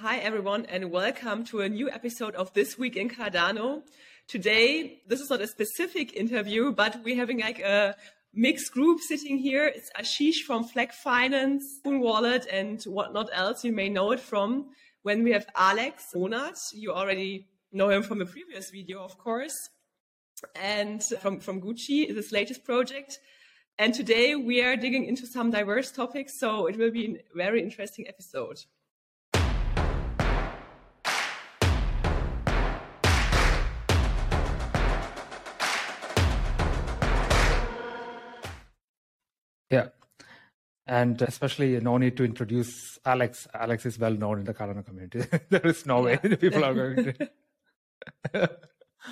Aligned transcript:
Hi, 0.00 0.18
everyone, 0.18 0.64
and 0.66 0.92
welcome 0.92 1.44
to 1.46 1.60
a 1.60 1.68
new 1.68 1.90
episode 1.90 2.36
of 2.36 2.54
This 2.54 2.78
Week 2.78 2.94
in 2.94 3.08
Cardano. 3.08 3.82
Today, 4.28 5.02
this 5.08 5.20
is 5.20 5.28
not 5.28 5.40
a 5.40 5.48
specific 5.48 6.14
interview, 6.14 6.70
but 6.70 7.02
we're 7.02 7.16
having 7.16 7.40
like 7.40 7.58
a 7.58 7.96
mixed 8.32 8.70
group 8.70 9.00
sitting 9.00 9.38
here. 9.38 9.66
It's 9.66 9.90
Ashish 9.98 10.44
from 10.46 10.68
Flac 10.68 10.92
Finance, 10.92 11.64
Spoon 11.78 11.98
Wallet, 11.98 12.46
and 12.46 12.80
whatnot 12.84 13.28
else 13.32 13.64
you 13.64 13.72
may 13.72 13.88
know 13.88 14.12
it 14.12 14.20
from. 14.20 14.66
When 15.02 15.24
we 15.24 15.32
have 15.32 15.46
Alex 15.56 16.04
Monat, 16.14 16.58
you 16.72 16.92
already 16.92 17.48
know 17.72 17.88
him 17.88 18.04
from 18.04 18.20
a 18.20 18.26
previous 18.26 18.70
video, 18.70 19.00
of 19.00 19.18
course, 19.18 19.56
and 20.54 21.02
from, 21.02 21.40
from 21.40 21.60
Guchi, 21.60 22.06
his 22.06 22.30
latest 22.30 22.62
project. 22.62 23.18
And 23.80 23.92
today 23.92 24.36
we 24.36 24.62
are 24.62 24.76
digging 24.76 25.06
into 25.06 25.26
some 25.26 25.50
diverse 25.50 25.90
topics, 25.90 26.38
so 26.38 26.68
it 26.68 26.78
will 26.78 26.92
be 26.92 27.16
a 27.16 27.36
very 27.36 27.60
interesting 27.60 28.06
episode. 28.06 28.58
Yeah. 39.70 39.88
And 40.86 41.20
especially 41.20 41.78
no 41.80 41.98
need 41.98 42.16
to 42.16 42.24
introduce 42.24 42.98
Alex. 43.04 43.46
Alex 43.52 43.84
is 43.84 43.98
well 43.98 44.14
known 44.14 44.38
in 44.38 44.44
the 44.44 44.54
Cardano 44.54 44.84
community. 44.84 45.24
there 45.50 45.66
is 45.66 45.84
no 45.84 46.02
way 46.02 46.16
people 46.40 46.64
are 46.64 46.74
going 46.74 47.14
to. 48.32 48.50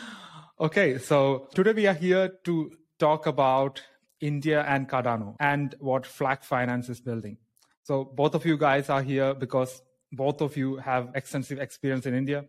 okay, 0.60 0.98
so 0.98 1.48
today 1.54 1.72
we 1.72 1.86
are 1.86 1.94
here 1.94 2.28
to 2.44 2.72
talk 2.98 3.26
about 3.26 3.82
India 4.20 4.64
and 4.66 4.88
Cardano 4.88 5.36
and 5.38 5.74
what 5.78 6.04
Flac 6.04 6.42
Finance 6.44 6.88
is 6.88 7.00
building. 7.00 7.36
So 7.82 8.04
both 8.04 8.34
of 8.34 8.46
you 8.46 8.56
guys 8.56 8.88
are 8.88 9.02
here 9.02 9.34
because 9.34 9.82
both 10.10 10.40
of 10.40 10.56
you 10.56 10.76
have 10.76 11.10
extensive 11.14 11.58
experience 11.58 12.06
in 12.06 12.14
India. 12.14 12.46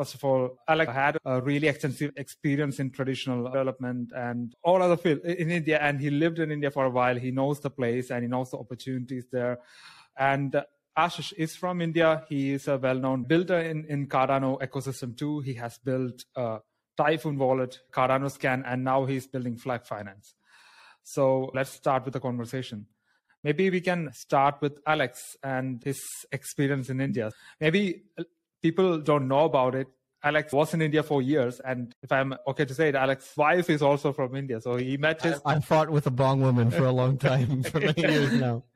First 0.00 0.14
of 0.14 0.24
all, 0.24 0.56
Alex 0.66 0.90
had 0.90 1.18
a 1.26 1.42
really 1.42 1.68
extensive 1.68 2.12
experience 2.16 2.80
in 2.80 2.88
traditional 2.90 3.44
development 3.44 4.12
and 4.16 4.56
all 4.62 4.80
other 4.82 4.96
fields 4.96 5.20
in 5.26 5.50
India, 5.50 5.78
and 5.78 6.00
he 6.00 6.08
lived 6.08 6.38
in 6.38 6.50
India 6.50 6.70
for 6.70 6.86
a 6.86 6.90
while. 6.90 7.16
He 7.16 7.30
knows 7.30 7.60
the 7.60 7.68
place 7.68 8.10
and 8.10 8.22
he 8.22 8.28
knows 8.28 8.50
the 8.50 8.56
opportunities 8.56 9.26
there. 9.30 9.58
And 10.16 10.64
Ashish 10.96 11.34
is 11.36 11.54
from 11.54 11.82
India. 11.82 12.24
He 12.30 12.52
is 12.52 12.66
a 12.66 12.78
well-known 12.78 13.24
builder 13.24 13.58
in, 13.58 13.84
in 13.90 14.06
Cardano 14.06 14.58
ecosystem 14.62 15.14
too. 15.14 15.40
He 15.40 15.52
has 15.64 15.76
built 15.76 16.24
a 16.34 16.60
Typhon 16.96 17.36
wallet, 17.36 17.80
Cardano 17.92 18.30
Scan, 18.30 18.64
and 18.64 18.82
now 18.82 19.04
he's 19.04 19.26
building 19.26 19.58
Flac 19.58 19.84
Finance. 19.84 20.34
So 21.02 21.50
let's 21.52 21.72
start 21.72 22.06
with 22.06 22.14
the 22.14 22.20
conversation. 22.20 22.86
Maybe 23.44 23.68
we 23.68 23.82
can 23.82 24.10
start 24.14 24.62
with 24.62 24.80
Alex 24.86 25.36
and 25.42 25.84
his 25.84 26.00
experience 26.32 26.88
in 26.88 27.02
India. 27.02 27.32
Maybe 27.60 28.04
people 28.62 28.98
don't 28.98 29.28
know 29.28 29.44
about 29.44 29.74
it. 29.74 29.88
Alex 30.22 30.52
was 30.52 30.74
in 30.74 30.82
India 30.82 31.02
for 31.02 31.22
years, 31.22 31.60
and 31.60 31.94
if 32.02 32.12
I'm 32.12 32.34
okay 32.46 32.66
to 32.66 32.74
say 32.74 32.90
it, 32.90 32.94
Alex's 32.94 33.34
wife 33.36 33.70
is 33.70 33.80
also 33.80 34.12
from 34.12 34.36
India. 34.36 34.60
So 34.60 34.76
he 34.76 34.98
met 34.98 35.22
his. 35.22 35.40
I, 35.46 35.54
I 35.54 35.60
fought 35.60 35.88
with 35.88 36.06
a 36.06 36.10
bong 36.10 36.42
woman 36.42 36.70
for 36.70 36.84
a 36.84 36.92
long 36.92 37.16
time, 37.16 37.62
for 37.70 37.80
many 37.80 38.02
years 38.02 38.32
now. 38.34 38.64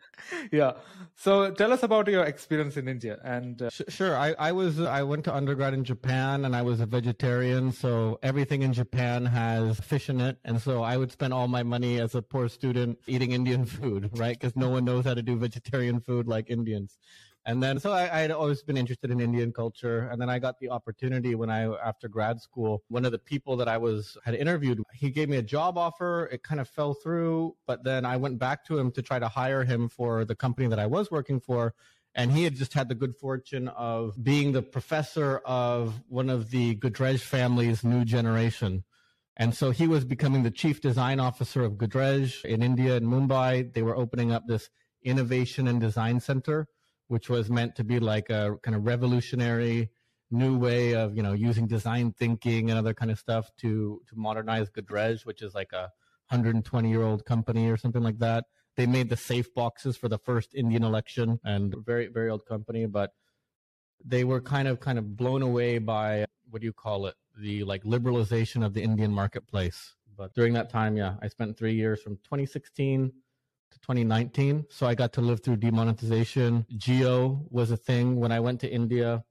Yeah. 0.53 0.73
So 1.17 1.51
tell 1.53 1.73
us 1.73 1.83
about 1.83 2.09
your 2.09 2.25
experience 2.25 2.77
in 2.77 2.89
India. 2.89 3.19
And 3.25 3.61
uh... 3.63 3.71
sure, 3.89 4.17
I, 4.17 4.35
I 4.39 4.53
was 4.53 4.81
I 4.81 5.03
went 5.03 5.25
to 5.25 5.35
undergrad 5.35 5.75
in 5.75 5.85
Japan, 5.85 6.45
and 6.45 6.57
I 6.57 6.63
was 6.63 6.81
a 6.81 6.87
vegetarian. 6.87 7.73
So 7.73 8.19
everything 8.23 8.63
in 8.63 8.73
Japan 8.73 9.27
has 9.27 9.79
fish 9.81 10.09
in 10.09 10.21
it, 10.21 10.39
and 10.45 10.61
so 10.61 10.83
I 10.83 10.97
would 10.97 11.13
spend 11.13 11.33
all 11.33 11.49
my 11.49 11.63
money 11.63 12.01
as 12.01 12.15
a 12.15 12.23
poor 12.23 12.49
student 12.49 12.99
eating 13.07 13.33
Indian 13.33 13.65
food, 13.65 14.11
right? 14.19 14.39
Because 14.39 14.57
no 14.57 14.71
one 14.71 14.85
knows 14.85 15.05
how 15.05 15.15
to 15.15 15.23
do 15.23 15.37
vegetarian 15.37 16.01
food 16.01 16.27
like 16.27 16.51
Indians. 16.51 16.99
And 17.47 17.63
then, 17.63 17.79
so 17.79 17.93
I, 17.93 18.07
had 18.07 18.31
always 18.31 18.63
been 18.63 18.79
interested 18.79 19.11
in 19.11 19.21
Indian 19.21 19.53
culture. 19.53 20.09
And 20.11 20.19
then 20.21 20.31
I 20.31 20.39
got 20.39 20.59
the 20.61 20.71
opportunity 20.71 21.35
when 21.35 21.51
I, 21.51 21.65
after 21.65 22.09
grad 22.09 22.41
school, 22.41 22.83
one 22.89 23.05
of 23.05 23.13
the 23.13 23.19
people 23.19 23.55
that 23.59 23.69
I 23.69 23.77
was, 23.77 24.17
had 24.25 24.35
interviewed, 24.35 24.83
he 24.95 25.11
gave 25.11 25.29
me 25.29 25.37
a 25.37 25.43
job 25.43 25.77
offer. 25.77 26.27
It 26.33 26.43
kind 26.43 26.59
of 26.59 26.69
fell 26.69 26.95
through, 26.95 27.55
but 27.67 27.85
then 27.85 28.07
I 28.07 28.17
went 28.17 28.39
back 28.39 28.65
to 28.67 28.79
him 28.79 28.91
to 28.93 29.03
try 29.03 29.19
to 29.19 29.29
hire 29.29 29.63
him 29.63 29.91
for 29.91 30.25
the 30.25 30.35
company 30.35 30.69
that 30.69 30.79
I 30.79 30.87
was 30.87 31.11
working 31.11 31.39
for. 31.39 31.75
And 32.15 32.33
he 32.33 32.45
had 32.45 32.57
just 32.57 32.73
had 32.73 32.89
the 32.89 32.95
good 32.95 33.15
fortune 33.15 33.69
of 33.69 34.23
being 34.23 34.53
the 34.53 34.63
professor 34.63 35.39
of 35.45 36.01
one 36.09 36.31
of 36.31 36.51
the 36.51 36.77
Godrej 36.77 37.21
family's 37.21 37.85
new 37.85 38.07
generation. 38.07 38.85
And 39.37 39.55
so 39.55 39.71
he 39.71 39.87
was 39.87 40.07
becoming 40.07 40.45
the 40.45 40.51
chief 40.51 40.81
design 40.81 41.21
officer 41.21 41.63
of 41.63 41.73
Godrej 41.73 42.43
in 42.45 42.63
India 42.63 42.97
in 42.97 43.05
Mumbai. 43.05 43.71
They 43.75 43.83
were 43.83 43.97
opening 43.97 44.33
up 44.33 44.47
this 44.47 44.71
innovation 45.03 45.69
and 45.69 45.79
design 45.79 46.21
center 46.21 46.69
which 47.09 47.29
was 47.29 47.51
meant 47.51 47.77
to 47.77 47.85
be 47.85 47.99
like 48.01 48.31
a 48.31 48.57
kind 48.63 48.77
of 48.77 48.85
revolutionary 48.85 49.91
new 50.31 50.59
way 50.59 50.95
of 50.95 51.17
you 51.17 51.23
know 51.23 51.33
using 51.33 51.67
design 51.67 52.13
thinking 52.13 52.71
and 52.71 52.79
other 52.79 52.95
kind 52.95 53.11
of 53.11 53.19
stuff 53.19 53.51
to 53.59 54.01
to 54.09 54.17
modernize 54.17 54.69
Godrej, 54.71 55.25
which 55.25 55.43
is 55.43 55.55
like 55.55 55.73
a 55.73 55.91
120 56.29 56.91
year 56.91 57.03
old 57.03 57.25
company 57.25 57.71
or 57.71 57.77
something 57.77 58.03
like 58.03 58.19
that. 58.19 58.45
They 58.77 58.87
made 58.87 59.09
the 59.09 59.17
safe 59.17 59.55
boxes 59.55 59.97
for 59.97 60.09
the 60.09 60.19
first 60.19 60.55
Indian 60.55 60.83
election 60.83 61.39
and 61.45 61.75
very 61.85 62.09
very 62.09 62.31
old 62.31 62.47
company, 62.47 62.87
but 62.87 63.11
they 64.05 64.25
were 64.25 64.41
kind 64.41 64.69
of 64.69 64.81
kind 64.81 64.99
of 64.99 65.17
blown 65.17 65.43
away 65.43 65.79
by 65.79 66.27
what 66.51 66.61
do 66.61 66.67
you 66.67 66.73
call 66.73 67.07
it 67.07 67.15
the 67.39 67.65
like 67.65 67.85
liberalization 67.85 68.65
of 68.65 68.75
the 68.75 68.83
Indian 68.83 69.13
marketplace. 69.13 69.95
But 70.17 70.35
during 70.35 70.53
that 70.55 70.71
time, 70.71 70.97
yeah, 70.97 71.15
I 71.23 71.29
spent 71.29 71.57
three 71.57 71.75
years 71.75 72.01
from 72.01 72.17
2016 72.19 73.09
to 73.09 73.15
2019. 73.79 74.67
So 74.69 74.87
I 74.87 74.95
got 74.95 75.13
to 75.15 75.21
live 75.21 75.43
through 75.43 75.57
demonetization. 75.57 76.67
Jio 76.77 77.47
was 77.51 77.71
a 77.71 77.77
thing 77.77 78.17
when 78.17 78.33
I 78.33 78.41
went 78.41 78.61
to 78.61 78.71
India. 78.71 79.25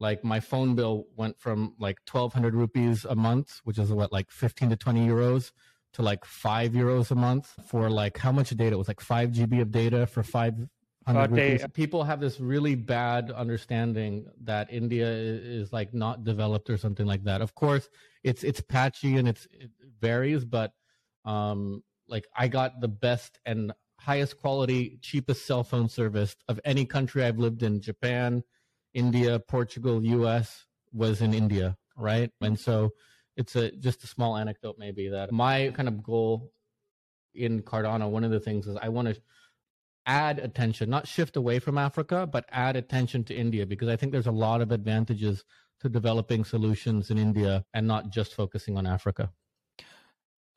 Like 0.00 0.24
my 0.24 0.40
phone 0.40 0.74
bill 0.74 1.06
went 1.16 1.38
from 1.38 1.74
like 1.78 1.98
1200 2.10 2.54
rupees 2.54 3.04
a 3.04 3.14
month, 3.14 3.60
which 3.64 3.78
is 3.78 3.92
what, 3.92 4.12
like 4.12 4.30
15 4.30 4.70
to 4.70 4.76
20 4.76 5.06
euros, 5.06 5.52
to 5.94 6.02
like 6.02 6.24
five 6.24 6.72
euros 6.72 7.10
a 7.10 7.14
month 7.14 7.54
for 7.66 7.88
like 7.88 8.18
how 8.18 8.32
much 8.32 8.50
data? 8.50 8.74
It 8.74 8.78
was 8.78 8.88
like 8.88 9.00
five 9.00 9.30
GB 9.30 9.60
of 9.60 9.70
data 9.70 10.06
for 10.06 10.22
five 10.22 10.54
People 11.74 12.02
have 12.04 12.20
this 12.20 12.40
really 12.40 12.74
bad 12.74 13.30
understanding 13.30 14.26
that 14.42 14.72
India 14.72 15.06
is, 15.06 15.72
like 15.72 15.92
not 15.92 16.24
developed 16.24 16.70
or 16.70 16.78
something 16.78 17.06
like 17.06 17.24
that. 17.24 17.42
Of 17.42 17.54
course, 17.54 17.88
it's 18.22 18.42
it's 18.42 18.60
patchy 18.60 19.16
and 19.16 19.28
it's 19.28 19.46
it 19.52 19.70
varies, 20.00 20.44
but 20.44 20.72
um, 21.24 21.82
like 22.08 22.26
I 22.36 22.48
got 22.48 22.80
the 22.80 22.88
best 22.88 23.38
and 23.46 23.72
highest 23.98 24.38
quality, 24.38 24.98
cheapest 25.00 25.46
cell 25.46 25.64
phone 25.64 25.88
service 25.88 26.36
of 26.48 26.60
any 26.64 26.84
country 26.84 27.24
I've 27.24 27.38
lived 27.38 27.62
in. 27.62 27.80
Japan, 27.80 28.42
India, 28.92 29.38
Portugal, 29.38 30.04
US 30.04 30.66
was 30.92 31.20
in 31.20 31.34
India, 31.34 31.76
right? 31.96 32.30
And 32.40 32.58
so 32.58 32.90
it's 33.36 33.56
a 33.56 33.70
just 33.72 34.04
a 34.04 34.06
small 34.06 34.36
anecdote 34.36 34.76
maybe 34.78 35.08
that 35.08 35.32
my 35.32 35.72
kind 35.74 35.88
of 35.88 36.02
goal 36.02 36.52
in 37.34 37.62
Cardano, 37.62 38.08
one 38.08 38.24
of 38.24 38.30
the 38.30 38.40
things 38.40 38.66
is 38.66 38.76
I 38.80 38.88
want 38.88 39.08
to 39.08 39.20
add 40.06 40.38
attention, 40.38 40.90
not 40.90 41.08
shift 41.08 41.36
away 41.36 41.58
from 41.58 41.78
Africa, 41.78 42.28
but 42.30 42.44
add 42.50 42.76
attention 42.76 43.24
to 43.24 43.34
India 43.34 43.66
because 43.66 43.88
I 43.88 43.96
think 43.96 44.12
there's 44.12 44.26
a 44.26 44.32
lot 44.32 44.60
of 44.60 44.70
advantages 44.70 45.44
to 45.80 45.88
developing 45.88 46.44
solutions 46.44 47.10
in 47.10 47.18
India 47.18 47.64
and 47.74 47.86
not 47.86 48.10
just 48.10 48.34
focusing 48.34 48.76
on 48.76 48.86
Africa. 48.86 49.32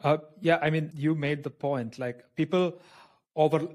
Uh, 0.04 0.18
yeah, 0.42 0.60
I 0.62 0.70
mean, 0.70 0.92
you 0.96 1.16
made 1.16 1.44
the 1.44 1.50
point. 1.50 1.98
Like 1.98 2.24
people 2.36 2.80
over, 3.36 3.68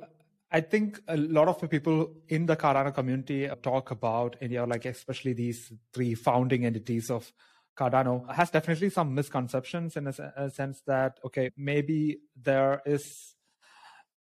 I 0.51 0.61
think 0.61 1.01
a 1.09 1.17
lot 1.17 1.49
of 1.49 1.61
the 1.61 1.69
people 1.69 2.13
in 2.29 2.47
the 2.47 2.57
Cardano 2.57 2.95
community 2.95 3.49
talk 3.63 3.91
about 3.91 4.37
India, 4.41 4.65
like 4.65 4.85
especially 4.85 5.33
these 5.33 5.73
three 5.93 6.15
founding 6.15 6.65
entities 6.65 7.11
of 7.11 7.33
Cardano, 7.77 8.33
has 8.33 8.51
definitely 8.51 8.91
some 8.91 9.15
misconceptions 9.15 9.97
in 9.97 10.07
a, 10.07 10.33
a 10.37 10.51
sense 10.51 10.83
that 10.87 11.19
okay, 11.25 11.51
maybe 11.57 12.19
there 12.41 12.83
is 12.87 13.35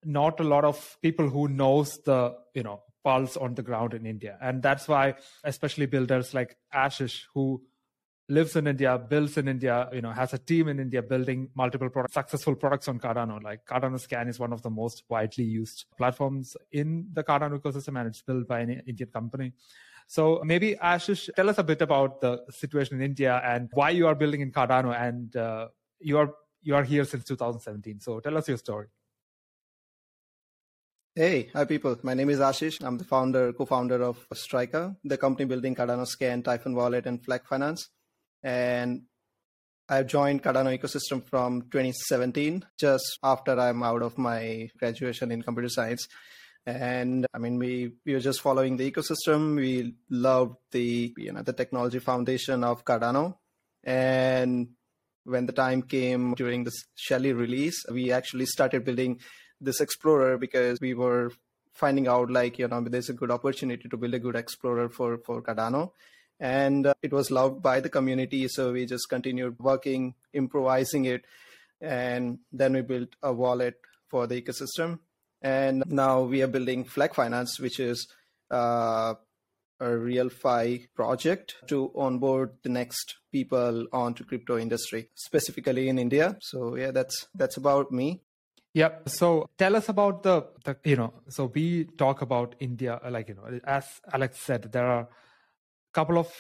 not 0.04 0.40
a 0.40 0.44
lot 0.44 0.66
of 0.66 0.98
people 1.04 1.30
who 1.30 1.48
knows 1.48 2.00
the 2.06 2.36
you 2.56 2.64
know 2.64 2.82
pulse 3.04 3.38
on 3.38 3.54
the 3.56 3.62
ground 3.64 3.94
in 3.94 4.06
India, 4.06 4.38
and 4.42 4.64
that's 4.64 4.88
why 4.88 5.16
especially 5.44 5.86
builders 5.86 6.34
like 6.34 6.58
Ashish 6.74 7.24
who 7.34 7.62
lives 8.32 8.56
in 8.56 8.66
India, 8.66 8.98
builds 8.98 9.38
in 9.38 9.48
India, 9.48 9.90
you 9.92 10.02
know, 10.02 10.12
has 10.12 10.34
a 10.34 10.38
team 10.38 10.70
in 10.70 10.80
India 10.80 11.02
building 11.02 11.50
multiple 11.54 11.90
successful 12.10 12.56
products 12.56 12.88
on 12.88 12.98
Cardano. 12.98 13.44
Like 13.44 13.66
Cardano 13.66 14.00
Scan 14.00 14.30
is 14.30 14.40
one 14.40 14.54
of 14.54 14.62
the 14.62 14.70
most 14.70 15.04
widely 15.10 15.44
used 15.44 15.86
platforms 15.98 16.56
in 16.72 17.08
the 17.14 17.24
Cardano 17.24 17.60
ecosystem, 17.60 18.00
and 18.00 18.08
it's 18.08 18.22
built 18.22 18.48
by 18.48 18.62
an 18.62 18.82
Indian 18.88 19.10
company. 19.10 19.52
So 20.08 20.42
maybe 20.46 20.76
Ashish, 20.76 21.30
tell 21.36 21.50
us 21.50 21.58
a 21.58 21.64
bit 21.64 21.82
about 21.82 22.22
the 22.22 22.44
situation 22.50 22.98
in 22.98 23.04
India 23.04 23.42
and 23.44 23.70
why 23.74 23.90
you 23.92 24.08
are 24.08 24.16
building 24.16 24.42
in 24.42 24.52
Cardano, 24.52 24.98
and 24.98 25.36
uh, 25.36 25.68
you 26.00 26.18
are 26.18 26.34
you 26.62 26.76
are 26.76 26.84
here 26.84 27.04
since 27.04 27.26
2017. 27.26 28.00
So 28.00 28.20
tell 28.20 28.38
us 28.38 28.48
your 28.48 28.58
story. 28.58 28.88
Hey, 31.14 31.50
hi 31.54 31.66
people. 31.66 31.98
My 32.04 32.14
name 32.14 32.30
is 32.30 32.40
Ashish. 32.40 32.78
I'm 32.82 32.98
the 32.98 33.04
founder, 33.04 33.52
co-founder 33.52 34.02
of 34.02 34.26
Strica, 34.34 34.96
the 35.04 35.18
company 35.18 35.46
building 35.46 35.76
Cardano 35.76 36.08
Scan, 36.08 36.42
Typhon 36.42 36.74
Wallet, 36.74 37.06
and 37.06 37.22
Flac 37.22 37.46
Finance 37.46 37.90
and 38.44 39.04
I've 39.90 40.08
joined 40.08 40.42
Cardano 40.42 40.78
ecosystem 40.78 41.22
from 41.28 41.64
2017, 41.64 42.66
just 42.80 43.20
after 43.22 43.60
I'm 43.60 43.84
out 43.84 44.02
of 44.02 44.18
my 44.18 44.70
graduation 44.80 45.32
in 45.32 45.42
computer 45.42 45.68
science. 45.68 46.08
And 46.66 47.26
I 47.34 47.40
mean, 47.40 47.58
we, 47.58 47.92
we 48.06 48.14
were 48.14 48.20
just 48.20 48.42
following 48.42 48.78
the 48.78 48.90
ecosystem. 48.90 49.56
We 49.56 49.96
loved 50.10 50.56
the, 50.72 51.14
you 51.18 51.34
know, 51.34 51.42
the 51.42 51.54
technology 51.54 52.00
foundation 52.00 52.64
of 52.64 52.86
Cardano. 52.86 53.36
And 53.84 54.70
when 55.24 55.46
the 55.46 55.54
time 55.54 55.82
came 55.82 56.36
during 56.36 56.64
the 56.64 56.72
Shelley 56.96 57.34
release, 57.34 57.84
we 57.92 58.12
actually 58.12 58.46
started 58.46 58.86
building 58.86 59.20
this 59.60 59.82
explorer 59.82 60.38
because 60.38 60.80
we 60.80 60.94
were 60.94 61.32
finding 61.74 62.08
out 62.08 62.32
like, 62.32 62.60
you 62.60 62.68
know, 62.68 62.82
there's 62.82 63.10
a 63.10 63.14
good 63.14 63.32
opportunity 63.32 63.90
to 63.90 63.98
build 63.98 64.14
a 64.14 64.20
good 64.20 64.36
explorer 64.36 64.88
for, 64.90 65.18
for 65.18 65.42
Cardano. 65.42 65.92
And 66.42 66.88
uh, 66.88 66.96
it 67.04 67.14
was 67.14 67.30
loved 67.30 67.62
by 67.62 67.80
the 67.80 67.90
community. 67.90 68.48
So 68.48 68.74
we 68.74 68.88
just 68.88 69.08
continued 69.10 69.60
working, 69.60 70.16
improvising 70.34 71.06
it. 71.06 71.24
And 71.80 72.40
then 72.52 72.74
we 72.74 72.82
built 72.82 73.10
a 73.22 73.32
wallet 73.32 73.76
for 74.10 74.26
the 74.26 74.42
ecosystem. 74.42 75.00
And 75.42 75.84
now 75.86 76.22
we 76.22 76.42
are 76.42 76.48
building 76.48 76.84
Flac 76.84 77.14
Finance, 77.14 77.60
which 77.60 77.80
is 77.80 78.08
uh, 78.50 79.14
a 79.80 79.86
RealFi 79.86 80.88
project 80.96 81.56
to 81.68 81.92
onboard 81.96 82.54
the 82.64 82.70
next 82.70 83.18
people 83.32 83.88
onto 83.94 84.24
crypto 84.24 84.58
industry, 84.58 85.10
specifically 85.14 85.90
in 85.90 86.00
India. 86.00 86.38
So 86.42 86.76
yeah, 86.76 86.92
that's 86.92 87.28
that's 87.36 87.58
about 87.58 87.92
me. 87.92 88.22
Yep. 88.74 89.10
So 89.10 89.50
tell 89.58 89.76
us 89.76 89.90
about 89.90 90.24
the, 90.24 90.48
the 90.64 90.78
you 90.84 90.96
know, 90.96 91.14
so 91.30 91.52
we 91.54 91.86
talk 91.86 92.22
about 92.22 92.56
India, 92.60 93.00
like, 93.10 93.30
you 93.30 93.36
know, 93.36 93.60
as 93.64 93.86
Alex 94.12 94.40
said, 94.40 94.72
there 94.72 94.88
are 94.88 95.08
couple 95.94 96.18
of 96.18 96.34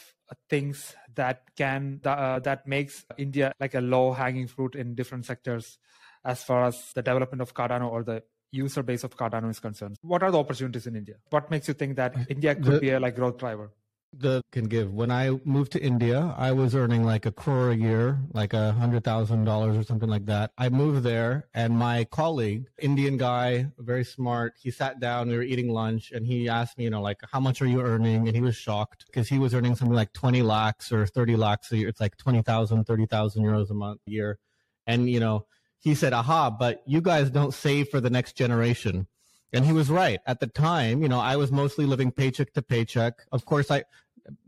things 0.50 0.96
that 1.16 1.44
can, 1.58 2.00
uh, 2.06 2.40
that 2.40 2.68
makes 2.68 3.06
India 3.18 3.54
like 3.60 3.76
a 3.76 3.82
low 3.82 4.14
hanging 4.14 4.48
fruit 4.48 4.76
in 4.76 4.96
different 4.96 5.26
sectors 5.26 5.78
as 6.24 6.44
far 6.44 6.66
as 6.66 6.92
the 6.94 7.02
development 7.02 7.42
of 7.42 7.54
Cardano 7.54 7.92
or 7.92 8.04
the 8.04 8.24
user 8.52 8.84
base 8.84 9.04
of 9.04 9.18
Cardano 9.18 9.50
is 9.50 9.60
concerned. 9.60 9.98
What 10.02 10.24
are 10.24 10.32
the 10.32 10.40
opportunities 10.40 10.88
in 10.88 10.96
India? 10.96 11.16
What 11.30 11.50
makes 11.50 11.68
you 11.68 11.74
think 11.74 11.96
that 11.96 12.16
India 12.30 12.56
could 12.56 12.76
the, 12.76 12.80
be 12.80 12.90
a 12.92 13.00
like 13.00 13.16
growth 13.16 13.38
driver? 13.38 13.72
The 14.14 14.42
can 14.52 14.66
give. 14.66 14.94
When 14.94 15.10
I 15.10 15.30
moved 15.46 15.72
to 15.72 15.82
India, 15.82 16.36
I 16.38 16.52
was 16.52 16.76
earning 16.76 17.06
like 17.06 17.26
a 17.26 17.32
crore 17.32 17.72
a 17.72 17.76
year, 17.76 18.20
like 18.34 18.54
a 18.54 18.74
hundred 18.74 19.06
thousand 19.06 19.46
dollars 19.46 19.78
or 19.78 19.84
something 19.84 20.10
like 20.10 20.26
that. 20.26 20.52
I 20.58 20.68
moved 20.68 21.04
there, 21.04 21.48
and 21.54 21.74
my 21.78 22.04
colleague, 22.04 22.66
Indian 22.78 23.16
guy, 23.16 23.68
very 23.78 24.04
smart, 24.04 24.54
he 24.62 24.70
sat 24.70 25.00
down. 25.00 25.30
We 25.30 25.38
were 25.38 25.44
eating 25.44 25.70
lunch, 25.70 26.12
and 26.12 26.26
he 26.28 26.50
asked 26.50 26.78
me, 26.78 26.84
you 26.84 26.90
know, 26.90 27.02
like, 27.02 27.22
how 27.32 27.40
much 27.40 27.62
are 27.62 27.66
you 27.66 27.82
earning? 27.82 28.28
And 28.28 28.36
he 28.36 28.42
was 28.42 28.56
shocked 28.58 29.06
because 29.06 29.30
he 29.30 29.40
was 29.40 29.54
earning 29.54 29.76
something 29.76 29.96
like 29.96 30.12
twenty 30.12 30.42
lakhs 30.42 30.92
or 30.92 31.06
thirty 31.08 31.38
lakhs 31.38 31.72
a 31.72 31.78
year. 31.78 31.88
It's 31.88 32.02
like 32.02 32.18
20,000, 32.18 32.84
30,000 32.84 33.44
euros 33.44 33.70
a 33.70 33.74
month 33.74 34.02
a 34.06 34.12
year, 34.12 34.40
and 34.86 35.10
you 35.10 35.22
know 35.22 35.46
he 35.82 35.96
said, 35.96 36.14
aha, 36.14 36.50
but 36.52 36.84
you 36.86 37.02
guys 37.02 37.30
don't 37.32 37.54
save 37.54 37.90
for 37.90 38.00
the 38.00 38.10
next 38.10 38.34
generation. 38.34 39.08
And 39.54 39.66
he 39.66 39.74
was 39.74 39.90
right. 39.90 40.20
At 40.26 40.40
the 40.40 40.48
time, 40.48 41.02
you 41.02 41.10
know, 41.10 41.20
I 41.20 41.36
was 41.36 41.52
mostly 41.52 41.86
living 41.86 42.12
paycheck 42.12 42.54
to 42.54 42.62
paycheck. 42.62 43.16
Of 43.32 43.46
course, 43.46 43.70
I, 43.70 43.84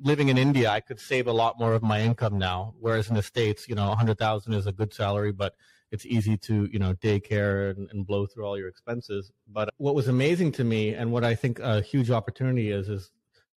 living 0.01 0.29
in 0.29 0.37
India, 0.37 0.69
I 0.69 0.79
could 0.79 0.99
save 0.99 1.27
a 1.27 1.31
lot 1.31 1.59
more 1.59 1.73
of 1.73 1.83
my 1.83 2.01
income 2.01 2.37
now. 2.37 2.73
Whereas 2.79 3.09
in 3.09 3.15
the 3.15 3.23
States, 3.23 3.67
you 3.67 3.75
know, 3.75 3.89
100,000 3.89 4.53
is 4.53 4.67
a 4.67 4.71
good 4.71 4.93
salary, 4.93 5.31
but 5.31 5.55
it's 5.91 6.05
easy 6.05 6.37
to, 6.37 6.67
you 6.71 6.79
know, 6.79 6.93
daycare 6.95 7.71
and, 7.71 7.89
and 7.91 8.05
blow 8.05 8.25
through 8.25 8.45
all 8.45 8.57
your 8.57 8.67
expenses. 8.67 9.31
But 9.47 9.69
what 9.77 9.95
was 9.95 10.07
amazing 10.07 10.51
to 10.53 10.63
me 10.63 10.93
and 10.93 11.11
what 11.11 11.23
I 11.23 11.35
think 11.35 11.59
a 11.59 11.81
huge 11.81 12.09
opportunity 12.09 12.71
is, 12.71 12.89
is 12.89 13.11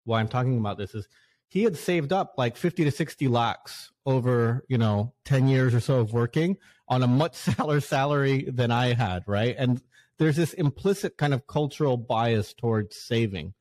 why 0.03 0.19
I'm 0.19 0.27
talking 0.27 0.57
about 0.57 0.77
this 0.77 0.93
is 0.93 1.07
he 1.47 1.63
had 1.63 1.77
saved 1.77 2.11
up 2.11 2.33
like 2.37 2.57
50 2.57 2.83
to 2.83 2.91
60 2.91 3.27
lakhs 3.27 3.91
over, 4.05 4.65
you 4.67 4.77
know, 4.77 5.13
10 5.25 5.47
years 5.47 5.73
or 5.73 5.79
so 5.79 5.99
of 5.99 6.13
working 6.13 6.57
on 6.87 7.03
a 7.03 7.07
much 7.07 7.35
smaller 7.35 7.79
salary 7.79 8.49
than 8.51 8.71
I 8.71 8.93
had, 8.93 9.23
right? 9.27 9.55
And 9.57 9.81
there's 10.17 10.35
this 10.35 10.53
implicit 10.53 11.17
kind 11.17 11.33
of 11.33 11.47
cultural 11.47 11.97
bias 11.97 12.53
towards 12.53 12.97
saving 12.97 13.53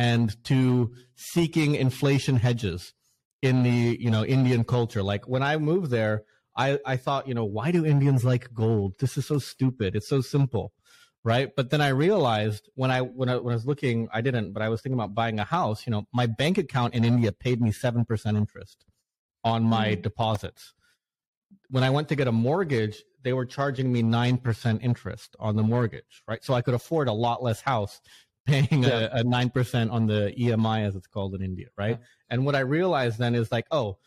and 0.00 0.42
to 0.44 0.94
seeking 1.14 1.74
inflation 1.74 2.36
hedges 2.36 2.94
in 3.42 3.62
the, 3.62 3.98
you 4.00 4.10
know, 4.10 4.24
Indian 4.24 4.64
culture. 4.64 5.02
Like 5.02 5.28
when 5.28 5.42
I 5.42 5.58
moved 5.58 5.90
there, 5.90 6.24
I, 6.56 6.78
I 6.86 6.96
thought, 6.96 7.28
you 7.28 7.34
know, 7.34 7.44
why 7.44 7.70
do 7.70 7.84
Indians 7.84 8.24
like 8.24 8.54
gold? 8.54 8.94
This 8.98 9.18
is 9.18 9.26
so 9.26 9.38
stupid. 9.38 9.94
It's 9.94 10.08
so 10.08 10.22
simple. 10.22 10.72
Right. 11.22 11.50
But 11.54 11.68
then 11.68 11.82
I 11.82 11.88
realized 11.88 12.70
when 12.76 12.90
I, 12.90 13.02
when 13.02 13.28
I, 13.28 13.36
when 13.36 13.52
I 13.52 13.56
was 13.56 13.66
looking, 13.66 14.08
I 14.10 14.22
didn't, 14.22 14.54
but 14.54 14.62
I 14.62 14.70
was 14.70 14.80
thinking 14.80 14.98
about 14.98 15.14
buying 15.14 15.38
a 15.38 15.44
house, 15.44 15.86
you 15.86 15.90
know, 15.90 16.06
my 16.14 16.24
bank 16.24 16.56
account 16.56 16.94
in 16.94 17.04
India 17.04 17.30
paid 17.30 17.60
me 17.60 17.70
7% 17.70 18.38
interest 18.38 18.86
on 19.44 19.64
my 19.64 19.88
mm. 19.88 20.00
deposits 20.00 20.72
when 21.68 21.84
I 21.84 21.90
went 21.90 22.08
to 22.08 22.16
get 22.16 22.28
a 22.28 22.32
mortgage, 22.32 23.02
they 23.22 23.32
were 23.32 23.46
charging 23.46 23.92
me 23.92 24.02
9% 24.02 24.82
interest 24.82 25.36
on 25.38 25.56
the 25.56 25.62
mortgage, 25.62 26.22
right? 26.26 26.42
So 26.44 26.54
I 26.54 26.62
could 26.62 26.74
afford 26.74 27.08
a 27.08 27.12
lot 27.12 27.42
less 27.42 27.60
house 27.60 28.00
paying 28.46 28.84
yeah. 28.84 29.08
a, 29.12 29.20
a, 29.20 29.24
9% 29.24 29.92
on 29.92 30.06
the 30.06 30.32
EMI, 30.38 30.86
as 30.86 30.96
it's 30.96 31.06
called 31.06 31.34
in 31.34 31.42
India, 31.42 31.68
right? 31.76 31.98
Yeah. 32.00 32.06
And 32.30 32.46
what 32.46 32.54
I 32.54 32.60
realized 32.60 33.18
then 33.18 33.34
is 33.34 33.52
like, 33.52 33.66
oh, 33.70 33.98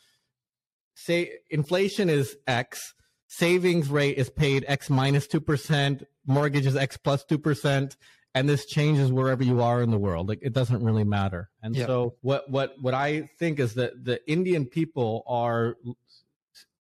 say 0.96 1.32
inflation 1.50 2.10
is 2.10 2.36
X, 2.48 2.94
savings 3.28 3.90
rate 3.90 4.18
is 4.18 4.30
paid 4.30 4.66
X 4.68 4.90
minus 4.90 5.28
2%, 5.28 6.04
mortgage 6.26 6.66
is 6.66 6.76
X 6.76 6.98
plus 6.98 7.24
2%, 7.26 7.96
and 8.36 8.50
this 8.50 8.66
changes 8.66 9.12
wherever 9.12 9.44
you 9.44 9.62
are 9.62 9.82
in 9.82 9.92
the 9.92 9.98
world. 9.98 10.28
Like 10.28 10.40
it 10.42 10.54
doesn't 10.54 10.84
really 10.84 11.04
matter. 11.04 11.50
And 11.62 11.76
yeah. 11.76 11.86
so 11.86 12.16
what, 12.22 12.50
what, 12.50 12.74
what 12.82 12.94
I 12.94 13.30
think 13.38 13.60
is 13.60 13.76
that 13.76 14.04
the 14.04 14.20
Indian 14.30 14.66
people 14.66 15.24
are 15.28 15.76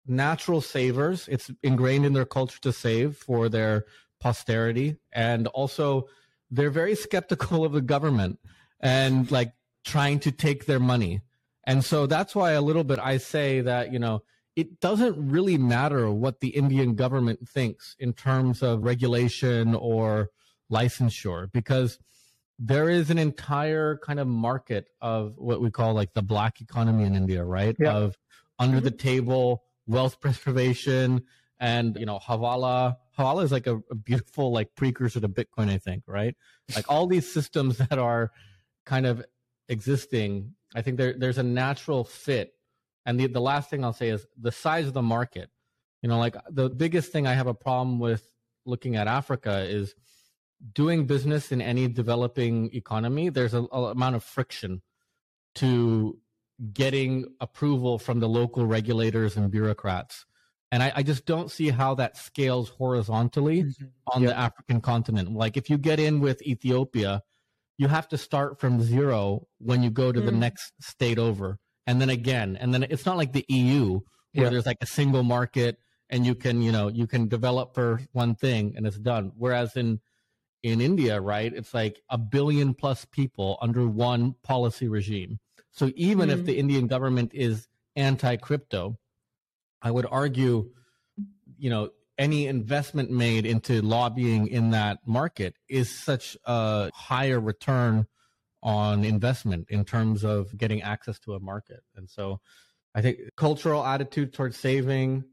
natural 0.08 0.62
savers. 0.62 1.28
It's 1.28 1.52
ingrained 1.64 2.06
in 2.06 2.14
their 2.14 2.26
culture 2.26 2.60
to 2.62 2.72
save 2.72 3.18
for 3.18 3.50
their 3.50 3.86
posterity. 4.20 4.98
And 5.12 5.48
also, 5.48 6.08
they're 6.56 6.70
very 6.70 6.96
skeptical 6.96 7.66
of 7.66 7.74
the 7.74 7.82
government 7.82 8.40
and 8.80 9.30
like 9.32 9.54
trying 9.84 10.20
to 10.20 10.32
take 10.32 10.66
their 10.66 10.80
money. 10.80 11.22
And 11.66 11.84
so 11.84 12.06
that's 12.06 12.36
why 12.36 12.52
a 12.52 12.62
little 12.62 12.84
bit 12.84 13.00
I 13.00 13.18
say 13.18 13.62
that, 13.62 13.92
you 13.92 14.00
know, 14.00 14.24
it 14.56 14.80
doesn't 14.80 15.30
really 15.30 15.58
matter 15.58 16.10
what 16.10 16.40
the 16.40 16.50
Indian 16.50 16.96
government 16.96 17.48
thinks 17.48 17.96
in 18.00 18.14
terms 18.14 18.62
of 18.62 18.84
regulation 18.84 19.76
or 19.76 20.30
licensure 20.72 21.52
because 21.52 22.00
there 22.58 22.90
is 22.90 23.10
an 23.10 23.18
entire 23.18 23.98
kind 23.98 24.20
of 24.20 24.28
market 24.28 24.88
of 25.02 25.34
what 25.38 25.62
we 25.62 25.70
call 25.70 25.94
like 25.94 26.14
the 26.14 26.22
black 26.22 26.62
economy 26.62 27.04
in 27.04 27.16
India, 27.16 27.44
right? 27.44 27.76
Yeah. 27.78 27.94
Of 27.94 28.18
under 28.60 28.80
the 28.80 28.92
mm-hmm. 28.92 29.08
table 29.08 29.64
wealth 29.88 30.20
preservation, 30.22 31.24
and 31.60 31.98
you 31.98 32.06
know 32.06 32.20
Hawala. 32.20 32.98
Hawala 33.18 33.44
is 33.44 33.52
like 33.52 33.68
a, 33.68 33.82
a 33.90 33.96
beautiful 33.96 34.52
like 34.52 34.76
precursor 34.76 35.20
to 35.20 35.30
Bitcoin, 35.30 35.70
I 35.70 35.78
think, 35.78 36.04
right? 36.08 36.36
Like 36.76 36.86
all 36.90 37.08
these 37.08 37.32
systems 37.32 37.78
that 37.90 37.98
are 37.98 38.32
kind 38.86 39.06
of 39.06 39.24
existing, 39.70 40.54
I 40.76 40.82
think 40.82 40.98
there 40.98 41.16
there's 41.18 41.38
a 41.38 41.44
natural 41.44 42.04
fit. 42.04 42.54
And 43.06 43.20
the 43.20 43.28
the 43.28 43.42
last 43.42 43.70
thing 43.70 43.84
I'll 43.84 43.94
say 43.94 44.10
is 44.10 44.26
the 44.40 44.52
size 44.52 44.88
of 44.88 44.94
the 44.94 45.02
market. 45.02 45.50
You 46.02 46.10
know, 46.10 46.20
like 46.20 46.36
the 46.50 46.70
biggest 46.70 47.12
thing 47.12 47.26
I 47.26 47.34
have 47.34 47.48
a 47.48 47.54
problem 47.54 48.00
with 48.00 48.28
looking 48.66 48.96
at 48.96 49.08
Africa 49.08 49.64
is 49.64 49.96
doing 50.74 51.06
business 51.06 51.52
in 51.52 51.62
any 51.62 51.88
developing 51.88 52.74
economy. 52.76 53.30
There's 53.30 53.54
a, 53.54 53.66
a 53.72 53.92
amount 53.92 54.16
of 54.16 54.24
friction 54.24 54.82
to 55.56 56.18
getting 56.74 57.34
approval 57.42 57.98
from 57.98 58.20
the 58.20 58.30
local 58.30 58.66
regulators 58.66 59.36
and 59.36 59.50
bureaucrats. 59.52 60.26
And 60.76 60.84
I, 60.84 60.92
I 60.94 61.04
just 61.04 61.26
don't 61.26 61.50
see 61.50 61.70
how 61.70 61.96
that 61.96 62.18
scales 62.18 62.68
horizontally 62.68 63.64
mm-hmm. 63.64 63.86
on 64.08 64.24
yep. 64.24 64.32
the 64.32 64.38
African 64.38 64.82
continent. 64.82 65.32
Like 65.32 65.56
if 65.56 65.70
you 65.70 65.78
get 65.78 66.02
in 66.02 66.20
with 66.20 66.42
Ethiopia, 66.42 67.22
you 67.78 67.88
have 67.88 68.10
to 68.10 68.18
start 68.18 68.60
from 68.60 68.82
zero 68.82 69.48
when 69.60 69.82
you 69.82 69.90
go 69.90 70.12
to 70.12 70.20
mm. 70.20 70.26
the 70.26 70.34
next 70.34 70.74
state 70.82 71.18
over. 71.18 71.60
And 71.88 72.02
then 72.02 72.10
again, 72.10 72.58
and 72.60 72.74
then 72.74 72.84
it's 72.90 73.06
not 73.06 73.16
like 73.16 73.32
the 73.32 73.46
EU 73.48 74.02
where 74.34 74.48
yep. 74.48 74.52
there's 74.52 74.66
like 74.66 74.80
a 74.82 74.86
single 74.86 75.24
market 75.24 75.78
and 76.10 76.26
you 76.26 76.36
can, 76.36 76.62
you 76.62 76.74
know, 76.74 76.90
you 76.90 77.08
can 77.08 77.30
develop 77.30 77.74
for 77.74 78.02
one 78.12 78.36
thing 78.36 78.74
and 78.76 78.86
it's 78.86 79.00
done. 79.00 79.32
Whereas 79.38 79.78
in 79.78 80.02
in 80.62 80.82
India, 80.82 81.22
right, 81.22 81.54
it's 81.54 81.74
like 81.74 82.02
a 82.10 82.18
billion 82.18 82.74
plus 82.74 83.06
people 83.06 83.58
under 83.62 83.88
one 83.88 84.36
policy 84.44 84.90
regime. 84.90 85.40
So 85.72 85.90
even 85.96 86.28
mm-hmm. 86.28 86.38
if 86.42 86.46
the 86.46 86.58
Indian 86.58 86.88
government 86.88 87.32
is 87.34 87.70
anti-crypto, 87.96 88.98
I 89.86 89.92
would 89.92 90.08
argue, 90.10 90.72
you 91.60 91.70
know, 91.70 91.92
any 92.18 92.48
investment 92.48 93.12
made 93.12 93.46
into 93.46 93.84
lobbying 93.84 94.48
in 94.48 94.72
that 94.72 95.00
market 95.06 95.54
is 95.70 95.90
such 95.92 96.36
a 96.46 96.90
higher 96.92 97.40
return 97.40 98.08
on 98.64 99.06
investment 99.06 99.68
in 99.70 99.86
terms 99.86 100.26
of 100.26 100.58
getting 100.58 100.82
access 100.82 101.20
to 101.20 101.36
a 101.36 101.40
market. 101.40 101.84
And 101.96 102.10
so 102.10 102.40
I 102.96 103.02
think 103.02 103.20
cultural 103.38 103.86
attitude 103.86 104.34
towards 104.34 104.58
saving, 104.58 105.24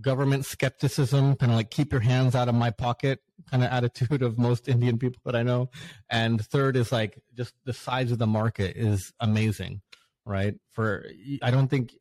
government 0.00 0.46
skepticism, 0.46 1.36
kind 1.36 1.52
of 1.52 1.56
like 1.56 1.70
keep 1.70 1.92
your 1.92 2.00
hands 2.00 2.34
out 2.34 2.48
of 2.48 2.54
my 2.54 2.70
pocket 2.70 3.20
kind 3.50 3.62
of 3.62 3.70
attitude 3.72 4.22
of 4.22 4.38
most 4.38 4.68
Indian 4.68 4.96
people 4.96 5.20
that 5.26 5.36
I 5.36 5.42
know. 5.42 5.68
And 6.08 6.42
third 6.42 6.76
is 6.76 6.90
like 6.90 7.20
just 7.36 7.52
the 7.66 7.74
size 7.74 8.10
of 8.10 8.18
the 8.18 8.26
market 8.26 8.74
is 8.74 9.12
amazing 9.20 9.82
right? 10.28 10.54
For 10.72 11.06
I 11.42 11.50
don't 11.50 11.68
think 11.68 11.94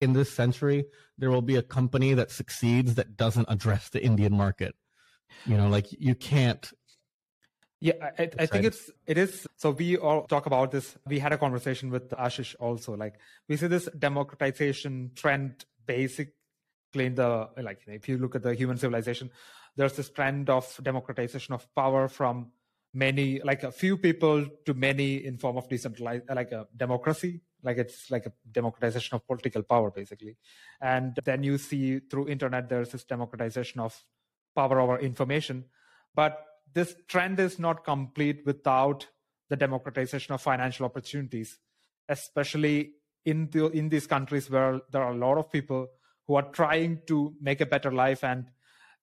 in 0.00 0.12
this 0.12 0.32
century 0.32 0.86
there 1.18 1.30
will 1.30 1.42
be 1.42 1.56
a 1.56 1.62
company 1.62 2.14
that 2.14 2.30
succeeds 2.30 2.94
that 2.94 3.16
doesn't 3.16 3.46
address 3.48 3.88
the 3.88 4.02
Indian 4.02 4.36
market. 4.36 4.74
You 5.46 5.56
know, 5.56 5.68
like 5.68 5.86
you 5.90 6.14
can't 6.14 6.70
Yeah, 7.80 7.92
I, 8.18 8.30
I, 8.38 8.46
think 8.46 8.64
it's 8.64 8.90
it 9.06 9.18
is. 9.18 9.46
So 9.56 9.70
we 9.70 9.96
all 9.96 10.22
talk 10.26 10.46
about 10.46 10.72
this. 10.72 10.96
We 11.06 11.20
had 11.20 11.32
a 11.32 11.38
conversation 11.38 11.90
with 11.90 12.10
Ashish 12.10 12.56
also. 12.58 12.96
Like 12.96 13.20
we 13.48 13.56
see 13.56 13.68
this 13.68 13.88
democratization 13.96 15.12
trend, 15.14 15.64
basically 15.86 16.34
in 16.94 17.14
the 17.14 17.48
like 17.56 17.80
if 17.86 18.08
you 18.08 18.18
look 18.18 18.34
at 18.34 18.42
the 18.42 18.54
human 18.54 18.78
civilization, 18.78 19.30
there's 19.76 19.92
this 19.92 20.10
trend 20.10 20.50
of 20.50 20.64
democratization 20.82 21.54
of 21.54 21.72
power 21.74 22.08
from 22.08 22.50
many, 22.92 23.40
like 23.42 23.62
a 23.62 23.70
few 23.70 23.96
people 23.96 24.44
to 24.66 24.74
many 24.74 25.24
in 25.24 25.38
form 25.38 25.56
of 25.56 25.68
decentralized, 25.68 26.24
like 26.34 26.50
a 26.50 26.66
democracy. 26.76 27.42
Like 27.62 27.78
it's 27.78 28.10
like 28.10 28.26
a 28.26 28.32
democratization 28.50 29.16
of 29.16 29.26
political 29.26 29.62
power, 29.62 29.90
basically. 29.90 30.36
And 30.80 31.18
then 31.24 31.42
you 31.42 31.58
see 31.58 31.98
through 31.98 32.28
internet 32.28 32.68
there's 32.68 32.90
this 32.90 33.04
democratization 33.04 33.80
of 33.80 34.04
power 34.54 34.80
over 34.80 34.98
information, 34.98 35.64
but 36.14 36.44
this 36.72 36.94
trend 37.08 37.40
is 37.40 37.58
not 37.58 37.84
complete 37.84 38.42
without 38.44 39.06
the 39.48 39.56
democratization 39.56 40.34
of 40.34 40.42
financial 40.42 40.84
opportunities, 40.84 41.58
especially 42.08 42.92
in 43.24 43.48
the, 43.50 43.66
in 43.66 43.88
these 43.88 44.06
countries 44.06 44.50
where 44.50 44.80
there 44.92 45.02
are 45.02 45.12
a 45.12 45.16
lot 45.16 45.38
of 45.38 45.50
people 45.50 45.88
who 46.26 46.34
are 46.34 46.50
trying 46.52 47.00
to 47.06 47.34
make 47.40 47.60
a 47.60 47.66
better 47.66 47.90
life 47.90 48.22
and 48.22 48.50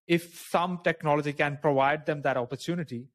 if 0.07 0.47
some 0.49 0.79
technology 0.83 1.33
can 1.33 1.57
provide 1.61 2.05
them 2.05 2.21
that 2.21 2.37
opportunity 2.37 3.07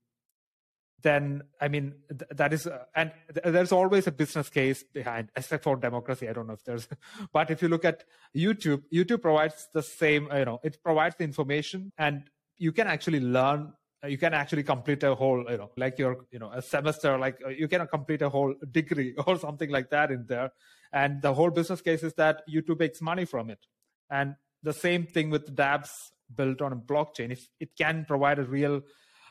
then 1.02 1.42
i 1.60 1.68
mean 1.68 1.94
th- 2.08 2.30
that 2.30 2.52
is 2.52 2.66
uh, 2.66 2.84
and 2.94 3.12
th- 3.34 3.52
there's 3.52 3.72
always 3.72 4.06
a 4.06 4.12
business 4.12 4.48
case 4.48 4.82
behind 4.82 5.28
except 5.36 5.64
for 5.64 5.76
democracy 5.76 6.28
i 6.28 6.32
don't 6.32 6.46
know 6.46 6.54
if 6.54 6.64
there's 6.64 6.88
but 7.32 7.50
if 7.50 7.62
you 7.62 7.68
look 7.68 7.84
at 7.84 8.04
youtube 8.36 8.82
youtube 8.92 9.22
provides 9.22 9.68
the 9.72 9.82
same 9.82 10.28
you 10.34 10.44
know 10.44 10.60
it 10.62 10.82
provides 10.82 11.16
the 11.16 11.24
information 11.24 11.92
and 11.98 12.24
you 12.58 12.72
can 12.72 12.86
actually 12.86 13.20
learn 13.20 13.72
you 14.06 14.16
can 14.16 14.32
actually 14.32 14.62
complete 14.62 15.02
a 15.02 15.14
whole 15.14 15.44
you 15.50 15.58
know 15.58 15.70
like 15.76 15.98
your 15.98 16.26
you 16.30 16.38
know 16.38 16.50
a 16.52 16.62
semester 16.62 17.18
like 17.18 17.38
uh, 17.44 17.50
you 17.50 17.68
can 17.68 17.86
complete 17.86 18.22
a 18.22 18.28
whole 18.28 18.54
degree 18.70 19.14
or 19.26 19.38
something 19.38 19.70
like 19.70 19.90
that 19.90 20.10
in 20.10 20.26
there. 20.26 20.50
And 20.92 21.22
the 21.22 21.34
whole 21.34 21.50
business 21.50 21.80
case 21.80 22.02
is 22.02 22.14
that 22.14 22.42
youtube 22.48 22.78
makes 22.78 23.00
money 23.00 23.24
from 23.24 23.50
it. 23.50 23.66
And 24.08 24.36
the 24.62 24.72
same 24.72 25.06
thing 25.06 25.30
with 25.30 25.54
dapps 25.54 25.90
built 26.34 26.60
on 26.62 26.72
a 26.72 26.76
blockchain. 26.76 27.30
If 27.30 27.48
it 27.58 27.70
can 27.76 28.04
provide 28.06 28.38
a 28.38 28.44
real 28.44 28.82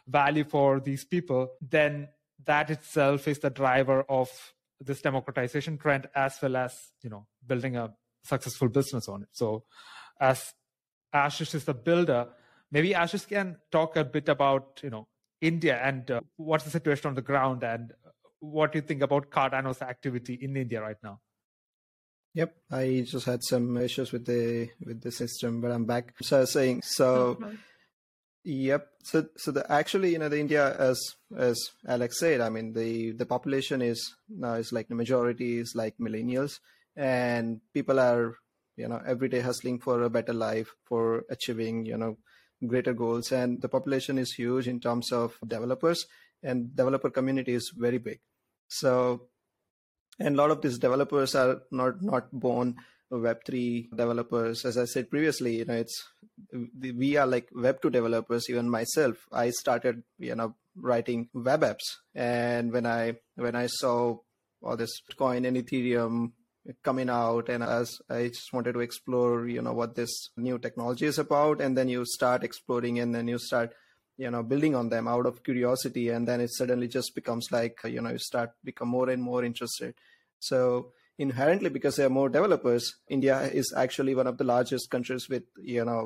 value 0.09 0.43
for 0.43 0.79
these 0.79 1.05
people 1.05 1.49
then 1.61 2.07
that 2.45 2.69
itself 2.69 3.27
is 3.27 3.39
the 3.39 3.49
driver 3.49 4.03
of 4.09 4.29
this 4.79 5.01
democratization 5.01 5.77
trend 5.77 6.07
as 6.15 6.37
well 6.41 6.55
as 6.55 6.73
you 7.03 7.09
know 7.09 7.25
building 7.45 7.75
a 7.75 7.93
successful 8.23 8.69
business 8.69 9.07
on 9.07 9.23
it 9.23 9.29
so 9.31 9.63
as 10.19 10.53
ashish 11.13 11.53
is 11.53 11.65
the 11.65 11.73
builder 11.73 12.27
maybe 12.71 12.91
Ashish 12.91 13.27
can 13.27 13.57
talk 13.71 13.95
a 13.95 14.03
bit 14.03 14.29
about 14.29 14.79
you 14.83 14.89
know 14.89 15.07
India 15.41 15.79
and 15.81 16.09
uh, 16.11 16.21
what's 16.37 16.63
the 16.63 16.69
situation 16.69 17.07
on 17.07 17.15
the 17.15 17.21
ground 17.21 17.63
and 17.63 17.93
what 18.39 18.71
do 18.71 18.77
you 18.77 18.81
think 18.81 19.01
about 19.01 19.29
Cardano's 19.29 19.81
activity 19.81 20.33
in 20.41 20.55
India 20.55 20.81
right 20.81 20.97
now? 21.03 21.19
Yep, 22.35 22.55
I 22.71 23.03
just 23.05 23.25
had 23.25 23.43
some 23.43 23.75
issues 23.77 24.11
with 24.11 24.25
the 24.25 24.69
with 24.85 25.01
the 25.01 25.11
system, 25.11 25.61
but 25.61 25.71
I'm 25.71 25.85
back. 25.85 26.13
So 26.21 26.37
I 26.37 26.39
was 26.41 26.51
saying, 26.51 26.83
so 26.83 27.37
oh, 27.41 27.51
yep, 28.43 28.87
so 29.03 29.25
so 29.37 29.51
the 29.51 29.69
actually 29.71 30.11
you 30.11 30.19
know 30.19 30.29
the 30.29 30.39
India 30.39 30.75
as 30.77 30.99
as 31.37 31.57
Alex 31.87 32.19
said, 32.19 32.41
I 32.41 32.49
mean 32.49 32.73
the 32.73 33.11
the 33.11 33.25
population 33.25 33.81
is 33.81 34.15
now 34.29 34.53
is 34.53 34.71
like 34.71 34.87
the 34.87 34.95
majority 34.95 35.57
is 35.57 35.73
like 35.75 35.95
millennials, 35.97 36.59
and 36.95 37.61
people 37.73 37.99
are 37.99 38.35
you 38.77 38.87
know 38.87 39.01
every 39.05 39.29
day 39.29 39.41
hustling 39.41 39.79
for 39.79 40.03
a 40.03 40.09
better 40.09 40.33
life 40.33 40.69
for 40.85 41.25
achieving 41.29 41.85
you 41.85 41.97
know 41.97 42.17
greater 42.65 42.93
goals. 42.93 43.31
And 43.31 43.61
the 43.61 43.69
population 43.69 44.17
is 44.17 44.33
huge 44.33 44.67
in 44.67 44.79
terms 44.79 45.11
of 45.11 45.37
developers 45.47 46.05
and 46.43 46.75
developer 46.75 47.09
community 47.09 47.53
is 47.53 47.71
very 47.75 47.97
big. 47.97 48.19
So 48.67 49.27
and 50.19 50.35
a 50.35 50.37
lot 50.37 50.51
of 50.51 50.61
these 50.61 50.77
developers 50.77 51.35
are 51.35 51.61
not 51.71 52.01
not 52.01 52.31
born 52.31 52.75
web3 53.11 53.89
developers. 53.95 54.65
As 54.65 54.77
i 54.77 54.85
said 54.85 55.09
previously 55.09 55.57
you 55.57 55.65
know 55.65 55.75
it's 55.75 56.03
we 56.81 57.17
are 57.17 57.27
like 57.27 57.49
web 57.53 57.81
2 57.81 57.89
developers 57.89 58.49
even 58.49 58.69
myself. 58.69 59.17
I 59.31 59.49
started 59.51 60.03
you 60.17 60.35
know 60.35 60.55
writing 60.75 61.29
web 61.33 61.61
apps. 61.61 61.97
And 62.15 62.71
when 62.71 62.85
i 62.85 63.15
when 63.35 63.55
i 63.55 63.67
saw 63.67 64.17
all 64.61 64.77
this 64.77 65.01
bitcoin 65.09 65.47
and 65.47 65.57
ethereum 65.57 66.31
coming 66.83 67.09
out 67.09 67.49
and 67.49 67.63
as 67.63 67.97
i 68.09 68.27
just 68.27 68.51
wanted 68.53 68.73
to 68.73 68.81
explore 68.81 69.47
you 69.47 69.61
know 69.61 69.71
what 69.73 69.95
this 69.95 70.29
new 70.37 70.59
technology 70.59 71.05
is 71.05 71.17
about 71.17 71.61
and 71.61 71.75
then 71.75 71.87
you 71.87 72.03
start 72.05 72.43
exploring 72.43 72.99
and 72.99 73.15
then 73.15 73.27
you 73.27 73.39
start 73.39 73.73
you 74.19 74.29
know 74.29 74.43
building 74.43 74.75
on 74.75 74.89
them 74.89 75.07
out 75.07 75.25
of 75.25 75.43
curiosity 75.43 76.09
and 76.09 76.27
then 76.27 76.41
it 76.41 76.51
suddenly 76.51 76.87
just 76.87 77.15
becomes 77.15 77.47
like 77.51 77.77
you 77.85 78.01
know 78.01 78.11
you 78.11 78.17
start 78.17 78.51
become 78.63 78.89
more 78.89 79.09
and 79.09 79.23
more 79.23 79.43
interested. 79.43 79.95
So 80.39 80.91
inherently 81.19 81.69
because 81.69 81.97
there 81.97 82.07
are 82.07 82.17
more 82.17 82.29
developers 82.29 82.95
india 83.09 83.41
is 83.61 83.71
actually 83.77 84.15
one 84.15 84.27
of 84.31 84.37
the 84.39 84.43
largest 84.43 84.89
countries 84.89 85.27
with 85.29 85.43
you 85.75 85.85
know 85.85 86.01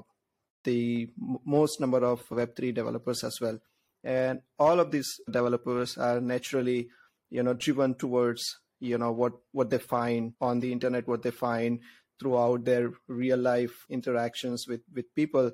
the 0.63 1.09
most 1.45 1.79
number 1.79 2.03
of 2.03 2.27
web3 2.29 2.73
developers 2.73 3.23
as 3.23 3.37
well. 3.41 3.59
And 4.03 4.41
all 4.59 4.79
of 4.79 4.91
these 4.91 5.19
developers 5.29 5.97
are 5.97 6.19
naturally 6.19 6.89
you 7.29 7.43
know 7.43 7.53
driven 7.53 7.95
towards 7.95 8.43
you 8.79 8.97
know 8.97 9.11
what 9.11 9.33
what 9.51 9.69
they 9.69 9.77
find 9.77 10.33
on 10.41 10.59
the 10.59 10.71
internet 10.71 11.07
what 11.07 11.23
they 11.23 11.31
find 11.31 11.79
throughout 12.19 12.65
their 12.65 12.91
real 13.07 13.39
life 13.39 13.85
interactions 13.89 14.67
with 14.67 14.81
with 14.93 15.13
people. 15.15 15.51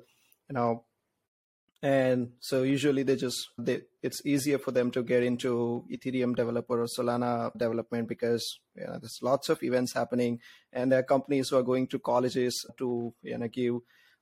You 0.48 0.54
know 0.54 0.84
and 1.82 2.32
so 2.40 2.62
usually 2.62 3.02
they 3.02 3.16
just 3.16 3.48
they, 3.58 3.80
it's 4.02 4.24
easier 4.26 4.58
for 4.58 4.70
them 4.70 4.90
to 4.90 5.02
get 5.02 5.22
into 5.22 5.84
ethereum 5.90 6.36
developer 6.36 6.82
or 6.82 6.86
solana 6.86 7.50
development 7.56 8.06
because 8.06 8.60
you 8.76 8.84
know, 8.84 8.98
there's 8.98 9.18
lots 9.22 9.48
of 9.48 9.62
events 9.62 9.94
happening 9.94 10.38
and 10.72 10.92
there 10.92 11.00
are 11.00 11.04
companies 11.04 11.48
who 11.48 11.56
are 11.56 11.62
going 11.62 11.86
to 11.86 11.98
colleges 11.98 12.66
to 12.76 13.14
you 13.22 13.38
know 13.38 13.48
give 13.48 13.76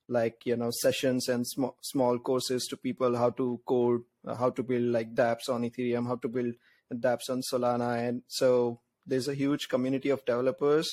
like 0.08 0.46
you 0.46 0.56
know 0.56 0.70
sessions 0.70 1.28
and 1.28 1.46
small 1.46 1.76
small 1.82 2.18
courses 2.18 2.66
to 2.66 2.76
people 2.76 3.16
how 3.16 3.30
to 3.30 3.60
code 3.66 4.02
how 4.38 4.50
to 4.50 4.62
build 4.62 4.84
like 4.84 5.14
dapps 5.14 5.48
on 5.48 5.62
ethereum 5.62 6.06
how 6.06 6.16
to 6.16 6.28
build 6.28 6.54
dapps 6.94 7.28
on 7.28 7.42
solana. 7.42 8.08
And 8.08 8.22
so 8.28 8.80
there's 9.06 9.28
a 9.28 9.34
huge 9.34 9.68
community 9.68 10.10
of 10.10 10.24
developers 10.24 10.88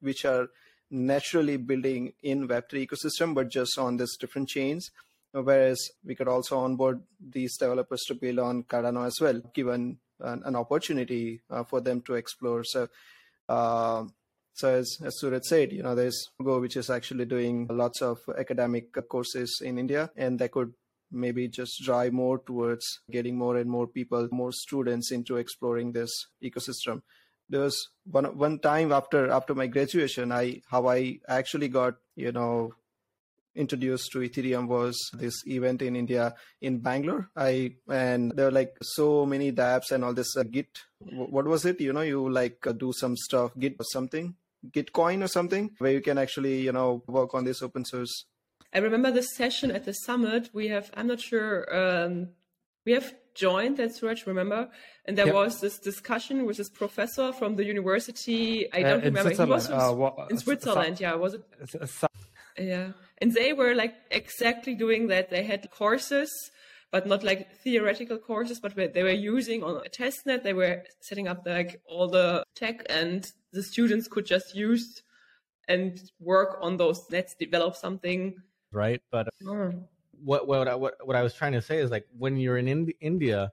which 0.00 0.24
are 0.24 0.48
naturally 0.88 1.56
building 1.56 2.12
in 2.22 2.46
web3 2.46 2.86
ecosystem 2.86 3.34
but 3.34 3.50
just 3.50 3.76
on 3.76 3.96
this 3.96 4.16
different 4.16 4.48
chains 4.48 4.92
whereas 5.32 5.90
we 6.04 6.14
could 6.14 6.28
also 6.28 6.58
onboard 6.58 7.02
these 7.20 7.56
developers 7.56 8.02
to 8.06 8.14
build 8.14 8.38
on 8.38 8.62
cardano 8.64 9.06
as 9.06 9.18
well 9.20 9.40
given 9.54 9.98
an, 10.20 10.42
an 10.44 10.56
opportunity 10.56 11.40
uh, 11.50 11.64
for 11.64 11.80
them 11.80 12.00
to 12.02 12.14
explore. 12.14 12.64
So 12.64 12.88
uh, 13.48 14.04
so 14.56 14.70
as, 14.70 14.96
as 15.04 15.18
Sooraj 15.22 15.44
said, 15.44 15.72
you 15.72 15.82
know, 15.82 15.94
there's 15.94 16.30
Go, 16.42 16.60
which 16.60 16.78
is 16.78 16.88
actually 16.88 17.26
doing 17.26 17.66
lots 17.70 18.00
of 18.00 18.18
academic 18.38 18.90
courses 19.06 19.60
in 19.62 19.78
India, 19.78 20.10
and 20.16 20.38
that 20.38 20.52
could 20.52 20.72
maybe 21.12 21.46
just 21.46 21.82
drive 21.84 22.14
more 22.14 22.38
towards 22.38 23.00
getting 23.10 23.36
more 23.36 23.58
and 23.58 23.68
more 23.68 23.86
people, 23.86 24.26
more 24.32 24.52
students 24.52 25.12
into 25.12 25.36
exploring 25.36 25.92
this 25.92 26.10
ecosystem. 26.42 27.02
There 27.50 27.60
was 27.60 27.90
one 28.10 28.24
one 28.38 28.58
time 28.58 28.92
after 28.92 29.30
after 29.30 29.54
my 29.54 29.68
graduation 29.68 30.32
i 30.32 30.60
how 30.68 30.88
i 30.88 31.20
actually 31.28 31.68
got 31.68 31.94
you 32.16 32.32
know 32.32 32.72
introduced 33.56 34.12
to 34.12 34.18
ethereum 34.18 34.68
was 34.68 35.10
this 35.14 35.46
event 35.46 35.82
in 35.82 35.96
india 35.96 36.34
in 36.60 36.78
bangalore 36.78 37.28
i 37.36 37.72
and 37.88 38.32
there 38.32 38.46
were 38.46 38.58
like 38.58 38.76
so 38.82 39.26
many 39.26 39.50
dapps 39.50 39.90
and 39.90 40.04
all 40.04 40.14
this 40.14 40.36
uh, 40.36 40.42
git 40.42 40.78
what 41.00 41.46
was 41.46 41.64
it 41.64 41.80
you 41.80 41.92
know 41.92 42.02
you 42.02 42.28
like 42.28 42.66
uh, 42.66 42.72
do 42.72 42.92
some 42.92 43.16
stuff 43.16 43.52
git 43.58 43.74
or 43.78 43.84
something 43.84 44.34
gitcoin 44.70 45.22
or 45.22 45.28
something 45.28 45.70
where 45.78 45.92
you 45.92 46.00
can 46.00 46.18
actually 46.18 46.60
you 46.60 46.72
know 46.72 47.02
work 47.06 47.34
on 47.34 47.44
this 47.44 47.62
open 47.62 47.84
source 47.84 48.26
i 48.72 48.78
remember 48.78 49.10
this 49.10 49.34
session 49.34 49.70
at 49.70 49.84
the 49.84 49.92
summit 49.92 50.50
we 50.52 50.68
have 50.68 50.90
i'm 50.94 51.06
not 51.06 51.20
sure 51.20 51.64
um, 51.74 52.28
we 52.84 52.92
have 52.92 53.14
joined 53.36 53.76
that 53.76 53.94
search, 53.94 54.26
remember? 54.26 54.68
And 55.04 55.16
there 55.16 55.26
yep. 55.26 55.34
was 55.34 55.60
this 55.60 55.78
discussion 55.78 56.46
with 56.46 56.56
this 56.56 56.70
professor 56.70 57.32
from 57.32 57.54
the 57.54 57.64
university. 57.64 58.72
I 58.72 58.82
uh, 58.82 58.88
don't 58.88 59.00
uh, 59.02 59.04
remember. 59.04 59.30
He 59.30 59.50
was 59.50 59.66
from, 59.68 59.78
uh, 59.78 59.92
what, 59.92 60.30
in 60.30 60.38
Switzerland. 60.38 60.98
yeah, 60.98 61.14
was 61.14 61.34
it? 61.34 61.42
yeah. 62.58 62.92
And 63.18 63.32
they 63.32 63.52
were 63.52 63.74
like 63.74 63.94
exactly 64.10 64.74
doing 64.74 65.08
that. 65.08 65.30
They 65.30 65.44
had 65.44 65.70
courses, 65.70 66.30
but 66.92 67.06
not 67.06 67.22
like 67.22 67.56
theoretical 67.56 68.18
courses, 68.18 68.60
but 68.60 68.74
they 68.74 69.02
were 69.02 69.10
using 69.10 69.62
on 69.62 69.82
a 69.84 69.88
test 69.88 70.26
net. 70.26 70.44
They 70.44 70.52
were 70.52 70.84
setting 71.00 71.28
up 71.28 71.42
like 71.46 71.80
all 71.88 72.08
the 72.08 72.44
tech 72.54 72.84
and 72.88 73.26
the 73.52 73.62
students 73.62 74.08
could 74.08 74.26
just 74.26 74.54
use 74.54 75.02
and 75.68 75.98
work 76.20 76.58
on 76.60 76.76
those 76.76 77.00
nets, 77.10 77.34
develop 77.38 77.74
something. 77.74 78.36
Right. 78.70 79.00
But 79.10 79.28
what 80.22 80.46
what 80.46 80.68
I, 80.68 80.74
what 80.74 80.94
what 81.04 81.16
I 81.16 81.22
was 81.22 81.34
trying 81.34 81.52
to 81.52 81.62
say 81.62 81.78
is 81.78 81.90
like 81.90 82.06
when 82.16 82.36
you're 82.36 82.58
in 82.58 82.68
Indi- 82.68 82.96
India, 83.00 83.52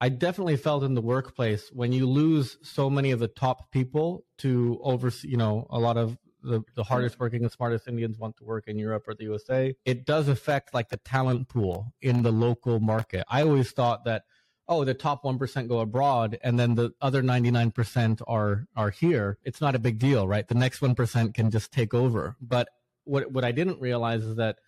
I 0.00 0.08
definitely 0.08 0.56
felt 0.56 0.84
in 0.84 0.94
the 0.94 1.00
workplace 1.00 1.70
when 1.72 1.92
you 1.92 2.06
lose 2.06 2.56
so 2.62 2.88
many 2.88 3.10
of 3.10 3.18
the 3.18 3.28
top 3.28 3.70
people 3.70 4.24
to 4.38 4.78
oversee, 4.82 5.28
you 5.28 5.36
know, 5.36 5.66
a 5.70 5.78
lot 5.78 5.96
of 5.96 6.18
the, 6.42 6.62
the 6.74 6.84
hardest 6.84 7.18
working 7.18 7.42
and 7.42 7.52
smartest 7.52 7.88
Indians 7.88 8.18
want 8.18 8.36
to 8.36 8.44
work 8.44 8.68
in 8.68 8.78
Europe 8.78 9.04
or 9.06 9.14
the 9.14 9.24
USA. 9.24 9.74
It 9.84 10.06
does 10.06 10.28
affect 10.28 10.74
like 10.74 10.88
the 10.88 10.96
talent 10.98 11.48
pool 11.48 11.92
in 12.00 12.22
the 12.22 12.32
local 12.32 12.80
market. 12.80 13.24
I 13.28 13.42
always 13.42 13.70
thought 13.70 14.04
that 14.04 14.24
oh, 14.70 14.84
the 14.84 14.94
top 14.94 15.24
1% 15.24 15.68
go 15.68 15.80
abroad 15.80 16.38
and 16.42 16.56
then 16.56 16.76
the 16.76 16.92
other 17.02 17.22
99% 17.22 18.22
are, 18.28 18.66
are 18.76 18.90
here, 18.90 19.36
it's 19.42 19.60
not 19.60 19.74
a 19.74 19.80
big 19.80 19.98
deal, 19.98 20.28
right? 20.28 20.46
The 20.46 20.54
next 20.54 20.78
1% 20.78 21.34
can 21.34 21.50
just 21.50 21.72
take 21.72 21.92
over. 21.92 22.36
But 22.40 22.68
what, 23.02 23.32
what 23.32 23.44
I 23.44 23.50
didn't 23.50 23.80
realize 23.80 24.22
is 24.22 24.36
that 24.36 24.58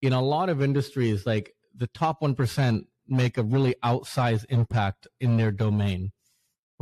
in 0.00 0.12
a 0.12 0.22
lot 0.22 0.48
of 0.48 0.62
industries, 0.62 1.26
like 1.26 1.56
the 1.74 1.88
top 1.88 2.20
1% 2.20 2.86
make 3.08 3.36
a 3.36 3.42
really 3.42 3.74
outsized 3.82 4.46
impact 4.48 5.08
in 5.20 5.36
their 5.36 5.50
domain, 5.50 6.12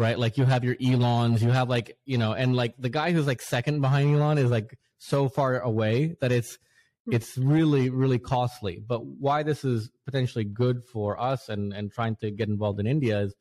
right? 0.00 0.19
Like 0.19 0.38
you 0.38 0.45
have 0.45 0.64
your 0.64 0.76
Elons, 0.83 1.42
you 1.42 1.50
have 1.50 1.69
like, 1.69 1.97
you 2.04 2.19
know, 2.19 2.33
and 2.33 2.57
like 2.57 2.75
the 2.78 2.88
guy 2.88 3.12
who's 3.12 3.26
like 3.26 3.42
second 3.42 3.80
behind 3.80 4.14
Elon 4.14 4.38
is 4.38 4.50
like 4.50 4.78
so 4.99 5.28
far 5.28 5.59
away 5.61 6.16
that 6.21 6.33
it's, 6.33 6.59
Hmm. 7.07 7.14
it's 7.14 7.38
really 7.38 7.88
really 7.88 8.19
costly 8.19 8.83
but 8.87 9.04
why 9.04 9.42
this 9.42 9.64
is 9.64 9.90
potentially 10.04 10.45
good 10.45 10.85
for 10.85 11.19
us 11.21 11.49
and 11.49 11.73
and 11.73 11.90
trying 11.90 12.16
to 12.16 12.30
get 12.30 12.49
involved 12.49 12.78
in 12.78 12.87
india 12.87 13.21
is 13.21 13.35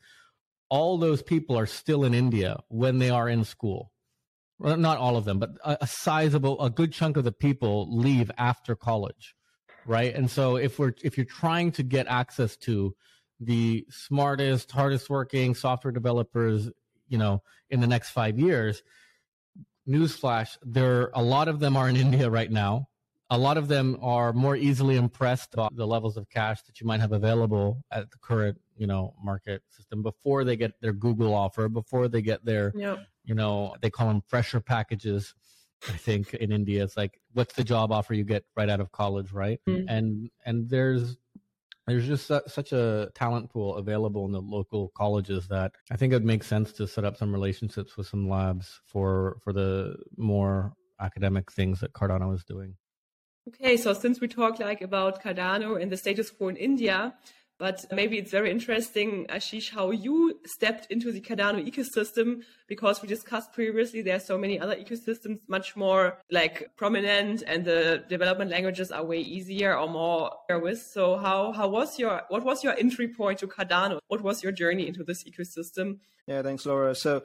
all 0.70 0.98
those 0.98 1.22
people 1.22 1.58
are 1.58 1.66
still 1.66 2.06
in 2.06 2.14
india 2.14 2.58
when 2.70 3.00
they 3.00 3.10
are 3.10 3.28
in 3.28 3.44
school 3.44 3.92
well, 4.60 4.78
not 4.78 4.98
all 4.98 5.18
of 5.18 5.26
them 5.26 5.40
but 5.40 5.52
a, 5.66 5.78
a 5.82 5.88
sizable 5.88 6.60
a 6.62 6.70
good 6.70 6.94
chunk 6.94 7.18
of 7.18 7.26
the 7.26 7.34
people 7.34 7.94
leave 7.96 8.32
after 8.38 8.78
college 8.78 9.36
right 9.86 10.16
and 10.16 10.32
so 10.32 10.56
if 10.56 10.80
we're 10.80 10.94
if 11.04 11.18
you're 11.18 11.26
trying 11.26 11.70
to 11.72 11.84
get 11.84 12.08
access 12.08 12.56
to 12.56 12.96
the 13.40 13.86
smartest 13.90 14.72
hardest 14.72 15.10
working 15.10 15.56
software 15.56 15.92
developers 15.92 16.70
you 17.08 17.18
know 17.18 17.42
in 17.70 17.80
the 17.80 17.88
next 17.88 18.10
five 18.10 18.38
years 18.38 18.84
newsflash 19.88 20.58
there 20.62 21.10
a 21.14 21.24
lot 21.24 21.48
of 21.48 21.60
them 21.60 21.78
are 21.78 21.90
in 21.90 21.96
india 22.08 22.30
right 22.30 22.52
now 22.52 22.88
a 23.32 23.38
lot 23.38 23.58
of 23.58 23.68
them 23.68 23.98
are 24.02 24.34
more 24.34 24.56
easily 24.56 24.96
impressed 24.96 25.52
by 25.52 25.68
the 25.74 25.86
levels 25.86 26.18
of 26.18 26.28
cash 26.30 26.64
that 26.64 26.82
you 26.82 26.88
might 26.88 27.00
have 27.00 27.12
available 27.12 27.84
at 27.92 28.10
the 28.12 28.18
current 28.18 28.60
you 28.76 28.88
know 28.88 29.14
market 29.24 29.62
system 29.70 30.02
before 30.02 30.44
they 30.44 30.56
get 30.56 30.74
their 30.82 30.94
google 30.94 31.34
offer 31.34 31.70
before 31.70 32.08
they 32.08 32.22
get 32.22 32.44
their 32.44 32.72
yep. 32.76 33.00
you 33.24 33.36
know 33.36 33.76
they 33.82 33.90
call 33.90 34.08
them 34.08 34.22
fresher 34.28 34.60
packages 34.60 35.34
i 35.88 35.98
think 35.98 36.34
in 36.36 36.52
india 36.52 36.84
it's 36.84 36.98
like 36.98 37.20
what's 37.34 37.54
the 37.54 37.64
job 37.64 37.92
offer 37.92 38.14
you 38.14 38.24
get 38.24 38.44
right 38.56 38.70
out 38.70 38.80
of 38.80 38.92
college 38.92 39.32
right 39.32 39.60
mm-hmm. 39.68 39.88
and 39.88 40.30
and 40.46 40.70
there's 40.70 41.18
there's 41.90 42.08
just 42.08 42.28
such 42.28 42.72
a 42.72 43.10
talent 43.16 43.50
pool 43.50 43.76
available 43.76 44.26
in 44.26 44.32
the 44.32 44.42
local 44.42 44.90
colleges 44.96 45.48
that 45.48 45.72
I 45.92 45.98
think 45.98 46.14
it 46.14 46.18
would 46.18 46.26
make 46.26 46.44
sense 46.44 46.72
to 46.74 46.88
set 46.88 47.06
up 47.06 47.18
some 47.18 47.34
relationships 47.34 47.98
with 47.98 48.08
some 48.08 48.30
labs 48.30 48.82
for 48.86 49.38
for 49.44 49.54
the 49.54 49.96
more 50.18 50.74
academic 51.00 51.52
things 51.52 51.80
that 51.80 51.94
Cardano 51.94 52.34
is 52.34 52.44
doing. 52.44 52.76
Okay, 53.48 53.78
so 53.78 53.94
since 53.94 54.20
we 54.20 54.28
talk 54.28 54.60
like 54.60 54.82
about 54.82 55.24
Cardano 55.24 55.82
and 55.82 55.92
the 55.92 55.98
status 55.98 56.30
quo 56.30 56.50
in 56.50 56.56
India, 56.56 57.16
but 57.60 57.86
maybe 57.92 58.18
it's 58.18 58.32
very 58.32 58.50
interesting, 58.50 59.28
Ashish, 59.30 59.70
how 59.72 59.92
you 59.92 60.40
stepped 60.46 60.90
into 60.90 61.12
the 61.12 61.20
Cardano 61.20 61.60
ecosystem 61.70 62.44
because 62.68 63.02
we 63.02 63.10
discussed 63.10 63.52
previously 63.52 64.02
there 64.02 64.16
are 64.16 64.22
so 64.22 64.38
many 64.38 64.58
other 64.58 64.78
ecosystems 64.78 65.40
much 65.50 65.76
more 65.76 66.20
like 66.32 66.72
prominent 66.78 67.44
and 67.46 67.66
the 67.66 68.04
development 68.08 68.50
languages 68.50 68.92
are 68.92 69.04
way 69.04 69.20
easier 69.20 69.78
or 69.78 69.90
more 69.90 70.32
with. 70.50 70.82
So 70.82 71.18
how 71.18 71.52
how 71.52 71.68
was 71.68 72.00
your 72.00 72.22
what 72.30 72.46
was 72.46 72.64
your 72.64 72.76
entry 72.78 73.10
point 73.10 73.40
to 73.40 73.48
Cardano? 73.48 74.00
What 74.08 74.22
was 74.22 74.42
your 74.42 74.54
journey 74.54 74.88
into 74.88 75.04
this 75.04 75.26
ecosystem? 75.26 76.00
Yeah, 76.28 76.42
thanks, 76.42 76.66
Laura. 76.66 76.96
So 76.96 77.24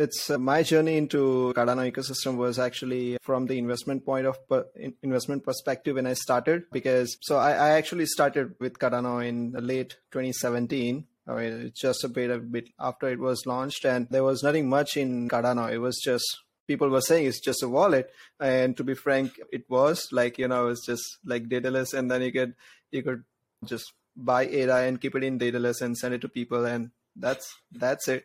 it's 0.00 0.30
uh, 0.30 0.38
my 0.38 0.62
journey 0.62 0.96
into 0.96 1.52
Cardano 1.54 1.90
ecosystem 1.90 2.36
was 2.36 2.58
actually 2.58 3.18
from 3.20 3.46
the 3.46 3.58
investment 3.58 4.04
point 4.04 4.26
of 4.26 4.36
per, 4.48 4.64
investment 5.02 5.44
perspective 5.44 5.96
when 5.96 6.06
I 6.06 6.14
started 6.14 6.64
because 6.72 7.16
so 7.20 7.36
I, 7.36 7.52
I 7.52 7.70
actually 7.70 8.06
started 8.06 8.54
with 8.58 8.78
Cardano 8.78 9.26
in 9.26 9.52
late 9.52 9.96
2017 10.12 11.06
I 11.28 11.34
mean, 11.34 11.72
just 11.76 12.02
a 12.02 12.08
bit 12.08 12.30
a 12.30 12.38
bit 12.38 12.70
after 12.80 13.08
it 13.08 13.20
was 13.20 13.46
launched, 13.46 13.84
and 13.84 14.08
there 14.10 14.24
was 14.24 14.42
nothing 14.42 14.68
much 14.68 14.96
in 14.96 15.28
Cardano. 15.28 15.70
It 15.70 15.78
was 15.78 16.00
just 16.02 16.24
people 16.66 16.88
were 16.88 17.00
saying 17.00 17.26
it's 17.26 17.40
just 17.40 17.62
a 17.62 17.68
wallet, 17.68 18.10
and 18.40 18.76
to 18.76 18.82
be 18.82 18.94
frank, 18.94 19.38
it 19.52 19.64
was 19.68 20.08
like 20.10 20.38
you 20.38 20.48
know 20.48 20.68
it's 20.68 20.84
just 20.84 21.18
like 21.24 21.48
Daedalus, 21.48 21.92
and 21.92 22.10
then 22.10 22.22
you 22.22 22.32
could 22.32 22.54
you 22.90 23.02
could 23.02 23.22
just 23.64 23.92
buy 24.16 24.46
ADA 24.46 24.76
and 24.76 25.00
keep 25.00 25.14
it 25.14 25.22
in 25.22 25.38
Daedalus 25.38 25.82
and 25.82 25.96
send 25.96 26.14
it 26.14 26.22
to 26.22 26.28
people, 26.28 26.64
and 26.64 26.90
that's 27.14 27.54
that's 27.70 28.08
it. 28.08 28.24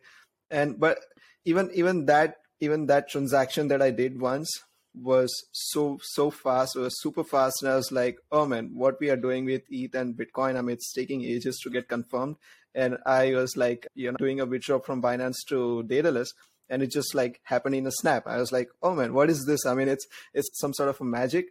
And 0.49 0.79
but 0.79 0.99
even 1.45 1.69
even 1.73 2.05
that 2.05 2.37
even 2.59 2.87
that 2.87 3.09
transaction 3.09 3.67
that 3.69 3.81
I 3.81 3.91
did 3.91 4.19
once 4.19 4.49
was 4.93 5.31
so 5.51 5.99
so 6.01 6.31
fast, 6.31 6.75
it 6.75 6.79
was 6.79 7.01
super 7.01 7.23
fast, 7.23 7.61
and 7.61 7.71
I 7.71 7.75
was 7.75 7.91
like, 7.91 8.17
oh 8.31 8.45
man, 8.45 8.71
what 8.73 8.99
we 8.99 9.09
are 9.09 9.17
doing 9.17 9.45
with 9.45 9.63
ETH 9.69 9.93
and 9.95 10.15
Bitcoin, 10.15 10.57
I 10.57 10.61
mean, 10.61 10.73
it's 10.73 10.93
taking 10.93 11.23
ages 11.23 11.59
to 11.63 11.69
get 11.69 11.87
confirmed. 11.87 12.37
And 12.73 12.97
I 13.05 13.33
was 13.35 13.55
like, 13.55 13.87
you 13.95 14.11
know, 14.11 14.17
doing 14.17 14.41
a 14.41 14.45
withdrawal 14.45 14.81
from 14.81 15.01
Binance 15.01 15.45
to 15.47 15.83
Daedalus, 15.83 16.33
and 16.69 16.81
it 16.81 16.91
just 16.91 17.15
like 17.15 17.39
happened 17.43 17.75
in 17.75 17.87
a 17.87 17.91
snap. 17.91 18.27
I 18.27 18.37
was 18.37 18.51
like, 18.51 18.69
oh 18.81 18.95
man, 18.95 19.13
what 19.13 19.29
is 19.29 19.45
this? 19.45 19.65
I 19.65 19.75
mean, 19.75 19.87
it's 19.87 20.05
it's 20.33 20.49
some 20.59 20.73
sort 20.73 20.89
of 20.89 20.99
a 20.99 21.05
magic. 21.05 21.47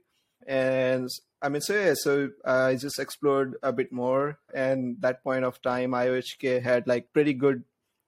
And 0.46 1.08
I 1.40 1.48
mean, 1.48 1.62
so 1.62 1.74
yeah, 1.74 1.94
so 1.96 2.30
I 2.44 2.74
just 2.74 2.98
explored 2.98 3.56
a 3.62 3.72
bit 3.72 3.92
more, 3.92 4.38
and 4.52 4.96
that 5.00 5.22
point 5.22 5.44
of 5.44 5.60
time, 5.62 5.92
IOHK 5.92 6.62
had 6.62 6.86
like 6.86 7.12
pretty 7.12 7.34
good, 7.34 7.64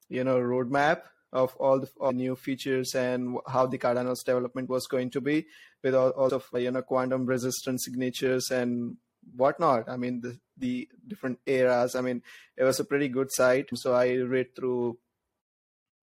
you 0.09 0.25
know, 0.25 0.37
roadmap 0.37 1.03
of 1.37 1.55
all 1.57 1.81
the, 1.81 1.89
all 2.01 2.13
new 2.13 2.35
features 2.35 2.95
and 2.95 3.39
how 3.47 3.67
the 3.67 3.79
Cardano's 3.79 4.23
development 4.23 4.69
was 4.69 4.87
going 4.87 5.11
to 5.11 5.21
be 5.21 5.47
with 5.83 5.95
all, 5.95 6.11
all 6.11 6.33
of 6.33 6.47
you 6.55 6.71
know 6.71 6.83
quantum 6.83 7.27
resistant 7.27 7.83
signatures 7.83 8.51
and 8.51 8.97
whatnot. 9.37 9.89
I 9.89 9.97
mean 9.97 10.21
the 10.23 10.39
the 10.57 10.89
different 11.07 11.39
eras. 11.47 11.95
I 11.95 12.01
mean 12.01 12.23
it 12.57 12.65
was 12.65 12.81
a 12.81 12.85
pretty 12.85 13.09
good 13.09 13.31
site. 13.31 13.69
So 13.75 13.95
I 13.95 14.15
read 14.15 14.57
through 14.57 14.99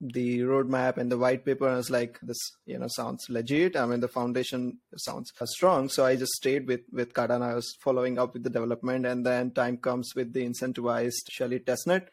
the 0.02 0.40
roadmap 0.42 0.98
and 0.98 1.12
the 1.12 1.18
white 1.18 1.46
paper 1.46 1.66
and 1.66 1.76
I 1.76 1.78
was 1.78 1.90
like 1.90 2.20
this 2.22 2.38
you 2.66 2.78
know 2.78 2.88
sounds 2.90 3.30
legit 3.30 3.78
i 3.78 3.86
mean 3.86 4.02
the 4.02 4.10
foundation 4.10 4.80
sounds 4.98 5.32
strong 5.46 5.88
so 5.88 6.06
i 6.06 6.18
just 6.18 6.34
stayed 6.34 6.68
with 6.68 6.82
with 6.92 7.14
cardano 7.14 7.44
i 7.52 7.54
was 7.56 7.78
following 7.80 8.20
up 8.20 8.34
with 8.34 8.44
the 8.44 8.50
development 8.50 9.06
and 9.06 9.26
then 9.26 9.52
time 9.52 9.78
comes 9.78 10.12
with 10.14 10.34
the 10.34 10.46
incentivized 10.46 11.32
shelley 11.32 11.60
testnet 11.60 12.08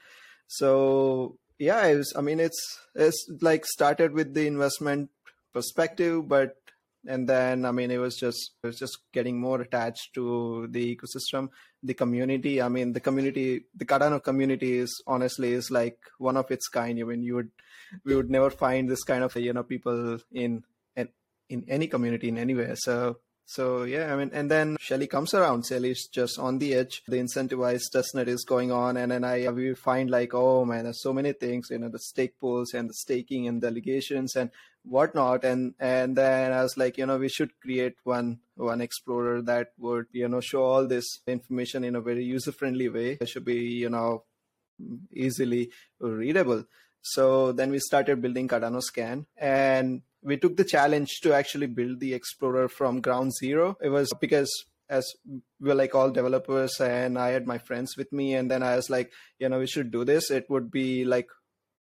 so 0.47 1.37
yeah, 1.61 1.87
it 1.87 1.97
was, 1.97 2.13
I 2.17 2.23
mean, 2.23 2.41
it's 2.41 2.81
it's 2.95 3.29
like 3.43 3.67
started 3.67 4.13
with 4.13 4.33
the 4.33 4.47
investment 4.47 5.11
perspective, 5.53 6.27
but 6.27 6.57
and 7.07 7.29
then 7.29 7.67
I 7.67 7.71
mean, 7.71 7.91
it 7.91 7.99
was 7.99 8.17
just 8.17 8.53
it 8.63 8.67
was 8.67 8.79
just 8.79 8.99
getting 9.13 9.39
more 9.39 9.61
attached 9.61 10.15
to 10.15 10.69
the 10.71 10.97
ecosystem, 10.97 11.51
the 11.83 11.93
community. 11.93 12.63
I 12.63 12.69
mean, 12.69 12.95
the 12.95 13.01
community, 13.01 13.65
the 13.77 13.85
Cardano 13.85 14.25
community 14.25 14.79
is 14.79 15.03
honestly 15.07 15.53
is 15.53 15.71
like 15.71 15.99
one 16.17 16.39
of 16.39 16.51
its 16.51 16.67
kind. 16.69 16.99
I 16.99 17.03
mean, 17.03 17.23
you 17.23 17.35
would 17.35 17.51
we 18.05 18.17
would 18.17 18.31
never 18.31 18.49
find 18.49 18.89
this 18.89 19.03
kind 19.03 19.23
of 19.23 19.37
you 19.37 19.53
know 19.53 19.63
people 19.63 20.19
in 20.33 20.65
in, 20.97 21.09
in 21.51 21.67
any 21.69 21.89
community 21.89 22.29
in 22.29 22.39
anywhere. 22.39 22.75
So 22.75 23.19
so 23.51 23.83
yeah, 23.83 24.15
I 24.15 24.17
mean, 24.17 24.31
and 24.33 24.49
then 24.49 24.77
Shelley 24.79 25.09
comes 25.09 25.35
around. 25.35 25.67
Shelley's 25.67 26.07
just 26.07 26.39
on 26.39 26.61
the 26.61 26.73
edge. 26.73 27.03
The 27.09 27.17
incentivized 27.17 27.91
testnet 27.93 28.29
is 28.29 28.45
going 28.45 28.71
on, 28.71 28.97
and 28.97 29.11
then 29.11 29.25
I 29.25 29.49
we 29.49 29.75
find 29.75 30.09
like, 30.09 30.35
oh 30.35 30.65
man, 30.65 30.85
there's 30.85 31.03
so 31.03 31.13
many 31.13 31.33
things. 31.33 31.67
You 31.69 31.79
know, 31.79 31.89
the 31.89 31.99
stake 31.99 32.39
pools 32.39 32.75
and 32.75 32.89
the 32.89 32.95
staking 32.95 33.49
and 33.49 33.61
delegations 33.61 34.37
and 34.37 34.51
whatnot. 34.85 35.45
And 35.45 35.75
and 35.81 36.17
then 36.17 36.53
I 36.53 36.63
was 36.63 36.77
like, 36.77 36.97
you 36.97 37.07
know, 37.07 37.19
we 37.19 37.29
should 37.29 37.51
create 37.61 37.97
one 38.05 38.39
one 38.55 38.81
explorer 38.81 39.43
that 39.43 39.73
would 39.79 40.07
you 40.13 40.29
know 40.29 40.41
show 40.41 40.63
all 40.63 40.87
this 40.87 41.19
information 41.27 41.83
in 41.83 41.97
a 41.97 42.01
very 42.01 42.23
user 42.23 42.53
friendly 42.53 42.89
way. 42.89 43.19
It 43.21 43.29
should 43.29 43.45
be 43.45 43.63
you 43.85 43.91
know 43.91 44.23
easily 45.13 45.73
readable. 45.99 46.67
So 47.03 47.51
then 47.51 47.73
we 47.73 47.81
started 47.81 48.23
building 48.23 48.47
Cardano 48.47 48.81
Scan, 48.81 49.27
and 49.37 50.03
we 50.23 50.37
took 50.37 50.57
the 50.57 50.65
challenge 50.65 51.21
to 51.23 51.33
actually 51.33 51.67
build 51.67 52.01
the 52.01 52.15
Explorer 52.15 52.69
from 52.69 53.01
ground 53.01 53.33
zero. 53.35 53.77
It 53.83 53.89
was 53.89 54.11
because 54.21 54.51
as 54.89 55.07
we're 55.61 55.75
like 55.75 55.95
all 55.95 56.11
developers 56.11 56.81
and 56.81 57.19
I 57.19 57.29
had 57.31 57.47
my 57.47 57.59
friends 57.59 57.97
with 57.97 58.13
me 58.13 58.35
and 58.35 58.51
then 58.51 58.63
I 58.63 58.77
was 58.77 58.91
like, 58.91 59.13
you 59.39 59.49
know, 59.49 59.61
we 59.61 59.67
should 59.67 59.91
do 59.91 60.05
this. 60.05 60.31
It 60.31 60.51
would 60.51 60.71
be 60.71 61.05
like 61.05 61.29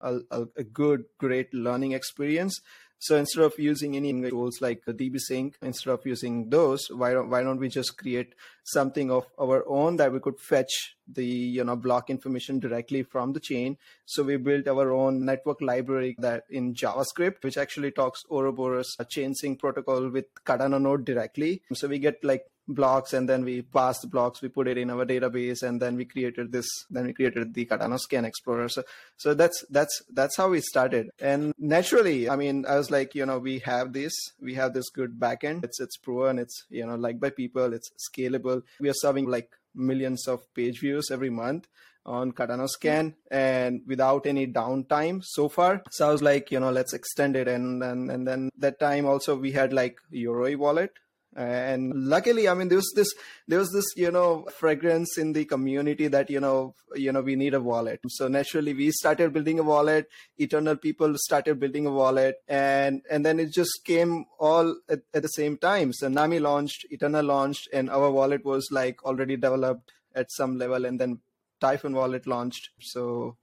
a, 0.00 0.20
a, 0.30 0.46
a 0.56 0.64
good, 0.64 1.04
great 1.18 1.52
learning 1.52 1.92
experience. 1.92 2.60
So 2.98 3.16
instead 3.16 3.44
of 3.44 3.58
using 3.58 3.96
any 3.96 4.12
tools 4.30 4.60
like 4.60 4.82
DBSync, 4.86 5.54
instead 5.60 5.90
of 5.90 6.06
using 6.06 6.48
those, 6.48 6.86
why 6.90 7.12
don't 7.12 7.28
why 7.28 7.42
don't 7.42 7.58
we 7.58 7.68
just 7.68 7.98
create 7.98 8.34
something 8.64 9.10
of 9.10 9.26
our 9.38 9.62
own 9.68 9.96
that 9.96 10.12
we 10.12 10.20
could 10.20 10.40
fetch 10.40 10.96
the 11.06 11.26
you 11.26 11.64
know 11.64 11.76
block 11.76 12.08
information 12.08 12.58
directly 12.60 13.02
from 13.02 13.32
the 13.32 13.40
chain? 13.40 13.76
So 14.06 14.22
we 14.22 14.36
built 14.36 14.68
our 14.68 14.92
own 14.92 15.24
network 15.24 15.60
library 15.60 16.16
that 16.18 16.44
in 16.48 16.74
JavaScript, 16.74 17.42
which 17.42 17.58
actually 17.58 17.90
talks 17.90 18.24
Ouroboros 18.30 18.96
a 18.98 19.04
chain 19.04 19.34
sync 19.34 19.60
protocol 19.60 20.08
with 20.08 20.26
Cardano 20.46 20.80
node 20.80 21.04
directly. 21.04 21.62
So 21.74 21.88
we 21.88 21.98
get 21.98 22.24
like 22.24 22.46
blocks 22.68 23.12
and 23.12 23.28
then 23.28 23.44
we 23.44 23.62
pass 23.62 23.98
the 24.00 24.06
blocks. 24.06 24.42
We 24.42 24.48
put 24.48 24.68
it 24.68 24.78
in 24.78 24.90
our 24.90 25.04
database 25.04 25.62
and 25.62 25.80
then 25.80 25.96
we 25.96 26.04
created 26.04 26.52
this 26.52 26.66
then 26.90 27.06
we 27.06 27.12
created 27.12 27.54
the 27.54 27.66
cardano 27.66 27.98
scan 27.98 28.24
explorer. 28.24 28.68
So 28.68 28.82
so 29.16 29.34
that's 29.34 29.64
that's 29.70 30.02
that's 30.12 30.36
how 30.36 30.48
we 30.50 30.60
started. 30.60 31.10
And 31.20 31.52
naturally 31.58 32.28
i 32.28 32.36
mean 32.36 32.66
i 32.66 32.76
was 32.76 32.90
like 32.90 33.14
you 33.14 33.26
know 33.26 33.38
we 33.38 33.58
have 33.60 33.92
this 33.92 34.12
we 34.40 34.54
have 34.54 34.74
this 34.74 34.88
good 34.90 35.18
backend. 35.18 35.64
It's 35.64 35.80
it's 35.80 35.96
proven 35.96 36.38
it's 36.38 36.64
you 36.70 36.86
know 36.86 36.96
liked 36.96 37.20
by 37.20 37.30
people 37.30 37.72
it's 37.72 37.90
scalable. 38.08 38.62
We 38.80 38.88
are 38.88 38.94
serving 38.94 39.28
like 39.28 39.50
millions 39.74 40.28
of 40.28 40.42
page 40.54 40.80
views 40.80 41.10
every 41.10 41.30
month 41.30 41.66
on 42.06 42.32
Cardano 42.32 42.68
Scan 42.68 43.14
and 43.30 43.80
without 43.86 44.26
any 44.26 44.46
downtime 44.46 45.22
so 45.24 45.48
far. 45.48 45.82
So 45.90 46.08
I 46.08 46.12
was 46.12 46.22
like, 46.22 46.50
you 46.50 46.60
know, 46.60 46.70
let's 46.70 46.92
extend 46.92 47.36
it. 47.36 47.48
And 47.48 47.80
then, 47.80 48.10
and 48.10 48.26
then 48.28 48.50
that 48.58 48.78
time 48.78 49.06
also 49.06 49.36
we 49.36 49.52
had 49.52 49.72
like 49.72 49.96
Yoroi 50.12 50.56
wallet 50.56 50.92
and 51.36 51.92
luckily 51.94 52.48
i 52.48 52.54
mean 52.54 52.68
there 52.68 52.78
was 52.78 52.92
this 52.94 53.12
there 53.48 53.58
was 53.58 53.70
this 53.72 53.86
you 53.96 54.10
know 54.10 54.46
fragrance 54.58 55.18
in 55.18 55.32
the 55.32 55.44
community 55.44 56.06
that 56.08 56.30
you 56.30 56.40
know 56.40 56.74
you 56.94 57.12
know 57.12 57.20
we 57.20 57.36
need 57.36 57.54
a 57.54 57.60
wallet. 57.60 58.00
So 58.08 58.28
naturally 58.28 58.74
we 58.74 58.90
started 58.90 59.32
building 59.32 59.58
a 59.58 59.62
wallet. 59.62 60.08
Eternl 60.38 60.76
people 60.76 61.14
started 61.16 61.60
building 61.60 61.86
a 61.86 61.90
wallet. 61.90 62.36
And 62.48 63.02
and 63.10 63.24
then 63.24 63.40
it 63.40 63.52
just 63.52 63.84
came 63.84 64.26
all 64.38 64.76
at, 64.88 65.00
at 65.12 65.22
the 65.22 65.28
same 65.28 65.56
time. 65.56 65.92
So 65.92 66.08
nami 66.08 66.38
launched 66.38 66.86
eternl 66.90 67.24
launched 67.24 67.68
and 67.72 67.90
our 67.90 68.10
wallet 68.10 68.44
was 68.44 68.68
like 68.70 69.04
already 69.04 69.36
developed 69.36 69.92
at 70.14 70.30
some 70.30 70.58
level. 70.58 70.84
And 70.84 71.00
then 71.00 71.20
typhon 71.60 71.94
wallet 71.94 72.26
launched. 72.26 72.70
So 72.80 73.36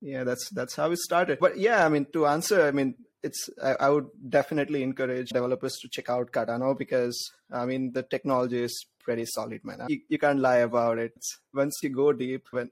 yeah 0.00 0.24
that's 0.24 0.48
that's 0.50 0.76
how 0.76 0.90
it 0.90 0.98
started. 0.98 1.38
But 1.40 1.58
yeah 1.58 1.84
i 1.84 1.88
mean 1.88 2.06
to 2.12 2.26
answer 2.26 2.66
i 2.66 2.70
mean 2.70 2.94
it's 3.22 3.48
I, 3.62 3.74
I, 3.80 3.88
would 3.88 4.08
definitely 4.28 4.82
encourage 4.82 5.30
developers 5.30 5.76
to 5.78 5.88
check 5.88 6.10
out 6.10 6.32
Cardano 6.32 6.76
because 6.76 7.30
I 7.50 7.66
mean 7.66 7.92
the 7.92 8.02
technology 8.02 8.62
is 8.62 8.86
pretty 8.98 9.26
solid, 9.26 9.64
man. 9.64 9.86
You, 9.88 10.00
you 10.08 10.18
can't 10.18 10.40
lie 10.40 10.58
about 10.58 10.98
it. 10.98 11.14
Once 11.54 11.78
you 11.82 11.90
go 11.90 12.12
deep, 12.12 12.46
when 12.50 12.70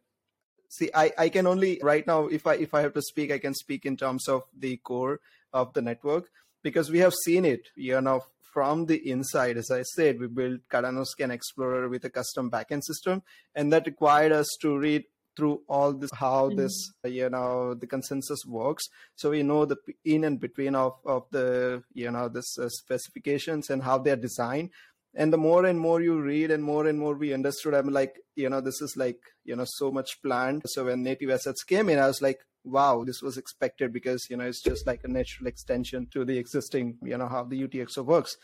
see 0.68 0.90
I, 0.94 1.12
I 1.18 1.28
can 1.28 1.46
only 1.46 1.80
right 1.82 2.06
now 2.06 2.26
if 2.26 2.46
I 2.46 2.54
if 2.54 2.74
I 2.74 2.80
have 2.82 2.94
to 2.94 3.02
speak, 3.02 3.32
I 3.32 3.38
can 3.38 3.54
speak 3.54 3.86
in 3.86 3.96
terms 3.96 4.28
of 4.28 4.42
the 4.56 4.76
core 4.78 5.20
of 5.52 5.72
the 5.72 5.82
network 5.82 6.30
because 6.62 6.90
we 6.90 6.98
have 6.98 7.14
seen 7.24 7.44
it, 7.44 7.68
you 7.74 8.00
know, 8.00 8.24
from 8.52 8.86
the 8.86 9.10
inside. 9.10 9.56
As 9.56 9.70
I 9.70 9.82
said, 9.82 10.18
we 10.18 10.26
built 10.26 10.60
Cardano 10.70 11.06
Scan 11.06 11.30
Explorer 11.30 11.88
with 11.88 12.04
a 12.04 12.10
custom 12.10 12.50
backend 12.50 12.84
system, 12.84 13.22
and 13.54 13.72
that 13.72 13.86
required 13.86 14.32
us 14.32 14.48
to 14.60 14.76
read 14.76 15.04
through 15.36 15.62
all 15.68 15.92
this 15.92 16.10
how 16.14 16.48
mm-hmm. 16.48 16.58
this 16.58 16.92
you 17.04 17.28
know 17.30 17.74
the 17.74 17.86
consensus 17.86 18.44
works. 18.46 18.84
So 19.14 19.30
we 19.30 19.42
know 19.42 19.64
the 19.64 19.76
in 20.04 20.24
and 20.24 20.40
between 20.40 20.74
of 20.74 20.94
of 21.04 21.24
the 21.30 21.82
you 21.94 22.10
know 22.10 22.28
this 22.28 22.58
uh, 22.58 22.68
specifications 22.68 23.70
and 23.70 23.82
how 23.82 23.98
they're 23.98 24.16
designed. 24.16 24.70
And 25.14 25.32
the 25.32 25.38
more 25.38 25.64
and 25.64 25.80
more 25.80 26.00
you 26.00 26.20
read 26.20 26.52
and 26.52 26.62
more 26.62 26.86
and 26.86 26.96
more 26.96 27.16
we 27.16 27.34
understood 27.34 27.74
i'm 27.74 27.88
like 27.88 28.20
you 28.36 28.48
know 28.48 28.60
this 28.60 28.80
is 28.80 28.94
like 28.96 29.18
you 29.44 29.56
know 29.56 29.66
so 29.66 29.90
much 29.90 30.22
planned. 30.22 30.62
So 30.66 30.84
when 30.84 31.02
native 31.02 31.30
assets 31.30 31.64
came 31.64 31.88
in 31.88 31.98
i 31.98 32.06
was 32.06 32.22
like 32.22 32.40
wow 32.62 33.02
this 33.04 33.22
was 33.22 33.38
expected 33.38 33.92
because 33.92 34.26
you 34.28 34.36
know 34.36 34.44
it's 34.44 34.62
just 34.62 34.86
like 34.86 35.00
a 35.04 35.08
natural 35.08 35.48
extension 35.48 36.06
to 36.12 36.24
the 36.24 36.36
existing 36.38 36.98
you 37.02 37.16
know 37.16 37.28
how 37.28 37.44
the 37.44 37.62
utxo 37.62 38.04
works. 38.04 38.36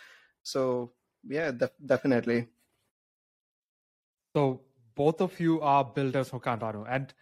So 0.43 0.93
yeah 1.25 1.51
def- 1.51 1.83
definitely. 1.85 2.49
So 4.35 4.61
both 4.97 5.21
of 5.21 5.39
you 5.39 5.61
are 5.61 5.85
builders 5.85 6.31
for 6.31 6.41
Cardano, 6.41 6.85
and 6.89 7.15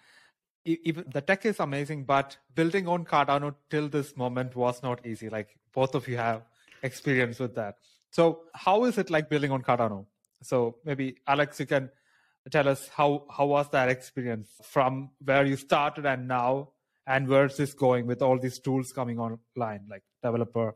even 0.65 1.05
the 1.13 1.21
tech 1.21 1.45
is 1.45 1.61
amazing, 1.61 2.05
but 2.05 2.39
building 2.55 2.89
on 2.89 3.05
Cardano 3.05 3.55
till 3.69 3.89
this 3.89 4.17
moment 4.17 4.57
was 4.57 4.83
not 4.83 5.07
easy. 5.07 5.29
Like 5.29 5.59
both 5.75 5.95
of 5.95 6.09
you 6.09 6.17
have 6.17 6.43
experience 6.83 7.39
with 7.39 7.55
that. 7.57 7.77
So 8.11 8.43
how 8.55 8.85
is 8.85 8.97
it 8.97 9.11
like 9.11 9.29
building 9.29 9.51
on 9.51 9.63
Cardano? 9.63 10.07
So 10.43 10.77
maybe 10.85 11.19
Alex, 11.27 11.61
you 11.61 11.67
can 11.67 11.91
tell 12.51 12.69
us 12.69 12.89
how 12.89 13.27
how 13.31 13.47
was 13.47 13.69
that 13.71 13.89
experience 13.89 14.49
from 14.63 15.11
where 15.23 15.45
you 15.45 15.57
started 15.57 16.07
and 16.07 16.29
now, 16.29 16.71
and 17.07 17.29
where's 17.29 17.57
this 17.57 17.75
going 17.75 18.07
with 18.07 18.23
all 18.23 18.39
these 18.39 18.59
tools 18.59 18.93
coming 18.93 19.19
online, 19.19 19.83
like 19.91 20.03
developer 20.23 20.75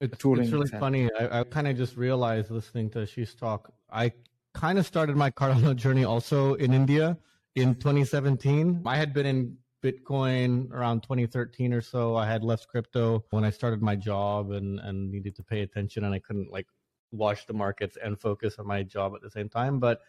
it's, 0.00 0.16
tooling? 0.16 0.44
It's 0.44 0.52
really 0.52 0.68
funny. 0.68 1.10
I, 1.20 1.40
I 1.40 1.44
kind 1.44 1.68
of 1.68 1.76
just 1.76 1.96
realized 1.96 2.50
listening 2.50 2.88
to 2.90 3.06
She's 3.06 3.34
talk. 3.34 3.72
I 3.90 4.12
kind 4.58 4.76
of 4.76 4.84
started 4.84 5.16
my 5.16 5.30
Cardano 5.30 5.74
journey 5.84 6.04
also 6.04 6.54
in 6.54 6.74
India 6.74 7.16
in 7.54 7.76
2017. 7.76 8.82
I 8.84 8.96
had 8.96 9.14
been 9.14 9.24
in 9.24 9.56
Bitcoin 9.84 10.72
around 10.72 11.02
2013 11.04 11.72
or 11.72 11.80
so. 11.80 12.16
I 12.16 12.26
had 12.26 12.42
left 12.42 12.66
crypto 12.66 13.24
when 13.30 13.44
I 13.44 13.50
started 13.50 13.82
my 13.82 13.94
job 13.94 14.50
and, 14.50 14.80
and 14.80 15.12
needed 15.12 15.36
to 15.36 15.44
pay 15.44 15.60
attention 15.60 16.02
and 16.04 16.12
I 16.12 16.18
couldn't 16.18 16.50
like 16.50 16.66
watch 17.12 17.46
the 17.46 17.52
markets 17.52 17.96
and 18.02 18.20
focus 18.20 18.56
on 18.58 18.66
my 18.66 18.82
job 18.82 19.14
at 19.14 19.22
the 19.22 19.30
same 19.30 19.48
time. 19.48 19.78
But 19.78 20.00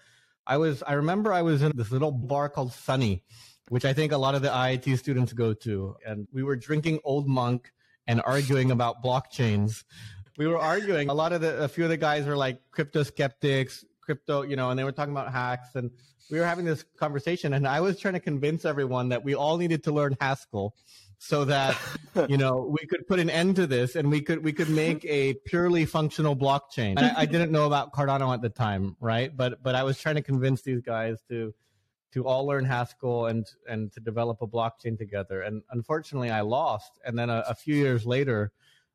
I 0.47 0.57
was, 0.57 0.81
I 0.87 0.93
remember 0.93 1.31
I 1.31 1.43
was 1.43 1.61
in 1.61 1.71
this 1.75 1.91
little 1.91 2.11
bar 2.11 2.49
called 2.49 2.73
Sunny, 2.73 3.23
which 3.67 3.85
I 3.85 3.93
think 3.93 4.11
a 4.13 4.17
lot 4.17 4.33
of 4.33 4.41
the 4.41 4.49
IIT 4.49 4.97
students 4.97 5.31
go 5.31 5.53
to. 5.53 5.95
And 6.07 6.27
we 6.33 6.41
were 6.41 6.55
drinking 6.55 7.01
Old 7.03 7.27
Monk 7.27 7.71
and 8.07 8.19
arguing 8.25 8.71
about 8.71 9.03
blockchains. 9.03 9.83
We 10.39 10.47
were 10.47 10.57
arguing. 10.57 11.09
A 11.09 11.13
lot 11.13 11.33
of 11.33 11.41
the, 11.41 11.61
a 11.61 11.67
few 11.67 11.83
of 11.83 11.91
the 11.91 11.97
guys 11.97 12.25
were 12.25 12.37
like 12.37 12.59
crypto 12.71 13.03
skeptics 13.03 13.85
crypto, 14.09 14.41
you 14.41 14.55
know, 14.55 14.71
and 14.71 14.79
they 14.79 14.83
were 14.83 14.91
talking 14.91 15.13
about 15.13 15.31
hacks 15.31 15.75
and 15.75 15.91
we 16.31 16.39
were 16.39 16.45
having 16.45 16.65
this 16.65 16.83
conversation 16.99 17.53
and 17.53 17.67
I 17.67 17.79
was 17.79 17.99
trying 17.99 18.15
to 18.15 18.19
convince 18.19 18.65
everyone 18.65 19.09
that 19.09 19.23
we 19.23 19.35
all 19.35 19.57
needed 19.57 19.83
to 19.83 19.91
learn 19.91 20.17
Haskell 20.19 20.73
so 21.19 21.45
that, 21.45 21.77
you 22.27 22.37
know, 22.37 22.75
we 22.75 22.87
could 22.87 23.05
put 23.07 23.19
an 23.19 23.29
end 23.29 23.55
to 23.57 23.67
this 23.67 23.95
and 23.95 24.09
we 24.09 24.21
could, 24.21 24.43
we 24.43 24.51
could 24.51 24.69
make 24.69 25.05
a 25.05 25.35
purely 25.45 25.85
functional 25.85 26.35
blockchain. 26.35 26.97
I, 26.97 27.21
I 27.21 27.25
didn't 27.27 27.51
know 27.51 27.67
about 27.67 27.93
Cardano 27.93 28.33
at 28.33 28.41
the 28.41 28.49
time, 28.49 28.95
right? 28.99 29.35
But, 29.35 29.61
but 29.61 29.75
I 29.75 29.83
was 29.83 29.99
trying 29.99 30.15
to 30.15 30.23
convince 30.23 30.63
these 30.63 30.81
guys 30.81 31.21
to, 31.29 31.53
to 32.13 32.25
all 32.25 32.47
learn 32.47 32.65
Haskell 32.65 33.27
and, 33.27 33.45
and 33.67 33.91
to 33.91 33.99
develop 33.99 34.41
a 34.41 34.47
blockchain 34.47 34.97
together. 34.97 35.43
And 35.43 35.61
unfortunately 35.69 36.31
I 36.31 36.41
lost. 36.41 36.99
And 37.05 37.15
then 37.15 37.29
a, 37.29 37.43
a 37.47 37.53
few 37.53 37.75
years 37.75 38.07
later, 38.07 38.51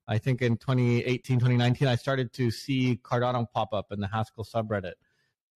I 0.09 0.19
think 0.19 0.43
in 0.43 0.57
2018, 0.57 1.39
2019, 1.39 1.87
I 1.87 1.95
started 1.95 2.33
to 2.33 2.51
see 2.51 2.99
Cardano 3.01 3.47
pop 3.55 3.73
up 3.73 3.93
in 3.93 4.01
the 4.01 4.09
Haskell 4.09 4.45
subreddit. 4.45 4.95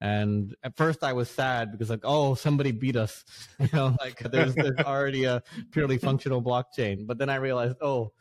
And 0.01 0.55
at 0.63 0.77
first 0.77 1.03
I 1.03 1.13
was 1.13 1.29
sad 1.29 1.73
because 1.73 1.91
like, 1.91 2.05
oh, 2.05 2.35
somebody 2.35 2.71
beat 2.73 2.97
us. 2.97 3.25
You 3.59 3.69
know, 3.73 3.97
like 4.01 4.19
there's, 4.21 4.55
there's 4.55 4.79
already 4.79 5.25
a 5.25 5.43
purely 5.73 5.99
functional 5.99 6.43
blockchain. 6.43 7.07
But 7.07 7.19
then 7.19 7.29
I 7.29 7.37
realized, 7.37 7.77
oh, 7.81 8.13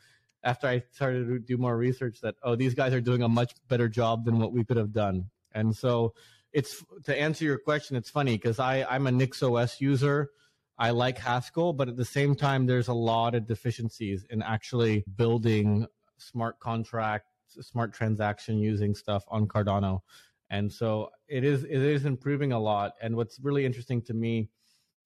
after 0.42 0.66
I 0.66 0.82
started 0.92 1.28
to 1.28 1.38
do 1.38 1.56
more 1.56 1.76
research 1.76 2.20
that, 2.22 2.34
oh, 2.42 2.56
these 2.56 2.74
guys 2.74 2.92
are 2.92 3.00
doing 3.00 3.22
a 3.22 3.28
much 3.28 3.54
better 3.68 3.88
job 3.88 4.24
than 4.24 4.38
what 4.38 4.52
we 4.52 4.64
could 4.64 4.76
have 4.76 4.92
done. 4.92 5.26
And 5.52 5.74
so 5.74 6.14
it's 6.52 6.84
to 7.04 7.18
answer 7.18 7.44
your 7.44 7.58
question, 7.58 7.96
it's 7.96 8.10
funny 8.10 8.32
because 8.32 8.58
I, 8.58 8.84
I'm 8.88 9.06
a 9.06 9.10
NixOS 9.10 9.80
user. 9.80 10.30
I 10.78 10.90
like 10.90 11.18
Haskell, 11.18 11.72
but 11.72 11.88
at 11.88 11.96
the 11.96 12.04
same 12.04 12.36
time, 12.36 12.66
there's 12.66 12.88
a 12.88 12.94
lot 12.94 13.34
of 13.34 13.46
deficiencies 13.46 14.24
in 14.30 14.42
actually 14.42 15.04
building 15.16 15.86
smart 16.18 16.60
contract, 16.60 17.26
smart 17.48 17.92
transaction 17.92 18.58
using 18.58 18.94
stuff 18.94 19.24
on 19.28 19.48
Cardano. 19.48 20.00
And 20.50 20.72
so 20.72 21.10
it 21.28 21.44
is 21.44 21.64
it 21.64 21.70
is 21.70 22.04
improving 22.04 22.52
a 22.52 22.58
lot. 22.58 22.92
And 23.02 23.16
what's 23.16 23.38
really 23.40 23.66
interesting 23.66 24.02
to 24.02 24.14
me 24.14 24.48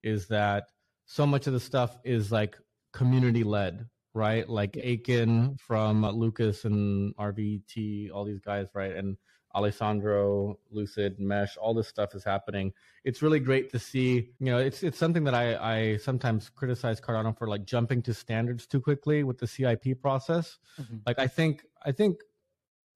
is 0.02 0.28
that 0.28 0.68
so 1.05 1.26
much 1.26 1.46
of 1.46 1.52
the 1.52 1.61
stuff 1.61 1.98
is 2.05 2.31
like 2.31 2.57
community 2.92 3.44
led, 3.44 3.87
right? 4.14 4.48
Like 4.48 4.76
Aiken 4.81 5.57
from 5.57 6.07
Lucas 6.07 6.64
and 6.64 7.16
RVT, 7.16 8.11
all 8.12 8.24
these 8.24 8.40
guys, 8.40 8.68
right? 8.74 8.92
And 8.92 9.16
Alessandro, 9.55 10.59
Lucid, 10.70 11.20
Mesh, 11.20 11.57
all 11.57 11.74
this 11.74 11.88
stuff 11.88 12.14
is 12.14 12.24
happening. 12.24 12.72
It's 13.05 13.20
really 13.20 13.40
great 13.40 13.70
to 13.72 13.78
see. 13.78 14.31
You 14.38 14.46
know, 14.46 14.59
it's 14.59 14.83
it's 14.83 14.98
something 14.98 15.24
that 15.24 15.35
I, 15.35 15.57
I 15.57 15.96
sometimes 15.98 16.48
criticize 16.48 17.00
Cardano 17.00 17.37
for 17.37 17.48
like 17.48 17.64
jumping 17.64 18.02
to 18.02 18.14
standards 18.14 18.66
too 18.66 18.81
quickly 18.81 19.24
with 19.24 19.38
the 19.38 19.46
CIP 19.46 20.00
process. 20.00 20.59
Mm-hmm. 20.81 20.96
Like 21.07 21.18
I 21.18 21.26
think 21.26 21.64
I 21.85 21.92
think 21.92 22.20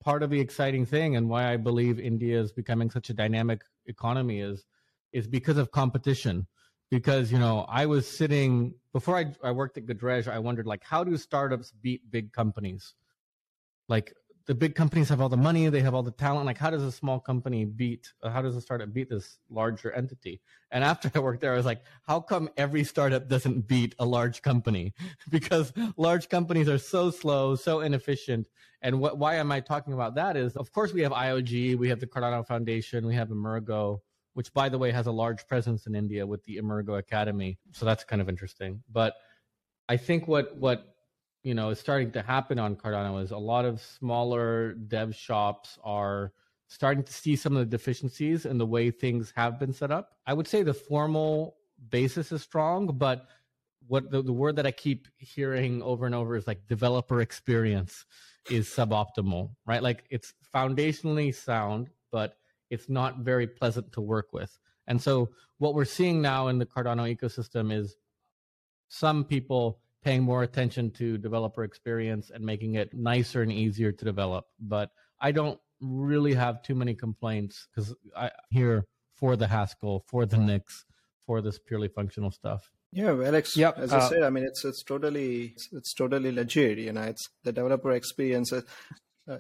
part 0.03 0.23
of 0.23 0.31
the 0.31 0.41
exciting 0.41 0.87
thing 0.87 1.17
and 1.17 1.29
why 1.29 1.53
I 1.53 1.57
believe 1.57 1.99
India 1.99 2.41
is 2.41 2.53
becoming 2.53 2.91
such 2.91 3.11
a 3.11 3.15
dynamic 3.15 3.63
economy 3.87 4.41
is 4.41 4.67
is 5.13 5.27
because 5.27 5.57
of 5.57 5.71
competition. 5.71 6.47
Because 6.91 7.33
you 7.33 7.39
know, 7.39 7.67
I 7.69 7.87
was 7.87 8.07
sitting 8.07 8.75
before 8.93 9.17
I, 9.17 9.27
I 9.43 9.51
worked 9.51 9.77
at 9.77 9.87
Godrej, 9.87 10.29
I 10.29 10.39
wondered 10.39 10.67
like, 10.67 10.85
how 10.85 11.03
do 11.03 11.17
startups 11.17 11.73
beat 11.73 12.09
big 12.11 12.33
companies? 12.33 12.95
Like 13.89 14.15
the 14.47 14.55
big 14.55 14.77
companies 14.77 15.09
have 15.09 15.21
all 15.21 15.29
the 15.29 15.37
money, 15.37 15.69
they 15.69 15.81
have 15.81 15.95
all 15.95 16.05
the 16.05 16.13
talent. 16.13 16.47
Like, 16.47 16.59
how 16.59 16.71
does 16.71 16.83
a 16.83 16.93
small 16.93 17.19
company 17.19 17.65
beat? 17.65 18.13
Uh, 18.23 18.31
how 18.31 18.43
does 18.43 18.57
a 18.57 18.61
startup 18.61 18.93
beat 18.93 19.11
this 19.11 19.39
larger 19.51 19.91
entity? 19.93 20.41
And 20.71 20.85
after 20.85 21.11
I 21.15 21.19
worked 21.19 21.41
there, 21.41 21.53
I 21.53 21.57
was 21.57 21.67
like, 21.67 21.83
how 22.07 22.21
come 22.21 22.49
every 22.57 22.85
startup 22.85 23.29
doesn't 23.29 23.67
beat 23.67 23.97
a 23.99 24.07
large 24.07 24.43
company? 24.43 24.95
because 25.31 25.73
large 25.97 26.29
companies 26.29 26.69
are 26.69 26.79
so 26.79 27.11
slow, 27.11 27.57
so 27.57 27.81
inefficient. 27.81 28.49
And 28.83 29.01
what, 29.01 29.19
why 29.19 29.35
am 29.37 29.51
I 29.51 29.61
talking 29.61 29.93
about 29.93 30.15
that? 30.15 30.37
Is 30.37 30.57
of 30.57 30.71
course 30.71 30.93
we 30.93 31.01
have 31.03 31.13
IOG, 31.13 31.77
we 31.77 31.89
have 31.89 31.99
the 31.99 32.07
Cardano 32.07 32.47
Foundation, 32.47 33.05
we 33.05 33.17
have 33.17 33.31
Emurgo, 33.31 34.01
which 34.35 34.53
by 34.55 34.69
the 34.69 34.79
way 34.79 34.93
has 34.93 35.07
a 35.07 35.13
large 35.13 35.47
presence 35.49 35.87
in 35.87 35.97
India 35.97 36.25
with 36.25 36.45
the 36.45 36.59
Emurgo 36.59 36.95
Academy. 36.95 37.59
So 37.73 37.85
that's 37.85 38.05
kind 38.05 38.23
of 38.23 38.29
interesting. 38.29 38.83
But 38.93 39.15
I 39.89 39.97
think 39.97 40.29
what 40.29 40.57
what 40.57 40.96
you 41.47 41.55
know 41.55 41.71
is 41.71 41.79
starting 41.79 42.11
to 42.11 42.23
happen 42.23 42.59
on 42.59 42.75
Cardano 42.75 43.23
is 43.23 43.31
a 43.31 43.39
lot 43.39 43.65
of 43.65 43.81
smaller 43.81 44.73
dev 44.73 45.15
shops 45.15 45.79
are 45.85 46.33
starting 46.67 47.05
to 47.05 47.13
see 47.13 47.37
some 47.37 47.57
of 47.57 47.61
the 47.61 47.77
deficiencies 47.77 48.47
in 48.47 48.59
the 48.59 48.67
way 48.67 48.91
things 48.91 49.33
have 49.37 49.57
been 49.61 49.73
set 49.73 49.93
up. 49.93 50.17
I 50.27 50.35
would 50.35 50.49
say 50.49 50.65
the 50.65 50.75
formal 50.75 51.55
basis 51.91 52.33
is 52.33 52.43
strong, 52.43 52.89
but 52.99 53.29
what 53.87 54.11
the, 54.11 54.23
the 54.23 54.33
word 54.33 54.57
that 54.57 54.67
I 54.67 54.73
keep 54.73 55.07
hearing 55.19 55.85
over 55.85 56.05
and 56.05 56.17
over 56.17 56.35
is 56.35 56.49
like 56.49 56.67
developer 56.67 57.21
experience 57.21 58.05
is 58.51 58.67
suboptimal, 58.67 59.51
right? 59.67 59.85
Like 59.85 60.03
it's 60.11 60.35
foundationally 60.53 61.33
sound, 61.33 61.91
but 62.11 62.39
it's 62.71 62.89
not 62.89 63.19
very 63.19 63.47
pleasant 63.47 63.93
to 63.93 64.01
work 64.01 64.33
with. 64.33 64.59
And 64.89 65.01
so 65.01 65.29
what 65.59 65.75
we're 65.75 65.85
seeing 65.85 66.21
now 66.21 66.49
in 66.49 66.59
the 66.59 66.67
Cardano 66.67 67.07
ecosystem 67.17 67.73
is 67.73 67.95
some 68.89 69.23
people 69.23 69.79
paying 70.07 70.23
more 70.23 70.45
attention 70.45 70.89
to 70.93 71.19
developer 71.19 71.65
experience 71.65 72.31
and 72.33 72.45
making 72.45 72.77
it 72.77 72.95
nicer 72.95 73.43
and 73.43 73.51
easier 73.51 73.91
to 73.91 74.05
develop. 74.05 74.45
But 74.61 74.93
I 75.21 75.33
don't 75.33 75.59
really 75.81 76.33
have 76.35 76.63
too 76.63 76.77
many 76.77 76.95
complaints 76.95 77.67
because 77.67 77.93
I 78.17 78.31
here 78.51 78.87
for 79.15 79.35
the 79.35 79.49
Haskell, 79.49 80.05
for 80.07 80.25
the 80.25 80.37
Nix, 80.39 80.85
for 81.27 81.43
this 81.43 81.59
purely 81.59 81.89
functional 81.89 82.31
stuff. 82.31 82.71
Yeah, 82.93 83.21
Alex. 83.31 83.57
Yep. 83.57 83.79
As 83.79 83.93
I 83.93 83.99
uh, 83.99 84.09
said, 84.09 84.23
I 84.23 84.31
mean, 84.31 84.45
it's 84.45 84.65
it's 84.65 84.85
totally 84.85 85.55
it's, 85.57 85.69
it's, 85.73 85.93
totally 85.93 86.31
legit. 86.31 86.79
You 86.79 86.93
know, 86.93 87.03
it's 87.03 87.29
the 87.43 87.51
developer 87.51 87.91
experience. 87.91 88.53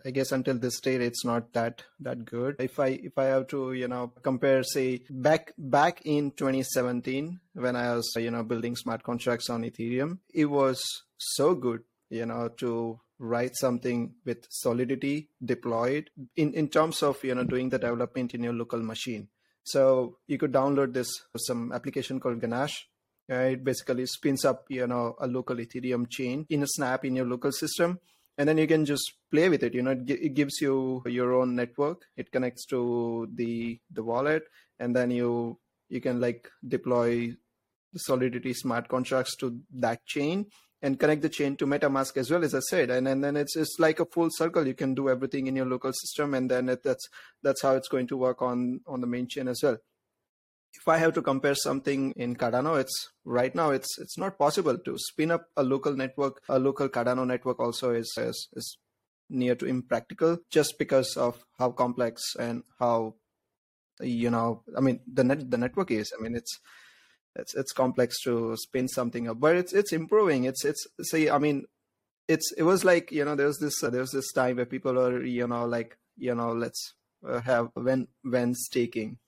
I 0.05 0.11
guess 0.11 0.33
until 0.33 0.59
this 0.59 0.77
state, 0.77 1.01
it's 1.01 1.25
not 1.25 1.53
that 1.53 1.85
that 2.01 2.25
good. 2.25 2.57
If 2.59 2.81
I 2.81 2.89
if 2.89 3.17
I 3.17 3.25
have 3.25 3.47
to 3.49 3.73
you 3.73 3.89
know 3.89 4.13
compare, 4.23 4.63
say 4.63 5.03
back 5.11 5.53
back 5.57 6.03
in 6.05 6.33
2017 6.33 7.41
when 7.55 7.77
I 7.77 7.95
was 7.95 8.13
you 8.17 8.31
know 8.31 8.43
building 8.43 8.77
smart 8.77 9.03
contracts 9.03 9.49
on 9.49 9.63
Ethereum, 9.63 10.19
it 10.35 10.47
was 10.47 10.83
so 11.19 11.55
good. 11.55 11.83
You 12.11 12.27
know 12.27 12.49
to 12.59 13.01
write 13.19 13.57
something 13.57 14.15
with 14.25 14.47
solidity 14.51 15.31
deployed 15.45 16.11
in 16.37 16.53
in 16.55 16.69
terms 16.69 17.03
of 17.03 17.23
you 17.25 17.35
know 17.35 17.45
doing 17.45 17.69
the 17.69 17.79
development 17.79 18.35
in 18.35 18.43
your 18.43 18.53
local 18.53 18.83
machine 18.83 19.29
so 19.67 20.19
you 20.29 20.39
could 20.39 20.53
download 20.53 20.95
this 20.95 21.09
some 21.37 21.73
application 21.73 22.21
called 22.21 22.41
Ganache. 22.41 22.87
Uh, 23.29 23.51
it 23.55 23.65
basically 23.65 24.07
spins 24.07 24.45
up 24.45 24.65
you 24.69 24.87
know 24.87 25.17
a 25.21 25.27
local 25.27 25.57
Ethereum 25.57 26.09
chain 26.09 26.47
in 26.49 26.63
a 26.63 26.67
snap 26.69 27.05
in 27.05 27.17
your 27.17 27.27
local 27.27 27.51
system, 27.51 27.99
and 28.39 28.49
then 28.49 28.59
you 28.59 28.67
can 28.67 28.85
just 28.85 29.15
play 29.31 29.49
with 29.49 29.63
it. 29.63 29.75
You 29.75 29.83
know, 29.83 29.93
it, 29.93 30.09
it 30.11 30.35
gives 30.35 30.61
you 30.61 31.03
your 31.07 31.35
own 31.35 31.55
network. 31.55 32.03
It 32.17 32.33
connects 32.33 32.67
to 32.67 33.29
the 33.35 33.81
the 33.91 34.03
wallet, 34.03 34.45
and 34.79 34.95
then 34.95 35.11
you 35.11 35.59
you 35.89 36.01
can 36.01 36.21
like 36.21 36.49
deploy 36.67 37.35
the 37.93 37.99
Solidity 37.99 38.53
smart 38.53 38.89
contracts 38.89 39.37
to 39.37 39.59
that 39.75 40.05
chain 40.05 40.47
and 40.83 41.01
connect 41.01 41.23
the 41.23 41.29
chain 41.29 41.57
to 41.57 41.67
MetaMask 41.67 42.17
as 42.17 42.31
well, 42.31 42.45
as 42.45 42.55
I 42.55 42.61
said. 42.61 42.91
And, 42.91 43.09
and 43.09 43.25
then 43.25 43.37
it's 43.37 43.57
it's 43.57 43.77
like 43.79 44.01
a 44.01 44.07
full 44.07 44.29
circle. 44.31 44.67
You 44.67 44.75
can 44.75 44.95
do 44.95 45.09
everything 45.09 45.47
in 45.47 45.57
your 45.57 45.67
local 45.67 45.93
system, 45.93 46.35
and 46.35 46.51
then 46.51 46.69
it, 46.69 46.83
that's 46.83 47.09
that's 47.43 47.63
how 47.63 47.75
it's 47.75 47.89
going 47.89 48.07
to 48.09 48.17
work 48.17 48.43
on 48.43 48.81
on 48.87 49.01
the 49.01 49.07
main 49.07 49.29
chain 49.29 49.49
as 49.49 49.61
well. 49.63 49.79
If 50.79 50.89
I 50.89 50.99
have 50.99 51.15
to 51.15 51.23
compare 51.23 51.55
something 51.55 52.13
in 52.17 52.37
Cardano, 52.37 52.79
it's 52.79 53.11
right 53.25 53.55
now 53.55 53.71
it's 53.71 53.99
it's 53.99 54.19
not 54.19 54.39
possible 54.39 54.79
to 54.79 54.99
spin 54.99 55.31
up 55.31 55.47
a 55.57 55.63
local 55.63 55.95
network. 55.95 56.43
A 56.49 56.59
local 56.59 56.89
Cardano 56.89 57.27
network 57.27 57.61
also 57.61 57.91
is 57.93 58.13
is, 58.19 58.49
is 58.55 58.79
near 59.29 59.55
to 59.57 59.67
impractical 59.67 60.39
just 60.51 60.79
because 60.79 61.17
of 61.17 61.45
how 61.59 61.71
complex 61.71 62.23
and 62.39 62.63
how 62.79 63.15
you 64.01 64.31
know 64.31 64.63
i 64.77 64.81
mean 64.81 65.01
the 65.13 65.25
net 65.25 65.51
the 65.51 65.59
network 65.59 65.91
is 65.91 66.13
i 66.17 66.23
mean 66.23 66.37
it's 66.37 66.61
it's 67.39 67.55
it's 67.55 67.73
complex 67.73 68.21
to 68.23 68.57
spin 68.57 68.89
something 68.89 69.29
up, 69.29 69.39
but 69.41 69.57
it's 69.57 69.73
it's 69.73 69.93
improving. 69.93 70.45
It's 70.45 70.65
it's 70.65 70.87
see, 71.03 71.31
I 71.31 71.39
mean, 71.39 71.65
it's 72.29 72.53
it 72.57 72.63
was 72.63 72.85
like 72.85 73.13
you 73.13 73.25
know 73.25 73.35
there 73.35 73.47
was 73.47 73.59
this 73.59 73.83
uh, 73.83 73.91
this 73.91 74.33
time 74.33 74.57
where 74.57 74.67
people 74.67 74.99
are 74.99 75.23
you 75.23 75.47
know 75.47 75.67
like 75.67 75.99
you 76.17 76.35
know 76.35 76.53
let's 76.53 76.95
uh, 77.27 77.41
have 77.41 77.69
when 77.75 78.09
when 78.23 78.55
staking 78.55 79.19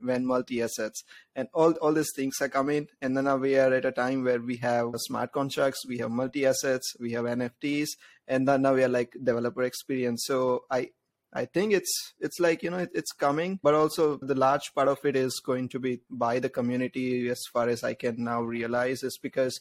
when 0.00 0.26
multi 0.26 0.62
assets 0.62 1.04
and 1.34 1.48
all 1.54 1.72
all 1.80 1.92
these 1.92 2.12
things 2.14 2.36
are 2.40 2.48
coming 2.48 2.86
and 3.00 3.16
then 3.16 3.24
now 3.24 3.36
we 3.36 3.56
are 3.56 3.72
at 3.72 3.84
a 3.84 3.92
time 3.92 4.24
where 4.24 4.40
we 4.40 4.56
have 4.56 4.90
smart 4.96 5.32
contracts 5.32 5.86
we 5.86 5.98
have 5.98 6.10
multi 6.10 6.44
assets 6.44 6.94
we 7.00 7.12
have 7.12 7.24
nfts 7.24 7.90
and 8.26 8.46
then 8.46 8.62
now 8.62 8.74
we 8.74 8.82
are 8.82 8.88
like 8.88 9.16
developer 9.22 9.62
experience 9.62 10.24
so 10.26 10.64
i 10.70 10.88
I 11.32 11.44
think 11.44 11.74
it's 11.74 12.14
it's 12.20 12.40
like 12.40 12.62
you 12.62 12.70
know 12.70 12.78
it, 12.78 12.90
it's 12.94 13.12
coming, 13.12 13.60
but 13.62 13.74
also 13.74 14.16
the 14.16 14.34
large 14.34 14.72
part 14.74 14.88
of 14.88 14.98
it 15.04 15.14
is 15.14 15.40
going 15.44 15.68
to 15.70 15.78
be 15.78 16.00
by 16.08 16.38
the 16.38 16.48
community. 16.48 17.28
As 17.28 17.42
far 17.52 17.68
as 17.68 17.84
I 17.84 17.94
can 17.94 18.24
now 18.24 18.40
realize, 18.40 19.02
is 19.02 19.18
because 19.18 19.60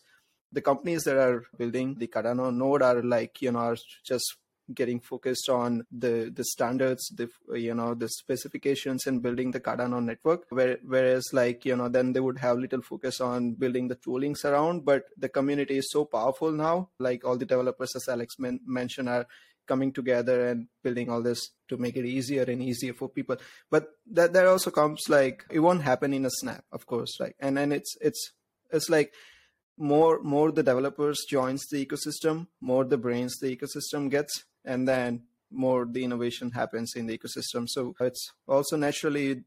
the 0.52 0.62
companies 0.62 1.04
that 1.04 1.18
are 1.18 1.44
building 1.58 1.96
the 1.96 2.08
Cardano 2.08 2.56
node 2.56 2.82
are 2.82 3.04
like 3.04 3.42
you 3.42 3.52
know 3.52 3.60
are 3.60 3.78
just 4.06 4.38
getting 4.74 5.00
focused 5.00 5.50
on 5.50 5.86
the 5.92 6.32
the 6.36 6.44
standards 6.44 7.10
the 7.16 7.30
you 7.56 7.74
know 7.74 7.94
the 7.94 8.10
specifications 8.10 9.08
and 9.08 9.22
building 9.22 9.52
the 9.52 9.60
cardano 9.60 10.04
network. 10.04 10.46
Where, 10.50 10.78
whereas 10.86 11.26
like 11.34 11.66
you 11.66 11.76
know 11.76 11.90
then 11.90 12.14
they 12.14 12.20
would 12.20 12.40
have 12.40 12.60
little 12.60 12.82
focus 12.82 13.22
on 13.22 13.54
building 13.54 13.88
the 13.88 13.96
toolings 13.96 14.44
around 14.46 14.86
but 14.86 15.06
the 15.18 15.30
community 15.30 15.78
is 15.78 15.92
so 15.92 16.06
powerful 16.06 16.52
now. 16.52 16.90
Like 17.00 17.26
all 17.26 17.38
the 17.38 17.46
developers 17.46 17.96
as 17.96 18.08
alex 18.08 18.40
men- 18.40 18.62
mentioned 18.66 19.10
are 19.10 19.28
coming 19.68 19.92
together 19.92 20.48
and 20.48 20.68
building 20.82 21.10
all 21.10 21.22
this 21.22 21.52
to 21.68 21.78
make 21.78 21.98
it 21.98 22.06
easier 22.06 22.44
and 22.44 22.62
easier 22.64 22.94
for 22.94 23.10
people. 23.10 23.36
But 23.70 23.90
that 24.12 24.34
that 24.34 24.46
also 24.48 24.72
comes 24.72 25.10
like 25.10 25.46
it 25.52 25.60
won't 25.60 25.84
happen 25.84 26.14
in 26.14 26.26
a 26.26 26.32
snap 26.32 26.64
of 26.72 26.86
course 26.86 27.20
like 27.20 27.36
and 27.40 27.58
then 27.58 27.72
it's 27.72 27.98
it's 28.02 28.32
it's 28.72 28.90
like 28.90 29.14
more 29.78 30.22
more 30.24 30.52
the 30.52 30.64
developers 30.64 31.26
joins 31.30 31.68
the 31.68 31.86
ecosystem 31.86 32.48
more 32.62 32.84
the 32.84 32.98
brains 32.98 33.38
the 33.40 33.56
ecosystem 33.56 34.10
gets 34.10 34.46
and 34.68 34.88
then 34.88 35.24
more 35.50 35.88
the 35.90 36.04
innovation 36.04 36.52
happens 36.52 36.94
in 36.96 37.08
the 37.08 37.18
ecosystem 37.18 37.68
so 37.68 37.96
it's 38.02 38.34
also 38.48 38.76
naturally 38.76 39.44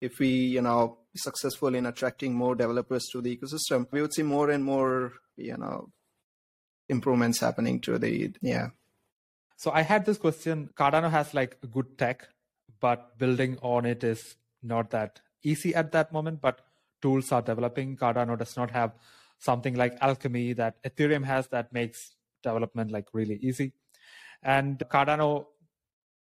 if 0.00 0.18
we 0.18 0.28
you 0.28 0.62
know 0.62 0.98
successful 1.16 1.74
in 1.74 1.86
attracting 1.86 2.34
more 2.34 2.54
developers 2.54 3.06
to 3.12 3.20
the 3.20 3.36
ecosystem 3.36 3.86
we 3.90 4.00
would 4.00 4.14
see 4.14 4.22
more 4.22 4.50
and 4.50 4.64
more 4.64 5.12
you 5.36 5.56
know 5.56 5.90
improvements 6.88 7.40
happening 7.40 7.80
to 7.80 7.98
the 7.98 8.32
yeah 8.40 8.68
so 9.60 9.70
I 9.70 9.82
had 9.82 10.06
this 10.06 10.16
question. 10.16 10.70
Cardano 10.74 11.10
has 11.10 11.34
like 11.34 11.58
good 11.70 11.98
tech, 11.98 12.26
but 12.80 13.18
building 13.18 13.58
on 13.60 13.84
it 13.84 14.02
is 14.02 14.36
not 14.62 14.88
that 14.92 15.20
easy 15.42 15.74
at 15.74 15.92
that 15.92 16.14
moment. 16.14 16.40
But 16.40 16.62
tools 17.02 17.30
are 17.30 17.42
developing. 17.42 17.98
Cardano 17.98 18.38
does 18.38 18.56
not 18.56 18.70
have 18.70 18.92
something 19.38 19.74
like 19.74 19.98
Alchemy 20.00 20.54
that 20.54 20.82
Ethereum 20.82 21.24
has 21.24 21.48
that 21.48 21.74
makes 21.74 22.16
development 22.42 22.90
like 22.90 23.06
really 23.12 23.38
easy. 23.42 23.72
And 24.42 24.78
Cardano 24.78 25.46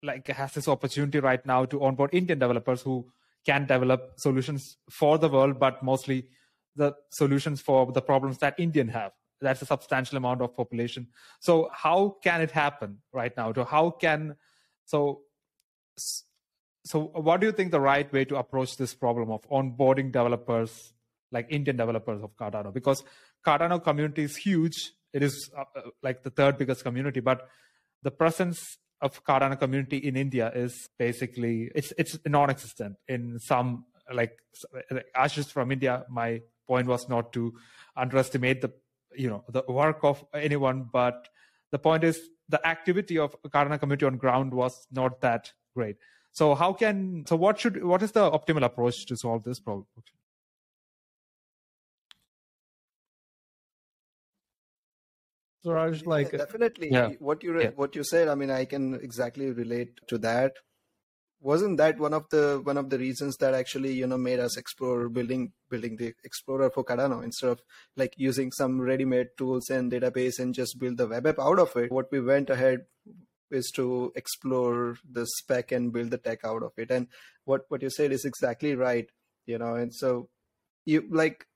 like 0.02 0.26
has 0.28 0.52
this 0.52 0.68
opportunity 0.68 1.20
right 1.20 1.44
now 1.46 1.64
to 1.64 1.82
onboard 1.82 2.10
Indian 2.12 2.38
developers 2.38 2.82
who 2.82 3.06
can 3.46 3.66
develop 3.66 4.14
solutions 4.16 4.76
for 4.90 5.18
the 5.18 5.28
world, 5.28 5.58
but 5.58 5.82
mostly 5.82 6.26
the 6.76 6.94
solutions 7.10 7.60
for 7.60 7.92
the 7.92 8.02
problems 8.02 8.38
that 8.38 8.58
Indian 8.58 8.88
have. 8.88 9.12
That's 9.40 9.62
a 9.62 9.66
substantial 9.66 10.16
amount 10.16 10.40
of 10.40 10.54
population. 10.54 11.08
So 11.40 11.68
how 11.72 12.16
can 12.22 12.40
it 12.40 12.52
happen 12.52 12.98
right 13.12 13.36
now? 13.36 13.52
So 13.52 13.64
how 13.64 13.90
can 13.90 14.36
so 14.84 15.22
so 16.84 17.10
what 17.14 17.40
do 17.40 17.46
you 17.46 17.52
think 17.52 17.70
the 17.70 17.80
right 17.80 18.12
way 18.12 18.24
to 18.24 18.36
approach 18.36 18.76
this 18.76 18.94
problem 18.94 19.30
of 19.30 19.48
onboarding 19.50 20.10
developers 20.10 20.92
like 21.30 21.46
indian 21.50 21.76
developers 21.76 22.22
of 22.22 22.36
cardano? 22.36 22.72
Because 22.72 23.02
cardano 23.44 23.82
community 23.82 24.22
is 24.22 24.36
huge 24.36 24.92
it 25.12 25.22
is 25.22 25.50
uh, 25.56 25.64
uh 25.76 25.82
like 26.02 26.22
the 26.22 26.30
third 26.30 26.58
biggest 26.58 26.82
community 26.82 27.20
but 27.20 27.48
the 28.02 28.10
presence 28.10 28.78
of 29.00 29.24
cardano 29.24 29.58
community 29.58 29.98
in 29.98 30.16
india 30.16 30.50
is 30.54 30.88
basically 30.98 31.70
it's 31.74 31.92
it's 31.98 32.18
non-existent 32.26 32.96
in 33.08 33.38
some 33.38 33.84
like 34.12 34.38
Ashish 35.16 35.50
from 35.50 35.72
india 35.72 36.04
my 36.08 36.40
point 36.66 36.86
was 36.86 37.08
not 37.08 37.32
to 37.32 37.52
underestimate 37.96 38.60
the 38.60 38.72
you 39.14 39.28
know 39.28 39.44
the 39.48 39.62
work 39.68 39.98
of 40.02 40.24
anyone 40.34 40.88
but 40.92 41.28
the 41.70 41.78
point 41.78 42.04
is 42.04 42.20
the 42.48 42.64
activity 42.66 43.18
of 43.18 43.34
Cardano 43.48 43.80
community 43.80 44.06
on 44.06 44.16
ground 44.16 44.52
was 44.52 44.86
not 44.92 45.20
that 45.22 45.52
great. 45.74 45.96
So 46.32 46.54
how 46.54 46.72
can 46.72 47.24
so 47.26 47.36
what 47.36 47.58
should 47.58 47.82
what 47.84 48.02
is 48.02 48.12
the 48.12 48.30
optimal 48.30 48.64
approach 48.64 49.06
to 49.06 49.16
solve 49.16 49.42
this 49.44 49.60
problem 49.60 49.86
Sooraj, 55.64 56.06
like 56.06 56.32
yeah, 56.32 56.38
definitely 56.38 56.90
yeah. 56.90 57.10
what 57.18 57.42
you 57.42 57.60
yeah. 57.60 57.70
what 57.76 57.94
you 57.94 58.04
said. 58.04 58.28
I 58.28 58.34
mean, 58.34 58.50
I 58.50 58.64
can 58.64 58.94
exactly 58.94 59.50
relate 59.50 60.00
to 60.08 60.18
that 60.18 60.54
wasn't 61.42 61.76
that 61.76 61.98
one 61.98 62.14
of 62.14 62.24
the 62.30 62.60
one 62.62 62.78
of 62.78 62.88
the 62.88 62.98
reasons 62.98 63.36
that 63.38 63.52
actually 63.52 63.92
you 63.92 64.06
know 64.06 64.16
made 64.16 64.38
us 64.38 64.56
explore 64.56 65.08
building 65.08 65.52
building 65.68 65.96
the 65.96 66.14
explorer 66.24 66.70
for 66.70 66.84
cardano 66.84 67.22
instead 67.22 67.50
of 67.50 67.60
like 67.96 68.14
using 68.16 68.52
some 68.52 68.80
ready-made 68.80 69.26
tools 69.36 69.68
and 69.68 69.90
database 69.90 70.38
and 70.38 70.54
just 70.54 70.78
build 70.78 70.96
the 70.96 71.06
web 71.06 71.26
app 71.26 71.40
out 71.40 71.58
of 71.58 71.74
it 71.76 71.90
what 71.90 72.10
we 72.12 72.20
went 72.20 72.48
ahead 72.48 72.86
is 73.50 73.70
to 73.74 74.12
explore 74.14 74.96
the 75.10 75.26
spec 75.26 75.72
and 75.72 75.92
build 75.92 76.10
the 76.10 76.18
tech 76.18 76.44
out 76.44 76.62
of 76.62 76.72
it 76.76 76.90
and 76.90 77.08
what 77.44 77.62
what 77.68 77.82
you 77.82 77.90
said 77.90 78.12
is 78.12 78.24
exactly 78.24 78.74
right 78.76 79.10
you 79.44 79.58
know 79.58 79.74
and 79.74 79.92
so 79.92 80.28
you 80.84 81.04
like 81.10 81.46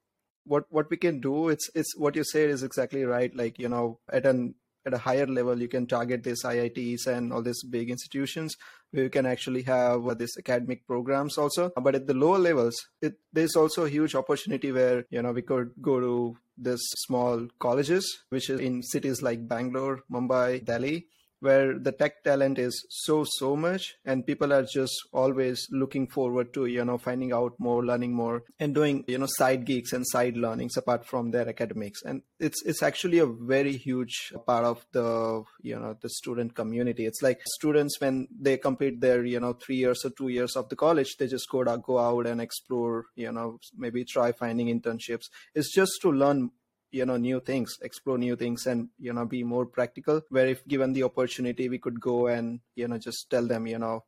what 0.47 0.65
what 0.71 0.89
we 0.91 0.97
can 0.97 1.21
do 1.21 1.49
it's 1.49 1.69
it's 1.75 1.97
what 1.97 2.17
you 2.17 2.25
said 2.25 2.51
is 2.51 2.63
exactly 2.63 3.05
right. 3.05 3.35
Like 3.35 3.59
you 3.59 3.69
know 3.69 3.99
at 4.13 4.27
an 4.27 4.55
at 4.87 4.95
a 4.95 4.99
higher 4.99 5.27
level 5.27 5.61
you 5.61 5.69
can 5.69 5.87
target 5.87 6.23
these 6.23 6.45
iits 6.45 7.07
and 7.07 7.33
all 7.33 7.43
these 7.43 7.63
big 7.65 7.91
institutions 7.91 8.57
where 8.93 9.03
you 9.03 9.11
can 9.11 9.27
actually 9.27 9.63
have 9.63 10.07
uh, 10.07 10.15
these 10.15 10.37
academic 10.39 10.87
programs 10.87 11.37
also. 11.37 11.73
But 11.77 11.97
at 11.97 12.07
the 12.07 12.15
lower 12.15 12.39
levels 12.39 12.77
it, 13.03 13.15
there's 13.33 13.57
also 13.57 13.85
a 13.85 13.91
huge 13.91 14.15
opportunity 14.15 14.73
where 14.73 15.05
you 15.11 15.23
know 15.23 15.33
we 15.33 15.43
could 15.43 15.73
go 15.81 16.01
to 16.01 16.37
this 16.57 16.81
small 17.07 17.47
colleges 17.59 18.25
which 18.31 18.49
is 18.49 18.61
in 18.61 18.83
cities 18.83 19.23
like 19.23 19.47
bangalore 19.47 20.01
mumbai 20.11 20.65
delhi 20.65 21.07
where 21.41 21.79
the 21.79 21.93
tech 21.93 22.25
talent 22.25 22.59
is 22.59 22.87
so 22.89 23.25
so 23.25 23.55
much 23.57 23.97
and 24.05 24.27
people 24.27 24.53
are 24.53 24.63
just 24.63 24.95
always 25.13 25.67
looking 25.71 26.07
forward 26.07 26.53
to 26.55 26.67
you 26.67 26.85
know 26.85 26.99
finding 26.99 27.33
out 27.33 27.55
more 27.59 27.85
learning 27.85 28.13
more 28.13 28.43
and 28.59 28.75
doing 28.75 29.05
you 29.07 29.19
know 29.19 29.27
side 29.29 29.65
gigs 29.65 29.93
and 29.93 30.07
side 30.07 30.37
learnings 30.37 30.77
apart 30.77 31.07
from 31.07 31.31
their 31.31 31.49
academics. 31.49 32.03
And 32.03 32.23
it's 32.41 32.63
it's 32.65 32.83
actually 32.83 33.19
a 33.19 33.27
very 33.27 33.77
huge 33.77 34.33
part 34.47 34.65
of 34.65 34.87
the 34.93 35.45
you 35.63 35.79
know 35.79 35.97
the 36.01 36.09
student 36.09 36.55
community. 36.55 37.07
It's 37.07 37.23
like 37.23 37.41
students 37.47 38.01
when 38.01 38.29
they 38.39 38.57
complete 38.57 39.01
their 39.01 39.25
you 39.25 39.41
know 39.41 39.53
3 39.55 39.77
years 39.77 40.05
or 40.05 40.11
2 40.11 40.29
years 40.29 40.57
of 40.57 40.69
the 40.69 40.77
college 40.77 41.17
they 41.19 41.27
just 41.27 41.49
go 41.51 41.65
to 41.65 41.79
go 41.79 41.99
out 41.99 42.27
and 42.27 42.41
explore 42.41 43.07
you 43.15 43.33
know 43.33 43.59
maybe 43.77 44.05
try 44.05 44.33
finding 44.33 44.69
internships. 44.69 45.29
It's 45.55 45.73
just 45.75 46.01
to 46.03 46.11
learn 46.11 46.51
you 46.91 47.05
know 47.05 47.17
new 47.17 47.41
things 47.41 47.79
explore 47.83 48.19
new 48.19 48.37
things 48.37 48.67
and 48.67 48.89
you 48.99 49.13
know 49.13 49.25
be 49.25 49.43
more 49.43 49.67
practical. 49.67 50.23
Where 50.29 50.47
if 50.47 50.67
given 50.67 50.93
the 50.93 51.05
opportunity 51.05 51.69
we 51.69 51.79
could 51.79 52.01
go 52.01 52.27
and 52.27 52.61
you 52.75 52.89
know 52.89 52.99
just 52.99 53.29
tell 53.31 53.47
them 53.47 53.67
you 53.67 53.79
know 53.79 54.05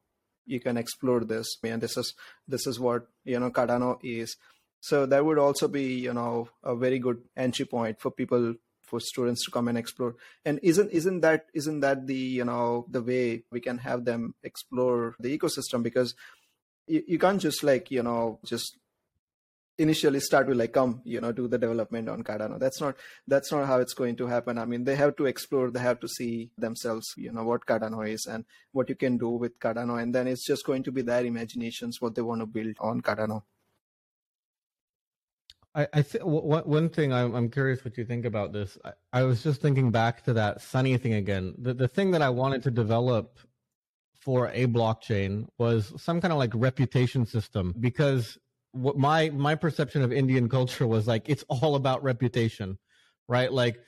you 0.46 0.60
can 0.60 0.76
explore 0.76 1.20
this. 1.20 1.58
And 1.62 1.80
this 1.80 1.96
is 1.96 2.14
this 2.46 2.66
is 2.66 2.80
what 2.80 3.06
you 3.24 3.38
know 3.38 3.50
cardano 3.50 3.98
is. 4.02 4.36
So 4.80 5.06
that 5.06 5.24
would 5.24 5.38
also 5.38 5.68
be 5.68 5.94
you 5.94 6.12
know 6.12 6.48
a 6.62 6.74
very 6.74 6.98
good 6.98 7.22
entry 7.36 7.66
point 7.66 8.00
for 8.00 8.10
people 8.10 8.54
for 8.82 9.00
students 9.00 9.44
to 9.44 9.50
come 9.50 9.68
and 9.68 9.76
explore. 9.78 10.16
And 10.44 10.58
isn't 10.62 10.90
isn't 10.90 11.20
that 11.20 11.46
isn't 11.54 11.80
that 11.80 12.06
the 12.06 12.14
you 12.14 12.44
know 12.44 12.86
the 12.90 13.02
way 13.02 13.44
we 13.52 13.60
can 13.60 13.78
have 13.78 14.04
them 14.04 14.34
explore 14.42 15.14
the 15.20 15.36
ecosystem? 15.36 15.82
Because 15.82 16.14
you, 16.86 17.02
you 17.06 17.18
can't 17.18 17.40
just 17.40 17.62
like 17.62 17.90
you 17.90 18.02
know 18.02 18.40
just 18.44 18.76
initially 19.78 20.18
start 20.18 20.48
with 20.48 20.56
like 20.56 20.72
come 20.72 21.00
you 21.04 21.20
know 21.20 21.30
do 21.30 21.46
the 21.46 21.58
development 21.58 22.08
on 22.08 22.22
cardano 22.22 22.58
that's 22.58 22.80
not 22.80 22.96
that's 23.26 23.52
not 23.52 23.66
how 23.66 23.78
it's 23.78 23.94
going 23.94 24.16
to 24.16 24.26
happen 24.26 24.58
i 24.58 24.64
mean 24.64 24.84
they 24.84 24.96
have 24.96 25.14
to 25.16 25.26
explore 25.26 25.70
they 25.70 25.80
have 25.80 26.00
to 26.00 26.08
see 26.08 26.50
themselves 26.58 27.14
you 27.16 27.32
know 27.32 27.44
what 27.44 27.64
cardano 27.64 28.08
is 28.08 28.26
and 28.26 28.44
what 28.72 28.88
you 28.88 28.96
can 28.96 29.16
do 29.16 29.30
with 29.30 29.58
cardano 29.60 30.02
and 30.02 30.14
then 30.14 30.26
it's 30.26 30.44
just 30.44 30.66
going 30.66 30.82
to 30.82 30.90
be 30.90 31.02
their 31.02 31.24
imaginations 31.24 32.00
what 32.00 32.14
they 32.14 32.22
want 32.22 32.40
to 32.40 32.46
build 32.46 32.74
on 32.80 33.00
cardano 33.00 33.42
I, 35.74 35.86
I 35.92 36.02
th- 36.02 36.24
one 36.24 36.88
thing 36.88 37.12
I'm, 37.12 37.34
I'm 37.36 37.50
curious 37.50 37.84
what 37.84 37.96
you 37.96 38.04
think 38.04 38.24
about 38.24 38.52
this. 38.52 38.78
I, 38.84 38.92
I 39.12 39.22
was 39.22 39.44
just 39.44 39.60
thinking 39.60 39.92
back 39.92 40.24
to 40.24 40.32
that 40.32 40.60
Sunny 40.60 40.96
thing 40.96 41.12
again. 41.12 41.54
The, 41.58 41.72
the 41.72 41.86
thing 41.86 42.10
that 42.12 42.22
I 42.22 42.30
wanted 42.30 42.64
to 42.64 42.70
develop 42.72 43.38
for 44.18 44.48
a 44.54 44.66
blockchain 44.66 45.46
was 45.56 45.92
some 45.96 46.20
kind 46.20 46.32
of 46.32 46.38
like 46.38 46.52
reputation 46.54 47.26
system 47.26 47.74
because 47.78 48.38
what 48.72 48.96
my 48.96 49.30
my 49.30 49.54
perception 49.54 50.02
of 50.02 50.12
Indian 50.12 50.48
culture 50.48 50.86
was 50.86 51.06
like 51.06 51.28
it's 51.28 51.44
all 51.48 51.74
about 51.74 52.02
reputation, 52.02 52.78
right? 53.28 53.52
Like 53.52 53.80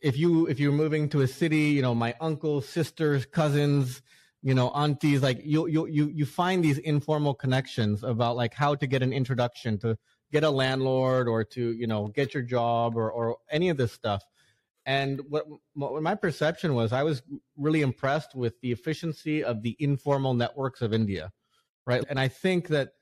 if 0.00 0.16
you 0.16 0.46
if 0.46 0.60
you're 0.60 0.72
moving 0.72 1.08
to 1.10 1.22
a 1.22 1.28
city, 1.28 1.70
you 1.70 1.82
know, 1.82 1.94
my 1.94 2.14
uncles, 2.20 2.68
sisters, 2.68 3.26
cousins, 3.26 4.02
you 4.42 4.54
know, 4.54 4.70
aunties, 4.70 5.22
like 5.22 5.40
you 5.44 5.66
you 5.66 5.86
you 5.86 6.08
you 6.08 6.26
find 6.26 6.64
these 6.64 6.78
informal 6.78 7.34
connections 7.34 8.02
about 8.04 8.36
like 8.36 8.54
how 8.54 8.74
to 8.74 8.86
get 8.86 9.02
an 9.02 9.12
introduction 9.12 9.78
to 9.78 9.96
get 10.30 10.44
a 10.44 10.50
landlord 10.50 11.28
or 11.28 11.42
to 11.42 11.72
you 11.72 11.86
know 11.86 12.08
get 12.08 12.34
your 12.34 12.42
job 12.42 12.96
or 12.96 13.10
or 13.10 13.36
any 13.50 13.68
of 13.68 13.76
this 13.76 13.92
stuff. 13.92 14.22
And 14.86 15.20
what, 15.28 15.44
what 15.74 16.02
my 16.02 16.14
perception 16.14 16.74
was, 16.74 16.94
I 16.94 17.02
was 17.02 17.22
really 17.58 17.82
impressed 17.82 18.34
with 18.34 18.58
the 18.62 18.72
efficiency 18.72 19.44
of 19.44 19.62
the 19.62 19.76
informal 19.78 20.32
networks 20.32 20.80
of 20.80 20.94
India, 20.94 21.30
right? 21.86 22.02
And 22.08 22.18
I 22.18 22.28
think 22.28 22.68
that 22.68 22.92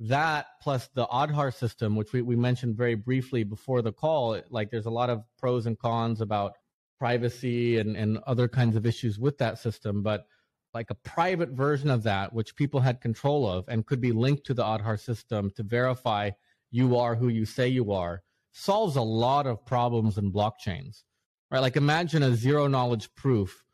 that 0.00 0.46
plus 0.62 0.88
the 0.94 1.06
Aadhaar 1.06 1.52
system, 1.52 1.96
which 1.96 2.12
we, 2.12 2.22
we 2.22 2.36
mentioned 2.36 2.76
very 2.76 2.94
briefly 2.94 3.42
before 3.42 3.82
the 3.82 3.92
call, 3.92 4.40
like 4.50 4.70
there's 4.70 4.86
a 4.86 4.90
lot 4.90 5.10
of 5.10 5.22
pros 5.38 5.66
and 5.66 5.78
cons 5.78 6.20
about 6.20 6.52
privacy 6.98 7.78
and, 7.78 7.96
and 7.96 8.18
other 8.26 8.48
kinds 8.48 8.76
of 8.76 8.86
issues 8.86 9.18
with 9.18 9.38
that 9.38 9.58
system. 9.58 10.02
But 10.02 10.26
like 10.74 10.90
a 10.90 10.94
private 10.94 11.50
version 11.50 11.90
of 11.90 12.04
that, 12.04 12.32
which 12.32 12.54
people 12.54 12.80
had 12.80 13.00
control 13.00 13.48
of 13.48 13.64
and 13.68 13.86
could 13.86 14.00
be 14.00 14.12
linked 14.12 14.46
to 14.46 14.54
the 14.54 14.62
Aadhaar 14.62 15.00
system 15.00 15.50
to 15.56 15.62
verify 15.62 16.30
you 16.70 16.96
are 16.96 17.16
who 17.16 17.28
you 17.28 17.44
say 17.44 17.68
you 17.68 17.92
are, 17.92 18.22
solves 18.52 18.96
a 18.96 19.02
lot 19.02 19.46
of 19.46 19.64
problems 19.64 20.18
in 20.18 20.32
blockchains. 20.32 21.02
Right? 21.50 21.60
Like 21.60 21.76
imagine 21.76 22.22
a 22.22 22.36
zero 22.36 22.66
knowledge 22.66 23.12
proof 23.14 23.64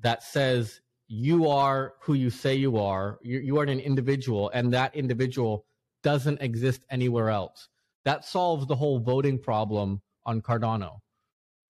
that 0.00 0.22
says 0.22 0.80
you 1.08 1.48
are 1.48 1.94
who 2.00 2.14
you 2.14 2.30
say 2.30 2.54
you 2.54 2.78
are. 2.78 3.18
You, 3.22 3.38
you 3.38 3.58
are 3.58 3.64
an 3.64 3.80
individual, 3.80 4.50
and 4.54 4.72
that 4.72 4.94
individual 4.94 5.66
doesn't 6.02 6.40
exist 6.40 6.84
anywhere 6.90 7.30
else. 7.30 7.68
That 8.04 8.24
solves 8.24 8.66
the 8.66 8.76
whole 8.76 8.98
voting 8.98 9.38
problem 9.38 10.00
on 10.24 10.40
Cardano, 10.40 10.98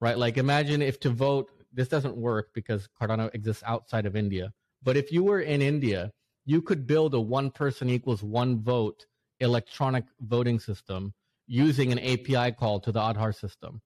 right? 0.01 0.17
Like, 0.17 0.39
imagine 0.39 0.83
if 0.83 1.01
to 1.01 1.11
vote, 1.11 1.51
this 1.73 1.89
doesn't 1.89 2.17
work 2.17 2.49
because 2.55 2.89
Cardano 3.01 3.35
exists 3.35 3.63
outside 3.67 4.07
of 4.07 4.17
India. 4.17 4.53
But 4.83 4.97
if 4.97 5.13
you 5.13 5.25
were 5.25 5.41
in 5.41 5.63
India, 5.63 6.13
you 6.45 6.63
could 6.63 6.87
build 6.87 7.15
a 7.15 7.21
one 7.21 7.51
person 7.51 7.91
equals 7.91 8.23
one 8.23 8.63
vote 8.63 9.07
electronic 9.41 10.05
voting 10.21 10.59
system 10.59 11.13
using 11.47 11.93
an 11.93 11.99
API 11.99 12.53
call 12.53 12.81
to 12.81 12.93
the 12.93 13.01
Aadhaar 13.01 13.35
system. 13.35 13.83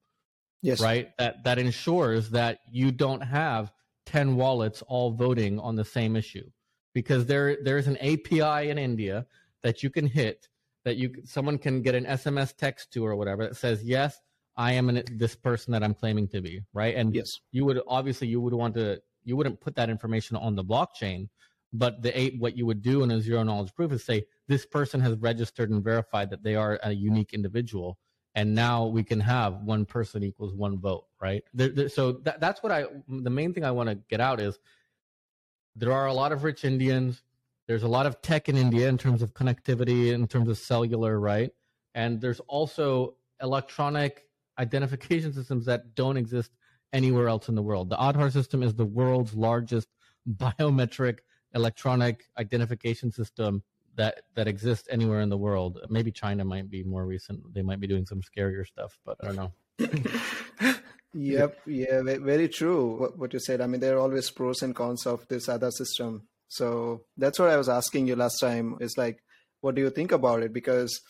Yes. 0.62 0.80
Right? 0.80 1.10
That 1.18 1.42
that 1.44 1.58
ensures 1.58 2.30
that 2.30 2.60
you 2.70 2.92
don't 2.92 3.22
have 3.22 3.72
10 4.06 4.36
wallets 4.36 4.82
all 4.82 5.12
voting 5.12 5.58
on 5.58 5.76
the 5.76 5.84
same 5.84 6.16
issue. 6.16 6.48
Because 6.94 7.26
there 7.26 7.58
there's 7.62 7.86
an 7.86 7.96
API 7.98 8.70
in 8.70 8.78
India 8.78 9.26
that 9.62 9.82
you 9.82 9.90
can 9.90 10.06
hit 10.06 10.48
that 10.84 10.96
you 10.96 11.12
someone 11.24 11.58
can 11.58 11.82
get 11.82 11.94
an 11.94 12.04
SMS 12.04 12.56
text 12.56 12.92
to 12.92 13.06
or 13.06 13.14
whatever 13.14 13.46
that 13.46 13.56
says 13.56 13.84
yes 13.84 14.18
I 14.56 14.72
am 14.72 14.88
an, 14.88 15.02
this 15.12 15.36
person 15.36 15.72
that 15.72 15.84
I'm 15.84 15.94
claiming 15.94 16.26
to 16.28 16.40
be 16.40 16.62
right? 16.72 16.96
And 16.96 17.14
yes. 17.14 17.40
you 17.52 17.64
would 17.64 17.80
obviously 17.86 18.28
you 18.28 18.40
would 18.40 18.54
want 18.54 18.74
to 18.74 19.00
you 19.22 19.36
wouldn't 19.36 19.60
put 19.60 19.76
that 19.76 19.90
information 19.90 20.36
on 20.36 20.56
the 20.56 20.64
blockchain 20.64 21.28
but 21.72 22.02
the 22.02 22.18
eight 22.18 22.40
what 22.40 22.56
you 22.56 22.66
would 22.66 22.82
do 22.82 23.02
in 23.02 23.10
a 23.10 23.20
zero 23.20 23.42
knowledge 23.42 23.74
proof 23.74 23.92
is 23.92 24.04
say 24.04 24.24
this 24.48 24.66
person 24.66 25.00
has 25.00 25.16
registered 25.18 25.70
and 25.70 25.84
verified 25.84 26.30
that 26.30 26.42
they 26.42 26.56
are 26.56 26.80
a 26.82 26.92
unique 26.92 27.32
individual 27.32 27.98
and 28.34 28.54
now 28.54 28.86
we 28.86 29.02
can 29.02 29.20
have 29.20 29.62
one 29.62 29.84
person 29.84 30.22
equals 30.22 30.54
one 30.54 30.78
vote 30.78 31.04
right? 31.20 31.42
There, 31.52 31.68
there, 31.68 31.88
so 31.88 32.12
that, 32.12 32.40
that's 32.40 32.62
what 32.62 32.72
i 32.72 32.86
the 33.08 33.30
main 33.30 33.52
thing 33.52 33.64
i 33.64 33.70
want 33.70 33.88
to 33.88 33.94
get 34.08 34.20
out 34.20 34.40
is 34.40 34.58
there 35.76 35.92
are 35.92 36.06
a 36.06 36.12
lot 36.12 36.32
of 36.32 36.44
rich 36.44 36.64
indians. 36.64 37.22
There's 37.68 37.84
a 37.84 37.88
lot 37.88 38.06
of 38.06 38.20
tech 38.22 38.48
in 38.48 38.56
india 38.56 38.88
in 38.88 38.98
terms 38.98 39.22
of 39.22 39.34
connectivity 39.34 40.12
in 40.12 40.26
terms 40.26 40.48
of 40.48 40.58
cellular 40.58 41.18
right? 41.20 41.50
And 41.94 42.20
there's 42.20 42.40
also 42.40 43.16
electronic 43.42 44.26
identification 44.58 45.32
systems 45.32 45.64
that 45.66 45.94
don't 45.94 46.16
exist 46.16 46.52
anywhere 46.92 47.28
else 47.28 47.48
in 47.48 47.54
the 47.54 47.62
world. 47.62 47.88
The 47.88 47.96
aadhaar 47.96 48.32
system 48.32 48.62
is 48.62 48.74
the 48.74 48.84
world's 48.84 49.34
largest 49.34 49.88
biometric 50.28 51.18
electronic 51.54 52.24
identification 52.38 53.10
system 53.10 53.62
that 54.00 54.22
that 54.34 54.48
exist 54.48 54.88
anywhere 54.90 55.20
in 55.20 55.28
the 55.28 55.42
world. 55.46 55.78
Maybe 55.90 56.10
China 56.10 56.42
might 56.44 56.68
be 56.70 56.82
more 56.82 57.04
recent. 57.04 57.38
They 57.54 57.62
might 57.62 57.80
be 57.80 57.86
doing 57.86 58.06
some 58.06 58.22
scarier 58.22 58.66
stuff, 58.66 58.98
but 59.04 59.16
I 59.20 59.26
don't 59.26 59.40
know. 59.42 59.52
yep, 61.14 61.58
yeah, 61.66 62.00
very 62.02 62.48
true. 62.48 62.96
What, 63.00 63.18
what 63.18 63.32
you 63.34 63.40
said. 63.40 63.60
I 63.60 63.66
mean, 63.66 63.80
there 63.80 63.96
are 63.96 64.00
always 64.00 64.30
pros 64.30 64.62
and 64.62 64.74
cons 64.74 65.06
of 65.06 65.28
this 65.28 65.48
other 65.48 65.70
system. 65.70 66.28
So 66.48 67.02
that's 67.16 67.38
what 67.38 67.50
I 67.50 67.58
was 67.58 67.68
asking 67.68 68.08
you 68.08 68.16
last 68.16 68.38
time. 68.40 68.78
Is 68.80 68.96
like, 68.96 69.22
what 69.60 69.74
do 69.74 69.82
you 69.82 69.90
think 69.90 70.12
about 70.12 70.42
it? 70.42 70.52
Because 70.52 71.02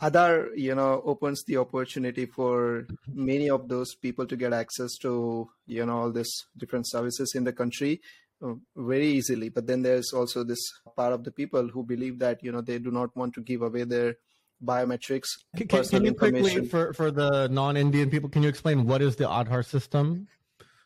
Aadhaar, 0.00 0.48
you 0.56 0.74
know, 0.74 1.02
opens 1.04 1.44
the 1.44 1.58
opportunity 1.58 2.24
for 2.24 2.86
many 3.06 3.50
of 3.50 3.68
those 3.68 3.94
people 3.94 4.26
to 4.28 4.36
get 4.36 4.54
access 4.54 4.96
to, 5.02 5.50
you 5.66 5.84
know, 5.84 5.98
all 5.98 6.10
these 6.10 6.46
different 6.56 6.88
services 6.88 7.34
in 7.34 7.44
the 7.44 7.52
country 7.52 8.00
Oh, 8.42 8.58
very 8.76 9.06
easily. 9.08 9.50
But 9.50 9.66
then 9.66 9.82
there's 9.82 10.12
also 10.12 10.44
this 10.44 10.60
part 10.96 11.12
of 11.12 11.24
the 11.24 11.30
people 11.30 11.68
who 11.68 11.84
believe 11.84 12.18
that 12.20 12.42
you 12.42 12.52
know 12.52 12.62
they 12.62 12.78
do 12.78 12.90
not 12.90 13.14
want 13.16 13.34
to 13.34 13.42
give 13.42 13.62
away 13.62 13.84
their 13.84 14.16
biometrics 14.64 15.28
can, 15.56 15.68
can, 15.68 15.84
can 15.84 16.04
you 16.04 16.14
quickly 16.14 16.66
for 16.66 16.92
for 16.92 17.10
the 17.10 17.48
non-indian 17.48 18.10
people 18.10 18.28
can 18.28 18.42
you 18.42 18.48
explain 18.48 18.86
what 18.86 19.00
is 19.00 19.16
the 19.16 19.24
aadhaar 19.24 19.64
system 19.64 20.28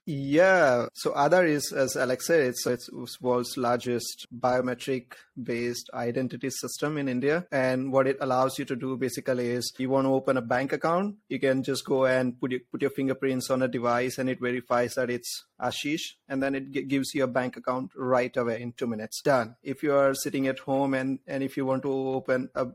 yeah, 0.07 0.87
so 0.93 1.13
Aadhaar 1.13 1.49
is, 1.49 1.73
as 1.73 1.97
Alex 1.97 2.27
said, 2.27 2.41
it's, 2.41 2.67
it's 2.67 2.91
world's 3.21 3.57
largest 3.57 4.27
biometric-based 4.39 5.91
identity 5.95 6.51
system 6.51 6.99
in 6.99 7.09
India. 7.09 7.47
And 7.51 7.93
what 7.93 8.07
it 8.07 8.19
allows 8.21 8.59
you 8.59 8.65
to 8.67 8.77
do 8.77 8.97
basically 8.97 9.51
is, 9.51 9.73
you 9.79 9.91
want 9.91 10.07
to 10.07 10.13
open 10.13 10.37
a 10.37 10.43
bank 10.43 10.73
account, 10.73 11.17
you 11.29 11.41
can 11.41 11.63
just 11.63 11.85
go 11.85 12.07
and 12.07 12.39
put 12.41 12.51
your, 12.51 12.61
put 12.71 12.83
your 12.83 12.91
fingerprints 12.91 13.51
on 13.51 13.63
a 13.63 13.69
device, 13.69 14.19
and 14.19 14.29
it 14.29 14.41
verifies 14.41 14.95
that 14.95 15.11
it's 15.11 15.45
Ashish, 15.61 16.15
and 16.29 16.43
then 16.43 16.55
it 16.55 16.71
g- 16.71 16.83
gives 16.83 17.15
you 17.15 17.25
a 17.25 17.29
bank 17.29 17.57
account 17.57 17.91
right 17.97 18.37
away 18.37 18.61
in 18.61 18.73
two 18.73 18.87
minutes. 18.87 19.23
Done. 19.23 19.57
If 19.63 19.83
you 19.83 19.95
are 19.95 20.15
sitting 20.15 20.47
at 20.49 20.59
home 20.59 20.95
and 20.95 21.21
and 21.27 21.43
if 21.43 21.57
you 21.57 21.65
want 21.65 21.83
to 21.83 21.93
open 21.93 22.51
a 22.55 22.67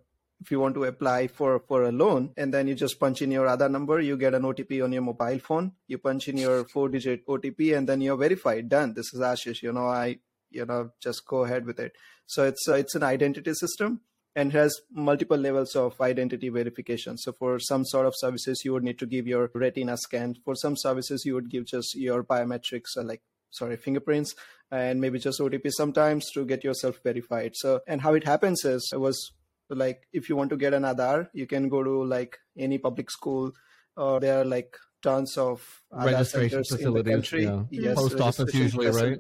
if 0.42 0.52
you 0.52 0.60
want 0.60 0.76
to 0.76 0.86
apply 0.86 1.28
for 1.28 1.60
for 1.68 1.84
a 1.84 1.92
loan 1.92 2.32
and 2.38 2.54
then 2.54 2.68
you 2.68 2.76
just 2.76 3.00
punch 3.00 3.22
in 3.22 3.32
your 3.32 3.48
Aadhaar 3.48 3.70
number 3.70 4.00
you 4.00 4.18
get 4.18 4.34
an 4.34 4.44
otp 4.44 4.84
on 4.84 4.92
your 4.92 5.02
mobile 5.02 5.40
phone 5.40 5.72
you 5.88 5.98
punch 5.98 6.28
in 6.28 6.38
your 6.38 6.64
four 6.66 6.90
digit 6.90 7.26
otp 7.28 7.78
and 7.78 7.88
then 7.88 8.02
you're 8.02 8.18
verified 8.18 8.70
done 8.70 8.94
this 8.94 9.14
is 9.14 9.20
ashish 9.20 9.62
you 9.62 9.74
know 9.74 9.88
i 9.88 10.18
you 10.50 10.66
know 10.66 10.92
just 11.02 11.26
go 11.28 11.44
ahead 11.44 11.66
with 11.66 11.80
it 11.80 11.94
so 12.26 12.44
it's 12.44 12.68
uh, 12.68 12.74
it's 12.74 12.96
an 12.96 13.04
identity 13.04 13.54
system 13.54 14.02
and 14.36 14.54
has 14.54 14.80
multiple 14.92 15.38
levels 15.38 15.76
of 15.76 16.00
identity 16.00 16.50
verification. 16.50 17.18
So 17.18 17.32
for 17.34 17.60
some 17.60 17.84
sort 17.84 18.06
of 18.06 18.14
services, 18.16 18.62
you 18.64 18.74
would 18.74 18.84
need 18.84 19.00
to 19.00 19.06
give 19.06 19.28
your 19.28 19.50
retina 19.54 19.98
scan. 19.98 20.36
For 20.46 20.56
some 20.56 20.78
services, 20.78 21.24
you 21.26 21.34
would 21.34 21.50
give 21.50 21.66
just 21.66 21.96
your 21.96 22.24
biometrics, 22.24 22.96
uh, 22.98 23.04
like 23.04 23.22
sorry, 23.50 23.76
fingerprints, 23.76 24.36
and 24.72 25.02
maybe 25.02 25.20
just 25.20 25.40
OTP 25.40 25.72
sometimes 25.72 26.30
to 26.32 26.46
get 26.46 26.64
yourself 26.64 27.00
verified. 27.04 27.54
So 27.56 27.82
and 27.88 28.02
how 28.02 28.14
it 28.14 28.24
happens 28.24 28.64
is 28.64 28.90
it 28.94 29.00
was 29.00 29.32
like 29.70 30.08
if 30.14 30.30
you 30.30 30.36
want 30.36 30.50
to 30.52 30.58
get 30.58 30.74
an 30.74 30.84
Aadhaar, 30.84 31.30
you 31.34 31.48
can 31.48 31.70
go 31.70 31.84
to 31.84 32.04
like 32.04 32.38
any 32.58 32.78
public 32.78 33.12
school, 33.12 33.52
or 33.96 34.20
there 34.20 34.42
are 34.42 34.46
like 34.46 34.76
tons 35.02 35.38
of 35.38 35.82
registration 35.92 36.64
facilities 36.64 36.88
in 36.88 36.94
the 36.94 37.12
country. 37.12 37.44
Yeah. 37.44 37.64
Yes, 37.70 37.96
post 37.96 38.20
office 38.20 38.54
usually, 38.54 38.88
right? 38.88 39.18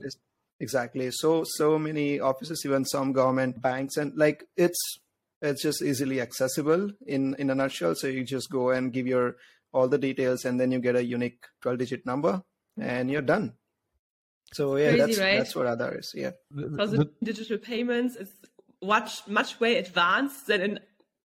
Exactly. 0.59 1.09
So 1.11 1.43
so 1.45 1.79
many 1.79 2.19
offices, 2.19 2.63
even 2.65 2.85
some 2.85 3.13
government 3.13 3.61
banks, 3.61 3.97
and 3.97 4.15
like 4.17 4.43
it's 4.57 4.99
it's 5.41 5.61
just 5.61 5.81
easily 5.81 6.19
accessible 6.19 6.91
in 7.05 7.35
in 7.35 7.49
a 7.49 7.55
nutshell. 7.55 7.95
So 7.95 8.07
you 8.07 8.23
just 8.23 8.49
go 8.49 8.71
and 8.71 8.91
give 8.91 9.07
your 9.07 9.37
all 9.71 9.87
the 9.87 9.97
details, 9.97 10.45
and 10.45 10.59
then 10.59 10.71
you 10.71 10.79
get 10.79 10.95
a 10.95 11.03
unique 11.03 11.45
12 11.61 11.77
digit 11.77 12.05
number, 12.05 12.43
and 12.77 13.09
you're 13.09 13.21
done. 13.21 13.53
So 14.53 14.75
yeah, 14.77 14.89
Crazy, 14.89 14.99
that's 14.99 15.19
right? 15.19 15.37
that's 15.37 15.55
what 15.55 15.67
Aadhaar 15.67 15.99
is. 15.99 16.11
Yeah. 16.15 16.31
Because 16.53 16.91
the 16.91 17.09
digital 17.23 17.57
payments 17.57 18.15
is 18.15 18.33
much 18.81 19.27
much 19.27 19.59
way 19.59 19.77
advanced 19.77 20.47
than 20.47 20.61
in 20.61 20.79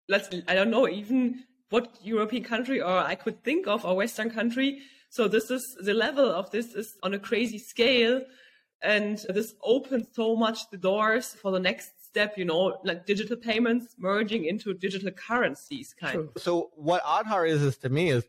let's 0.08 0.28
I 0.48 0.54
don't 0.54 0.70
know 0.70 0.88
even 0.88 1.44
what 1.70 1.96
European 2.02 2.44
country 2.44 2.80
or 2.80 2.98
I 2.98 3.14
could 3.14 3.42
think 3.42 3.66
of 3.66 3.84
or 3.84 3.96
Western 3.96 4.30
country. 4.30 4.80
So 5.08 5.28
this 5.28 5.50
is 5.50 5.76
the 5.82 5.94
level 5.94 6.30
of 6.30 6.50
this 6.50 6.74
is 6.74 6.94
on 7.02 7.14
a 7.14 7.18
crazy 7.18 7.58
scale 7.58 8.22
and 8.82 9.18
this 9.28 9.54
opens 9.62 10.08
so 10.12 10.36
much 10.36 10.68
the 10.70 10.76
doors 10.76 11.28
for 11.34 11.50
the 11.50 11.60
next 11.60 11.90
step, 12.04 12.36
you 12.36 12.44
know, 12.44 12.78
like 12.84 13.06
digital 13.06 13.36
payments 13.36 13.94
merging 13.98 14.44
into 14.44 14.74
digital 14.74 15.10
currencies 15.10 15.94
kind 15.98 16.18
of. 16.18 16.42
So 16.42 16.70
what 16.74 17.02
Aadhaar 17.04 17.48
is, 17.48 17.62
is 17.62 17.78
to 17.78 17.88
me 17.88 18.10
is 18.10 18.24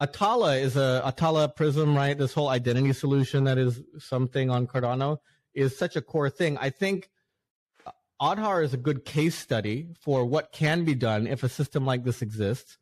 Atala 0.00 0.56
is 0.56 0.76
a 0.76 1.00
Atala 1.04 1.48
Prism, 1.48 1.96
right? 1.96 2.18
This 2.18 2.34
whole 2.34 2.48
identity 2.48 2.92
solution 2.92 3.44
that 3.44 3.56
is 3.56 3.80
something 3.98 4.50
on 4.50 4.66
Cardano 4.66 5.18
is 5.54 5.78
such 5.78 5.96
a 5.96 6.02
core 6.02 6.28
thing. 6.28 6.58
I 6.58 6.68
think 6.68 7.08
Aadhaar 8.20 8.64
is 8.64 8.72
a 8.72 8.78
good 8.78 9.04
case 9.04 9.34
study 9.34 9.88
for 10.00 10.24
what 10.24 10.52
can 10.52 10.84
be 10.84 10.94
done 10.94 11.26
if 11.26 11.42
a 11.42 11.48
system 11.48 11.84
like 11.84 12.04
this 12.04 12.22
exists 12.22 12.78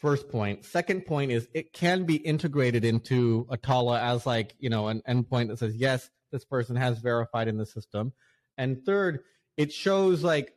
first 0.00 0.28
point. 0.28 0.64
Second 0.64 1.06
point 1.06 1.30
is 1.30 1.48
it 1.54 1.72
can 1.72 2.04
be 2.04 2.16
integrated 2.16 2.84
into 2.84 3.46
Atala 3.50 4.00
as 4.00 4.26
like, 4.26 4.54
you 4.58 4.70
know, 4.70 4.88
an 4.88 5.02
endpoint 5.08 5.48
that 5.48 5.58
says, 5.58 5.74
yes, 5.76 6.10
this 6.32 6.44
person 6.44 6.76
has 6.76 6.98
verified 6.98 7.48
in 7.48 7.56
the 7.56 7.66
system. 7.66 8.12
And 8.58 8.84
third, 8.84 9.20
it 9.56 9.72
shows 9.72 10.22
like 10.22 10.52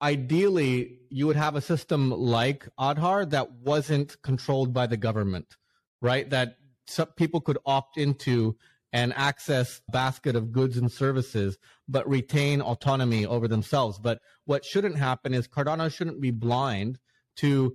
ideally 0.00 1.00
you 1.10 1.26
would 1.26 1.36
have 1.36 1.56
a 1.56 1.60
system 1.60 2.10
like 2.10 2.68
Aadhaar 2.78 3.28
that 3.30 3.52
wasn't 3.52 4.20
controlled 4.22 4.72
by 4.72 4.86
the 4.86 4.96
government, 4.96 5.56
right? 6.00 6.28
That 6.30 6.56
some 6.86 7.08
people 7.16 7.40
could 7.40 7.58
opt 7.64 7.96
into 7.96 8.56
and 8.92 9.12
access 9.14 9.80
basket 9.90 10.36
of 10.36 10.52
goods 10.52 10.76
and 10.76 10.92
services, 10.92 11.56
but 11.88 12.08
retain 12.08 12.60
autonomy 12.60 13.24
over 13.24 13.48
themselves. 13.48 13.98
But 13.98 14.20
what 14.44 14.64
shouldn't 14.64 14.98
happen 14.98 15.32
is 15.32 15.48
Cardano 15.48 15.92
shouldn't 15.92 16.20
be 16.20 16.30
blind 16.30 16.98
to 17.36 17.74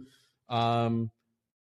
um, 0.50 1.12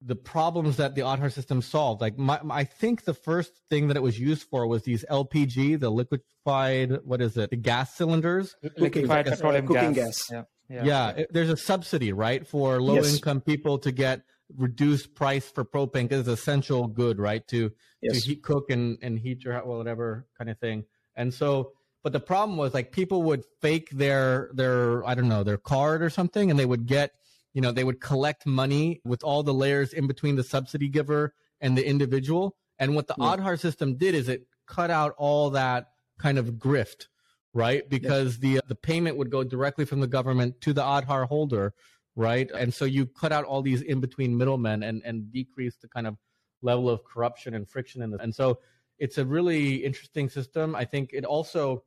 the 0.02 0.16
problems 0.16 0.78
that 0.78 0.96
the 0.96 1.02
Aadhaar 1.02 1.32
system 1.32 1.62
solved. 1.62 2.02
Like 2.02 2.18
my, 2.18 2.40
I 2.50 2.66
think 2.66 3.06
the 3.06 3.14
first 3.14 3.54
thing 3.70 3.88
that 3.88 3.98
it 3.98 4.04
was 4.04 4.20
used 4.20 4.44
for 4.44 4.68
was 4.68 4.84
these 4.84 5.06
LPG, 5.10 5.80
the 5.80 5.90
liquefied, 5.90 7.00
what 7.04 7.22
is 7.22 7.38
it, 7.38 7.50
the 7.50 7.56
gas 7.56 7.96
cylinders, 7.96 8.56
liquefied 8.78 9.26
petroleum 9.26 9.66
cooking 9.68 9.94
gas. 9.94 10.30
gas. 10.30 10.32
Yeah, 10.32 10.44
yeah. 10.70 10.84
yeah 10.84 11.10
it, 11.12 11.28
there's 11.32 11.50
a 11.50 11.58
subsidy, 11.58 12.12
right, 12.12 12.46
for 12.46 12.82
low 12.82 12.96
yes. 12.96 13.16
income 13.16 13.42
people 13.42 13.80
to 13.80 13.92
get 13.92 14.22
reduced 14.56 15.16
price 15.16 15.50
for 15.50 15.66
propane 15.66 16.04
because 16.04 16.28
it's 16.28 16.40
essential 16.42 16.88
good, 16.88 17.20
right, 17.20 17.48
to 17.48 17.72
yes. 18.02 18.22
to 18.22 18.30
heat, 18.30 18.44
cook 18.44 18.70
and 18.70 18.98
and 19.02 19.20
heat 19.20 19.44
your 19.44 19.54
well, 19.66 19.78
whatever 19.78 20.28
kind 20.38 20.50
of 20.50 20.60
thing. 20.60 20.86
And 21.16 21.34
so 21.34 21.72
but 22.04 22.14
the 22.14 22.20
problem 22.20 22.58
was 22.58 22.74
like 22.74 22.92
people 22.92 23.24
would 23.24 23.44
fake 23.62 23.90
their 23.90 24.50
their 24.54 25.06
I 25.08 25.16
don't 25.16 25.28
know 25.28 25.44
their 25.44 25.58
card 25.58 26.04
or 26.04 26.10
something, 26.10 26.52
and 26.52 26.60
they 26.60 26.66
would 26.66 26.86
get 26.86 27.14
you 27.56 27.62
know, 27.62 27.72
they 27.72 27.86
would 27.86 28.02
collect 28.02 28.46
money 28.46 29.02
with 29.06 29.24
all 29.24 29.42
the 29.42 29.54
layers 29.54 29.94
in 29.94 30.08
between 30.08 30.36
the 30.36 30.44
subsidy 30.44 30.90
giver 30.90 31.34
and 31.62 31.76
the 31.76 31.88
individual. 31.88 32.58
And 32.78 32.96
what 32.96 33.08
the 33.08 33.16
yeah. 33.18 33.26
Aadhaar 33.26 33.58
system 33.58 33.96
did 33.96 34.14
is 34.14 34.28
it 34.28 34.46
cut 34.68 34.92
out 34.92 35.16
all 35.18 35.50
that 35.52 35.88
kind 36.20 36.38
of 36.38 36.56
grift, 36.56 37.08
right? 37.54 37.90
Because 37.90 38.38
yeah. 38.42 38.60
the 38.60 38.68
the 38.68 38.76
payment 38.76 39.16
would 39.18 39.32
go 39.32 39.46
directly 39.46 39.86
from 39.86 40.02
the 40.02 40.08
government 40.08 40.60
to 40.62 40.74
the 40.74 40.82
Aadhaar 40.82 41.28
holder, 41.28 41.74
right? 42.16 42.50
And 42.52 42.74
so 42.74 42.86
you 42.86 43.06
cut 43.06 43.32
out 43.32 43.46
all 43.46 43.62
these 43.62 43.82
in 43.82 44.00
between 44.00 44.38
middlemen 44.38 44.84
and 44.84 45.02
and 45.06 45.32
decrease 45.32 45.76
the 45.82 45.88
kind 45.88 46.08
of 46.08 46.18
level 46.62 46.90
of 46.90 47.04
corruption 47.04 47.54
and 47.54 47.70
friction 47.70 48.02
in 48.02 48.12
this. 48.12 48.22
And 48.22 48.34
so 48.34 48.60
it's 48.98 49.18
a 49.18 49.26
really 49.26 49.84
interesting 49.84 50.30
system. 50.30 50.76
I 50.76 50.86
think 50.86 51.12
it 51.14 51.26
also, 51.26 51.84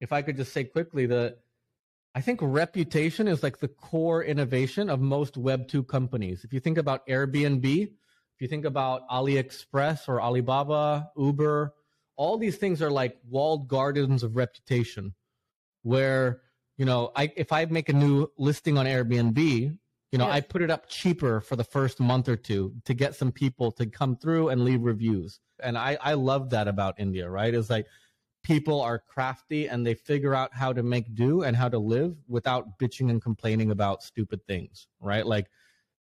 if 0.00 0.12
I 0.12 0.22
could 0.22 0.36
just 0.36 0.52
say 0.52 0.64
quickly, 0.64 1.06
the 1.06 1.36
I 2.14 2.20
think 2.20 2.40
reputation 2.42 3.26
is 3.26 3.42
like 3.42 3.58
the 3.58 3.68
core 3.68 4.22
innovation 4.22 4.90
of 4.90 5.00
most 5.00 5.38
Web 5.38 5.66
2 5.68 5.84
companies. 5.84 6.44
If 6.44 6.52
you 6.52 6.60
think 6.60 6.76
about 6.76 7.06
Airbnb, 7.06 7.64
if 7.64 8.40
you 8.40 8.48
think 8.48 8.66
about 8.66 9.08
AliExpress 9.08 10.08
or 10.08 10.20
Alibaba, 10.20 11.10
Uber, 11.16 11.72
all 12.16 12.36
these 12.36 12.56
things 12.56 12.82
are 12.82 12.90
like 12.90 13.16
walled 13.26 13.66
gardens 13.66 14.22
of 14.22 14.36
reputation 14.36 15.14
where, 15.82 16.42
you 16.82 16.86
know, 16.86 17.12
I, 17.14 17.32
if 17.36 17.52
I 17.52 17.64
make 17.66 17.90
a 17.90 17.92
new 17.92 18.26
listing 18.36 18.76
on 18.76 18.86
Airbnb, 18.86 19.38
you 19.38 20.18
know, 20.18 20.26
yes. 20.26 20.34
I 20.34 20.40
put 20.40 20.62
it 20.62 20.70
up 20.72 20.88
cheaper 20.88 21.40
for 21.40 21.54
the 21.54 21.62
first 21.62 22.00
month 22.00 22.28
or 22.28 22.34
two 22.34 22.74
to 22.86 22.92
get 22.92 23.14
some 23.14 23.30
people 23.30 23.70
to 23.70 23.86
come 23.86 24.16
through 24.16 24.48
and 24.48 24.64
leave 24.64 24.82
reviews. 24.82 25.38
And 25.62 25.78
I, 25.78 25.96
I 26.00 26.14
love 26.14 26.50
that 26.50 26.66
about 26.66 26.98
India, 26.98 27.30
right? 27.30 27.54
It's 27.54 27.70
like 27.70 27.86
people 28.42 28.80
are 28.80 28.98
crafty 28.98 29.68
and 29.68 29.86
they 29.86 29.94
figure 29.94 30.34
out 30.34 30.52
how 30.52 30.72
to 30.72 30.82
make 30.82 31.14
do 31.14 31.44
and 31.44 31.54
how 31.54 31.68
to 31.68 31.78
live 31.78 32.16
without 32.26 32.80
bitching 32.80 33.10
and 33.10 33.22
complaining 33.22 33.70
about 33.70 34.02
stupid 34.02 34.44
things, 34.48 34.88
right? 34.98 35.24
Like 35.24 35.46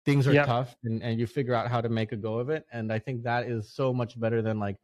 things 0.05 0.29
are 0.29 0.33
yep. 0.33 0.47
tough 0.47 0.77
and, 0.85 1.03
and 1.03 1.19
you 1.19 1.27
figure 1.27 1.55
out 1.55 1.67
how 1.67 1.81
to 1.81 1.89
make 1.89 2.13
a 2.13 2.17
go 2.17 2.39
of 2.39 2.51
it. 2.51 2.67
And 2.73 2.93
I 2.93 3.01
think 3.01 3.25
that 3.25 3.49
is 3.49 3.69
so 3.75 3.93
much 3.93 4.19
better 4.21 4.43
than 4.43 4.61
like 4.61 4.77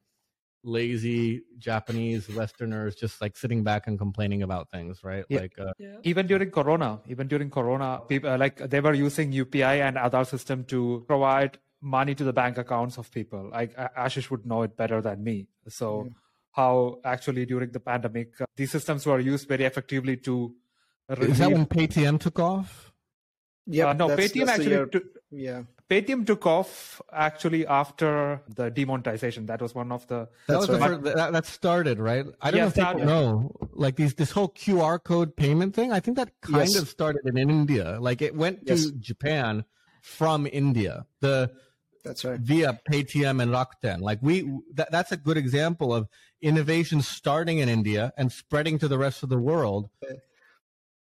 lazy 0.65 1.43
Japanese 1.59 2.29
Westerners 2.29 2.97
just 2.97 3.21
like 3.21 3.37
sitting 3.37 3.63
back 3.63 3.87
and 3.87 3.99
complaining 3.99 4.43
about 4.43 4.71
things, 4.71 5.05
right? 5.05 5.25
Yeah. 5.29 5.41
Like 5.41 5.59
uh, 5.59 5.73
yeah. 5.79 5.97
even 6.03 6.27
during 6.27 6.51
Corona, 6.51 7.01
even 7.07 7.29
during 7.29 7.51
Corona, 7.51 8.01
people 8.09 8.31
uh, 8.31 8.39
like 8.39 8.57
they 8.57 8.81
were 8.81 8.95
using 8.95 9.33
UPI 9.33 9.81
and 9.87 9.97
other 9.97 10.25
system 10.25 10.65
to 10.65 11.05
provide 11.07 11.59
money 11.81 12.15
to 12.15 12.25
the 12.25 12.33
bank 12.33 12.59
accounts 12.59 12.97
of 12.97 13.11
people. 13.11 13.51
Like 13.51 13.77
Ashish 13.77 14.31
would 14.31 14.47
know 14.47 14.63
it 14.63 14.77
better 14.77 15.01
than 15.01 15.23
me. 15.23 15.47
So. 15.69 16.05
Yeah 16.07 16.11
how 16.55 17.01
actually 17.05 17.45
during 17.45 17.71
the 17.71 17.81
pandemic 17.81 18.41
uh, 18.41 18.47
these 18.57 18.71
systems 18.71 19.05
were 19.05 19.19
used 19.19 19.49
very 19.49 19.65
effectively 19.65 20.17
to. 20.17 20.55
Relieve... 21.09 21.31
Is 21.31 21.39
that 21.39 21.51
when 21.51 21.67
Paytm 21.67 22.19
took 22.21 22.39
off? 22.39 22.93
Yeah, 23.67 23.89
uh, 23.89 23.93
no, 23.93 24.09
that's, 24.09 24.21
Paytm 24.21 24.47
that's 24.47 24.59
actually. 24.61 24.91
Took, 24.91 25.05
yeah. 25.31 25.63
Paytm 25.91 26.27
took 26.27 26.47
off 26.47 27.03
actually 27.13 27.67
after 27.67 28.41
the 28.49 28.71
demonetization. 28.71 29.47
That 29.47 29.61
was 29.61 29.75
one 29.75 29.93
of 29.93 30.07
the. 30.07 30.29
That 30.49 30.59
was 30.59 30.69
right. 30.69 30.79
the 30.79 30.87
first, 30.87 31.17
that, 31.17 31.33
that, 31.33 31.47
started 31.47 31.99
right. 31.99 32.25
I 32.41 32.51
don't 32.51 32.59
yeah, 32.59 32.63
know 32.65 32.69
if 32.69 32.75
started. 32.75 32.99
people 33.01 33.15
know, 33.15 33.57
like 33.73 33.97
these 33.97 34.15
this 34.15 34.31
whole 34.31 34.49
QR 34.49 35.03
code 35.03 35.37
payment 35.37 35.75
thing. 35.75 35.93
I 35.93 36.01
think 36.01 36.17
that 36.17 36.31
kind 36.41 36.69
yes. 36.69 36.77
of 36.77 36.89
started 36.89 37.27
in 37.27 37.37
India. 37.37 37.99
Like 38.01 38.23
it 38.23 38.35
went 38.35 38.61
yes. 38.63 38.87
to 38.87 38.93
Japan 38.93 39.65
from 40.01 40.47
India. 40.47 41.07
The 41.21 41.53
that's 42.05 42.25
right. 42.25 42.39
Via 42.39 42.79
Paytm 42.89 43.43
and 43.43 43.51
Rakuten. 43.51 44.01
Like 44.01 44.19
we, 44.21 44.51
that, 44.75 44.93
that's 44.93 45.11
a 45.11 45.17
good 45.17 45.39
example 45.39 45.93
of 45.93 46.07
innovation 46.43 47.01
starting 47.01 47.59
in 47.59 47.69
India 47.69 48.13
and 48.17 48.31
spreading 48.31 48.79
to 48.79 48.89
the 48.89 48.99
rest 48.99 49.23
of 49.23 49.31
the 49.31 49.39
world. 49.39 49.89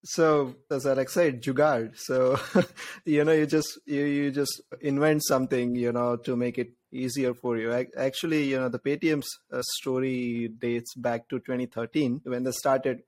So 0.04 0.54
as 0.70 0.86
Alex 0.86 1.14
said, 1.14 1.42
jugaad. 1.42 1.96
So 1.96 2.38
you 3.04 3.24
know, 3.24 3.32
you 3.32 3.46
just 3.46 3.78
you 3.86 4.04
you 4.04 4.30
just 4.30 4.60
invent 4.80 5.24
something, 5.24 5.74
you 5.74 5.92
know, 5.92 6.16
to 6.16 6.36
make 6.36 6.58
it 6.58 6.72
easier 6.92 7.34
for 7.34 7.56
you. 7.56 7.72
Actually, 7.96 8.44
you 8.44 8.58
know, 8.58 8.68
the 8.68 8.78
Paytm's 8.78 9.28
uh, 9.52 9.62
story 9.78 10.50
dates 10.58 10.94
back 10.94 11.28
to 11.28 11.38
2013 11.40 12.20
when 12.24 12.44
they 12.44 12.52
started 12.52 13.02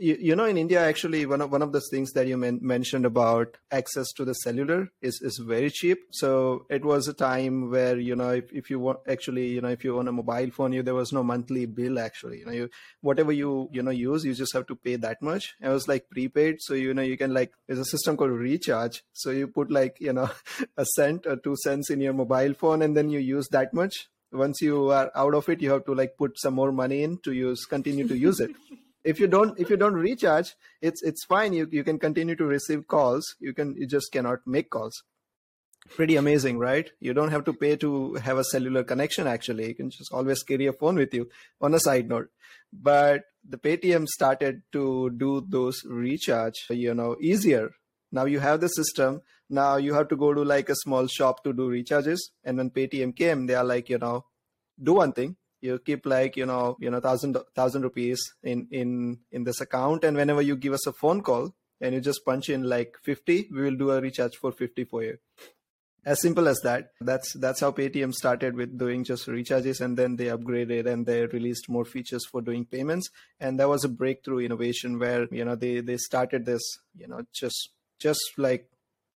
you, 0.00 0.16
you 0.18 0.36
know 0.36 0.44
in 0.44 0.56
india 0.56 0.80
actually 0.80 1.26
one 1.26 1.40
of 1.42 1.52
one 1.52 1.62
of 1.62 1.72
the 1.72 1.80
things 1.90 2.12
that 2.12 2.26
you 2.26 2.36
men- 2.36 2.58
mentioned 2.62 3.04
about 3.04 3.58
access 3.70 4.12
to 4.12 4.24
the 4.24 4.34
cellular 4.34 4.88
is 5.02 5.20
is 5.22 5.38
very 5.38 5.70
cheap. 5.70 5.98
So 6.10 6.66
it 6.70 6.84
was 6.84 7.08
a 7.08 7.12
time 7.12 7.70
where 7.70 7.98
you 7.98 8.16
know 8.16 8.30
if, 8.30 8.52
if 8.52 8.70
you 8.70 8.78
want 8.80 9.00
actually 9.08 9.46
you 9.48 9.60
know 9.60 9.68
if 9.68 9.84
you 9.84 9.98
own 9.98 10.08
a 10.08 10.12
mobile 10.12 10.50
phone 10.50 10.72
you 10.72 10.82
there 10.82 10.94
was 10.94 11.12
no 11.12 11.22
monthly 11.22 11.66
bill 11.66 11.98
actually. 11.98 12.38
You 12.38 12.46
know 12.46 12.52
you 12.52 12.70
whatever 13.00 13.32
you 13.32 13.68
you 13.72 13.82
know 13.82 13.90
use 13.90 14.24
you 14.24 14.34
just 14.34 14.54
have 14.54 14.66
to 14.68 14.76
pay 14.76 14.96
that 14.96 15.22
much. 15.22 15.54
It 15.60 15.68
was 15.68 15.88
like 15.88 16.08
prepaid. 16.10 16.56
So 16.60 16.74
you 16.74 16.94
know 16.94 17.02
you 17.02 17.16
can 17.16 17.34
like 17.34 17.52
there's 17.66 17.78
a 17.78 17.84
system 17.84 18.16
called 18.16 18.32
recharge. 18.32 19.02
So 19.12 19.30
you 19.30 19.48
put 19.48 19.70
like 19.70 20.00
you 20.00 20.12
know 20.12 20.30
a 20.76 20.86
cent 20.96 21.26
or 21.26 21.36
two 21.36 21.56
cents 21.64 21.90
in 21.90 22.00
your 22.00 22.14
mobile 22.14 22.54
phone 22.54 22.82
and 22.82 22.96
then 22.96 23.10
you 23.10 23.18
use 23.18 23.48
that 23.48 23.74
much. 23.74 24.08
Once 24.32 24.60
you 24.62 24.90
are 24.90 25.10
out 25.16 25.34
of 25.34 25.48
it 25.48 25.60
you 25.60 25.70
have 25.72 25.84
to 25.86 25.94
like 25.94 26.16
put 26.16 26.38
some 26.38 26.54
more 26.54 26.70
money 26.70 27.02
in 27.02 27.18
to 27.24 27.32
use 27.32 27.64
continue 27.64 28.06
to 28.06 28.16
use 28.16 28.38
it 28.38 28.52
if 29.04 29.18
you 29.18 29.26
don't 29.26 29.58
if 29.58 29.70
you 29.70 29.76
don't 29.76 29.94
recharge 29.94 30.54
it's 30.82 31.02
it's 31.02 31.24
fine. 31.24 31.52
You 31.52 31.68
you 31.70 31.84
can 31.84 31.98
continue 31.98 32.36
to 32.36 32.44
receive 32.44 32.86
calls. 32.86 33.34
You 33.40 33.54
can 33.54 33.74
you 33.76 33.86
just 33.86 34.12
cannot 34.12 34.40
make 34.46 34.70
calls. 34.70 35.02
Pretty 35.88 36.16
amazing 36.16 36.58
right? 36.58 36.90
You 37.00 37.14
don't 37.14 37.30
have 37.30 37.44
to 37.46 37.52
pay 37.52 37.76
to 37.76 38.14
have 38.14 38.38
a 38.38 38.44
cellular 38.44 38.84
connection 38.84 39.26
actually. 39.26 39.68
You 39.68 39.74
can 39.74 39.90
just 39.90 40.12
always 40.12 40.42
carry 40.42 40.66
a 40.66 40.72
phone 40.72 40.96
with 40.96 41.14
you. 41.14 41.28
On 41.60 41.74
a 41.74 41.80
side 41.80 42.08
note 42.08 42.28
but 42.72 43.22
the 43.48 43.56
paytm 43.56 44.06
started 44.06 44.62
to 44.72 45.10
do 45.16 45.44
those 45.48 45.82
recharge 45.84 46.66
you 46.70 46.94
know 46.94 47.16
easier. 47.20 47.70
Now 48.12 48.24
you 48.24 48.40
have 48.40 48.60
the 48.60 48.68
system. 48.68 49.22
Now 49.48 49.76
you 49.76 49.94
have 49.94 50.08
to 50.08 50.16
go 50.16 50.34
to 50.34 50.42
like 50.42 50.68
a 50.68 50.76
small 50.76 51.06
shop 51.06 51.42
to 51.44 51.52
do 51.52 51.68
recharges. 51.70 52.18
And 52.44 52.58
when 52.58 52.70
paytm 52.70 53.16
came 53.16 53.46
they 53.46 53.54
are 53.54 53.64
like 53.64 53.88
you 53.88 53.98
know 53.98 54.26
do 54.82 54.94
one 54.94 55.12
thing 55.12 55.36
you 55.60 55.78
keep 55.78 56.06
like 56.06 56.36
you 56.36 56.46
know 56.46 56.76
you 56.80 56.90
know 56.90 57.00
thousand 57.00 57.36
thousand 57.54 57.82
rupees 57.82 58.20
in 58.42 58.66
in 58.70 59.18
in 59.30 59.44
this 59.44 59.60
account 59.60 60.04
and 60.04 60.16
whenever 60.16 60.42
you 60.42 60.56
give 60.56 60.72
us 60.72 60.86
a 60.86 60.92
phone 60.92 61.22
call 61.22 61.54
and 61.80 61.94
you 61.94 62.00
just 62.00 62.24
punch 62.24 62.48
in 62.48 62.62
like 62.62 62.96
50 63.02 63.48
we 63.52 63.62
will 63.62 63.76
do 63.76 63.90
a 63.90 64.00
recharge 64.00 64.36
for 64.36 64.52
50 64.52 64.84
for 64.84 65.02
you. 65.02 65.18
As 66.04 66.22
simple 66.22 66.48
as 66.48 66.58
that. 66.64 66.92
That's 67.02 67.34
that's 67.34 67.60
how 67.60 67.72
paytm 67.72 68.14
started 68.14 68.54
with 68.56 68.78
doing 68.78 69.04
just 69.04 69.26
recharges 69.26 69.82
and 69.82 69.98
then 69.98 70.16
they 70.16 70.26
upgraded 70.26 70.86
and 70.86 71.04
they 71.04 71.26
released 71.26 71.68
more 71.68 71.84
features 71.84 72.24
for 72.26 72.40
doing 72.40 72.64
payments. 72.64 73.10
And 73.38 73.60
that 73.60 73.68
was 73.68 73.84
a 73.84 73.88
breakthrough 73.88 74.38
innovation 74.38 74.98
where 74.98 75.26
you 75.30 75.44
know 75.44 75.56
they 75.56 75.80
they 75.80 75.98
started 75.98 76.46
this 76.46 76.62
you 76.96 77.06
know 77.06 77.22
just 77.34 77.70
just 77.98 78.20
like 78.38 78.70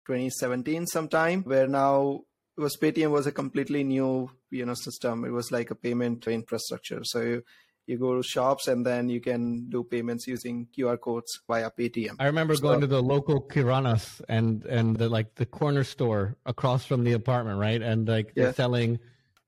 2017 0.07 0.87
sometime 0.87 1.43
where 1.43 1.67
now 1.67 2.23
was 2.61 2.77
paytm 2.77 3.11
was 3.11 3.25
a 3.27 3.31
completely 3.31 3.83
new 3.83 4.29
you 4.51 4.65
know 4.65 4.73
system 4.73 5.25
it 5.25 5.31
was 5.31 5.51
like 5.51 5.71
a 5.71 5.75
payment 5.75 6.27
infrastructure 6.27 7.03
so 7.03 7.21
you, 7.21 7.43
you 7.85 7.97
go 7.97 8.15
to 8.15 8.23
shops 8.23 8.67
and 8.67 8.85
then 8.85 9.09
you 9.09 9.19
can 9.19 9.67
do 9.69 9.83
payments 9.83 10.25
using 10.25 10.67
QR 10.73 10.97
codes 10.97 11.41
via 11.49 11.69
Paytm. 11.69 12.15
I 12.17 12.27
remember 12.27 12.55
So- 12.55 12.61
going 12.61 12.79
to 12.79 12.87
the 12.87 13.03
local 13.03 13.41
Kiranas 13.41 14.21
and 14.29 14.63
and 14.65 14.95
the, 14.95 15.09
like 15.09 15.35
the 15.35 15.45
corner 15.45 15.83
store 15.83 16.37
across 16.45 16.85
from 16.85 17.03
the 17.03 17.11
apartment, 17.11 17.59
right? 17.59 17.81
And 17.81 18.07
like 18.07 18.33
they're 18.35 18.53
selling. 18.53 18.99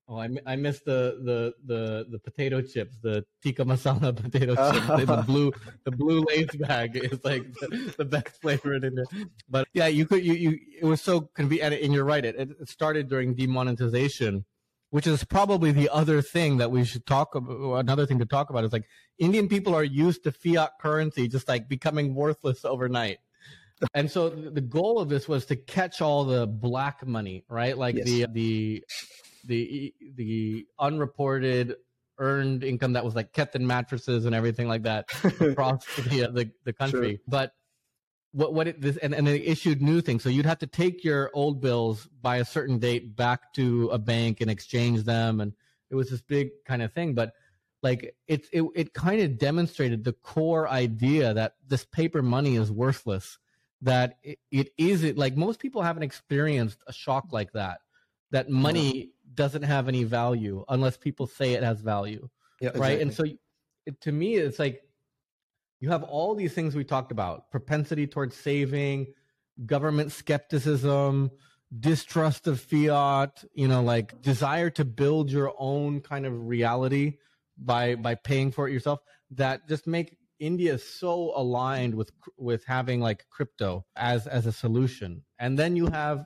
Oh, 0.07 0.19
I, 0.19 0.29
I 0.45 0.55
miss 0.55 0.81
the, 0.81 1.19
the 1.23 1.53
the 1.65 2.05
the 2.11 2.19
potato 2.19 2.61
chips, 2.61 2.95
the 3.01 3.25
tikka 3.41 3.65
masala 3.65 4.15
potato 4.23 4.53
chips, 4.71 4.87
the, 4.87 5.05
the 5.05 5.23
blue 5.25 5.51
the 5.83 5.91
blue 5.91 6.23
Lay's 6.29 6.55
bag 6.59 6.95
is 7.11 7.23
like 7.23 7.51
the, 7.53 7.93
the 7.97 8.05
best 8.05 8.39
flavor 8.39 8.75
in 8.75 8.93
there. 8.93 9.05
But 9.49 9.67
yeah, 9.73 9.87
you 9.87 10.05
could 10.05 10.23
you 10.23 10.33
you 10.33 10.59
it 10.81 10.85
was 10.85 11.01
so 11.01 11.21
convenient, 11.21 11.81
and 11.81 11.91
you're 11.91 12.05
right. 12.05 12.23
It 12.23 12.35
it 12.37 12.69
started 12.69 13.09
during 13.09 13.33
demonetization, 13.33 14.45
which 14.91 15.07
is 15.07 15.23
probably 15.23 15.71
the 15.71 15.89
other 15.89 16.21
thing 16.21 16.57
that 16.57 16.69
we 16.69 16.85
should 16.85 17.07
talk 17.07 17.33
about. 17.33 17.79
Another 17.79 18.05
thing 18.05 18.19
to 18.19 18.25
talk 18.25 18.51
about 18.51 18.63
is 18.63 18.71
like 18.71 18.85
Indian 19.17 19.47
people 19.47 19.73
are 19.73 19.83
used 19.83 20.23
to 20.25 20.31
fiat 20.31 20.73
currency 20.79 21.27
just 21.27 21.47
like 21.47 21.67
becoming 21.67 22.13
worthless 22.13 22.63
overnight. 22.63 23.17
And 23.93 24.09
so 24.09 24.29
the 24.29 24.61
goal 24.61 24.99
of 24.99 25.09
this 25.09 25.27
was 25.27 25.45
to 25.47 25.55
catch 25.55 25.99
all 25.99 26.23
the 26.25 26.47
black 26.47 27.05
money, 27.05 27.43
right? 27.49 27.77
Like 27.77 27.95
Yes. 27.95 28.05
the 28.05 28.25
the 28.31 28.83
the 29.45 29.93
the 30.15 30.65
unreported 30.79 31.75
earned 32.17 32.63
income 32.63 32.93
that 32.93 33.03
was 33.03 33.15
like 33.15 33.33
kept 33.33 33.55
in 33.55 33.67
mattresses 33.67 34.25
and 34.25 34.33
everything 34.33 34.67
like 34.67 34.83
that 34.83 35.05
across 35.39 35.85
the 36.09 36.25
uh, 36.25 36.31
the, 36.31 36.51
the 36.63 36.73
country. 36.73 37.19
But 37.27 37.53
what 38.31 38.53
what 38.53 38.67
it 38.67 38.81
this 38.81 38.97
and, 38.97 39.13
and 39.13 39.25
they 39.25 39.39
issued 39.39 39.81
new 39.81 40.01
things. 40.01 40.23
So 40.23 40.29
you'd 40.29 40.45
have 40.45 40.59
to 40.59 40.67
take 40.67 41.03
your 41.03 41.31
old 41.33 41.61
bills 41.61 42.07
by 42.21 42.37
a 42.37 42.45
certain 42.45 42.79
date 42.79 43.15
back 43.15 43.53
to 43.53 43.89
a 43.89 43.97
bank 43.97 44.41
and 44.41 44.51
exchange 44.51 45.03
them, 45.03 45.39
and 45.41 45.53
it 45.89 45.95
was 45.95 46.09
this 46.09 46.21
big 46.21 46.49
kind 46.65 46.81
of 46.81 46.91
thing. 46.93 47.13
But 47.13 47.33
like 47.81 48.15
it 48.27 48.45
it 48.51 48.63
it 48.75 48.93
kind 48.93 49.21
of 49.21 49.37
demonstrated 49.37 50.03
the 50.03 50.13
core 50.13 50.67
idea 50.67 51.33
that 51.33 51.55
this 51.67 51.85
paper 51.85 52.21
money 52.21 52.55
is 52.55 52.71
worthless. 52.71 53.37
That 53.81 54.17
it, 54.23 54.39
it 54.51 54.69
isn't 54.77 55.17
like 55.17 55.37
most 55.37 55.59
people 55.59 55.81
haven't 55.81 56.03
experienced 56.03 56.79
a 56.87 56.93
shock 56.93 57.27
like 57.31 57.53
that. 57.53 57.79
That 58.31 58.49
money 58.49 59.11
doesn't 59.33 59.63
have 59.63 59.87
any 59.87 60.03
value 60.03 60.63
unless 60.67 60.97
people 60.97 61.27
say 61.27 61.53
it 61.53 61.63
has 61.63 61.81
value 61.81 62.29
yeah, 62.61 62.71
right? 62.75 63.01
And 63.01 63.13
so 63.13 63.25
it, 63.85 64.01
to 64.01 64.11
me 64.11 64.35
it's 64.35 64.59
like 64.59 64.81
you 65.79 65.89
have 65.89 66.03
all 66.03 66.35
these 66.35 66.53
things 66.53 66.75
we 66.75 66.83
talked 66.83 67.11
about 67.11 67.51
propensity 67.51 68.07
towards 68.07 68.35
saving 68.35 69.07
government 69.65 70.11
skepticism 70.11 71.31
distrust 71.79 72.47
of 72.47 72.59
fiat 72.59 73.43
you 73.53 73.67
know 73.67 73.81
like 73.81 74.21
desire 74.21 74.69
to 74.69 74.85
build 74.85 75.31
your 75.31 75.53
own 75.57 75.99
kind 75.99 76.25
of 76.25 76.47
reality 76.47 77.17
by 77.57 77.95
by 77.95 78.15
paying 78.15 78.51
for 78.51 78.67
it 78.67 78.71
yourself 78.71 78.99
that 79.31 79.67
just 79.67 79.87
make 79.87 80.17
india 80.39 80.77
so 80.77 81.31
aligned 81.35 81.93
with 81.93 82.11
with 82.37 82.63
having 82.65 82.99
like 82.99 83.25
crypto 83.29 83.85
as 83.95 84.27
as 84.27 84.45
a 84.45 84.51
solution. 84.51 85.23
And 85.39 85.57
then 85.57 85.75
you 85.75 85.87
have 85.87 86.25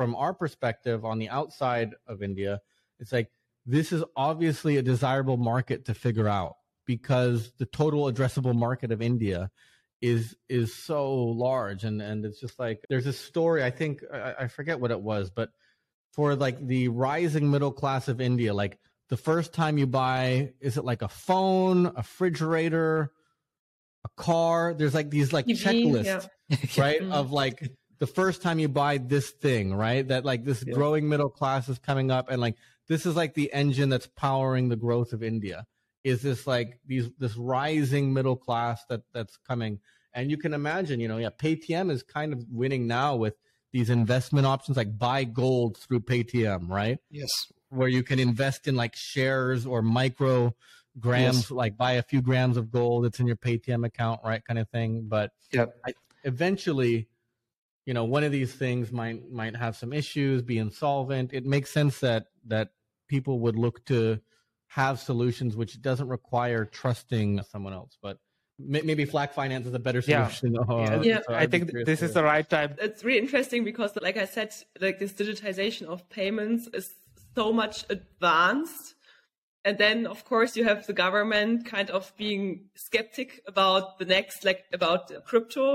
from 0.00 0.14
our 0.16 0.32
perspective 0.32 1.04
on 1.04 1.18
the 1.18 1.28
outside 1.28 1.90
of 2.06 2.22
india 2.22 2.60
it's 3.00 3.12
like 3.12 3.30
this 3.66 3.92
is 3.92 4.02
obviously 4.16 4.78
a 4.78 4.82
desirable 4.82 5.36
market 5.36 5.84
to 5.84 5.94
figure 5.94 6.28
out 6.28 6.54
because 6.86 7.52
the 7.58 7.66
total 7.66 8.10
addressable 8.10 8.54
market 8.54 8.90
of 8.90 9.02
India 9.02 9.50
is 10.02 10.34
is 10.48 10.74
so 10.74 11.14
large 11.14 11.84
and 11.84 12.00
and 12.00 12.24
it's 12.24 12.40
just 12.40 12.58
like 12.58 12.84
there's 12.88 13.06
a 13.06 13.12
story 13.12 13.62
I 13.62 13.70
think 13.70 14.02
I, 14.12 14.34
I 14.40 14.48
forget 14.48 14.80
what 14.80 14.90
it 14.90 15.00
was 15.00 15.30
but 15.30 15.50
for 16.14 16.34
like 16.34 16.66
the 16.66 16.88
rising 16.88 17.50
middle 17.50 17.70
class 17.70 18.08
of 18.08 18.20
India 18.20 18.54
like 18.54 18.78
the 19.10 19.16
first 19.16 19.52
time 19.52 19.76
you 19.76 19.86
buy 19.86 20.52
is 20.60 20.78
it 20.78 20.84
like 20.84 21.02
a 21.02 21.08
phone 21.08 21.86
a 21.86 21.92
refrigerator 21.98 23.12
a 24.04 24.08
car 24.16 24.72
there's 24.72 24.94
like 24.94 25.10
these 25.10 25.32
like 25.32 25.46
TV, 25.46 25.84
checklists 25.84 26.28
yeah. 26.48 26.56
right 26.82 27.02
Mhm. 27.02 27.12
of 27.12 27.30
like 27.30 27.70
the 28.00 28.06
first 28.08 28.42
time 28.42 28.58
you 28.58 28.68
buy 28.68 28.98
this 28.98 29.30
thing 29.30 29.72
right? 29.74 30.06
That 30.08 30.24
like 30.24 30.44
this 30.44 30.64
Yeah. 30.66 30.74
growing 30.74 31.08
middle 31.08 31.30
class 31.30 31.68
is 31.68 31.78
coming 31.78 32.10
up 32.10 32.28
and 32.30 32.40
like 32.40 32.56
this 32.88 33.06
is 33.06 33.14
like 33.14 33.34
the 33.34 33.52
engine 33.52 33.88
that's 33.88 34.08
powering 34.08 34.68
the 34.68 34.76
growth 34.76 35.12
of 35.12 35.22
india 35.22 35.64
is 36.02 36.22
this 36.22 36.46
like 36.46 36.80
these 36.86 37.08
this 37.18 37.36
rising 37.36 38.12
middle 38.12 38.36
class 38.36 38.82
that 38.88 39.02
that's 39.12 39.36
coming. 39.46 39.78
And 40.14 40.30
you 40.30 40.38
can 40.38 40.54
imagine 40.54 40.98
you 40.98 41.06
know 41.08 41.18
yeah 41.18 41.28
paytm 41.30 41.90
is 41.90 42.02
kind 42.02 42.32
of 42.32 42.44
winning 42.50 42.86
now 42.88 43.14
with 43.16 43.34
these 43.72 43.90
investment 43.90 44.46
options 44.46 44.76
like 44.76 44.98
buy 44.98 45.22
gold 45.24 45.76
through 45.76 46.00
paytm 46.00 46.68
right? 46.68 46.98
Yes. 47.10 47.28
Where 47.68 47.86
you 47.86 48.02
can 48.02 48.18
invest 48.18 48.66
in 48.66 48.74
like 48.74 48.94
shares 48.96 49.66
or 49.66 49.82
micro 49.82 50.56
grams 50.98 51.50
like 51.52 51.76
buy 51.76 51.92
a 51.92 52.02
few 52.02 52.20
grams 52.20 52.56
of 52.56 52.72
gold 52.72 53.06
it's 53.06 53.20
in 53.20 53.26
your 53.28 53.36
paytm 53.36 53.86
account 53.86 54.20
right 54.24 54.42
kind 54.44 54.58
of 54.58 54.68
thing. 54.70 55.04
But 55.06 55.30
Yep. 55.52 55.76
I, 55.86 55.92
eventually 56.24 57.08
you 57.90 57.94
know 57.94 58.04
one 58.04 58.22
of 58.22 58.30
these 58.30 58.52
things 58.54 58.92
might 58.92 59.18
might 59.32 59.56
have 59.56 59.74
some 59.82 59.92
issues 59.92 60.42
be 60.42 60.58
insolvent. 60.58 61.32
It 61.32 61.44
makes 61.44 61.70
sense 61.78 61.98
that 62.06 62.26
that 62.46 62.68
people 63.08 63.40
would 63.40 63.56
look 63.64 63.84
to 63.86 64.20
have 64.68 65.00
solutions 65.00 65.56
which 65.56 65.82
doesn't 65.82 66.06
require 66.06 66.64
trusting 66.64 67.42
someone 67.52 67.72
else 67.80 67.98
but 68.00 68.18
maybe 68.60 69.04
flac 69.04 69.32
finance 69.40 69.66
is 69.66 69.74
a 69.74 69.84
better 69.88 70.00
solution 70.00 70.54
Yeah, 70.54 71.02
Yeah. 71.02 71.20
so 71.26 71.34
I 71.34 71.46
think 71.52 71.62
this 71.90 71.98
to- 71.98 72.04
is 72.08 72.12
the 72.14 72.22
right 72.22 72.48
time. 72.56 72.70
it's 72.86 73.02
really 73.02 73.18
interesting 73.26 73.64
because 73.64 73.90
like 74.06 74.18
i 74.24 74.26
said 74.36 74.50
like 74.84 74.96
this 75.02 75.12
digitization 75.22 75.84
of 75.94 75.98
payments 76.20 76.62
is 76.78 76.86
so 77.38 77.46
much 77.62 77.76
advanced. 77.96 78.86
And 79.68 79.74
then 79.84 79.98
of 80.14 80.20
course 80.30 80.50
you 80.58 80.64
have 80.70 80.80
the 80.90 80.96
government 81.04 81.54
kind 81.76 81.88
of 81.98 82.02
being 82.24 82.44
skeptic 82.88 83.28
about 83.52 83.84
the 84.00 84.08
next 84.16 84.36
like 84.48 84.62
about 84.78 85.02
crypto 85.30 85.66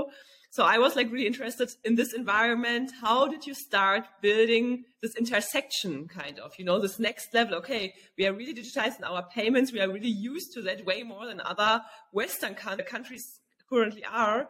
so 0.56 0.64
i 0.64 0.78
was 0.78 0.96
like 0.96 1.10
really 1.12 1.26
interested 1.26 1.68
in 1.84 1.94
this 1.94 2.12
environment 2.14 2.90
how 3.02 3.28
did 3.28 3.46
you 3.46 3.54
start 3.54 4.04
building 4.22 4.84
this 5.02 5.14
intersection 5.16 6.08
kind 6.08 6.38
of 6.38 6.52
you 6.58 6.64
know 6.64 6.78
this 6.80 6.98
next 6.98 7.34
level 7.34 7.56
okay 7.56 7.92
we 8.16 8.26
are 8.26 8.32
really 8.32 8.54
digitizing 8.54 9.04
our 9.04 9.24
payments 9.38 9.72
we 9.72 9.80
are 9.80 9.92
really 9.92 10.16
used 10.32 10.52
to 10.54 10.62
that 10.62 10.84
way 10.86 11.02
more 11.02 11.26
than 11.26 11.40
other 11.52 11.82
western 12.12 12.54
coun- 12.54 12.88
countries 12.94 13.26
currently 13.68 14.04
are 14.04 14.48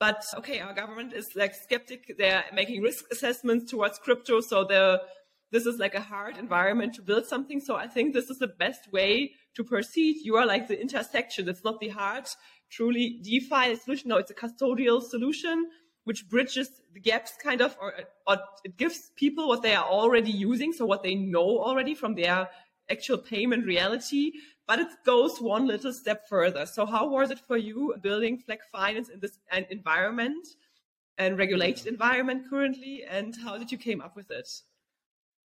but 0.00 0.24
okay, 0.36 0.60
our 0.60 0.74
government 0.74 1.12
is 1.12 1.26
like 1.34 1.54
skeptic. 1.54 2.14
They're 2.18 2.44
making 2.54 2.82
risk 2.82 3.04
assessments 3.10 3.68
towards 3.70 3.98
crypto, 3.98 4.40
so 4.40 4.64
the 4.64 5.00
this 5.50 5.66
is 5.66 5.78
like 5.78 5.94
a 5.94 6.00
hard 6.00 6.36
environment 6.36 6.94
to 6.94 7.02
build 7.02 7.26
something. 7.26 7.60
So 7.60 7.74
I 7.74 7.86
think 7.86 8.12
this 8.12 8.28
is 8.28 8.38
the 8.38 8.48
best 8.48 8.92
way 8.92 9.32
to 9.56 9.64
proceed. 9.64 10.16
You 10.22 10.36
are 10.36 10.46
like 10.46 10.68
the 10.68 10.80
intersection. 10.80 11.48
It's 11.48 11.64
not 11.64 11.80
the 11.80 11.88
hard, 11.88 12.26
truly 12.70 13.18
DeFi 13.22 13.76
solution. 13.76 14.08
No, 14.08 14.16
it's 14.16 14.30
a 14.30 14.34
custodial 14.34 15.02
solution 15.02 15.68
which 16.04 16.26
bridges 16.28 16.70
the 16.94 17.00
gaps 17.00 17.32
kind 17.42 17.60
of, 17.60 17.76
or, 17.78 17.92
or 18.26 18.38
it 18.64 18.78
gives 18.78 19.10
people 19.14 19.46
what 19.46 19.60
they 19.62 19.74
are 19.74 19.84
already 19.84 20.30
using, 20.30 20.72
so 20.72 20.86
what 20.86 21.02
they 21.02 21.14
know 21.14 21.58
already 21.58 21.94
from 21.94 22.14
their 22.14 22.48
actual 22.90 23.18
payment 23.18 23.66
reality, 23.66 24.32
but 24.66 24.78
it 24.78 24.88
goes 25.04 25.38
one 25.38 25.66
little 25.66 25.92
step 25.92 26.26
further. 26.26 26.64
So 26.64 26.86
how 26.86 27.06
was 27.08 27.30
it 27.30 27.38
for 27.38 27.58
you 27.58 27.94
building 28.00 28.38
Flac 28.38 28.60
Finance 28.72 29.10
in 29.10 29.20
this 29.20 29.38
environment 29.70 30.48
and 31.18 31.36
regulated 31.36 31.86
environment 31.86 32.44
currently, 32.48 33.04
and 33.04 33.36
how 33.44 33.58
did 33.58 33.70
you 33.70 33.76
came 33.76 34.00
up 34.00 34.16
with 34.16 34.30
it? 34.30 34.48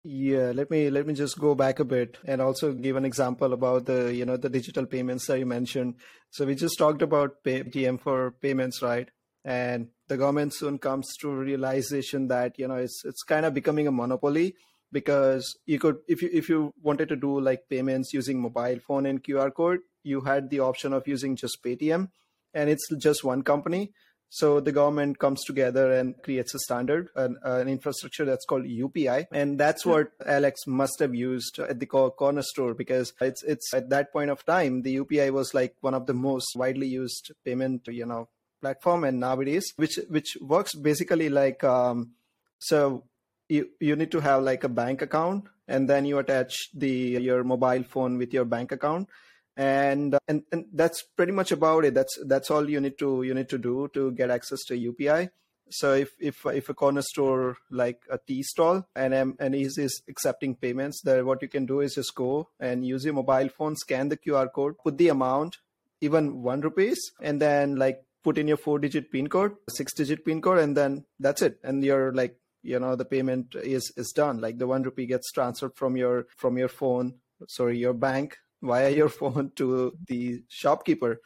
Yeah, 0.09 0.53
let 0.55 0.71
me 0.71 0.89
let 0.89 1.05
me 1.05 1.15
just 1.15 1.37
go 1.37 1.57
back 1.57 1.81
a 1.81 1.85
bit 1.85 2.17
and 2.25 2.41
also 2.41 2.73
give 2.73 2.95
an 2.95 3.05
example 3.05 3.53
about 3.53 3.87
the 3.87 4.15
you 4.15 4.25
know 4.25 4.37
the 4.37 4.49
digital 4.49 4.87
payments 4.87 5.27
that 5.27 5.41
you 5.41 5.47
mentioned. 5.47 5.97
So 6.31 6.47
we 6.47 6.55
just 6.55 6.79
talked 6.79 7.03
about 7.03 7.43
Paytm 7.45 8.01
for 8.01 8.31
payments, 8.41 8.83
right? 8.83 9.09
And 9.45 9.89
the 10.07 10.17
government 10.17 10.55
soon 10.55 10.79
comes 10.79 11.17
to 11.23 11.29
realization 11.29 12.29
that 12.29 12.57
you 12.57 12.69
know 12.69 12.77
it's 12.77 13.03
it's 13.05 13.25
kind 13.25 13.45
of 13.45 13.53
becoming 13.53 13.89
a 13.89 13.91
monopoly 13.91 14.55
because 14.93 15.59
you 15.67 15.81
could 15.81 15.97
if 16.07 16.23
you 16.23 16.31
if 16.33 16.49
you 16.49 16.73
wanted 16.81 17.09
to 17.09 17.17
do 17.17 17.41
like 17.41 17.69
payments 17.69 18.15
using 18.15 18.41
mobile 18.41 18.79
phone 18.87 19.07
and 19.07 19.25
QR 19.25 19.53
code, 19.53 19.81
you 20.05 20.21
had 20.21 20.51
the 20.51 20.61
option 20.61 20.93
of 20.93 21.09
using 21.09 21.35
just 21.35 21.65
Paytm, 21.65 22.11
and 22.55 22.71
it's 22.71 22.87
just 22.97 23.25
one 23.25 23.43
company 23.43 23.91
so 24.29 24.61
the 24.61 24.73
government 24.73 25.19
comes 25.19 25.43
together 25.45 25.93
and 25.93 26.21
creates 26.23 26.55
a 26.55 26.59
standard, 26.59 27.09
an, 27.15 27.37
an 27.43 27.69
infrastructure 27.69 28.25
that's 28.25 28.45
called 28.45 28.65
UPI, 28.65 29.27
and 29.33 29.59
that's 29.59 29.85
hmm. 29.85 29.91
what 29.91 30.09
Alex 30.25 30.67
must 30.67 30.99
have 31.01 31.15
used 31.15 31.59
at 31.59 31.81
the 31.81 31.87
corner 31.87 32.43
store 32.43 32.75
because 32.75 33.13
it's 33.21 33.43
it's 33.45 33.73
at 33.73 33.91
that 33.91 34.13
point 34.13 34.31
of 34.31 34.45
time 34.45 34.83
the 34.83 34.97
UPI 34.97 35.33
was 35.33 35.55
like 35.55 35.75
one 35.81 35.95
of 35.95 36.07
the 36.07 36.15
most 36.15 36.49
widely 36.57 36.89
used 36.89 37.33
payment 37.45 37.87
you 37.89 38.07
know 38.07 38.29
platform, 38.61 39.05
and 39.05 39.21
nowadays 39.21 39.73
which 39.77 39.99
which 40.09 40.37
works 40.41 40.75
basically 40.75 41.29
like 41.29 41.63
um, 41.65 42.13
so 42.59 43.05
you 43.49 43.69
you 43.81 43.97
need 43.97 44.11
to 44.11 44.21
have 44.21 44.43
like 44.43 44.65
a 44.65 44.69
bank 44.69 45.03
account 45.03 45.45
and 45.69 45.89
then 45.89 46.05
you 46.05 46.19
attach 46.19 46.71
the 46.75 46.91
your 46.91 47.45
mobile 47.45 47.83
phone 47.83 48.19
with 48.19 48.33
your 48.33 48.45
bank 48.45 48.73
account 48.73 49.09
and 49.57 50.15
uh, 50.15 50.19
and 50.29 50.43
and 50.53 50.67
that's 50.73 51.03
pretty 51.03 51.33
much 51.33 51.53
about 51.53 51.85
it. 51.85 51.95
That's 51.95 52.19
that's 52.27 52.51
all 52.51 52.69
you 52.69 52.81
need 52.81 52.99
to 52.99 53.23
you 53.23 53.35
need 53.35 53.49
to 53.49 53.59
do 53.59 53.89
to 53.95 54.13
get 54.13 54.31
access 54.31 54.63
to 54.65 54.75
upi 54.75 55.31
so 55.69 55.95
if 55.95 56.11
if 56.21 56.47
if 56.47 56.69
a 56.69 56.75
corner 56.75 57.03
store 57.03 57.57
like 57.71 58.01
a 58.09 58.19
tea 58.25 58.43
stall 58.43 58.87
and 58.95 59.13
um, 59.13 59.35
and 59.41 59.53
is 59.53 59.77
is 59.79 60.01
accepting 60.09 60.55
payments 60.55 61.01
then 61.03 61.27
what 61.27 61.43
you 61.43 61.49
can 61.49 61.67
do 61.67 61.81
is 61.81 61.97
just 61.97 62.15
go 62.15 62.49
and 62.61 62.87
use 62.87 63.05
your 63.05 63.15
mobile 63.15 63.49
phone 63.49 63.75
scan 63.75 64.09
the 64.09 64.17
qr 64.17 64.47
code 64.53 64.77
put 64.85 64.97
the 64.97 65.09
amount 65.09 65.57
even 66.01 66.43
one 66.43 66.61
rupees 66.61 66.99
and 67.21 67.41
then 67.41 67.77
like 67.77 68.05
put 68.23 68.39
in 68.39 68.49
your 68.49 68.57
four 68.57 68.79
digit 68.79 69.11
pin 69.11 69.29
code 69.29 69.55
six 69.69 69.95
digit 69.95 70.25
pin 70.25 70.43
code 70.43 70.59
and 70.59 70.77
then 70.77 71.05
that's 71.21 71.43
it. 71.43 71.59
And 71.63 71.85
you're 71.85 72.13
like 72.13 72.37
you 72.63 72.79
know 72.79 72.97
the 72.97 73.05
payment 73.05 73.55
is 73.55 73.93
is 73.97 74.13
done. 74.15 74.41
Like 74.41 74.59
the 74.59 74.67
one 74.67 74.83
rupee 74.83 75.07
gets 75.07 75.31
transferred 75.31 75.77
from 75.77 75.97
your 75.97 76.27
from 76.37 76.59
your 76.59 76.69
phone 76.69 77.15
sorry 77.49 77.79
your 77.79 77.93
bank 77.93 78.39
via 78.63 78.91
your 78.91 79.09
phone 79.21 79.51
to 79.57 79.97
the 80.07 80.43
shopkeeper 80.49 81.21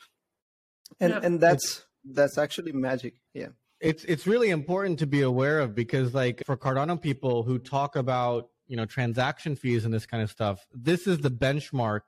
and 0.98 1.12
yeah. 1.12 1.20
and 1.22 1.40
that's 1.40 1.84
that's 2.04 2.38
actually 2.38 2.72
magic 2.72 3.14
yeah 3.34 3.48
it's 3.80 4.04
it's 4.04 4.26
really 4.26 4.50
important 4.50 4.98
to 4.98 5.06
be 5.06 5.22
aware 5.22 5.60
of 5.60 5.74
because 5.74 6.14
like 6.14 6.42
for 6.44 6.56
cardano 6.56 7.00
people 7.00 7.42
who 7.42 7.58
talk 7.58 7.96
about 7.96 8.48
you 8.66 8.76
know 8.76 8.84
transaction 8.84 9.56
fees 9.56 9.84
and 9.84 9.92
this 9.92 10.06
kind 10.06 10.22
of 10.22 10.30
stuff 10.30 10.66
this 10.72 11.06
is 11.06 11.18
the 11.18 11.30
benchmark 11.30 12.00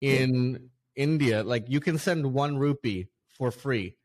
in 0.00 0.52
yeah. 0.52 1.04
india 1.04 1.42
like 1.42 1.64
you 1.68 1.80
can 1.80 1.98
send 1.98 2.32
one 2.32 2.56
rupee 2.56 3.08
for 3.36 3.50
free 3.50 3.96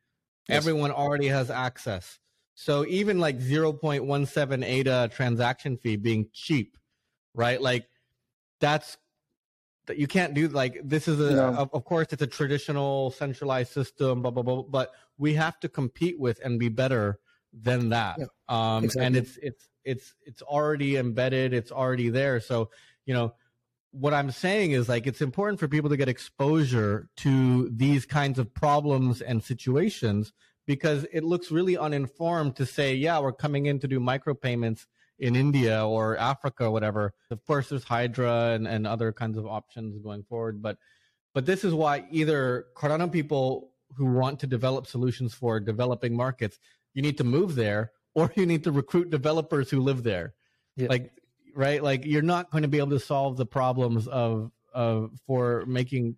yes. 0.47 0.57
everyone 0.57 0.91
already 0.91 1.27
has 1.27 1.49
access 1.49 2.19
so 2.55 2.85
even 2.85 3.19
like 3.19 3.39
0.17 3.39 4.63
ADA 4.63 4.91
uh, 4.91 5.07
transaction 5.07 5.75
fee 5.75 5.95
being 5.95 6.27
cheap 6.33 6.77
right 7.33 7.61
like 7.61 7.87
that's 8.59 8.97
that 9.85 9.97
you 9.97 10.07
can't 10.07 10.33
do 10.33 10.47
like 10.47 10.79
this 10.83 11.07
is 11.07 11.19
a 11.19 11.33
no. 11.33 11.47
of, 11.55 11.69
of, 11.73 11.83
course 11.83 12.07
it's 12.11 12.21
a 12.21 12.27
traditional 12.27 13.11
centralized 13.11 13.71
system 13.71 14.21
blah 14.21 14.31
blah 14.31 14.43
blah 14.43 14.61
but 14.63 14.91
we 15.17 15.33
have 15.33 15.59
to 15.59 15.69
compete 15.69 16.19
with 16.19 16.39
and 16.43 16.59
be 16.59 16.69
better 16.69 17.19
than 17.53 17.89
that 17.89 18.17
yeah, 18.19 18.25
um 18.47 18.85
exactly. 18.85 19.05
and 19.05 19.15
it's 19.15 19.37
it's 19.41 19.69
it's 19.83 20.13
it's 20.25 20.41
already 20.41 20.97
embedded 20.97 21.53
it's 21.53 21.71
already 21.71 22.09
there 22.09 22.39
so 22.39 22.69
you 23.05 23.13
know 23.13 23.33
what 23.91 24.13
i'm 24.13 24.31
saying 24.31 24.71
is 24.71 24.89
like 24.89 25.05
it's 25.05 25.21
important 25.21 25.59
for 25.59 25.67
people 25.67 25.89
to 25.89 25.97
get 25.97 26.09
exposure 26.09 27.09
to 27.15 27.69
these 27.69 28.05
kinds 28.05 28.39
of 28.39 28.53
problems 28.53 29.21
and 29.21 29.43
situations 29.43 30.33
because 30.65 31.05
it 31.11 31.23
looks 31.23 31.51
really 31.51 31.77
uninformed 31.77 32.55
to 32.55 32.65
say 32.65 32.95
yeah 32.95 33.19
we're 33.19 33.33
coming 33.33 33.65
in 33.65 33.79
to 33.79 33.87
do 33.87 33.99
micropayments 33.99 34.85
in 35.19 35.35
India 35.35 35.85
or 35.85 36.17
Africa 36.17 36.65
or 36.65 36.71
whatever. 36.71 37.13
Of 37.31 37.45
course, 37.45 37.69
there's 37.69 37.83
Hydra 37.83 38.51
and, 38.53 38.67
and 38.67 38.87
other 38.87 39.11
kinds 39.11 39.37
of 39.37 39.45
options 39.45 39.97
going 39.99 40.23
forward. 40.23 40.61
But 40.61 40.77
but 41.33 41.45
this 41.45 41.63
is 41.63 41.73
why 41.73 42.05
either 42.11 42.65
Cardano 42.75 43.11
people 43.11 43.71
who 43.95 44.05
want 44.05 44.39
to 44.39 44.47
develop 44.47 44.87
solutions 44.87 45.33
for 45.33 45.59
developing 45.59 46.15
markets, 46.15 46.59
you 46.93 47.01
need 47.01 47.17
to 47.17 47.23
move 47.23 47.55
there, 47.55 47.91
or 48.15 48.31
you 48.35 48.45
need 48.45 48.63
to 48.63 48.71
recruit 48.71 49.09
developers 49.09 49.69
who 49.69 49.79
live 49.81 50.03
there. 50.03 50.33
Yeah. 50.75 50.87
Like 50.89 51.11
right, 51.55 51.81
like 51.83 52.05
you're 52.05 52.21
not 52.21 52.51
going 52.51 52.63
to 52.63 52.67
be 52.67 52.79
able 52.79 52.91
to 52.91 52.99
solve 52.99 53.37
the 53.37 53.45
problems 53.45 54.07
of 54.07 54.51
of 54.73 55.11
for 55.27 55.65
making 55.67 56.15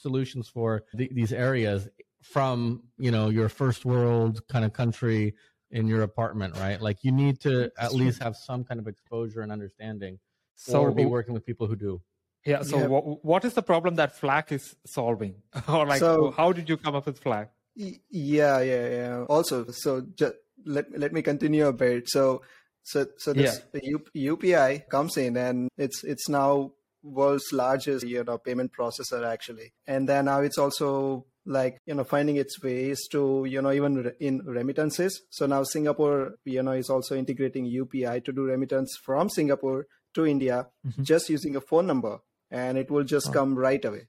solutions 0.00 0.48
for 0.48 0.84
the, 0.94 1.08
these 1.12 1.32
areas 1.32 1.88
from 2.22 2.82
you 2.98 3.10
know 3.10 3.28
your 3.28 3.48
first 3.48 3.84
world 3.84 4.46
kind 4.48 4.64
of 4.64 4.72
country 4.72 5.34
in 5.70 5.86
your 5.86 6.02
apartment, 6.02 6.56
right? 6.56 6.80
Like 6.80 7.04
you 7.04 7.12
need 7.12 7.40
to 7.40 7.70
at 7.78 7.92
least 7.92 8.22
have 8.22 8.36
some 8.36 8.64
kind 8.64 8.80
of 8.80 8.86
exposure 8.86 9.40
and 9.40 9.52
understanding, 9.52 10.18
so 10.54 10.80
or 10.80 10.90
be 10.92 11.04
working 11.04 11.34
with 11.34 11.44
people 11.44 11.66
who 11.66 11.76
do. 11.76 12.00
Yeah. 12.44 12.62
So, 12.62 12.78
yeah. 12.78 12.86
What, 12.86 13.24
what 13.24 13.44
is 13.44 13.54
the 13.54 13.62
problem 13.62 13.96
that 13.96 14.16
FLAC 14.16 14.52
is 14.52 14.74
solving, 14.86 15.34
or 15.68 15.86
like, 15.86 16.00
so, 16.00 16.30
how 16.30 16.52
did 16.52 16.68
you 16.68 16.76
come 16.76 16.94
up 16.94 17.06
with 17.06 17.20
FLAC? 17.20 17.48
Yeah, 17.74 18.60
yeah, 18.60 18.88
yeah. 18.88 19.24
Also, 19.28 19.66
so 19.70 20.04
just 20.14 20.34
let 20.64 20.86
let 20.98 21.12
me 21.12 21.22
continue 21.22 21.66
a 21.66 21.72
bit. 21.72 22.08
So, 22.08 22.42
so 22.82 23.06
so 23.18 23.32
this 23.32 23.60
yeah. 23.74 23.98
UPI 24.16 24.88
comes 24.88 25.16
in, 25.16 25.36
and 25.36 25.68
it's 25.76 26.02
it's 26.02 26.28
now 26.28 26.72
world's 27.02 27.52
largest 27.52 28.06
you 28.06 28.24
know 28.24 28.38
payment 28.38 28.72
processor 28.72 29.24
actually, 29.24 29.72
and 29.86 30.08
then 30.08 30.24
now 30.24 30.40
it's 30.40 30.58
also 30.58 31.26
like 31.48 31.80
you 31.86 31.94
know 31.94 32.04
finding 32.04 32.36
its 32.36 32.62
ways 32.62 33.08
to 33.10 33.46
you 33.48 33.60
know 33.60 33.72
even 33.72 34.12
in 34.20 34.38
remittances 34.44 35.22
so 35.30 35.46
now 35.46 35.62
singapore 35.62 36.34
you 36.44 36.62
know 36.62 36.72
is 36.72 36.90
also 36.90 37.16
integrating 37.16 37.64
upi 37.64 38.22
to 38.22 38.32
do 38.32 38.42
remittance 38.42 38.96
from 39.02 39.30
singapore 39.30 39.86
to 40.14 40.26
india 40.26 40.66
mm-hmm. 40.86 41.02
just 41.02 41.30
using 41.30 41.56
a 41.56 41.60
phone 41.60 41.86
number 41.86 42.18
and 42.50 42.76
it 42.76 42.90
will 42.90 43.04
just 43.04 43.30
oh. 43.30 43.32
come 43.32 43.58
right 43.58 43.84
away 43.84 44.06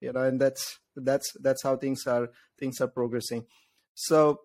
you 0.00 0.12
know 0.12 0.22
and 0.22 0.40
that's 0.40 0.78
that's 0.94 1.32
that's 1.42 1.62
how 1.62 1.76
things 1.76 2.06
are 2.06 2.30
things 2.58 2.80
are 2.80 2.88
progressing 2.88 3.44
so 3.94 4.40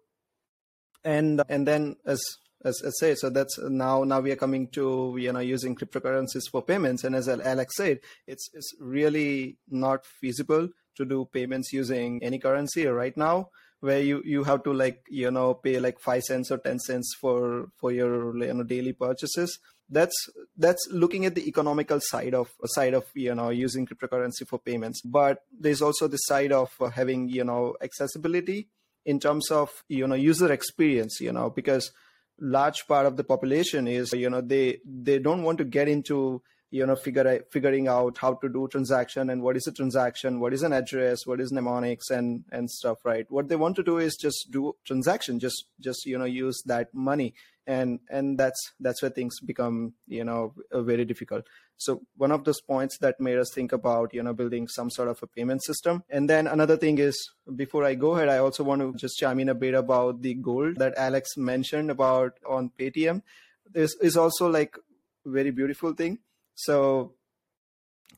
and 1.04 1.42
and 1.48 1.68
then 1.68 1.96
as 2.06 2.22
as 2.64 2.80
I 2.86 2.90
say, 2.92 3.16
so 3.16 3.32
that's 3.32 3.58
now 3.58 4.04
now 4.04 4.20
we 4.20 4.32
are 4.32 4.36
coming 4.36 4.68
to 4.70 5.16
you 5.18 5.34
know 5.34 5.40
using 5.40 5.76
cryptocurrencies 5.76 6.44
for 6.52 6.62
payments, 6.62 7.04
and 7.04 7.16
as 7.16 7.28
Alex 7.28 7.76
said, 7.76 8.02
it's 8.28 8.52
it's 8.54 8.72
really 8.80 9.58
not 9.68 10.06
feasible 10.06 10.70
to 10.96 11.06
do 11.06 11.28
payments 11.32 11.74
using 11.74 12.22
any 12.24 12.40
currency 12.40 12.86
right 12.86 13.16
now 13.16 13.50
where 13.82 14.00
you 14.00 14.22
you 14.24 14.44
have 14.44 14.64
to 14.64 14.72
like 14.72 15.04
you 15.10 15.30
know 15.30 15.54
pay 15.56 15.80
like 15.80 16.00
5 16.00 16.24
cents 16.24 16.52
or 16.52 16.58
10 16.58 16.80
cents 16.80 17.16
for 17.20 17.70
for 17.78 17.92
your 17.92 18.38
you 18.38 18.54
know 18.54 18.64
daily 18.64 18.94
purchases. 18.94 19.60
That's 19.90 20.16
that's 20.56 20.88
looking 20.90 21.26
at 21.26 21.36
the 21.36 21.48
economical 21.48 22.00
side 22.00 22.34
of 22.34 22.50
side 22.66 22.94
of 22.94 23.04
you 23.14 23.36
know 23.36 23.50
using 23.50 23.86
cryptocurrency 23.86 24.48
for 24.48 24.60
payments. 24.60 25.02
But 25.02 25.40
there's 25.52 25.82
also 25.82 26.08
the 26.08 26.18
side 26.18 26.52
of 26.52 26.70
uh, 26.80 26.90
having 26.90 27.28
you 27.30 27.44
know 27.44 27.76
accessibility 27.82 28.70
in 29.06 29.20
terms 29.20 29.50
of 29.50 29.70
you 29.90 30.08
know 30.08 30.16
user 30.16 30.52
experience 30.52 31.20
you 31.20 31.32
know 31.32 31.50
because 31.50 31.92
large 32.40 32.88
part 32.88 33.06
of 33.06 33.18
the 33.18 33.24
population 33.24 33.88
is 33.88 34.14
you 34.14 34.30
know 34.30 34.42
they 34.42 34.80
they 34.86 35.20
don't 35.20 35.44
want 35.44 35.58
to 35.58 35.64
get 35.64 35.88
into 35.88 36.42
you 36.72 36.86
know 36.86 36.96
figure 36.96 37.44
figuring 37.52 37.88
out 37.88 38.18
how 38.18 38.34
to 38.34 38.50
do 38.50 38.68
transaction 38.70 39.30
and 39.30 39.44
what 39.44 39.58
is 39.58 39.68
a 39.68 39.72
transaction 39.74 40.40
what 40.40 40.54
is 40.54 40.64
an 40.64 40.72
address 40.72 41.28
what 41.28 41.42
is 41.42 41.52
mnemonics 41.52 42.10
and 42.10 42.46
and 42.52 42.72
stuff 42.72 43.00
right? 43.04 43.26
What 43.30 43.50
they 43.50 43.56
want 43.56 43.76
to 43.76 43.84
do 43.84 43.98
is 43.98 44.16
just 44.16 44.52
do 44.52 44.76
transaction 44.86 45.40
just 45.40 45.66
just 45.80 46.06
you 46.06 46.18
know 46.18 46.26
use 46.26 46.62
that 46.66 46.94
money. 46.94 47.34
And 47.68 48.00
and 48.10 48.40
that's 48.40 48.60
that's 48.80 49.02
where 49.02 49.12
things 49.12 49.40
become 49.40 49.94
you 50.08 50.24
know 50.24 50.54
very 50.74 51.06
difficult. 51.06 51.46
So 51.78 52.02
one 52.18 52.32
of 52.32 52.44
those 52.44 52.62
points 52.62 52.98
that 53.00 53.20
made 53.20 53.38
us 53.38 53.52
think 53.54 53.72
about 53.72 54.14
you 54.14 54.24
know 54.24 54.34
building 54.34 54.68
some 54.68 54.90
sort 54.90 55.10
of 55.10 55.22
a 55.22 55.28
payment 55.28 55.64
system. 55.64 56.04
And 56.10 56.30
then 56.30 56.48
another 56.48 56.78
thing 56.78 56.98
is 56.98 57.16
before 57.56 57.84
i 57.84 57.94
go 57.96 58.16
ahead 58.16 58.30
i 58.30 58.38
also 58.38 58.64
want 58.64 58.82
to 58.82 58.94
just 58.98 59.18
chime 59.18 59.40
in 59.40 59.50
a 59.50 59.56
bit 59.56 59.74
about 59.74 60.22
the 60.22 60.34
gold 60.36 60.78
that 60.78 60.94
alex 60.98 61.36
mentioned 61.38 61.92
about 61.92 62.38
on 62.48 62.72
paytm. 62.80 63.22
This 63.70 63.96
is 64.02 64.18
also 64.18 64.50
like 64.50 64.78
very 65.26 65.52
beautiful 65.52 65.94
thing 65.94 66.20
so 66.56 67.14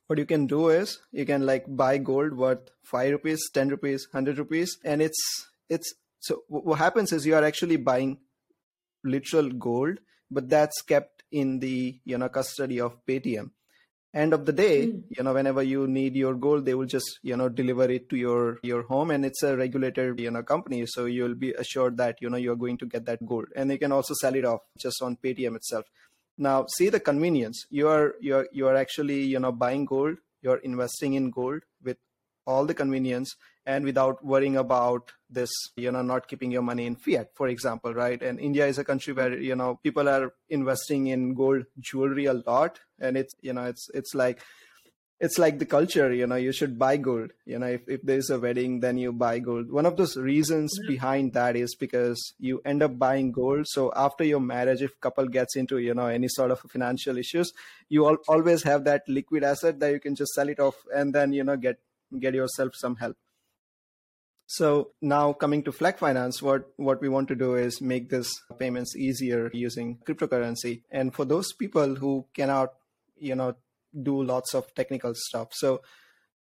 what 0.08 0.20
you 0.20 0.26
can 0.26 0.46
do 0.48 0.70
is 0.70 1.00
you 1.12 1.26
can 1.26 1.46
like 1.46 1.66
buy 1.68 1.98
gold 1.98 2.36
worth 2.36 2.70
5 2.84 3.12
rupees 3.12 3.50
10 3.54 3.70
rupees 3.70 4.08
100 4.12 4.38
rupees 4.38 4.78
and 4.84 5.02
it's 5.02 5.22
it's 5.70 5.94
so 6.20 6.44
what 6.48 6.80
happens 6.80 7.12
is 7.12 7.26
you 7.26 7.36
are 7.36 7.44
actually 7.44 7.78
buying 7.78 8.18
literal 9.04 9.50
gold 9.50 10.00
but 10.32 10.50
that's 10.50 10.82
kept 10.82 11.24
in 11.32 11.60
the 11.60 12.00
you 12.06 12.18
know 12.18 12.30
custody 12.30 12.80
of 12.80 13.06
paytm. 13.06 13.52
End 14.14 14.32
of 14.32 14.46
the 14.46 14.54
day 14.54 14.88
mm. 14.88 15.04
you 15.18 15.24
know 15.24 15.34
whenever 15.34 15.64
you 15.64 15.88
need 15.88 16.16
your 16.16 16.36
gold 16.36 16.66
they 16.66 16.76
will 16.76 16.86
just 16.86 17.20
you 17.24 17.36
know 17.36 17.50
deliver 17.50 17.86
it 17.86 18.08
to 18.10 18.16
your 18.16 18.60
your 18.62 18.84
home 18.84 19.10
and 19.10 19.26
it's 19.26 19.42
a 19.42 19.58
regulated 19.58 20.20
you 20.20 20.30
know 20.30 20.44
company 20.44 20.86
so 20.86 21.06
you'll 21.06 21.34
be 21.34 21.52
assured 21.54 21.98
that 21.98 22.18
you 22.22 22.30
know 22.30 22.38
you're 22.38 22.56
going 22.56 22.78
to 22.78 22.86
get 22.86 23.06
that 23.06 23.26
gold. 23.26 23.46
And 23.56 23.70
they 23.70 23.80
can 23.80 23.92
also 23.92 24.14
sell 24.14 24.36
it 24.36 24.46
off 24.46 24.62
just 24.78 25.02
on 25.02 25.18
paytm 25.18 25.56
itself 25.56 25.86
now 26.38 26.66
see 26.68 26.90
the 26.90 27.00
convenience. 27.00 27.66
You 27.70 27.88
are 27.88 28.16
you're 28.20 28.48
you're 28.52 28.76
actually 28.76 29.24
you 29.24 29.40
know 29.40 29.52
buying 29.52 29.86
gold. 29.86 30.18
You're 30.42 30.58
investing 30.58 31.14
in 31.14 31.30
gold 31.30 31.64
with 31.82 31.98
all 32.46 32.66
the 32.66 32.74
convenience 32.74 33.36
and 33.66 33.86
without 33.86 34.24
worrying 34.26 34.58
about 34.58 35.14
this 35.30 35.50
you 35.78 35.90
know 35.90 36.02
not 36.02 36.28
keeping 36.28 36.52
your 36.52 36.62
money 36.62 36.86
in 36.86 36.96
fiat 36.96 37.30
for 37.34 37.48
example 37.48 37.94
right? 37.94 38.22
And 38.22 38.40
india 38.40 38.68
is 38.68 38.78
a 38.78 38.84
country 38.84 39.14
where 39.14 39.38
you 39.38 39.56
know 39.56 39.80
people 39.84 40.10
are 40.10 40.34
investing 40.50 41.08
in 41.08 41.34
gold 41.34 41.64
jewelry 41.80 42.26
a 42.26 42.34
lot. 42.34 42.80
And 43.00 43.18
it's 43.18 43.34
you 43.42 43.54
know 43.54 43.64
it's 43.64 43.90
it's 43.94 44.14
like 44.14 44.42
it's 45.24 45.38
like 45.40 45.58
the 45.58 45.66
culture 45.66 46.14
you 46.14 46.28
know 46.28 46.36
you 46.36 46.52
should 46.52 46.78
buy 46.78 46.98
gold 46.98 47.32
you 47.46 47.58
know 47.58 47.68
if, 47.68 47.88
if 47.88 48.02
there's 48.04 48.30
a 48.30 48.38
wedding 48.38 48.82
then 48.82 48.98
you 48.98 49.14
buy 49.14 49.40
gold 49.40 49.72
one 49.72 49.86
of 49.86 49.96
those 49.96 50.18
reasons 50.18 50.76
yeah. 50.82 50.90
behind 50.90 51.32
that 51.32 51.56
is 51.56 51.76
because 51.76 52.34
you 52.40 52.62
end 52.66 52.84
up 52.84 53.00
buying 53.00 53.32
gold 53.32 53.66
so 53.66 53.90
after 53.96 54.26
your 54.26 54.42
marriage 54.42 54.82
if 54.82 55.00
couple 55.00 55.26
gets 55.26 55.56
into 55.56 55.78
you 55.78 55.94
know 55.94 56.08
any 56.08 56.28
sort 56.28 56.52
of 56.52 56.60
financial 56.60 57.18
issues 57.18 57.54
you 57.88 58.06
al- 58.06 58.24
always 58.28 58.64
have 58.64 58.84
that 58.84 59.08
liquid 59.08 59.46
asset 59.46 59.80
that 59.80 59.94
you 59.94 60.00
can 60.00 60.14
just 60.14 60.34
sell 60.34 60.50
it 60.50 60.60
off 60.60 60.76
and 60.94 61.16
then 61.16 61.32
you 61.32 61.44
know 61.44 61.56
get 61.56 61.80
get 62.20 62.34
yourself 62.34 62.76
some 62.76 62.98
help 62.98 63.16
so 64.46 64.92
now 65.02 65.34
coming 65.34 65.64
to 65.64 65.72
Flac 65.72 65.98
Finance, 65.98 66.40
what, 66.44 66.68
what 66.76 67.02
we 67.02 67.10
want 67.10 67.28
to 67.30 67.36
do 67.36 67.56
is 67.56 67.82
make 67.82 68.10
this 68.10 68.30
payments 68.60 68.96
easier 68.96 69.50
using 69.52 69.98
cryptocurrency. 70.06 70.84
And 70.92 71.12
for 71.16 71.26
those 71.26 71.54
people 71.54 71.96
who 71.96 72.28
cannot, 72.36 72.74
you 73.18 73.34
know, 73.36 73.56
do 74.02 74.24
lots 74.24 74.54
of 74.54 74.74
technical 74.74 75.14
stuff. 75.16 75.50
So 75.54 75.82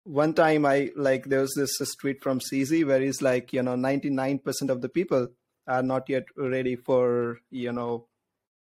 one 0.05 0.35
time 0.35 0.65
I 0.65 0.91
like 0.97 1.25
there 1.25 1.41
was 1.41 1.55
this, 1.55 1.95
tweet 1.97 2.23
from 2.23 2.41
CZ 2.41 2.87
where 2.87 3.01
he's 3.01 3.23
like, 3.23 3.53
you 3.53 3.63
know, 3.63 3.75
99% 3.75 4.71
of 4.71 4.81
the 4.81 4.89
people 4.89 5.29
are 5.67 5.83
not 5.83 6.09
yet 6.09 6.25
ready 6.37 6.77
for, 6.77 7.41
you 7.51 7.73
know, 7.73 8.07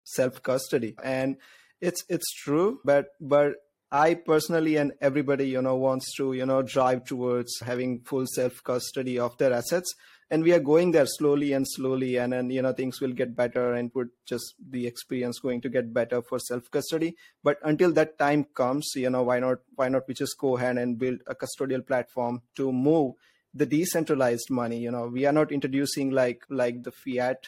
self 0.03 0.43
custody. 0.43 0.95
And 1.03 1.37
it's 1.79 2.03
it's 2.09 2.31
true, 2.33 2.79
but 2.83 3.07
but 3.19 3.55
I 3.91 4.13
personally 4.13 4.77
and 4.77 4.93
everybody, 5.01 5.47
you 5.47 5.61
know, 5.61 5.75
wants 5.75 6.15
to, 6.15 6.33
you 6.33 6.45
know, 6.45 6.61
drive 6.61 7.05
towards 7.05 7.59
having 7.59 8.01
full 8.01 8.25
self 8.27 8.63
custody 8.63 9.17
of 9.17 9.37
their 9.37 9.53
assets. 9.53 9.93
And 10.31 10.43
we 10.43 10.53
are 10.53 10.59
going 10.59 10.91
there 10.91 11.05
slowly 11.05 11.51
and 11.51 11.67
slowly. 11.67 12.15
And 12.17 12.31
then, 12.31 12.49
you 12.49 12.61
know, 12.61 12.71
things 12.71 13.01
will 13.01 13.11
get 13.11 13.35
better 13.35 13.73
and 13.73 13.91
would 13.93 14.09
just 14.25 14.55
the 14.69 14.87
experience 14.87 15.39
going 15.39 15.61
to 15.61 15.69
get 15.69 15.93
better 15.93 16.21
for 16.21 16.39
self 16.39 16.71
custody. 16.71 17.17
But 17.43 17.59
until 17.63 17.91
that 17.93 18.17
time 18.17 18.45
comes, 18.45 18.91
you 18.95 19.09
know, 19.09 19.23
why 19.23 19.39
not, 19.39 19.59
why 19.75 19.89
not 19.89 20.07
we 20.07 20.13
just 20.13 20.37
go 20.39 20.57
ahead 20.57 20.77
and 20.77 20.97
build 20.97 21.19
a 21.27 21.35
custodial 21.35 21.85
platform 21.85 22.41
to 22.55 22.71
move 22.71 23.15
the 23.53 23.65
decentralized 23.65 24.49
money? 24.49 24.79
You 24.79 24.91
know, 24.91 25.07
we 25.07 25.25
are 25.25 25.33
not 25.33 25.51
introducing 25.51 26.11
like, 26.11 26.43
like 26.49 26.83
the 26.83 26.91
fiat 26.91 27.45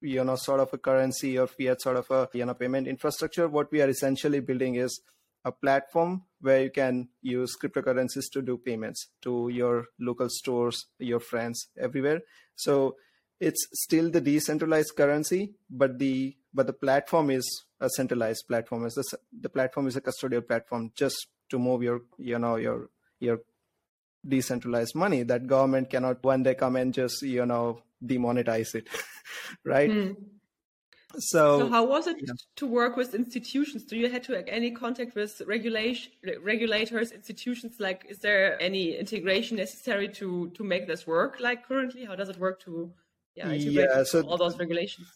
you 0.00 0.22
know 0.22 0.36
sort 0.36 0.60
of 0.60 0.72
a 0.72 0.78
currency 0.78 1.38
or 1.38 1.46
fiat 1.46 1.80
sort 1.80 1.96
of 1.96 2.10
a 2.10 2.28
you 2.34 2.44
know 2.44 2.52
payment 2.52 2.86
infrastructure 2.86 3.48
what 3.48 3.72
we 3.72 3.80
are 3.80 3.88
essentially 3.88 4.40
building 4.40 4.74
is 4.74 5.00
a 5.44 5.52
platform 5.52 6.22
where 6.40 6.62
you 6.62 6.70
can 6.70 7.08
use 7.22 7.56
cryptocurrencies 7.56 8.30
to 8.32 8.42
do 8.42 8.56
payments 8.56 9.08
to 9.22 9.48
your 9.48 9.86
local 9.98 10.28
stores, 10.28 10.86
your 10.98 11.20
friends, 11.20 11.68
everywhere. 11.78 12.20
So 12.56 12.96
it's 13.40 13.66
still 13.72 14.10
the 14.10 14.20
decentralized 14.20 14.94
currency, 14.96 15.54
but 15.68 15.98
the 15.98 16.36
but 16.52 16.66
the 16.66 16.72
platform 16.72 17.30
is 17.30 17.64
a 17.80 17.90
centralized 17.90 18.46
platform. 18.46 18.86
Is 18.86 18.94
the 18.94 19.18
the 19.40 19.48
platform 19.48 19.86
is 19.86 19.96
a 19.96 20.00
custodial 20.00 20.46
platform 20.46 20.92
just 20.94 21.26
to 21.50 21.58
move 21.58 21.82
your 21.82 22.02
you 22.18 22.38
know 22.38 22.56
your 22.56 22.90
your 23.20 23.40
decentralized 24.26 24.94
money 24.94 25.22
that 25.22 25.46
government 25.46 25.90
cannot 25.90 26.22
one 26.24 26.42
day 26.42 26.54
come 26.54 26.76
and 26.76 26.94
just 26.94 27.22
you 27.22 27.44
know 27.44 27.80
demonetize 28.04 28.74
it, 28.74 28.88
right? 29.64 29.90
Mm. 29.90 30.16
So, 31.18 31.58
so 31.60 31.68
how 31.68 31.84
was 31.84 32.06
it 32.06 32.16
yeah. 32.20 32.32
to 32.56 32.66
work 32.66 32.96
with 32.96 33.14
institutions? 33.14 33.84
Do 33.84 33.96
you 33.96 34.08
had 34.08 34.22
to 34.24 34.34
have 34.34 34.44
any 34.48 34.70
contact 34.70 35.14
with 35.14 35.42
regulation 35.46 36.12
regulators, 36.42 37.12
institutions? 37.12 37.76
Like, 37.78 38.06
is 38.08 38.18
there 38.18 38.60
any 38.60 38.96
integration 38.96 39.56
necessary 39.56 40.08
to 40.10 40.50
to 40.50 40.64
make 40.64 40.86
this 40.86 41.06
work? 41.06 41.38
Like 41.40 41.66
currently, 41.66 42.04
how 42.04 42.14
does 42.16 42.28
it 42.28 42.38
work 42.38 42.60
to 42.62 42.92
yeah, 43.34 43.52
yeah 43.52 44.02
so 44.04 44.22
all 44.22 44.36
those 44.36 44.58
regulations? 44.58 45.08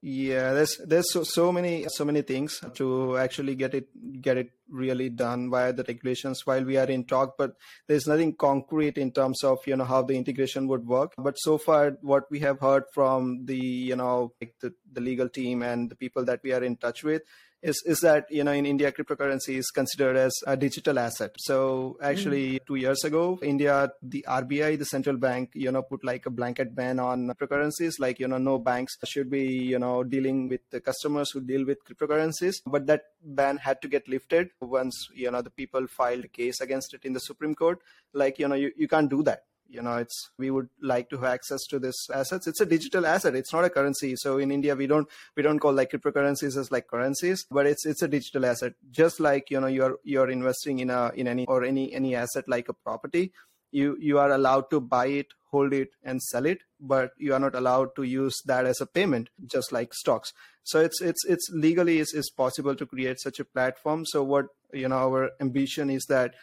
Yeah 0.00 0.52
there's 0.52 0.80
there's 0.86 1.12
so, 1.12 1.24
so 1.24 1.50
many 1.50 1.84
so 1.88 2.04
many 2.04 2.22
things 2.22 2.60
to 2.74 3.16
actually 3.18 3.56
get 3.56 3.74
it 3.74 3.88
get 4.22 4.36
it 4.38 4.50
really 4.70 5.08
done 5.08 5.50
via 5.50 5.72
the 5.72 5.84
regulations 5.88 6.46
while 6.46 6.62
we 6.62 6.76
are 6.76 6.86
in 6.86 7.04
talk 7.04 7.34
but 7.36 7.54
there's 7.88 8.06
nothing 8.06 8.34
concrete 8.34 8.96
in 8.98 9.10
terms 9.10 9.42
of 9.42 9.58
you 9.66 9.76
know 9.76 9.84
how 9.84 10.02
the 10.02 10.14
integration 10.14 10.68
would 10.68 10.86
work. 10.86 11.12
But 11.16 11.34
so 11.38 11.58
far 11.58 11.96
what 12.02 12.30
we 12.30 12.38
have 12.40 12.60
heard 12.60 12.84
from 12.92 13.46
the 13.46 13.56
you 13.56 13.96
know 13.96 14.32
like 14.40 14.54
the, 14.60 14.72
the 14.92 15.00
legal 15.00 15.28
team 15.28 15.62
and 15.62 15.90
the 15.90 15.96
people 15.96 16.24
that 16.26 16.40
we 16.44 16.52
are 16.52 16.62
in 16.62 16.76
touch 16.76 17.02
with 17.02 17.22
is 17.62 17.82
is 17.84 18.00
that 18.00 18.26
you 18.30 18.44
know 18.44 18.52
in 18.52 18.66
India 18.66 18.92
cryptocurrency 18.92 19.56
is 19.58 19.70
considered 19.70 20.16
as 20.16 20.32
a 20.46 20.56
digital 20.56 20.98
asset. 20.98 21.32
So 21.38 21.96
actually, 22.02 22.60
mm. 22.60 22.66
two 22.66 22.76
years 22.76 23.02
ago, 23.04 23.38
India 23.42 23.90
the 24.02 24.24
RBI, 24.28 24.78
the 24.78 24.84
central 24.84 25.16
bank, 25.16 25.50
you 25.54 25.72
know, 25.72 25.82
put 25.82 26.04
like 26.04 26.26
a 26.26 26.30
blanket 26.30 26.74
ban 26.74 26.98
on 27.00 27.26
cryptocurrencies. 27.28 27.94
Like 27.98 28.20
you 28.20 28.28
know, 28.28 28.38
no 28.38 28.58
banks 28.58 28.96
should 29.04 29.30
be 29.30 29.44
you 29.44 29.78
know 29.78 30.04
dealing 30.04 30.48
with 30.48 30.60
the 30.70 30.80
customers 30.80 31.30
who 31.30 31.40
deal 31.40 31.64
with 31.64 31.78
cryptocurrencies. 31.84 32.56
But 32.66 32.86
that 32.86 33.02
ban 33.22 33.56
had 33.56 33.82
to 33.82 33.88
get 33.88 34.08
lifted 34.08 34.50
once 34.60 35.08
you 35.14 35.30
know 35.30 35.42
the 35.42 35.50
people 35.50 35.86
filed 35.86 36.24
a 36.24 36.28
case 36.28 36.60
against 36.60 36.94
it 36.94 37.04
in 37.04 37.12
the 37.12 37.20
Supreme 37.20 37.54
Court. 37.54 37.80
Like 38.12 38.38
you 38.38 38.48
know, 38.48 38.54
you, 38.54 38.72
you 38.76 38.88
can't 38.88 39.10
do 39.10 39.22
that 39.24 39.42
you 39.68 39.82
know 39.82 39.96
it's 39.96 40.30
we 40.38 40.50
would 40.50 40.68
like 40.82 41.10
to 41.10 41.16
have 41.16 41.32
access 41.32 41.64
to 41.66 41.78
this 41.78 41.96
assets. 42.12 42.46
It's 42.46 42.60
a 42.60 42.66
digital 42.66 43.06
asset. 43.06 43.34
It's 43.34 43.52
not 43.52 43.64
a 43.64 43.70
currency. 43.70 44.14
So 44.16 44.38
in 44.38 44.50
india 44.50 44.74
we 44.74 44.86
don't 44.86 45.08
we 45.36 45.42
don't 45.42 45.58
call 45.58 45.72
like 45.72 45.90
cryptocurrencies 45.92 46.56
as 46.56 46.70
like 46.70 46.88
currencies 46.88 47.46
but 47.50 47.66
it's 47.66 47.86
it's 47.86 48.02
a 48.02 48.08
digital 48.08 48.46
asset. 48.46 48.74
Just 48.90 49.20
like 49.20 49.50
you 49.50 49.60
know 49.60 49.66
you're 49.66 49.98
you're 50.04 50.30
investing 50.30 50.80
in 50.80 50.90
a 50.90 51.12
in 51.14 51.28
any 51.28 51.46
or 51.46 51.64
any 51.64 51.92
any 51.92 52.14
asset 52.14 52.44
like 52.48 52.68
a 52.68 52.74
property 52.74 53.32
you 53.70 53.96
you 54.00 54.18
are 54.18 54.30
allowed 54.30 54.70
to 54.70 54.80
buy 54.80 55.06
it 55.06 55.26
hold 55.50 55.72
it 55.72 55.90
and 56.02 56.22
sell 56.22 56.46
it 56.46 56.62
but 56.80 57.12
you 57.16 57.32
are 57.34 57.38
not 57.38 57.54
allowed 57.54 57.94
to 57.96 58.02
use 58.02 58.36
that 58.44 58.66
as 58.66 58.80
a 58.80 58.86
payment 58.86 59.30
just 59.46 59.72
like 59.72 59.94
stocks. 59.94 60.32
So 60.64 60.80
it's 60.80 61.00
it's 61.00 61.24
it's 61.24 61.48
legally 61.52 61.98
is, 61.98 62.12
is 62.12 62.30
possible 62.30 62.74
to 62.76 62.86
create 62.86 63.20
such 63.20 63.40
a 63.40 63.44
platform. 63.44 64.04
So 64.06 64.22
what 64.22 64.46
you 64.72 64.88
know 64.88 64.98
our 64.98 65.30
ambition 65.40 65.90
is 65.90 66.04
that 66.08 66.34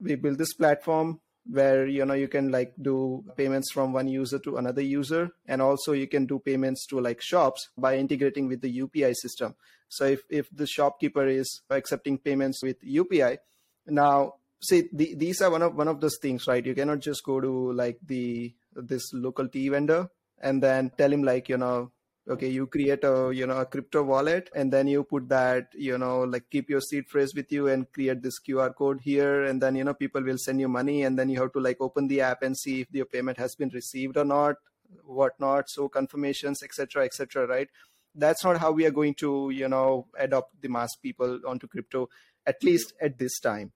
we 0.00 0.14
build 0.14 0.38
this 0.38 0.54
platform 0.54 1.20
where 1.50 1.86
you 1.86 2.04
know 2.04 2.14
you 2.14 2.28
can 2.28 2.50
like 2.50 2.74
do 2.80 3.24
payments 3.36 3.72
from 3.72 3.92
one 3.92 4.08
user 4.08 4.38
to 4.40 4.56
another 4.56 4.82
user. 4.82 5.30
And 5.46 5.62
also 5.62 5.92
you 5.92 6.06
can 6.06 6.26
do 6.26 6.38
payments 6.38 6.86
to 6.86 7.00
like 7.00 7.20
shops 7.22 7.68
by 7.76 7.96
integrating 7.96 8.48
with 8.48 8.60
the 8.60 8.78
upi 8.80 9.14
system. 9.14 9.54
So 9.88 10.04
if 10.04 10.22
if 10.28 10.48
the 10.54 10.66
shopkeeper 10.66 11.26
is 11.26 11.62
accepting 11.70 12.18
payments 12.18 12.62
with 12.62 12.82
upi 12.82 13.38
now 13.86 14.34
see 14.60 14.88
the, 14.92 15.14
these 15.14 15.40
are 15.40 15.50
one 15.50 15.62
of 15.62 15.74
one 15.74 15.88
of 15.88 16.00
those 16.00 16.18
things 16.20 16.46
right? 16.46 16.64
You 16.64 16.74
cannot 16.74 17.00
just 17.00 17.24
go 17.24 17.40
to 17.40 17.72
like 17.72 17.98
the 18.04 18.54
this 18.74 19.12
local 19.12 19.48
tea 19.48 19.68
vendor 19.68 20.10
and 20.40 20.62
then 20.62 20.90
tell 20.96 21.12
him 21.12 21.22
like 21.22 21.48
you 21.48 21.56
know 21.56 21.90
okay 22.28 22.48
you 22.48 22.66
create 22.66 23.04
a 23.04 23.30
you 23.32 23.46
know 23.46 23.58
a 23.58 23.64
crypto 23.64 24.02
wallet 24.02 24.50
and 24.54 24.72
then 24.72 24.86
you 24.86 25.02
put 25.02 25.28
that 25.28 25.68
you 25.74 25.96
know 25.96 26.20
like 26.20 26.44
keep 26.50 26.68
your 26.68 26.80
seed 26.80 27.08
phrase 27.08 27.34
with 27.34 27.50
you 27.50 27.68
and 27.68 27.90
create 27.92 28.22
this 28.22 28.38
qr 28.46 28.74
code 28.74 29.00
here 29.00 29.44
and 29.44 29.62
then 29.62 29.74
you 29.74 29.84
know 29.84 29.94
people 29.94 30.22
will 30.22 30.36
send 30.38 30.60
you 30.60 30.68
money 30.68 31.04
and 31.04 31.18
then 31.18 31.28
you 31.28 31.40
have 31.40 31.52
to 31.52 31.60
like 31.60 31.78
open 31.80 32.06
the 32.08 32.20
app 32.20 32.42
and 32.42 32.56
see 32.56 32.82
if 32.82 32.88
your 32.92 33.06
payment 33.06 33.38
has 33.38 33.54
been 33.54 33.70
received 33.70 34.16
or 34.16 34.24
not 34.24 34.56
whatnot 35.04 35.70
so 35.70 35.88
confirmations 35.88 36.62
etc 36.62 37.04
etc 37.04 37.46
right 37.46 37.68
that's 38.14 38.44
not 38.44 38.58
how 38.58 38.72
we 38.72 38.84
are 38.84 38.90
going 38.90 39.14
to 39.14 39.50
you 39.50 39.68
know 39.68 40.06
adopt 40.18 40.60
the 40.60 40.68
mass 40.68 40.94
people 40.96 41.40
onto 41.46 41.66
crypto 41.66 42.08
at 42.46 42.62
least 42.62 42.92
at 43.00 43.18
this 43.18 43.38
time 43.40 43.72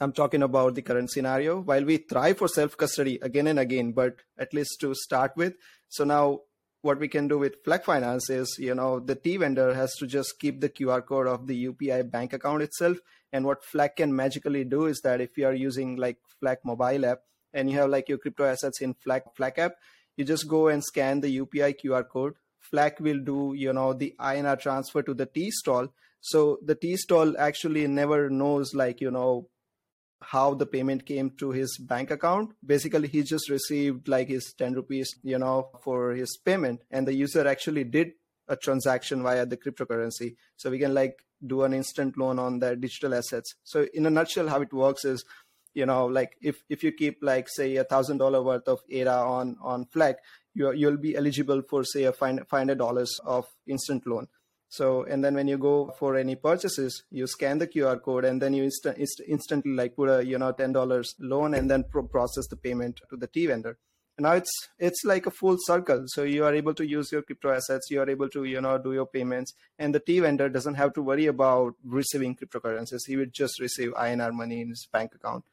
I'm 0.00 0.12
talking 0.12 0.42
about 0.42 0.74
the 0.74 0.82
current 0.82 1.10
scenario. 1.10 1.60
While 1.60 1.84
we 1.84 1.98
try 1.98 2.34
for 2.34 2.46
self 2.46 2.76
custody 2.76 3.18
again 3.22 3.46
and 3.46 3.58
again, 3.58 3.92
but 3.92 4.16
at 4.38 4.52
least 4.52 4.80
to 4.80 4.94
start 4.94 5.32
with. 5.34 5.54
So 5.88 6.04
now 6.04 6.40
what 6.82 7.00
we 7.00 7.08
can 7.08 7.28
do 7.28 7.38
with 7.38 7.62
Flac 7.64 7.84
Finance 7.84 8.30
is, 8.30 8.56
you 8.58 8.74
know, 8.74 9.00
the 9.00 9.14
tea 9.14 9.36
vendor 9.36 9.74
has 9.74 9.94
to 9.96 10.06
just 10.06 10.38
keep 10.38 10.60
the 10.60 10.68
QR 10.68 11.04
code 11.04 11.26
of 11.26 11.46
the 11.46 11.66
UPI 11.66 12.10
bank 12.10 12.32
account 12.32 12.62
itself. 12.62 12.98
And 13.32 13.44
what 13.44 13.64
Flac 13.64 13.96
can 13.96 14.14
magically 14.14 14.64
do 14.64 14.86
is 14.86 15.00
that 15.00 15.20
if 15.20 15.36
you 15.36 15.46
are 15.46 15.54
using 15.54 15.96
like 15.96 16.18
Flac 16.40 16.58
mobile 16.64 17.04
app 17.04 17.18
and 17.52 17.70
you 17.70 17.78
have 17.78 17.90
like 17.90 18.08
your 18.08 18.18
crypto 18.18 18.44
assets 18.44 18.80
in 18.80 18.94
Flac 18.94 19.22
Flac 19.36 19.58
app, 19.58 19.72
you 20.16 20.24
just 20.24 20.48
go 20.48 20.68
and 20.68 20.82
scan 20.82 21.20
the 21.20 21.38
UPI 21.38 21.74
QR 21.82 22.08
code. 22.08 22.34
Flac 22.60 23.00
will 23.00 23.20
do, 23.20 23.54
you 23.56 23.72
know, 23.72 23.92
the 23.92 24.14
INR 24.20 24.58
transfer 24.60 25.02
to 25.02 25.14
the 25.14 25.26
tea 25.26 25.50
stall. 25.50 25.88
So 26.20 26.58
the 26.64 26.74
tea 26.74 26.96
stall 26.96 27.36
actually 27.38 27.86
never 27.86 28.28
knows 28.28 28.74
like, 28.74 29.00
you 29.00 29.10
know, 29.10 29.48
how 30.20 30.54
the 30.54 30.66
payment 30.66 31.06
came 31.06 31.30
to 31.38 31.50
his 31.50 31.78
bank 31.78 32.10
account. 32.10 32.50
Basically, 32.64 33.08
he 33.08 33.22
just 33.22 33.48
received 33.48 34.08
like 34.08 34.28
his 34.28 34.52
10 34.58 34.74
rupees, 34.74 35.14
you 35.22 35.38
know, 35.38 35.70
for 35.82 36.12
his 36.12 36.36
payment. 36.44 36.82
And 36.90 37.06
the 37.06 37.14
user 37.14 37.46
actually 37.46 37.84
did 37.84 38.12
a 38.48 38.56
transaction 38.56 39.22
via 39.22 39.46
the 39.46 39.56
cryptocurrency. 39.56 40.36
So 40.56 40.70
we 40.70 40.78
can 40.78 40.94
like 40.94 41.18
do 41.46 41.62
an 41.62 41.72
instant 41.72 42.18
loan 42.18 42.38
on 42.38 42.58
their 42.58 42.74
digital 42.74 43.14
assets. 43.14 43.54
So 43.62 43.86
in 43.94 44.06
a 44.06 44.10
nutshell, 44.10 44.48
how 44.48 44.60
it 44.60 44.72
works 44.72 45.04
is, 45.04 45.24
you 45.74 45.86
know, 45.86 46.06
like 46.06 46.32
if, 46.42 46.62
if 46.68 46.82
you 46.82 46.90
keep 46.92 47.18
like 47.22 47.48
say 47.48 47.76
a 47.76 47.84
thousand 47.84 48.18
dollar 48.18 48.42
worth 48.42 48.66
of 48.66 48.80
ADA 48.90 49.12
on, 49.12 49.56
on 49.62 49.84
Flac, 49.86 50.16
you 50.54 50.72
you'll 50.72 50.96
be 50.96 51.14
eligible 51.14 51.62
for 51.62 51.84
say 51.84 52.04
a 52.04 52.12
five 52.12 52.40
hundred 52.50 52.78
dollars 52.78 53.20
of 53.24 53.46
instant 53.66 54.06
loan 54.06 54.26
So, 54.68 55.04
and 55.04 55.24
then 55.24 55.34
when 55.34 55.48
you 55.48 55.56
go 55.56 55.94
for 55.98 56.16
any 56.16 56.34
purchases, 56.34 57.04
you 57.10 57.26
scan 57.26 57.58
the 57.58 57.66
QR 57.66 58.02
code 58.02 58.24
and 58.24 58.40
then 58.40 58.52
you 58.52 58.64
inst- 58.64 58.86
inst- 58.86 59.22
instantly 59.26 59.72
like 59.72 59.96
put 59.96 60.10
a, 60.10 60.24
you 60.24 60.38
know, 60.38 60.52
$10 60.52 61.14
loan 61.20 61.54
and 61.54 61.70
then 61.70 61.84
pro- 61.90 62.02
process 62.02 62.46
the 62.48 62.56
payment 62.56 63.00
to 63.08 63.16
the 63.16 63.26
tea 63.26 63.46
vendor. 63.46 63.78
And 64.18 64.24
now 64.24 64.32
it's, 64.32 64.50
it's 64.78 65.04
like 65.04 65.26
a 65.26 65.30
full 65.30 65.56
circle. 65.60 66.04
So 66.08 66.24
you 66.24 66.44
are 66.44 66.54
able 66.54 66.74
to 66.74 66.86
use 66.86 67.10
your 67.10 67.22
crypto 67.22 67.50
assets. 67.50 67.88
You 67.90 68.02
are 68.02 68.10
able 68.10 68.28
to, 68.30 68.44
you 68.44 68.60
know, 68.60 68.76
do 68.76 68.92
your 68.92 69.06
payments 69.06 69.54
and 69.78 69.94
the 69.94 70.00
tea 70.00 70.20
vendor 70.20 70.50
doesn't 70.50 70.74
have 70.74 70.92
to 70.94 71.02
worry 71.02 71.26
about 71.26 71.74
receiving 71.82 72.36
cryptocurrencies. 72.36 73.06
He 73.06 73.16
would 73.16 73.32
just 73.32 73.60
receive 73.60 73.92
INR 73.94 74.32
money 74.34 74.60
in 74.60 74.68
his 74.68 74.86
bank 74.92 75.14
account. 75.14 75.44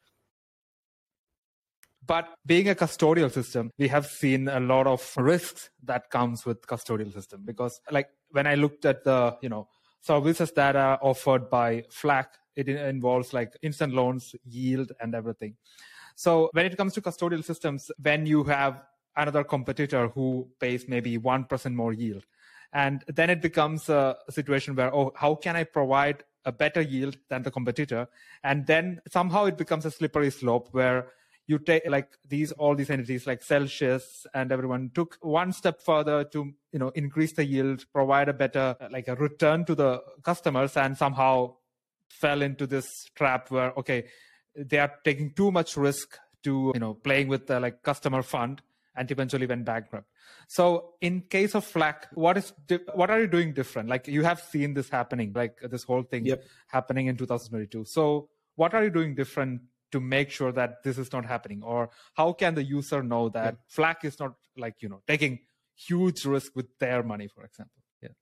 But 2.06 2.28
being 2.44 2.68
a 2.68 2.74
custodial 2.74 3.32
system, 3.32 3.72
we 3.78 3.88
have 3.88 4.06
seen 4.06 4.48
a 4.48 4.60
lot 4.60 4.86
of 4.86 5.12
risks 5.16 5.70
that 5.82 6.10
comes 6.10 6.46
with 6.46 6.64
custodial 6.66 7.12
system 7.12 7.42
because 7.44 7.80
like 7.90 8.10
when 8.30 8.46
I 8.46 8.54
looked 8.54 8.84
at 8.84 9.04
the, 9.04 9.36
you 9.40 9.48
know, 9.48 9.68
services 10.00 10.52
that 10.52 10.76
are 10.76 10.98
offered 11.02 11.50
by 11.50 11.84
FLAC, 11.90 12.28
it 12.54 12.68
involves 12.68 13.32
like 13.32 13.56
instant 13.62 13.92
loans, 13.92 14.34
yield 14.44 14.92
and 15.00 15.14
everything. 15.14 15.56
So 16.14 16.48
when 16.52 16.64
it 16.64 16.76
comes 16.76 16.94
to 16.94 17.02
custodial 17.02 17.44
systems, 17.44 17.90
when 18.00 18.24
you 18.24 18.44
have 18.44 18.82
another 19.16 19.44
competitor 19.44 20.08
who 20.08 20.48
pays 20.60 20.88
maybe 20.88 21.18
1% 21.18 21.74
more 21.74 21.92
yield, 21.92 22.24
and 22.72 23.04
then 23.08 23.30
it 23.30 23.42
becomes 23.42 23.88
a 23.88 24.16
situation 24.30 24.74
where, 24.74 24.94
oh, 24.94 25.12
how 25.16 25.34
can 25.34 25.56
I 25.56 25.64
provide 25.64 26.24
a 26.44 26.52
better 26.52 26.80
yield 26.80 27.16
than 27.28 27.42
the 27.42 27.50
competitor? 27.50 28.08
And 28.44 28.66
then 28.66 29.00
somehow 29.10 29.44
it 29.44 29.56
becomes 29.56 29.84
a 29.86 29.90
slippery 29.90 30.30
slope 30.30 30.68
where 30.72 31.08
you 31.46 31.58
take 31.58 31.82
like 31.88 32.08
these 32.28 32.52
all 32.52 32.74
these 32.74 32.90
entities 32.90 33.26
like 33.26 33.42
Celsius 33.42 34.26
and 34.34 34.50
everyone 34.50 34.90
took 34.94 35.16
one 35.20 35.52
step 35.52 35.80
further 35.80 36.24
to 36.24 36.52
you 36.72 36.78
know 36.78 36.88
increase 36.90 37.32
the 37.34 37.44
yield, 37.44 37.84
provide 37.92 38.28
a 38.28 38.32
better 38.32 38.76
uh, 38.80 38.88
like 38.90 39.08
a 39.08 39.14
return 39.14 39.64
to 39.66 39.74
the 39.74 40.02
customers, 40.22 40.76
and 40.76 40.96
somehow 40.96 41.54
fell 42.10 42.42
into 42.42 42.66
this 42.66 42.86
trap 43.14 43.50
where 43.50 43.72
okay 43.78 44.04
they 44.56 44.78
are 44.78 44.92
taking 45.04 45.32
too 45.34 45.50
much 45.50 45.76
risk 45.76 46.18
to 46.42 46.72
you 46.74 46.80
know 46.80 46.94
playing 46.94 47.28
with 47.28 47.46
the 47.46 47.60
like 47.60 47.82
customer 47.82 48.22
fund 48.22 48.62
and 48.96 49.10
eventually 49.10 49.46
went 49.46 49.64
bankrupt. 49.64 50.06
So 50.48 50.94
in 51.00 51.22
case 51.22 51.54
of 51.54 51.64
FLAC, 51.64 52.06
what 52.14 52.36
is 52.38 52.52
what 52.94 53.10
are 53.10 53.20
you 53.20 53.26
doing 53.26 53.52
different? 53.52 53.88
Like 53.88 54.08
you 54.08 54.22
have 54.22 54.40
seen 54.40 54.74
this 54.74 54.88
happening, 54.88 55.32
like 55.34 55.58
this 55.60 55.84
whole 55.84 56.02
thing 56.02 56.26
yep. 56.26 56.44
happening 56.68 57.06
in 57.06 57.16
2022. 57.16 57.84
So 57.84 58.28
what 58.56 58.74
are 58.74 58.82
you 58.82 58.90
doing 58.90 59.14
different 59.14 59.60
to 59.96 60.00
make 60.00 60.30
sure 60.30 60.52
that 60.52 60.82
this 60.84 60.98
is 60.98 61.12
not 61.12 61.24
happening? 61.24 61.62
Or 61.62 61.90
how 62.14 62.32
can 62.32 62.54
the 62.54 62.62
user 62.62 63.02
know 63.02 63.28
that 63.30 63.54
yeah. 63.54 63.74
FLAC 63.74 64.04
is 64.04 64.20
not 64.20 64.34
like 64.56 64.74
you 64.80 64.88
know 64.88 65.02
taking 65.06 65.40
huge 65.88 66.24
risk 66.24 66.52
with 66.54 66.66
their 66.78 67.02
money 67.02 67.28
for 67.34 67.44
example? 67.44 67.82
Yeah. 68.02 68.14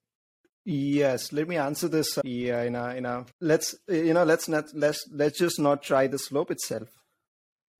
Yes. 0.64 1.32
Let 1.32 1.48
me 1.48 1.56
answer 1.56 1.88
this 1.88 2.18
uh, 2.18 2.22
yeah 2.24 2.62
in 2.62 2.76
a, 2.76 2.94
in 2.94 3.06
a 3.06 3.24
let's 3.40 3.74
you 3.88 4.14
know 4.14 4.24
let's 4.24 4.48
not 4.48 4.66
let's 4.74 5.06
let's 5.12 5.38
just 5.38 5.58
not 5.58 5.82
try 5.82 6.06
the 6.06 6.18
slope 6.18 6.50
itself. 6.50 6.88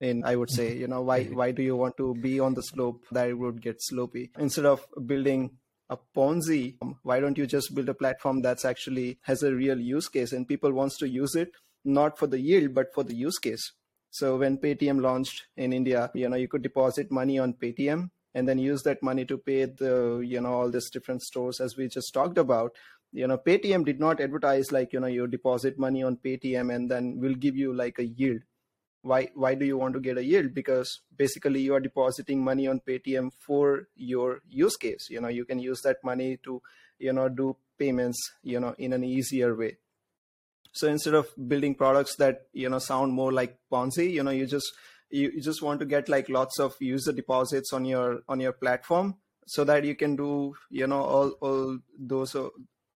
And 0.00 0.24
i 0.28 0.34
would 0.38 0.50
say 0.50 0.76
you 0.76 0.88
know 0.92 1.02
why 1.08 1.24
why 1.40 1.52
do 1.58 1.62
you 1.62 1.76
want 1.76 1.96
to 1.98 2.14
be 2.22 2.32
on 2.46 2.54
the 2.54 2.62
slope 2.62 3.04
that 3.12 3.28
it 3.28 3.38
would 3.42 3.60
get 3.66 3.84
slopey 3.90 4.24
instead 4.46 4.66
of 4.70 4.84
building 5.10 5.44
a 5.88 5.96
ponzi 6.16 6.64
um, 6.82 6.96
why 7.10 7.20
don't 7.20 7.38
you 7.38 7.46
just 7.52 7.74
build 7.76 7.88
a 7.92 7.94
platform 7.94 8.42
that's 8.46 8.64
actually 8.64 9.18
has 9.22 9.44
a 9.44 9.54
real 9.54 9.80
use 9.80 10.08
case 10.16 10.32
and 10.32 10.48
people 10.48 10.72
wants 10.72 10.98
to 10.98 11.08
use 11.08 11.36
it 11.36 11.52
not 11.84 12.18
for 12.18 12.26
the 12.26 12.40
yield 12.40 12.74
but 12.74 12.92
for 12.92 13.04
the 13.04 13.14
use 13.14 13.38
case 13.38 13.72
so 14.18 14.36
when 14.42 14.58
paytm 14.64 15.00
launched 15.06 15.44
in 15.56 15.72
india 15.78 16.10
you 16.14 16.28
know 16.28 16.40
you 16.42 16.48
could 16.52 16.66
deposit 16.68 17.10
money 17.20 17.38
on 17.44 17.54
paytm 17.62 18.10
and 18.34 18.48
then 18.48 18.58
use 18.58 18.82
that 18.82 19.02
money 19.02 19.24
to 19.24 19.38
pay 19.38 19.64
the 19.64 20.20
you 20.24 20.40
know 20.40 20.52
all 20.52 20.70
these 20.70 20.90
different 20.90 21.22
stores 21.22 21.60
as 21.60 21.76
we 21.76 21.88
just 21.88 22.12
talked 22.12 22.38
about. 22.38 22.72
You 23.12 23.28
know 23.28 23.38
paytm 23.38 23.84
did 23.84 24.00
not 24.00 24.20
advertise 24.20 24.72
like 24.72 24.92
you 24.92 25.00
know 25.00 25.06
you 25.06 25.26
deposit 25.26 25.78
money 25.78 26.02
on 26.02 26.16
paytm 26.16 26.74
and 26.74 26.90
then 26.90 27.18
we'll 27.20 27.36
give 27.36 27.56
you 27.56 27.72
like 27.72 27.98
a 27.98 28.06
yield. 28.06 28.40
Why 29.02 29.30
why 29.34 29.54
do 29.54 29.64
you 29.64 29.78
want 29.78 29.94
to 29.94 30.00
get 30.00 30.18
a 30.18 30.24
yield? 30.24 30.52
Because 30.52 31.00
basically 31.16 31.60
you 31.60 31.74
are 31.74 31.80
depositing 31.80 32.42
money 32.42 32.66
on 32.66 32.80
paytm 32.80 33.30
for 33.46 33.88
your 33.94 34.40
use 34.48 34.76
case. 34.76 35.08
You 35.10 35.20
know 35.20 35.28
you 35.28 35.44
can 35.44 35.60
use 35.60 35.80
that 35.82 36.02
money 36.02 36.38
to 36.44 36.60
you 36.98 37.12
know 37.12 37.28
do 37.28 37.56
payments 37.78 38.32
you 38.42 38.58
know 38.58 38.74
in 38.78 38.92
an 38.92 39.04
easier 39.04 39.54
way 39.54 39.78
so 40.74 40.88
instead 40.88 41.14
of 41.14 41.28
building 41.48 41.74
products 41.74 42.16
that 42.16 42.42
you 42.52 42.68
know 42.68 42.78
sound 42.78 43.12
more 43.12 43.32
like 43.32 43.58
ponzi 43.72 44.10
you 44.10 44.22
know 44.22 44.30
you 44.30 44.46
just 44.46 44.72
you, 45.10 45.30
you 45.34 45.40
just 45.40 45.62
want 45.62 45.80
to 45.80 45.86
get 45.86 46.08
like 46.08 46.28
lots 46.28 46.58
of 46.58 46.74
user 46.80 47.12
deposits 47.12 47.72
on 47.72 47.84
your 47.84 48.22
on 48.28 48.40
your 48.40 48.52
platform 48.52 49.14
so 49.46 49.64
that 49.64 49.84
you 49.84 49.94
can 49.94 50.16
do 50.16 50.54
you 50.70 50.86
know 50.86 51.02
all 51.02 51.30
all 51.40 51.78
those 51.98 52.34
uh, 52.34 52.48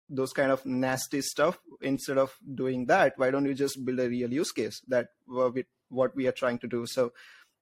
those 0.10 0.34
kind 0.34 0.52
of 0.52 0.66
nasty 0.66 1.22
stuff 1.22 1.60
instead 1.82 2.18
of 2.18 2.36
doing 2.54 2.86
that. 2.86 3.14
Why 3.18 3.32
don't 3.32 3.46
you 3.46 3.54
just 3.54 3.84
build 3.84 4.00
a 4.00 4.08
real 4.08 4.32
use 4.32 4.52
case 4.52 4.82
that 4.88 5.08
what 5.26 6.16
we 6.16 6.28
are 6.28 6.32
trying 6.32 6.60
to 6.60 6.68
do? 6.68 6.86
So 6.86 7.12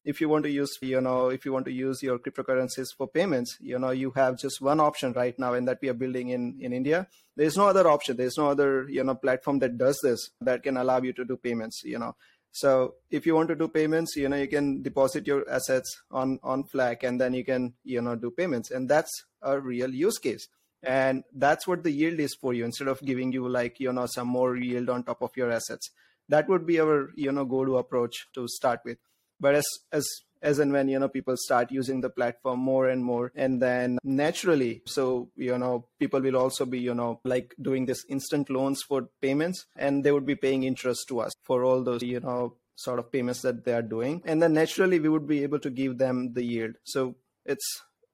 if 0.05 0.19
you 0.19 0.27
want 0.29 0.43
to 0.43 0.49
use 0.49 0.77
you 0.81 0.99
know 1.01 1.29
if 1.29 1.45
you 1.45 1.53
want 1.53 1.65
to 1.65 1.71
use 1.71 2.03
your 2.03 2.19
cryptocurrencies 2.19 2.87
for 2.97 3.07
payments 3.07 3.57
you 3.61 3.79
know 3.79 3.91
you 3.91 4.11
have 4.11 4.37
just 4.37 4.61
one 4.61 4.79
option 4.79 5.13
right 5.13 5.37
now 5.39 5.53
and 5.53 5.67
that 5.67 5.79
we 5.81 5.89
are 5.89 5.93
building 5.93 6.29
in 6.29 6.57
in 6.59 6.73
india. 6.73 7.07
There's 7.35 7.57
no 7.57 7.67
other 7.67 7.87
option. 7.87 8.15
There's 8.15 8.37
no 8.37 8.49
other 8.49 8.87
you 8.89 9.03
know 9.03 9.15
platform 9.15 9.59
that 9.59 9.77
does 9.77 9.99
this 10.03 10.29
that 10.41 10.61
can 10.61 10.77
allow 10.77 11.01
you 11.01 11.13
to 11.13 11.25
do 11.25 11.37
payments 11.37 11.81
you 11.83 11.97
know. 11.97 12.15
So 12.51 12.95
if 13.09 13.25
you 13.25 13.33
want 13.33 13.49
to 13.49 13.55
do 13.55 13.67
payments 13.67 14.15
you 14.15 14.29
know 14.29 14.35
you 14.37 14.47
can 14.47 14.81
deposit 14.83 15.25
your 15.25 15.49
assets 15.49 16.01
on 16.11 16.39
on 16.43 16.65
FLAC 16.65 17.03
and 17.03 17.19
then 17.19 17.33
you 17.33 17.43
can 17.43 17.73
you 17.83 18.01
know 18.01 18.15
do 18.15 18.29
payments. 18.31 18.71
And 18.71 18.87
that's 18.87 19.23
a 19.41 19.59
real 19.59 19.89
use 19.89 20.19
case. 20.19 20.47
And 20.83 21.23
that's 21.33 21.65
what 21.65 21.83
the 21.83 21.91
yield 21.91 22.19
is 22.19 22.35
for 22.35 22.53
you. 22.53 22.65
Instead 22.65 22.89
of 22.89 23.01
giving 23.01 23.31
you 23.31 23.47
like 23.47 23.79
you 23.79 23.91
know 23.93 24.05
some 24.05 24.27
more 24.27 24.55
yield 24.57 24.89
on 24.89 25.03
top 25.03 25.21
of 25.21 25.31
your 25.35 25.51
assets 25.51 25.89
that 26.29 26.47
would 26.47 26.65
be 26.65 26.79
our 26.79 27.11
you 27.15 27.31
know 27.31 27.45
go 27.45 27.65
to 27.65 27.77
approach 27.77 28.27
to 28.33 28.47
start 28.47 28.79
with 28.85 28.97
but 29.45 29.55
as 29.61 29.67
as 29.91 30.07
as 30.51 30.59
and 30.59 30.73
when 30.75 30.89
you 30.93 30.99
know 30.99 31.07
people 31.17 31.35
start 31.43 31.71
using 31.71 32.01
the 32.01 32.09
platform 32.09 32.59
more 32.59 32.87
and 32.93 33.05
more 33.11 33.31
and 33.35 33.61
then 33.61 33.97
naturally 34.03 34.73
so 34.85 35.29
you 35.35 35.57
know 35.57 35.85
people 35.99 36.25
will 36.25 36.35
also 36.35 36.65
be 36.65 36.79
you 36.87 36.95
know 37.01 37.11
like 37.33 37.55
doing 37.69 37.85
this 37.85 38.03
instant 38.17 38.49
loans 38.49 38.83
for 38.89 39.07
payments 39.21 39.65
and 39.77 40.03
they 40.03 40.11
would 40.11 40.25
be 40.25 40.35
paying 40.35 40.63
interest 40.71 41.07
to 41.07 41.21
us 41.27 41.31
for 41.51 41.63
all 41.63 41.81
those 41.89 42.03
you 42.03 42.19
know 42.19 42.41
sort 42.75 42.99
of 42.99 43.11
payments 43.11 43.41
that 43.41 43.63
they 43.65 43.73
are 43.73 43.81
doing. 43.81 44.21
And 44.25 44.41
then 44.41 44.53
naturally 44.53 44.99
we 44.99 45.09
would 45.09 45.27
be 45.27 45.43
able 45.43 45.59
to 45.59 45.69
give 45.69 45.97
them 45.97 46.33
the 46.33 46.43
yield. 46.43 46.75
So 46.83 47.15
it's 47.45 47.65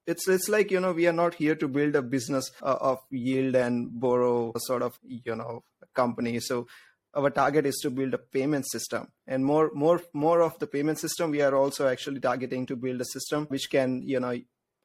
it's 0.07 0.27
it's 0.27 0.49
like 0.49 0.71
you 0.71 0.80
know 0.80 0.91
we 0.91 1.07
are 1.07 1.13
not 1.13 1.36
here 1.36 1.55
to 1.55 1.67
build 1.67 1.95
a 1.95 2.01
business 2.01 2.51
uh, 2.61 2.77
of 2.82 2.99
yield 3.09 3.55
and 3.55 3.99
borrow 3.99 4.53
sort 4.57 4.82
of 4.82 4.99
you 5.03 5.36
know 5.36 5.63
company. 5.93 6.39
So 6.39 6.67
our 7.14 7.30
target 7.30 7.66
is 7.66 7.78
to 7.82 7.89
build 7.89 8.14
a 8.14 8.18
payment 8.18 8.70
system. 8.70 9.07
And 9.28 9.43
more 9.45 9.72
more 9.74 10.01
more 10.14 10.41
of 10.41 10.57
the 10.60 10.68
payment 10.68 10.99
system 10.99 11.32
we 11.32 11.41
are 11.41 11.55
also 11.55 11.88
actually 11.88 12.20
targeting 12.20 12.66
to 12.68 12.76
build 12.76 13.01
a 13.01 13.05
system 13.05 13.45
which 13.47 13.70
can 13.70 14.01
you 14.03 14.20
know 14.20 14.39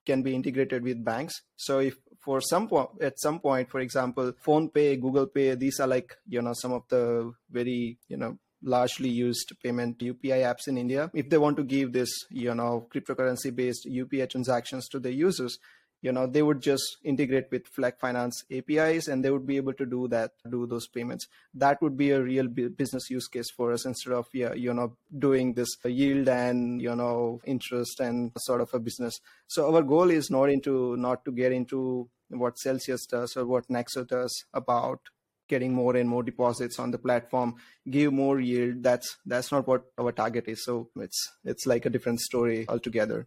can 0.07 0.23
be 0.23 0.35
integrated 0.35 0.83
with 0.83 1.05
banks. 1.05 1.35
So 1.57 1.79
if 1.81 1.97
for 2.21 2.41
some 2.41 2.69
point 2.69 2.91
at 3.03 3.21
some 3.21 3.41
point 3.41 3.71
for 3.71 3.81
example 3.81 4.33
PhonePe 4.47 5.01
google 5.01 5.27
pay 5.27 5.55
these 5.55 5.81
are 5.81 5.87
like 5.87 6.17
you 6.27 6.41
know 6.41 6.55
some 6.55 6.73
of 6.73 6.83
the 6.89 7.33
very 7.51 7.99
you 8.09 8.17
know 8.17 8.39
largely 8.63 9.11
used 9.11 9.53
payment 9.63 9.99
upi 9.99 10.41
apps 10.51 10.69
in 10.69 10.79
india. 10.79 11.11
If 11.13 11.29
they 11.29 11.39
want 11.39 11.59
to 11.59 11.65
give 11.65 11.93
this 11.93 12.11
you 12.31 12.55
know 12.55 12.89
cryptocurrency 12.93 13.55
based 13.55 13.87
upi 13.87 14.29
transactions 14.31 14.89
to 14.89 14.99
the 14.99 15.13
users 15.13 15.59
you 16.05 16.13
know 16.13 16.27
they 16.27 16.43
would 16.43 16.61
just 16.61 16.99
integrate 17.03 17.51
with 17.51 17.67
FLAC 17.75 17.99
Finance 17.99 18.45
APIs 18.53 19.09
and 19.09 19.25
they 19.25 19.31
would 19.31 19.47
be 19.47 19.57
able 19.57 19.73
to 19.73 19.87
do 19.87 20.07
that, 20.09 20.33
do 20.51 20.67
those 20.67 20.87
payments. 20.87 21.29
That 21.55 21.81
would 21.81 21.97
be 21.97 22.11
a 22.11 22.23
real 22.23 22.47
business 22.47 23.09
use 23.09 23.27
case 23.27 23.51
for 23.51 23.73
us 23.73 23.87
instead 23.87 24.13
of 24.13 24.27
yeah, 24.35 24.53
you 24.53 24.75
know 24.75 24.99
doing 25.19 25.55
this 25.55 25.71
yield 25.83 26.29
and 26.29 26.83
you 26.83 26.95
know 26.95 27.41
interest 27.47 28.01
and 28.01 28.33
sort 28.37 28.61
of 28.61 28.75
a 28.75 28.79
business. 28.79 29.19
So 29.47 29.75
our 29.75 29.83
goal 29.83 30.11
is 30.11 30.31
not 30.31 30.51
into 30.51 30.95
not 30.99 31.25
to 31.25 31.33
get 31.33 31.53
into 31.53 32.11
what 32.29 32.59
Celsius 32.59 33.07
does 33.07 33.35
or 33.35 33.47
what 33.47 33.69
Nexo 33.69 34.07
does 34.07 34.45
about 34.53 35.01
getting 35.49 35.73
more 35.73 35.97
and 35.97 36.09
more 36.09 36.23
deposits 36.23 36.79
on 36.79 36.91
the 36.91 36.99
platform 36.99 37.55
give 37.89 38.13
more 38.13 38.41
yield 38.41 38.83
that's 38.83 39.19
that's 39.27 39.53
not 39.53 39.67
what 39.69 39.85
our 39.99 40.11
target 40.11 40.49
is 40.49 40.65
so 40.65 40.89
it's 40.97 41.33
it's 41.45 41.67
like 41.67 41.85
a 41.85 41.91
different 41.91 42.19
story 42.19 42.65
altogether 42.67 43.27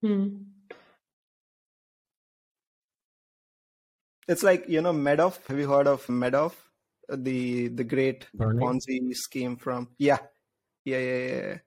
hmm. 0.00 0.28
It's 4.28 4.42
like 4.42 4.68
you 4.68 4.82
know 4.82 4.92
Madoff. 4.92 5.46
Have 5.46 5.58
you 5.58 5.68
heard 5.68 5.86
of 5.86 6.06
Madoff? 6.06 6.52
Uh, 7.10 7.16
the 7.18 7.68
the 7.68 7.84
great? 7.84 8.28
Ponzi 8.36 9.14
scheme 9.14 9.56
from 9.56 9.88
yeah, 9.98 10.18
yeah, 10.84 10.98
yeah, 10.98 11.16
yeah. 11.16 11.58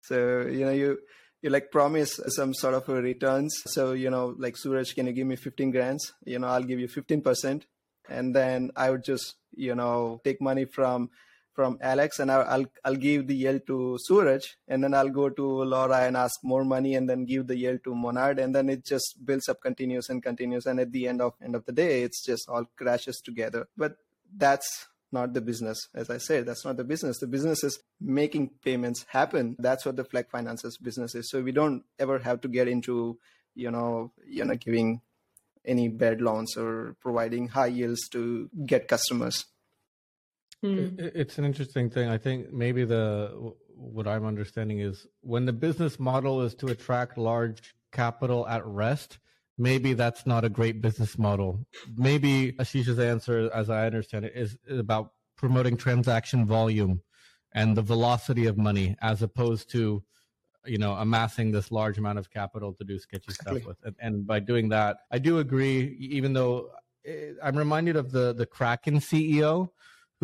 So 0.00 0.42
you 0.42 0.64
know 0.64 0.70
you 0.70 0.98
you 1.42 1.50
like 1.50 1.72
promise 1.72 2.20
some 2.28 2.54
sort 2.54 2.74
of 2.74 2.88
returns. 2.88 3.60
So 3.66 3.92
you 3.92 4.10
know 4.10 4.34
like 4.38 4.54
Sooraj, 4.54 4.94
can 4.94 5.08
you 5.08 5.12
give 5.12 5.26
me 5.26 5.36
fifteen 5.36 5.72
grants? 5.72 6.12
You 6.24 6.38
know 6.38 6.46
I'll 6.46 6.62
give 6.62 6.78
you 6.78 6.88
fifteen 6.88 7.20
percent, 7.20 7.66
and 8.08 8.34
then 8.34 8.70
I 8.76 8.90
would 8.90 9.02
just 9.02 9.34
you 9.56 9.74
know 9.74 10.20
take 10.24 10.40
money 10.40 10.66
from 10.66 11.10
from 11.54 11.78
Alex, 11.80 12.18
and 12.18 12.30
I'll 12.30 12.66
I'll 12.84 12.96
give 12.96 13.26
the 13.26 13.36
yield 13.36 13.66
to 13.68 13.98
Sooraj, 14.08 14.44
and 14.68 14.82
then 14.82 14.94
I'll 14.94 15.10
go 15.10 15.28
to 15.28 15.64
Laura 15.64 16.00
and 16.00 16.16
ask 16.16 16.40
more 16.42 16.64
money, 16.64 16.94
and 16.94 17.08
then 17.08 17.24
give 17.24 17.46
the 17.46 17.56
yield 17.56 17.84
to 17.84 17.94
Monad, 17.94 18.38
and 18.38 18.54
then 18.54 18.68
it 18.68 18.84
just 18.84 19.24
builds 19.24 19.48
up 19.48 19.60
continuous 19.60 20.08
and 20.08 20.22
continuous, 20.22 20.66
and 20.66 20.80
at 20.80 20.92
the 20.92 21.06
end 21.08 21.20
of 21.20 21.34
end 21.42 21.54
of 21.54 21.64
the 21.64 21.72
day, 21.72 22.02
it's 22.02 22.24
just 22.24 22.48
all 22.48 22.64
crashes 22.76 23.20
together. 23.20 23.68
But 23.76 23.96
that's 24.36 24.88
not 25.12 25.32
the 25.32 25.40
business. 25.40 25.88
As 25.94 26.10
I 26.10 26.18
said, 26.18 26.44
that's 26.44 26.64
not 26.64 26.76
the 26.76 26.84
business. 26.84 27.18
The 27.18 27.26
business 27.26 27.64
is 27.64 27.78
making 28.00 28.50
payments 28.62 29.06
happen. 29.08 29.56
That's 29.58 29.86
what 29.86 29.96
the 29.96 30.04
Flac 30.04 30.28
Finance's 30.30 30.76
business 30.76 31.14
is. 31.14 31.30
So 31.30 31.40
we 31.40 31.52
don't 31.52 31.84
ever 31.98 32.18
have 32.18 32.40
to 32.42 32.48
get 32.48 32.68
into, 32.68 33.18
you 33.54 33.70
know, 33.70 34.12
you 34.26 34.44
know, 34.44 34.56
giving 34.56 35.00
any 35.64 35.88
bad 35.88 36.20
loans 36.20 36.56
or 36.56 36.96
providing 37.00 37.48
high 37.48 37.68
yields 37.68 38.08
to 38.10 38.50
get 38.66 38.88
customers. 38.88 39.46
Hmm. 40.64 40.86
It's 40.98 41.36
an 41.36 41.44
interesting 41.44 41.90
thing. 41.90 42.08
I 42.08 42.16
think 42.16 42.50
maybe 42.50 42.84
the 42.84 43.52
what 43.76 44.06
I'm 44.06 44.24
understanding 44.24 44.80
is 44.80 45.06
when 45.20 45.44
the 45.44 45.52
business 45.52 46.00
model 46.00 46.40
is 46.40 46.54
to 46.56 46.68
attract 46.68 47.18
large 47.18 47.74
capital 47.92 48.48
at 48.48 48.64
rest, 48.64 49.18
maybe 49.58 49.92
that's 49.92 50.26
not 50.26 50.42
a 50.42 50.48
great 50.48 50.80
business 50.80 51.18
model. 51.18 51.66
Maybe 51.96 52.52
Ashish's 52.52 52.98
answer, 52.98 53.50
as 53.52 53.68
I 53.68 53.84
understand 53.84 54.24
it, 54.24 54.32
is 54.34 54.56
about 54.70 55.12
promoting 55.36 55.76
transaction 55.76 56.46
volume 56.46 57.02
and 57.52 57.76
the 57.76 57.82
velocity 57.82 58.46
of 58.46 58.56
money 58.56 58.96
as 59.02 59.20
opposed 59.20 59.70
to 59.72 60.02
you 60.64 60.78
know 60.78 60.94
amassing 60.94 61.52
this 61.52 61.70
large 61.70 61.98
amount 61.98 62.18
of 62.18 62.30
capital 62.30 62.72
to 62.72 62.84
do 62.84 62.98
sketchy 62.98 63.24
exactly. 63.28 63.60
stuff 63.60 63.68
with 63.68 63.76
and, 63.84 63.96
and, 64.00 64.26
by 64.26 64.40
doing 64.40 64.70
that 64.70 64.96
i 65.12 65.18
do 65.18 65.38
agree 65.38 65.94
even 66.00 66.32
though 66.32 66.70
eh, 67.04 67.32
i'm 67.42 67.56
reminded 67.56 67.96
of 67.96 68.10
the 68.12 68.32
the 68.32 68.46
kraken 68.46 68.98
ceo 68.98 69.68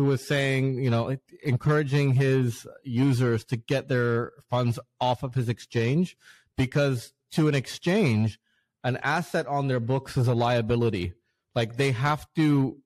who 0.01 0.07
was 0.07 0.25
saying 0.25 0.81
you 0.83 0.89
know 0.89 1.15
encouraging 1.43 2.13
his 2.13 2.67
users 2.83 3.43
to 3.45 3.55
get 3.55 3.87
their 3.87 4.33
funds 4.49 4.79
off 4.99 5.21
of 5.21 5.35
his 5.35 5.47
exchange 5.47 6.17
because 6.57 7.13
to 7.31 7.47
an 7.47 7.53
exchange 7.53 8.39
an 8.83 8.97
asset 9.03 9.45
on 9.45 9.67
their 9.67 9.79
books 9.79 10.17
is 10.17 10.27
a 10.27 10.33
liability 10.33 11.13
like 11.53 11.77
they 11.77 11.91
have 11.91 12.25
to 12.35 12.77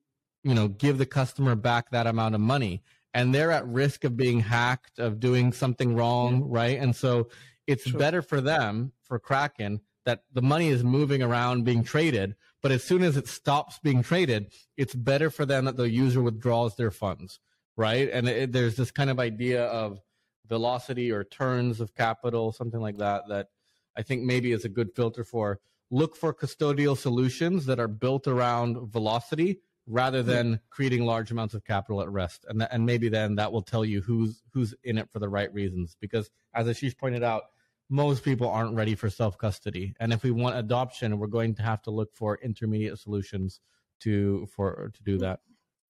you 0.44 0.54
know 0.54 0.68
give 0.68 0.98
the 0.98 1.06
customer 1.06 1.56
back 1.56 1.90
that 1.92 2.06
amount 2.06 2.36
of 2.36 2.42
money 2.42 2.82
and 3.16 3.34
they're 3.34 3.52
at 3.52 3.66
risk 3.66 4.04
of 4.04 4.18
being 4.18 4.42
hacked, 4.42 5.00
of 5.00 5.22
doing 5.22 5.54
something 5.54 5.96
wrong, 5.96 6.42
mm-hmm. 6.42 6.52
right? 6.52 6.78
And 6.78 6.94
so 6.94 7.30
it's 7.66 7.86
sure. 7.88 7.98
better 7.98 8.22
for 8.22 8.42
them, 8.42 8.92
for 9.02 9.18
Kraken, 9.20 9.80
that 10.06 10.24
the 10.34 10.42
money 10.42 10.68
is 10.68 10.84
moving 10.84 11.24
around 11.24 11.64
being 11.64 11.82
traded. 11.82 12.36
But 12.66 12.72
as 12.72 12.84
soon 12.84 13.04
as 13.04 13.16
it 13.16 13.28
stops 13.28 13.78
being 13.78 14.02
traded, 14.02 14.52
it's 14.76 14.96
better 14.96 15.30
for 15.30 15.46
them 15.46 15.66
that 15.66 15.78
the 15.78 15.88
user 15.88 16.20
withdraws 16.20 16.76
their 16.76 16.90
funds, 16.90 17.40
right? 17.78 18.10
And 18.12 18.28
it, 18.28 18.54
there's 18.54 18.76
this 18.76 18.90
kind 18.90 19.12
of 19.12 19.20
idea 19.20 19.66
of 19.66 20.02
velocity 20.48 21.12
or 21.12 21.24
turns 21.24 21.80
of 21.80 21.94
capital, 21.94 22.52
something 22.52 22.80
like 22.82 22.98
that, 22.98 23.28
that 23.30 23.50
I 23.96 24.02
think 24.02 24.24
maybe 24.24 24.52
is 24.52 24.66
a 24.66 24.70
good 24.70 24.96
filter 24.96 25.24
for. 25.24 25.60
Look 25.92 26.16
for 26.16 26.34
custodial 26.34 26.98
solutions 26.98 27.68
that 27.68 27.80
are 27.80 27.88
built 27.88 28.28
around 28.28 28.92
velocity 28.92 29.60
rather 29.86 30.24
hmm. 30.24 30.30
than 30.30 30.60
creating 30.72 31.06
large 31.06 31.30
amounts 31.30 31.54
of 31.54 31.64
capital 31.64 32.02
at 32.02 32.10
rest. 32.10 32.48
And, 32.50 32.62
th- 32.62 32.70
and 32.74 32.84
maybe 32.84 33.10
then 33.10 33.36
that 33.36 33.52
will 33.52 33.62
tell 33.62 33.86
you 33.86 34.02
who's, 34.02 34.42
who's 34.54 34.74
in 34.84 34.98
it 34.98 35.08
for 35.14 35.20
the 35.20 35.30
right 35.30 35.54
reasons. 35.54 35.96
Because 36.02 36.32
as 36.56 36.66
Ashish 36.66 36.98
pointed 36.98 37.22
out, 37.22 37.44
most 37.90 38.24
people 38.24 38.50
aren't 38.50 38.76
ready 38.76 38.96
for 38.96 39.10
self 39.10 39.38
custody. 39.38 39.94
And 40.00 40.14
if 40.14 40.24
we 40.24 40.32
want 40.32 40.58
adoption, 40.58 41.20
we're 41.20 41.28
going 41.28 41.56
to 41.56 41.62
have 41.64 41.82
to 41.84 41.92
look 41.92 42.16
for 42.16 42.40
intermediate 42.42 43.00
solutions 43.00 43.60
to, 44.02 44.48
for, 44.56 44.92
to 44.94 45.04
do 45.04 45.18
that. 45.20 45.40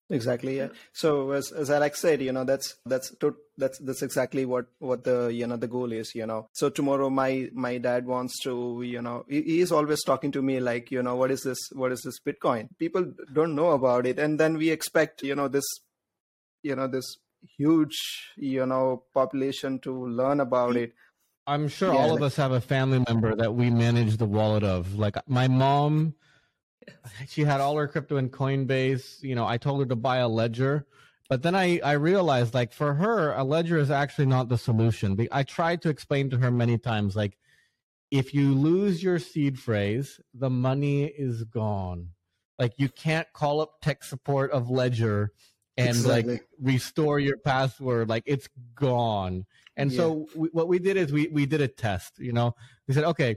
Exactly. 0.08 0.58
Yeah. 0.58 0.68
So 0.92 1.32
as, 1.32 1.50
as 1.50 1.68
Alex 1.68 2.00
said, 2.00 2.22
you 2.22 2.32
know, 2.32 2.44
that's, 2.44 2.76
that's, 2.86 3.12
to, 3.16 3.34
that's, 3.58 3.78
that's 3.78 4.02
exactly 4.02 4.44
what, 4.44 4.66
what 4.78 5.02
the, 5.02 5.28
you 5.28 5.48
know, 5.48 5.56
the 5.56 5.66
goal 5.66 5.90
is, 5.90 6.14
you 6.14 6.26
know. 6.26 6.48
So 6.52 6.68
tomorrow 6.68 7.10
my, 7.10 7.50
my 7.52 7.78
dad 7.78 8.06
wants 8.06 8.40
to, 8.44 8.82
you 8.84 9.02
know, 9.02 9.24
he, 9.28 9.42
he 9.42 9.60
is 9.60 9.72
always 9.72 10.04
talking 10.04 10.30
to 10.32 10.42
me 10.42 10.60
like, 10.60 10.92
you 10.92 11.02
know, 11.02 11.16
what 11.16 11.32
is 11.32 11.42
this, 11.42 11.58
what 11.72 11.90
is 11.90 12.02
this 12.02 12.20
Bitcoin? 12.20 12.68
People 12.78 13.12
don't 13.32 13.56
know 13.56 13.72
about 13.72 14.06
it. 14.06 14.20
And 14.20 14.38
then 14.38 14.56
we 14.56 14.70
expect, 14.70 15.24
you 15.24 15.34
know, 15.34 15.48
this, 15.48 15.66
you 16.62 16.76
know, 16.76 16.86
this 16.86 17.16
huge, 17.56 17.96
you 18.36 18.64
know, 18.64 19.02
population 19.12 19.80
to 19.80 20.06
learn 20.06 20.38
about 20.38 20.74
mm. 20.74 20.82
it. 20.82 20.92
I'm 21.46 21.68
sure 21.68 21.92
yeah, 21.92 22.00
all 22.00 22.08
like, 22.10 22.16
of 22.18 22.22
us 22.22 22.36
have 22.36 22.52
a 22.52 22.60
family 22.60 23.02
member 23.06 23.34
that 23.36 23.54
we 23.54 23.70
manage 23.70 24.16
the 24.16 24.26
wallet 24.26 24.64
of. 24.64 24.98
Like 24.98 25.16
my 25.28 25.48
mom, 25.48 26.14
she 27.28 27.42
had 27.42 27.60
all 27.60 27.76
her 27.76 27.86
crypto 27.86 28.16
in 28.16 28.30
Coinbase. 28.30 29.22
You 29.22 29.34
know, 29.34 29.46
I 29.46 29.56
told 29.58 29.80
her 29.80 29.86
to 29.86 29.96
buy 29.96 30.18
a 30.18 30.28
ledger, 30.28 30.86
but 31.28 31.42
then 31.42 31.54
I, 31.54 31.80
I 31.84 31.92
realized 31.92 32.54
like 32.54 32.72
for 32.72 32.94
her, 32.94 33.32
a 33.32 33.44
ledger 33.44 33.78
is 33.78 33.90
actually 33.90 34.26
not 34.26 34.48
the 34.48 34.58
solution. 34.58 35.16
I 35.30 35.42
tried 35.42 35.82
to 35.82 35.88
explain 35.88 36.30
to 36.30 36.38
her 36.38 36.50
many 36.50 36.78
times, 36.78 37.14
like, 37.14 37.38
if 38.10 38.32
you 38.32 38.54
lose 38.54 39.02
your 39.02 39.18
seed 39.18 39.58
phrase, 39.58 40.20
the 40.32 40.50
money 40.50 41.04
is 41.04 41.44
gone. 41.44 42.10
Like 42.58 42.74
you 42.76 42.88
can't 42.88 43.30
call 43.32 43.60
up 43.60 43.80
tech 43.82 44.04
support 44.04 44.50
of 44.52 44.70
Ledger 44.70 45.32
and 45.76 45.88
exactly. 45.88 46.32
like 46.34 46.46
restore 46.60 47.18
your 47.18 47.36
password. 47.36 48.08
Like 48.08 48.24
it's 48.26 48.48
gone. 48.74 49.46
And 49.76 49.90
yeah. 49.90 49.96
so 49.96 50.28
we, 50.34 50.48
what 50.52 50.68
we 50.68 50.78
did 50.78 50.96
is 50.96 51.12
we, 51.12 51.28
we 51.28 51.46
did 51.46 51.60
a 51.60 51.68
test, 51.68 52.18
you 52.18 52.32
know, 52.32 52.54
we 52.88 52.94
said, 52.94 53.04
okay, 53.04 53.36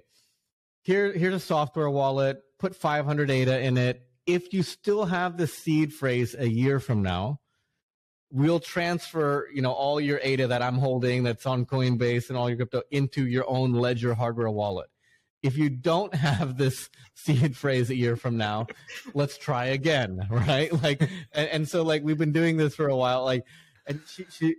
here, 0.83 1.11
here's 1.11 1.33
a 1.33 1.39
software 1.39 1.89
wallet 1.89 2.41
put 2.59 2.75
500 2.75 3.31
ADA 3.31 3.61
in 3.61 3.77
it. 3.77 4.01
If 4.25 4.53
you 4.53 4.63
still 4.63 5.05
have 5.05 5.37
the 5.37 5.47
seed 5.47 5.93
phrase 5.93 6.35
a 6.37 6.47
year 6.47 6.79
from 6.79 7.01
now, 7.01 7.39
we'll 8.31 8.59
transfer, 8.59 9.47
you 9.53 9.61
know, 9.61 9.71
all 9.71 9.99
your 9.99 10.19
ADA 10.21 10.47
that 10.47 10.61
I'm 10.61 10.77
holding 10.77 11.23
that's 11.23 11.45
on 11.45 11.65
Coinbase 11.65 12.29
and 12.29 12.37
all 12.37 12.49
your 12.49 12.57
crypto 12.57 12.83
into 12.91 13.25
your 13.25 13.49
own 13.49 13.73
Ledger 13.73 14.13
hardware 14.13 14.49
wallet. 14.49 14.89
If 15.41 15.57
you 15.57 15.69
don't 15.69 16.13
have 16.13 16.57
this 16.57 16.89
seed 17.13 17.55
phrase 17.55 17.89
a 17.89 17.95
year 17.95 18.15
from 18.15 18.37
now, 18.37 18.67
let's 19.13 19.37
try 19.37 19.65
again, 19.65 20.27
right? 20.29 20.71
Like, 20.83 21.01
and, 21.33 21.49
and 21.49 21.69
so 21.69 21.83
like 21.83 22.03
we've 22.03 22.17
been 22.17 22.33
doing 22.33 22.57
this 22.57 22.75
for 22.75 22.87
a 22.87 22.95
while. 22.95 23.23
Like, 23.23 23.45
and 23.87 24.01
she, 24.07 24.25
she, 24.29 24.55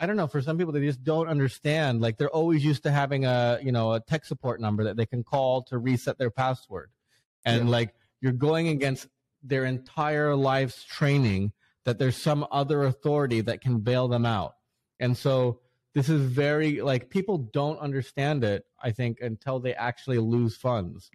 I 0.00 0.06
don't 0.06 0.16
know. 0.16 0.28
For 0.28 0.40
some 0.40 0.56
people, 0.56 0.72
they 0.72 0.80
just 0.80 1.02
don't 1.02 1.28
understand. 1.28 2.00
Like 2.00 2.16
they're 2.16 2.30
always 2.30 2.64
used 2.64 2.84
to 2.84 2.90
having 2.90 3.24
a, 3.24 3.58
you 3.62 3.72
know, 3.72 3.94
a 3.94 4.00
tech 4.00 4.24
support 4.24 4.60
number 4.60 4.84
that 4.84 4.96
they 4.96 5.06
can 5.06 5.24
call 5.24 5.62
to 5.64 5.78
reset 5.78 6.18
their 6.18 6.30
password 6.30 6.90
and 7.44 7.64
yeah. 7.64 7.70
like 7.70 7.94
you're 8.20 8.32
going 8.32 8.68
against 8.68 9.08
their 9.42 9.64
entire 9.64 10.34
life's 10.34 10.84
training 10.84 11.52
that 11.84 11.98
there's 11.98 12.16
some 12.16 12.46
other 12.50 12.84
authority 12.84 13.40
that 13.40 13.60
can 13.60 13.78
bail 13.80 14.08
them 14.08 14.26
out 14.26 14.54
and 15.00 15.16
so 15.16 15.60
this 15.94 16.08
is 16.08 16.22
very 16.22 16.80
like 16.80 17.10
people 17.10 17.38
don't 17.38 17.78
understand 17.78 18.44
it 18.44 18.64
i 18.82 18.90
think 18.90 19.20
until 19.20 19.58
they 19.58 19.74
actually 19.74 20.18
lose 20.18 20.56
funds 20.56 21.10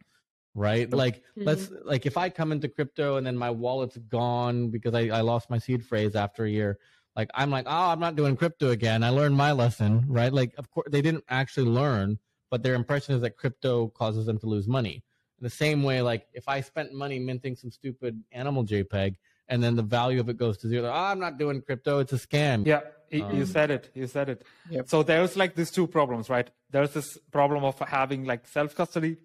right? 0.56 0.94
Like 0.94 1.16
mm-hmm. 1.16 1.46
let's 1.46 1.72
like 1.84 2.06
if 2.06 2.16
i 2.16 2.30
come 2.30 2.52
into 2.52 2.68
crypto 2.68 3.18
and 3.18 3.26
then 3.26 3.36
my 3.36 3.50
wallet's 3.50 3.98
gone 3.98 4.70
because 4.70 4.94
I, 4.94 5.08
I 5.08 5.22
lost 5.22 5.50
my 5.50 5.58
seed 5.58 5.84
phrase 5.84 6.16
after 6.16 6.46
a 6.46 6.50
year 6.50 6.78
like 7.16 7.32
i'm 7.34 7.50
like 7.50 7.66
oh 7.68 7.90
i'm 7.90 8.00
not 8.00 8.16
doing 8.16 8.36
crypto 8.36 8.70
again. 8.70 9.04
I 9.04 9.10
learned 9.10 9.36
my 9.36 9.52
lesson 9.52 10.06
right? 10.08 10.32
Like 10.32 10.54
of 10.60 10.70
course 10.70 10.90
they 10.92 11.02
didn't 11.02 11.24
actually 11.28 11.70
learn 11.70 12.20
but 12.54 12.62
their 12.62 12.76
impression 12.76 13.16
is 13.16 13.22
that 13.22 13.36
crypto 13.36 13.88
causes 13.88 14.28
them 14.28 14.38
to 14.38 14.46
lose 14.46 14.68
money. 14.68 15.04
The 15.40 15.50
same 15.50 15.82
way, 15.82 16.04
like 16.04 16.28
if 16.34 16.48
I 16.48 16.62
spent 16.62 16.94
money 16.94 17.18
minting 17.18 17.56
some 17.56 17.72
stupid 17.72 18.22
animal 18.32 18.64
JPEG 18.64 19.16
and 19.48 19.64
then 19.64 19.76
the 19.76 19.82
value 19.82 20.20
of 20.20 20.30
it 20.30 20.38
goes 20.38 20.60
to 20.60 20.68
zero, 20.68 20.88
oh, 20.88 20.94
I'm 20.94 21.20
not 21.20 21.40
doing 21.40 21.64
crypto, 21.64 21.98
it's 21.98 22.14
a 22.14 22.18
scam. 22.18 22.64
Yeah, 22.64 22.82
um, 23.22 23.36
you 23.36 23.46
said 23.46 23.72
it. 23.72 23.92
You 23.94 24.08
said 24.08 24.30
it. 24.30 24.44
Yep. 24.70 24.90
So 24.90 25.04
there's 25.04 25.36
like 25.36 25.56
these 25.56 25.72
two 25.72 25.88
problems, 25.88 26.30
right? 26.30 26.50
There's 26.72 26.92
this 26.92 27.18
problem 27.32 27.64
of 27.64 27.78
having 27.80 28.26
like 28.26 28.48
self 28.48 28.76
custody, 28.76 29.18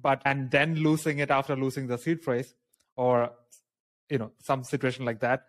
but 0.00 0.22
and 0.24 0.50
then 0.50 0.76
losing 0.76 1.18
it 1.18 1.30
after 1.30 1.56
losing 1.56 1.86
the 1.86 1.98
seed 1.98 2.22
phrase, 2.22 2.54
or 2.96 3.30
you 4.08 4.18
know 4.18 4.32
some 4.42 4.64
situation 4.64 5.04
like 5.04 5.20
that, 5.20 5.46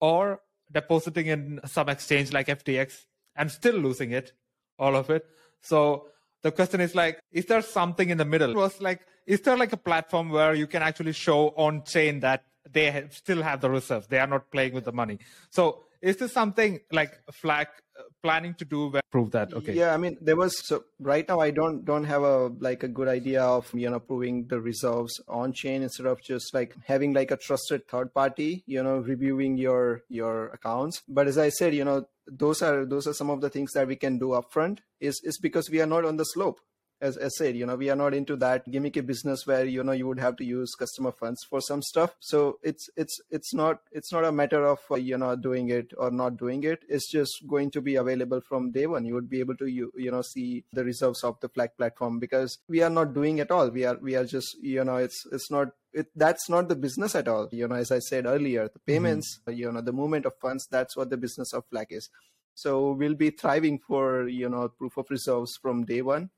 or 0.00 0.40
depositing 0.72 1.26
in 1.26 1.60
some 1.66 1.88
exchange 1.88 2.32
like 2.32 2.46
FTX 2.46 3.06
and 3.36 3.50
still 3.50 3.74
losing 3.74 4.12
it, 4.12 4.32
all 4.78 4.96
of 4.96 5.10
it. 5.10 5.26
So 5.60 6.06
the 6.42 6.52
question 6.52 6.80
is 6.80 6.94
like, 6.94 7.20
is 7.32 7.46
there 7.46 7.62
something 7.62 8.08
in 8.08 8.18
the 8.18 8.24
middle? 8.24 8.50
It 8.50 8.56
was 8.56 8.80
like 8.80 9.00
is 9.30 9.40
there 9.42 9.56
like 9.56 9.72
a 9.72 9.76
platform 9.76 10.30
where 10.30 10.54
you 10.54 10.66
can 10.66 10.82
actually 10.82 11.12
show 11.12 11.48
on 11.56 11.84
chain 11.84 12.20
that 12.20 12.44
they 12.70 12.90
have, 12.90 13.12
still 13.14 13.42
have 13.42 13.60
the 13.60 13.70
reserves 13.70 14.06
they 14.08 14.18
are 14.18 14.26
not 14.26 14.50
playing 14.50 14.74
with 14.74 14.84
the 14.84 14.92
money 14.92 15.18
so 15.50 15.84
is 16.02 16.16
this 16.16 16.32
something 16.32 16.80
like 16.92 17.12
Flac 17.32 17.68
uh, 17.98 18.02
planning 18.22 18.54
to 18.54 18.64
do 18.64 18.88
where 18.88 19.02
prove 19.10 19.30
that? 19.32 19.52
Okay. 19.52 19.74
yeah 19.74 19.92
i 19.92 19.96
mean 19.96 20.16
there 20.20 20.36
was 20.36 20.66
so 20.66 20.84
right 20.98 21.28
now 21.28 21.40
i 21.40 21.50
don't 21.50 21.84
don't 21.84 22.04
have 22.04 22.22
a 22.22 22.48
like 22.60 22.82
a 22.82 22.88
good 22.88 23.08
idea 23.08 23.42
of 23.42 23.70
you 23.74 23.90
know 23.90 24.00
proving 24.00 24.46
the 24.48 24.60
reserves 24.60 25.20
on 25.28 25.52
chain 25.52 25.82
instead 25.82 26.06
of 26.06 26.22
just 26.22 26.54
like 26.54 26.74
having 26.86 27.12
like 27.12 27.30
a 27.30 27.36
trusted 27.36 27.86
third 27.88 28.12
party 28.14 28.62
you 28.66 28.82
know 28.82 28.98
reviewing 28.98 29.56
your 29.56 30.02
your 30.08 30.48
accounts. 30.48 31.02
But 31.08 31.26
as 31.26 31.38
i 31.38 31.48
said 31.48 31.74
you 31.74 31.84
know 31.84 32.06
those 32.26 32.62
are 32.62 32.84
those 32.84 33.06
are 33.06 33.14
some 33.14 33.30
of 33.30 33.40
the 33.40 33.50
things 33.50 33.72
that 33.72 33.86
we 33.86 33.96
can 33.96 34.18
do 34.18 34.28
upfront 34.28 34.78
is 35.00 35.20
is 35.24 35.38
because 35.38 35.68
we 35.70 35.80
are 35.80 35.86
not 35.86 36.04
on 36.04 36.16
the 36.16 36.24
slope 36.24 36.60
as 37.00 37.16
I 37.18 37.28
said, 37.28 37.56
you 37.56 37.66
know, 37.66 37.76
we 37.76 37.90
are 37.90 37.96
not 37.96 38.14
into 38.14 38.36
that 38.36 38.66
gimmicky 38.66 39.04
business 39.04 39.46
where 39.46 39.64
you 39.64 39.82
know 39.82 39.92
you 39.92 40.06
would 40.06 40.20
have 40.20 40.36
to 40.36 40.44
use 40.44 40.74
customer 40.74 41.12
funds 41.12 41.44
for 41.48 41.60
some 41.60 41.82
stuff. 41.82 42.14
So 42.20 42.58
it's 42.62 42.88
it's 42.96 43.18
it's 43.30 43.54
not 43.54 43.80
it's 43.92 44.12
not 44.12 44.24
a 44.24 44.32
matter 44.32 44.66
of 44.66 44.78
uh, 44.90 44.96
you 44.96 45.16
know 45.18 45.36
doing 45.36 45.70
it 45.70 45.92
or 45.96 46.10
not 46.10 46.36
doing 46.36 46.64
it. 46.64 46.84
It's 46.88 47.10
just 47.10 47.46
going 47.48 47.70
to 47.72 47.80
be 47.80 47.96
available 47.96 48.40
from 48.40 48.70
day 48.72 48.86
one. 48.86 49.04
You 49.04 49.14
would 49.14 49.30
be 49.30 49.40
able 49.40 49.56
to 49.56 49.66
you 49.66 49.92
you 49.96 50.10
know 50.10 50.22
see 50.22 50.64
the 50.72 50.84
reserves 50.84 51.24
of 51.24 51.40
the 51.40 51.48
Flac 51.48 51.76
platform 51.76 52.18
because 52.18 52.58
we 52.68 52.82
are 52.82 52.90
not 52.90 53.14
doing 53.14 53.40
at 53.40 53.50
all. 53.50 53.70
We 53.70 53.84
are 53.84 53.98
we 54.00 54.14
are 54.14 54.24
just 54.24 54.56
you 54.62 54.84
know 54.84 54.96
it's 54.96 55.24
it's 55.32 55.50
not 55.50 55.68
it, 55.92 56.06
that's 56.14 56.48
not 56.48 56.68
the 56.68 56.76
business 56.76 57.14
at 57.14 57.28
all. 57.28 57.48
You 57.50 57.68
know, 57.68 57.76
as 57.76 57.90
I 57.90 57.98
said 57.98 58.26
earlier, 58.26 58.64
the 58.64 58.78
mm-hmm. 58.78 58.92
payments, 58.92 59.40
mm-hmm. 59.46 59.58
you 59.58 59.72
know, 59.72 59.80
the 59.80 59.92
movement 59.92 60.26
of 60.26 60.34
funds, 60.40 60.66
that's 60.70 60.96
what 60.96 61.10
the 61.10 61.16
business 61.16 61.52
of 61.52 61.64
Flac 61.70 61.86
is. 61.90 62.08
So 62.54 62.92
we'll 62.92 63.14
be 63.14 63.30
thriving 63.30 63.78
for, 63.78 64.28
you 64.28 64.48
know, 64.48 64.68
proof 64.68 64.96
of 64.96 65.06
reserves 65.08 65.58
from 65.62 65.84
day 65.84 66.02
one. 66.02 66.30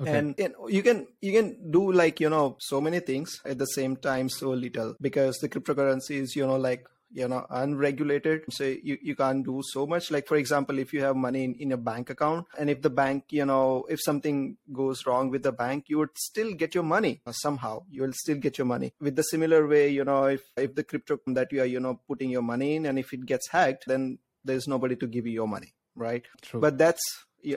Okay. 0.00 0.16
And, 0.16 0.38
and 0.38 0.54
you 0.68 0.82
can 0.82 1.06
you 1.20 1.32
can 1.32 1.70
do 1.70 1.92
like 1.92 2.20
you 2.20 2.30
know 2.30 2.56
so 2.60 2.80
many 2.80 3.00
things 3.00 3.40
at 3.44 3.58
the 3.58 3.66
same 3.66 3.96
time 3.96 4.28
so 4.28 4.50
little 4.50 4.94
because 5.00 5.38
the 5.38 5.48
cryptocurrency 5.48 6.20
is 6.22 6.36
you 6.36 6.46
know 6.46 6.56
like 6.56 6.86
you 7.12 7.26
know 7.26 7.46
unregulated. 7.50 8.42
So 8.50 8.64
you, 8.64 8.98
you 9.02 9.16
can't 9.16 9.44
do 9.44 9.60
so 9.64 9.86
much. 9.86 10.10
Like 10.10 10.28
for 10.28 10.36
example 10.36 10.78
if 10.78 10.92
you 10.92 11.02
have 11.02 11.16
money 11.16 11.44
in, 11.44 11.54
in 11.54 11.72
a 11.72 11.76
bank 11.76 12.10
account 12.10 12.46
and 12.58 12.70
if 12.70 12.82
the 12.82 12.90
bank 12.90 13.24
you 13.30 13.44
know 13.44 13.86
if 13.88 14.00
something 14.00 14.56
goes 14.72 15.04
wrong 15.06 15.30
with 15.30 15.42
the 15.42 15.52
bank 15.52 15.86
you 15.88 15.98
would 15.98 16.16
still 16.16 16.52
get 16.54 16.74
your 16.74 16.84
money 16.84 17.20
somehow. 17.30 17.82
You 17.90 18.02
will 18.02 18.12
still 18.12 18.36
get 18.36 18.58
your 18.58 18.66
money. 18.66 18.92
With 19.00 19.16
the 19.16 19.22
similar 19.22 19.66
way 19.66 19.88
you 19.88 20.04
know 20.04 20.24
if 20.24 20.42
if 20.56 20.74
the 20.74 20.84
crypto 20.84 21.18
that 21.26 21.50
you 21.52 21.62
are 21.62 21.66
you 21.66 21.80
know 21.80 22.00
putting 22.06 22.30
your 22.30 22.42
money 22.42 22.76
in 22.76 22.86
and 22.86 22.98
if 22.98 23.12
it 23.12 23.26
gets 23.26 23.48
hacked 23.48 23.84
then 23.86 24.18
there's 24.44 24.68
nobody 24.68 24.96
to 24.96 25.06
give 25.06 25.26
you 25.26 25.32
your 25.32 25.48
money 25.48 25.74
right? 25.98 26.24
True. 26.42 26.60
but 26.60 26.78
that's 26.78 27.02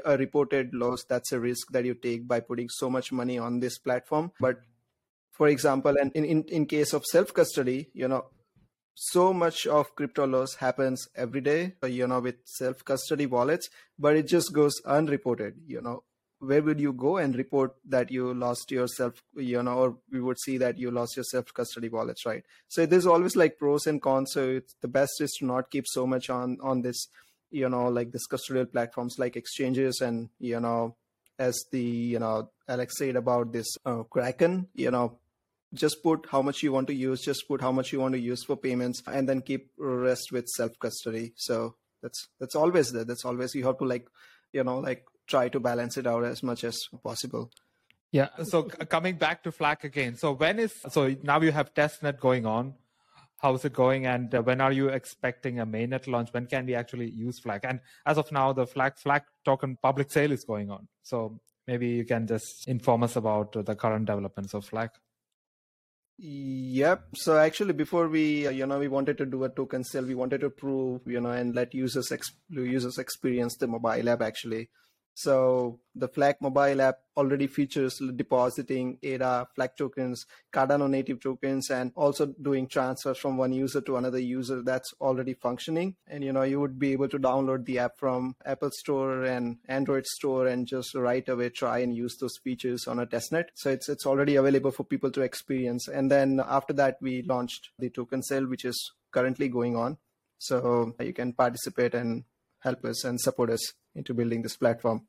a 0.05 0.17
reported 0.17 0.73
loss 0.73 1.03
that's 1.03 1.31
a 1.31 1.39
risk 1.39 1.71
that 1.71 1.85
you 1.85 1.93
take 1.93 2.27
by 2.27 2.39
putting 2.39 2.69
so 2.69 2.89
much 2.89 3.11
money 3.11 3.37
on 3.37 3.59
this 3.59 3.77
platform. 3.77 4.31
But 4.39 4.61
for 5.31 5.47
example 5.47 5.95
and 5.99 6.11
in, 6.13 6.25
in, 6.25 6.43
in 6.49 6.65
case 6.65 6.93
of 6.93 7.05
self 7.05 7.33
custody 7.33 7.89
you 7.93 8.07
know 8.07 8.25
so 8.93 9.33
much 9.33 9.65
of 9.65 9.95
crypto 9.95 10.27
loss 10.27 10.55
happens 10.55 11.07
every 11.15 11.41
day 11.41 11.73
uh, 11.83 11.87
you 11.87 12.05
know 12.05 12.19
with 12.19 12.35
self 12.45 12.83
custody 12.85 13.25
wallets 13.25 13.69
but 13.97 14.15
it 14.15 14.27
just 14.27 14.53
goes 14.53 14.79
unreported 14.85 15.55
you 15.65 15.81
know. 15.81 16.03
Where 16.43 16.63
would 16.63 16.79
you 16.79 16.91
go 16.91 17.17
and 17.17 17.35
report 17.35 17.75
that 17.87 18.09
you 18.09 18.33
lost 18.33 18.71
your 18.71 18.87
self 18.87 19.21
you 19.35 19.61
know 19.61 19.73
or 19.77 19.97
we 20.11 20.19
would 20.19 20.39
see 20.39 20.57
that 20.57 20.79
you 20.79 20.89
lost 20.89 21.15
your 21.15 21.23
self 21.23 21.53
custody 21.53 21.87
wallets 21.87 22.25
right? 22.25 22.43
So 22.67 22.87
there's 22.87 23.05
always 23.05 23.35
like 23.35 23.59
pros 23.59 23.85
and 23.85 24.01
cons. 24.01 24.31
So 24.33 24.59
the 24.81 24.87
best 24.87 25.21
is 25.21 25.33
to 25.33 25.45
not 25.45 25.69
keep 25.69 25.85
so 25.87 26.07
much 26.07 26.31
on 26.31 26.57
on 26.63 26.81
this 26.81 27.07
you 27.51 27.69
know 27.69 27.87
like 27.89 28.11
this 28.11 28.27
custodial 28.27 28.71
platforms 28.71 29.15
like 29.19 29.35
exchanges 29.35 30.01
and 30.01 30.29
you 30.39 30.59
know 30.59 30.95
as 31.39 31.63
the 31.71 31.81
you 31.81 32.19
know 32.19 32.49
alex 32.67 32.97
said 32.97 33.15
about 33.15 33.51
this 33.51 33.67
uh, 33.85 34.03
kraken 34.03 34.67
you 34.73 34.91
know 34.91 35.17
just 35.73 36.03
put 36.03 36.25
how 36.29 36.41
much 36.41 36.63
you 36.63 36.71
want 36.71 36.87
to 36.87 36.93
use 36.93 37.21
just 37.21 37.47
put 37.47 37.61
how 37.61 37.71
much 37.71 37.93
you 37.93 37.99
want 37.99 38.13
to 38.13 38.19
use 38.19 38.43
for 38.43 38.55
payments 38.57 39.01
and 39.07 39.27
then 39.27 39.41
keep 39.41 39.71
rest 39.77 40.31
with 40.31 40.47
self 40.47 40.77
custody 40.79 41.33
so 41.35 41.75
that's 42.01 42.27
that's 42.39 42.55
always 42.55 42.91
there. 42.91 43.05
That's 43.05 43.25
always 43.25 43.55
you 43.55 43.65
have 43.65 43.77
to 43.79 43.85
like 43.85 44.07
you 44.51 44.63
know 44.63 44.79
like 44.79 45.05
try 45.27 45.49
to 45.49 45.59
balance 45.59 45.97
it 45.97 46.07
out 46.07 46.23
as 46.23 46.43
much 46.43 46.63
as 46.63 46.79
possible. 47.03 47.51
Yeah. 48.11 48.29
So 48.43 48.63
coming 48.63 49.15
back 49.15 49.43
to 49.43 49.51
flac 49.51 49.83
again. 49.85 50.17
So 50.17 50.33
when 50.33 50.59
is 50.59 50.73
so 50.89 51.15
now 51.23 51.39
you 51.39 51.51
have 51.51 51.73
testnet 51.73 52.19
going 52.19 52.45
on 52.45 52.73
how's 53.41 53.65
it 53.65 53.73
going? 53.73 54.05
And 54.05 54.33
uh, 54.33 54.41
when 54.41 54.61
are 54.61 54.71
you 54.71 54.89
expecting 54.89 55.59
a 55.59 55.65
mainnet 55.65 56.07
launch? 56.07 56.29
When 56.31 56.45
can 56.45 56.65
we 56.65 56.75
actually 56.75 57.09
use 57.09 57.39
flac? 57.39 57.61
And 57.63 57.79
as 58.05 58.17
of 58.17 58.31
now 58.31 58.53
the 58.53 58.65
flac 58.65 58.99
flac 58.99 59.23
token 59.43 59.77
public 59.81 60.11
sale 60.11 60.31
is 60.31 60.43
going 60.43 60.69
on. 60.69 60.87
So 61.03 61.39
maybe 61.67 61.87
you 61.87 62.05
can 62.05 62.27
just 62.27 62.67
inform 62.67 63.03
us 63.03 63.15
about 63.15 63.53
the 63.53 63.75
current 63.75 64.05
developments 64.05 64.53
of 64.53 64.69
flac. 64.69 64.89
Yep. 66.23 67.07
So 67.15 67.37
actually, 67.37 67.73
before 67.73 68.07
we, 68.07 68.45
uh, 68.45 68.51
you 68.51 68.67
know, 68.67 68.77
we 68.77 68.87
wanted 68.87 69.17
to 69.17 69.25
do 69.25 69.43
a 69.43 69.49
token 69.49 69.83
sale, 69.83 70.05
we 70.05 70.13
wanted 70.13 70.41
to 70.41 70.51
prove, 70.51 71.01
you 71.07 71.19
know, 71.19 71.31
and 71.31 71.55
let 71.55 71.73
users 71.73 72.11
ex- 72.11 72.33
users 72.49 72.99
experience 72.99 73.57
the 73.57 73.67
mobile 73.67 74.07
app 74.07 74.21
actually. 74.21 74.69
So 75.13 75.79
the 75.93 76.07
Flac 76.07 76.41
mobile 76.41 76.81
app 76.81 76.99
already 77.17 77.47
features 77.47 78.01
depositing 78.15 78.97
ADA, 79.03 79.47
Flac 79.55 79.75
tokens, 79.77 80.25
Cardano 80.53 80.89
native 80.89 81.19
tokens, 81.19 81.69
and 81.69 81.91
also 81.95 82.27
doing 82.41 82.67
transfers 82.67 83.17
from 83.17 83.37
one 83.37 83.51
user 83.51 83.81
to 83.81 83.97
another 83.97 84.19
user. 84.19 84.61
That's 84.61 84.93
already 85.01 85.33
functioning. 85.33 85.95
And 86.07 86.23
you 86.23 86.33
know, 86.33 86.43
you 86.43 86.59
would 86.59 86.79
be 86.79 86.93
able 86.93 87.09
to 87.09 87.19
download 87.19 87.65
the 87.65 87.79
app 87.79 87.97
from 87.97 88.35
Apple 88.45 88.71
Store 88.71 89.23
and 89.23 89.57
Android 89.67 90.05
Store 90.05 90.47
and 90.47 90.65
just 90.65 90.95
right 90.95 91.27
away 91.27 91.49
try 91.49 91.79
and 91.79 91.95
use 91.95 92.17
those 92.17 92.37
features 92.43 92.87
on 92.87 92.99
a 92.99 93.05
testnet. 93.05 93.45
So 93.55 93.69
it's 93.69 93.89
it's 93.89 94.05
already 94.05 94.37
available 94.37 94.71
for 94.71 94.83
people 94.83 95.11
to 95.11 95.21
experience. 95.21 95.87
And 95.87 96.09
then 96.09 96.41
after 96.43 96.73
that, 96.73 96.97
we 97.01 97.21
launched 97.23 97.69
the 97.77 97.89
token 97.89 98.23
sale, 98.23 98.47
which 98.47 98.65
is 98.65 98.93
currently 99.11 99.49
going 99.49 99.75
on. 99.75 99.97
So 100.39 100.95
you 100.99 101.13
can 101.13 101.33
participate 101.33 101.93
and 101.93 102.23
help 102.61 102.85
us 102.85 103.03
and 103.03 103.19
support 103.19 103.49
us 103.49 103.73
into 103.95 104.13
building 104.13 104.41
this 104.41 104.55
platform. 104.55 105.07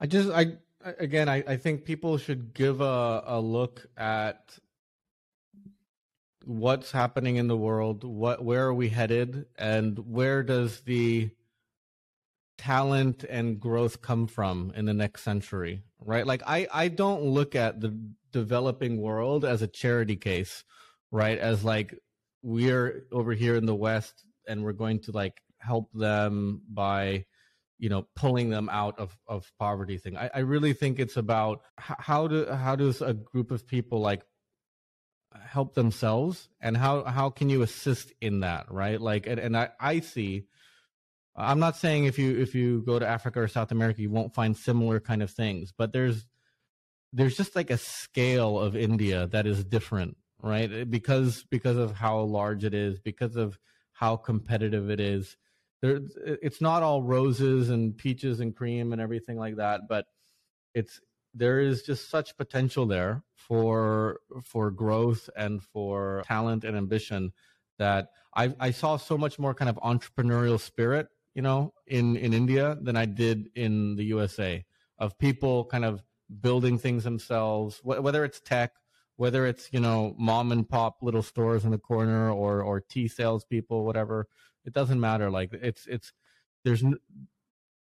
I 0.00 0.06
just 0.06 0.30
I 0.30 0.56
again 0.98 1.28
I, 1.28 1.44
I 1.46 1.56
think 1.56 1.84
people 1.84 2.18
should 2.18 2.54
give 2.54 2.80
a, 2.80 3.22
a 3.26 3.40
look 3.40 3.86
at 3.96 4.58
what's 6.44 6.90
happening 6.90 7.36
in 7.36 7.48
the 7.48 7.56
world, 7.56 8.04
what 8.04 8.44
where 8.44 8.66
are 8.66 8.74
we 8.74 8.88
headed, 8.88 9.46
and 9.56 9.98
where 9.98 10.42
does 10.42 10.80
the 10.80 11.30
talent 12.58 13.24
and 13.24 13.60
growth 13.60 14.00
come 14.00 14.26
from 14.26 14.72
in 14.76 14.84
the 14.84 14.94
next 14.94 15.22
century, 15.22 15.82
right? 16.00 16.26
Like 16.26 16.42
I 16.46 16.66
I 16.72 16.88
don't 16.88 17.22
look 17.22 17.54
at 17.54 17.80
the 17.80 17.98
developing 18.32 19.00
world 19.00 19.44
as 19.44 19.62
a 19.62 19.66
charity 19.66 20.16
case, 20.16 20.64
right? 21.10 21.38
As 21.38 21.64
like 21.64 21.98
we're 22.42 23.04
over 23.10 23.32
here 23.32 23.56
in 23.56 23.66
the 23.66 23.74
West 23.74 24.24
and 24.46 24.62
we're 24.62 24.72
going 24.72 25.00
to 25.00 25.12
like 25.12 25.40
help 25.64 25.90
them 25.92 26.62
by 26.68 27.24
you 27.78 27.88
know 27.88 28.06
pulling 28.14 28.50
them 28.50 28.68
out 28.68 28.98
of, 28.98 29.16
of 29.26 29.50
poverty 29.58 29.98
thing. 29.98 30.16
I, 30.16 30.30
I 30.34 30.38
really 30.40 30.72
think 30.72 30.98
it's 30.98 31.16
about 31.16 31.62
how 31.76 32.26
do 32.28 32.46
how 32.46 32.76
does 32.76 33.02
a 33.02 33.14
group 33.14 33.50
of 33.50 33.66
people 33.66 34.00
like 34.00 34.22
help 35.44 35.74
themselves? 35.74 36.48
And 36.60 36.76
how 36.76 37.04
how 37.04 37.30
can 37.30 37.50
you 37.50 37.62
assist 37.62 38.12
in 38.20 38.40
that 38.40 38.70
right? 38.70 39.00
Like 39.00 39.26
and, 39.26 39.38
and 39.38 39.56
I, 39.56 39.70
I 39.80 40.00
see 40.00 40.46
i'm 41.36 41.58
not 41.58 41.76
saying 41.76 42.04
if 42.04 42.16
you 42.16 42.38
if 42.38 42.54
you 42.54 42.80
go 42.86 42.96
to 42.96 43.04
africa 43.04 43.40
or 43.40 43.48
south 43.48 43.72
america 43.72 44.00
you 44.00 44.08
won't 44.08 44.32
find 44.32 44.56
similar 44.56 45.00
kind 45.00 45.20
of 45.20 45.28
things 45.28 45.72
but 45.76 45.92
there's 45.92 46.24
there's 47.12 47.36
just 47.36 47.56
like 47.56 47.70
a 47.70 47.76
scale 47.76 48.56
of 48.56 48.76
india 48.76 49.26
that 49.26 49.44
is 49.44 49.64
different 49.64 50.16
right? 50.44 50.88
Because 50.88 51.44
because 51.50 51.78
of 51.78 51.92
how 51.92 52.20
large 52.20 52.64
it 52.64 52.74
is 52.74 53.00
because 53.00 53.36
of 53.36 53.58
how 53.92 54.16
competitive 54.16 54.90
it 54.90 55.00
is 55.00 55.36
there 55.84 56.00
it's 56.24 56.60
not 56.60 56.82
all 56.82 57.02
roses 57.02 57.70
and 57.70 57.96
peaches 57.96 58.40
and 58.40 58.56
cream 58.56 58.92
and 58.92 59.00
everything 59.00 59.36
like 59.36 59.56
that 59.56 59.82
but 59.88 60.06
it's 60.74 61.00
there 61.34 61.60
is 61.60 61.82
just 61.82 62.08
such 62.08 62.36
potential 62.36 62.86
there 62.86 63.22
for 63.34 64.20
for 64.42 64.70
growth 64.70 65.28
and 65.36 65.62
for 65.62 66.22
talent 66.26 66.64
and 66.64 66.76
ambition 66.76 67.32
that 67.78 68.08
I, 68.36 68.54
I 68.60 68.70
saw 68.70 68.96
so 68.96 69.18
much 69.18 69.38
more 69.38 69.52
kind 69.52 69.68
of 69.68 69.76
entrepreneurial 69.76 70.58
spirit 70.58 71.08
you 71.34 71.42
know 71.42 71.74
in 71.86 72.16
in 72.16 72.32
india 72.32 72.78
than 72.80 72.96
i 72.96 73.04
did 73.04 73.50
in 73.54 73.96
the 73.96 74.04
usa 74.04 74.64
of 74.98 75.18
people 75.18 75.64
kind 75.66 75.84
of 75.84 76.02
building 76.40 76.78
things 76.78 77.04
themselves 77.04 77.80
whether 77.84 78.24
it's 78.24 78.40
tech 78.40 78.72
whether 79.16 79.46
it's 79.46 79.68
you 79.72 79.80
know 79.80 80.14
mom 80.18 80.50
and 80.50 80.68
pop 80.68 80.96
little 81.02 81.22
stores 81.22 81.64
in 81.64 81.70
the 81.70 81.78
corner 81.78 82.30
or 82.30 82.62
or 82.62 82.80
tea 82.80 83.06
salespeople 83.06 83.84
whatever 83.84 84.26
it 84.64 84.72
doesn't 84.72 85.00
matter. 85.00 85.30
Like 85.30 85.52
it's 85.52 85.86
it's 85.86 86.12
there's 86.64 86.82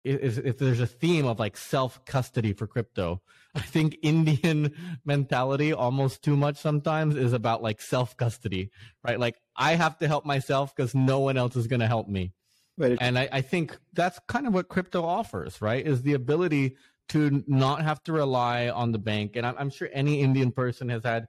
if, 0.04 0.38
if 0.38 0.58
there's 0.58 0.80
a 0.80 0.86
theme 0.86 1.26
of 1.26 1.38
like 1.38 1.56
self 1.56 2.04
custody 2.04 2.52
for 2.52 2.66
crypto, 2.66 3.20
I 3.54 3.60
think 3.60 3.98
Indian 4.02 4.72
mentality 5.04 5.72
almost 5.72 6.22
too 6.22 6.36
much 6.36 6.56
sometimes 6.56 7.16
is 7.16 7.32
about 7.32 7.62
like 7.62 7.80
self 7.80 8.16
custody, 8.16 8.70
right? 9.04 9.18
Like 9.18 9.36
I 9.56 9.74
have 9.74 9.98
to 9.98 10.08
help 10.08 10.24
myself 10.24 10.74
because 10.74 10.94
no 10.94 11.20
one 11.20 11.36
else 11.36 11.56
is 11.56 11.66
going 11.66 11.80
to 11.80 11.86
help 11.86 12.08
me. 12.08 12.32
Right. 12.76 12.96
And 13.00 13.18
I, 13.18 13.28
I 13.32 13.40
think 13.40 13.76
that's 13.92 14.20
kind 14.28 14.46
of 14.46 14.54
what 14.54 14.68
crypto 14.68 15.04
offers, 15.04 15.60
right? 15.60 15.84
Is 15.84 16.02
the 16.02 16.14
ability 16.14 16.76
to 17.08 17.42
not 17.46 17.82
have 17.82 18.02
to 18.04 18.12
rely 18.12 18.68
on 18.68 18.92
the 18.92 18.98
bank. 18.98 19.34
And 19.34 19.44
I'm, 19.46 19.54
I'm 19.58 19.70
sure 19.70 19.88
any 19.92 20.20
Indian 20.20 20.52
person 20.52 20.88
has 20.90 21.02
had 21.02 21.26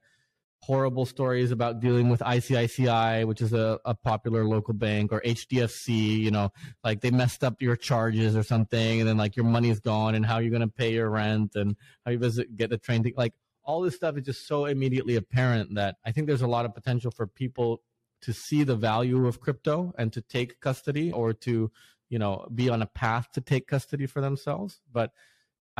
horrible 0.62 1.06
stories 1.06 1.50
about 1.50 1.80
dealing 1.80 2.08
with 2.08 2.20
ICICI, 2.20 3.26
which 3.26 3.40
is 3.40 3.52
a, 3.52 3.80
a 3.84 3.94
popular 3.94 4.44
local 4.44 4.74
bank, 4.74 5.12
or 5.12 5.20
HDFC, 5.22 6.18
you 6.18 6.30
know, 6.30 6.52
like 6.84 7.00
they 7.00 7.10
messed 7.10 7.42
up 7.42 7.62
your 7.62 7.76
charges 7.76 8.36
or 8.36 8.42
something, 8.42 9.00
and 9.00 9.08
then 9.08 9.16
like 9.16 9.36
your 9.36 9.46
money's 9.46 9.80
gone, 9.80 10.14
and 10.14 10.24
how 10.24 10.38
you're 10.38 10.50
going 10.50 10.60
to 10.60 10.68
pay 10.68 10.92
your 10.92 11.10
rent, 11.10 11.54
and 11.54 11.76
how 12.04 12.12
you 12.12 12.18
visit, 12.18 12.56
get 12.56 12.70
the 12.70 12.78
train. 12.78 13.02
To, 13.02 13.12
like 13.16 13.32
all 13.64 13.80
this 13.80 13.96
stuff 13.96 14.16
is 14.16 14.24
just 14.24 14.46
so 14.46 14.66
immediately 14.66 15.16
apparent 15.16 15.74
that 15.74 15.96
I 16.04 16.12
think 16.12 16.26
there's 16.26 16.42
a 16.42 16.46
lot 16.48 16.64
of 16.64 16.74
potential 16.74 17.10
for 17.10 17.26
people 17.26 17.82
to 18.22 18.32
see 18.32 18.64
the 18.64 18.76
value 18.76 19.26
of 19.26 19.40
crypto 19.40 19.94
and 19.96 20.12
to 20.12 20.20
take 20.20 20.60
custody 20.60 21.10
or 21.10 21.32
to, 21.32 21.70
you 22.10 22.18
know, 22.18 22.46
be 22.54 22.68
on 22.68 22.82
a 22.82 22.86
path 22.86 23.28
to 23.32 23.40
take 23.40 23.66
custody 23.66 24.06
for 24.06 24.20
themselves. 24.20 24.80
But 24.92 25.12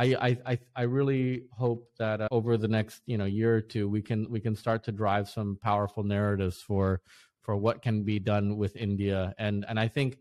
I, 0.01 0.37
I, 0.45 0.59
I 0.75 0.81
really 0.83 1.43
hope 1.51 1.89
that 1.99 2.21
uh, 2.21 2.27
over 2.31 2.57
the 2.57 2.67
next 2.67 3.01
you 3.05 3.17
know 3.17 3.25
year 3.25 3.55
or 3.55 3.61
two 3.61 3.87
we 3.87 4.01
can 4.01 4.29
we 4.29 4.39
can 4.39 4.55
start 4.55 4.83
to 4.85 4.91
drive 4.91 5.29
some 5.29 5.57
powerful 5.61 6.03
narratives 6.03 6.61
for 6.61 7.01
for 7.41 7.55
what 7.55 7.81
can 7.81 8.03
be 8.03 8.19
done 8.19 8.57
with 8.57 8.75
India 8.75 9.33
and 9.37 9.65
and 9.67 9.79
I 9.79 9.87
think 9.87 10.17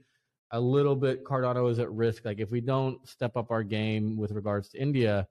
a 0.53 0.61
little 0.61 0.97
bit 0.97 1.25
Cardano 1.25 1.71
is 1.71 1.79
at 1.79 1.91
risk. 1.93 2.25
Like 2.25 2.41
if 2.41 2.51
we 2.51 2.61
don't 2.61 3.07
step 3.09 3.37
up 3.37 3.51
our 3.51 3.63
game 3.63 4.17
with 4.17 4.33
regards 4.33 4.69
to 4.71 4.83
India, 4.83 5.29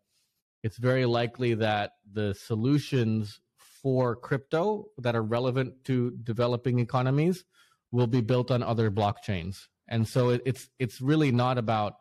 it's 0.63 0.77
very 0.77 1.05
likely 1.05 1.53
that 1.55 1.91
the 2.11 2.33
solutions 2.33 3.39
for 3.81 4.15
crypto 4.15 4.87
that 4.97 5.15
are 5.15 5.23
relevant 5.23 5.73
to 5.85 6.11
developing 6.23 6.79
economies 6.79 7.43
will 7.91 8.07
be 8.07 8.21
built 8.21 8.51
on 8.51 8.63
other 8.63 8.89
blockchains. 8.91 9.67
And 9.87 10.07
so 10.07 10.29
it, 10.29 10.41
it's 10.45 10.69
it's 10.79 11.01
really 11.01 11.31
not 11.31 11.57
about 11.57 11.95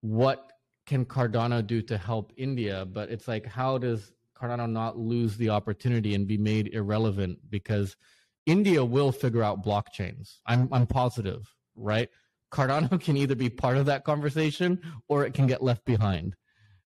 what 0.00 0.52
can 0.86 1.04
Cardano 1.04 1.66
do 1.66 1.82
to 1.82 1.96
help 1.96 2.32
India, 2.36 2.84
but 2.84 3.10
it's 3.10 3.26
like 3.26 3.46
how 3.46 3.78
does 3.78 4.12
Cardano 4.36 4.70
not 4.70 4.98
lose 4.98 5.36
the 5.36 5.50
opportunity 5.50 6.14
and 6.14 6.26
be 6.26 6.36
made 6.36 6.74
irrelevant 6.74 7.38
because 7.50 7.96
India 8.46 8.84
will 8.84 9.12
figure 9.12 9.42
out 9.42 9.64
blockchains. 9.64 10.38
I'm 10.46 10.68
I'm 10.72 10.86
positive, 10.86 11.48
right? 11.76 12.10
Cardano 12.52 13.00
can 13.04 13.16
either 13.16 13.34
be 13.34 13.48
part 13.48 13.76
of 13.76 13.86
that 13.86 14.04
conversation 14.04 14.80
or 15.08 15.24
it 15.24 15.34
can 15.34 15.46
get 15.46 15.62
left 15.62 15.84
behind. 15.84 16.36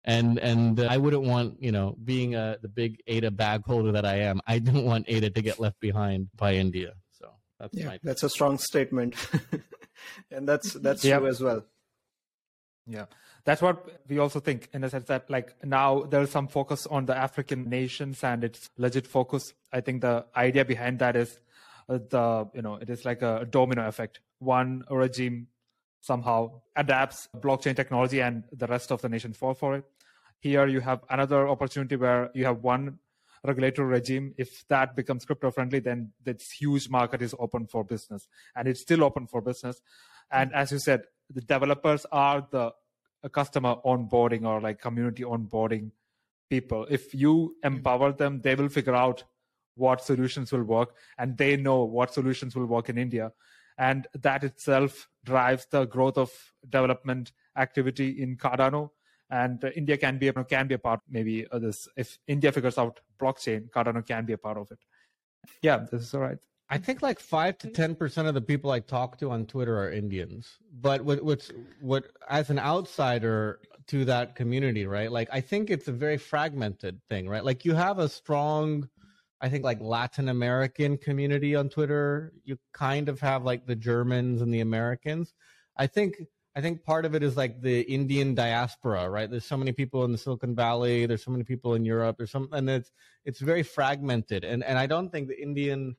And 0.03 0.37
and 0.37 0.79
I 0.79 0.97
wouldn't 0.97 1.23
want, 1.23 1.61
you 1.63 1.71
know, 1.71 1.97
being 2.03 2.35
a 2.35 2.57
the 2.61 2.67
big 2.67 3.01
ADA 3.07 3.31
bag 3.31 3.63
holder 3.65 3.91
that 3.93 4.05
I 4.05 4.17
am, 4.19 4.41
I 4.45 4.59
don't 4.59 4.85
want 4.85 5.05
ADA 5.07 5.31
to 5.31 5.41
get 5.41 5.59
left 5.59 5.79
behind 5.79 6.29
by 6.35 6.55
India. 6.55 6.93
So 7.11 7.31
that's 7.59 7.75
yeah, 7.75 7.87
my 7.87 7.99
that's 8.03 8.23
a 8.23 8.29
strong 8.29 8.57
statement. 8.57 9.15
and 10.31 10.47
that's 10.47 10.73
that's 10.73 11.01
true 11.01 11.25
as 11.25 11.41
well. 11.41 11.65
Yeah, 12.85 13.05
that's 13.45 13.61
what 13.61 14.01
we 14.09 14.17
also 14.17 14.39
think 14.39 14.69
in 14.73 14.81
the 14.81 14.89
sense 14.89 15.05
that 15.05 15.29
like 15.29 15.55
now 15.63 16.01
there's 16.03 16.31
some 16.31 16.47
focus 16.47 16.87
on 16.87 17.05
the 17.05 17.15
African 17.15 17.69
nations 17.69 18.23
and 18.23 18.43
it's 18.43 18.69
legit 18.77 19.05
focus. 19.05 19.53
I 19.71 19.81
think 19.81 20.01
the 20.01 20.25
idea 20.35 20.65
behind 20.65 20.99
that 20.99 21.15
is 21.15 21.39
uh, 21.87 21.99
the 22.09 22.49
you 22.55 22.63
know 22.63 22.75
it 22.75 22.89
is 22.89 23.05
like 23.05 23.21
a 23.21 23.47
domino 23.49 23.87
effect. 23.87 24.19
One 24.39 24.83
regime 24.89 25.47
somehow 26.01 26.61
adapts 26.75 27.29
blockchain 27.37 27.75
technology 27.75 28.19
and 28.19 28.43
the 28.51 28.67
rest 28.67 28.91
of 28.91 29.01
the 29.01 29.09
nation 29.09 29.33
fall 29.33 29.53
for 29.53 29.75
it. 29.75 29.85
Here 30.39 30.67
you 30.67 30.79
have 30.79 31.01
another 31.09 31.47
opportunity 31.47 31.95
where 31.95 32.31
you 32.33 32.45
have 32.45 32.63
one 32.63 32.99
regulatory 33.43 33.87
regime. 33.87 34.33
If 34.37 34.67
that 34.69 34.95
becomes 34.95 35.23
crypto 35.23 35.51
friendly, 35.51 35.79
then 35.79 36.13
this 36.23 36.51
huge 36.51 36.89
market 36.89 37.21
is 37.21 37.35
open 37.39 37.67
for 37.67 37.83
business 37.83 38.27
and 38.55 38.67
it's 38.67 38.81
still 38.81 39.03
open 39.03 39.27
for 39.27 39.41
business. 39.41 39.81
And 40.31 40.53
as 40.53 40.71
you 40.71 40.79
said, 40.79 41.03
the 41.29 41.41
developers 41.41 42.05
are 42.11 42.47
the 42.51 42.71
customer 43.29 43.75
onboarding 43.85 44.45
or 44.45 44.61
like 44.61 44.81
community 44.81 45.23
onboarding 45.23 45.91
people. 46.49 46.85
If 46.89 47.13
you 47.13 47.55
empower 47.63 48.11
them, 48.11 48.41
they 48.41 48.55
will 48.55 48.69
figure 48.69 48.95
out 48.95 49.23
what 49.75 50.01
solutions 50.01 50.51
will 50.51 50.63
work 50.63 50.95
and 51.17 51.37
they 51.37 51.57
know 51.57 51.83
what 51.83 52.13
solutions 52.13 52.55
will 52.55 52.65
work 52.65 52.89
in 52.89 52.97
India. 52.97 53.31
And 53.77 54.07
that 54.21 54.43
itself 54.43 55.09
drives 55.25 55.67
the 55.69 55.85
growth 55.85 56.17
of 56.17 56.31
development 56.69 57.33
activity 57.57 58.21
in 58.21 58.37
Cardano. 58.37 58.91
And 59.29 59.63
India 59.75 59.97
can 59.97 60.17
be 60.17 60.31
can 60.31 60.67
be 60.67 60.75
a 60.75 60.79
part 60.79 61.01
maybe 61.09 61.45
this. 61.51 61.87
If 61.97 62.19
India 62.27 62.51
figures 62.51 62.77
out 62.77 62.99
blockchain, 63.19 63.69
Cardano 63.69 64.05
can 64.05 64.25
be 64.25 64.33
a 64.33 64.37
part 64.37 64.57
of 64.57 64.71
it. 64.71 64.79
Yeah, 65.61 65.85
this 65.91 66.03
is 66.03 66.13
all 66.13 66.21
right. 66.21 66.37
I 66.69 66.77
think 66.77 67.01
like 67.01 67.19
five 67.19 67.57
to 67.59 67.67
ten 67.67 67.95
percent 67.95 68.27
of 68.27 68.33
the 68.33 68.41
people 68.41 68.71
I 68.71 68.79
talk 68.79 69.17
to 69.19 69.31
on 69.31 69.45
Twitter 69.45 69.77
are 69.77 69.91
Indians. 69.91 70.57
But 70.81 71.03
what 71.03 71.23
what's 71.23 71.51
what 71.79 72.07
as 72.29 72.49
an 72.49 72.59
outsider 72.59 73.59
to 73.87 74.05
that 74.05 74.35
community, 74.35 74.85
right? 74.87 75.11
Like 75.11 75.29
I 75.31 75.41
think 75.41 75.69
it's 75.69 75.87
a 75.87 75.91
very 75.91 76.17
fragmented 76.17 76.99
thing, 77.07 77.29
right? 77.29 77.45
Like 77.45 77.65
you 77.65 77.75
have 77.75 77.99
a 77.99 78.09
strong, 78.09 78.89
I 79.41 79.49
think 79.49 79.63
like 79.63 79.79
Latin 79.79 80.29
American 80.29 80.97
community 80.97 81.55
on 81.55 81.69
Twitter. 81.69 82.33
You 82.43 82.57
kind 82.73 83.09
of 83.09 83.19
have 83.19 83.43
like 83.43 83.67
the 83.67 83.75
Germans 83.75 84.41
and 84.41 84.51
the 84.53 84.61
Americans. 84.61 85.33
I 85.77 85.85
think 85.85 86.15
I 86.55 86.61
think 86.61 86.83
part 86.83 87.05
of 87.05 87.13
it 87.13 87.21
is 87.21 87.35
like 87.35 87.61
the 87.61 87.81
Indian 87.81 88.33
diaspora, 88.33 89.09
right? 89.09 89.29
There's 89.29 89.45
so 89.45 89.57
many 89.57 89.73
people 89.73 90.05
in 90.05 90.11
the 90.13 90.17
Silicon 90.17 90.55
Valley. 90.55 91.05
There's 91.05 91.23
so 91.23 91.31
many 91.31 91.43
people 91.43 91.75
in 91.75 91.83
Europe. 91.83 92.15
There's 92.17 92.31
some, 92.31 92.47
and 92.53 92.69
it's 92.69 92.91
it's 93.25 93.39
very 93.39 93.61
fragmented. 93.61 94.45
And 94.45 94.63
and 94.63 94.79
I 94.79 94.87
don't 94.87 95.11
think 95.11 95.27
the 95.27 95.39
Indian 95.39 95.95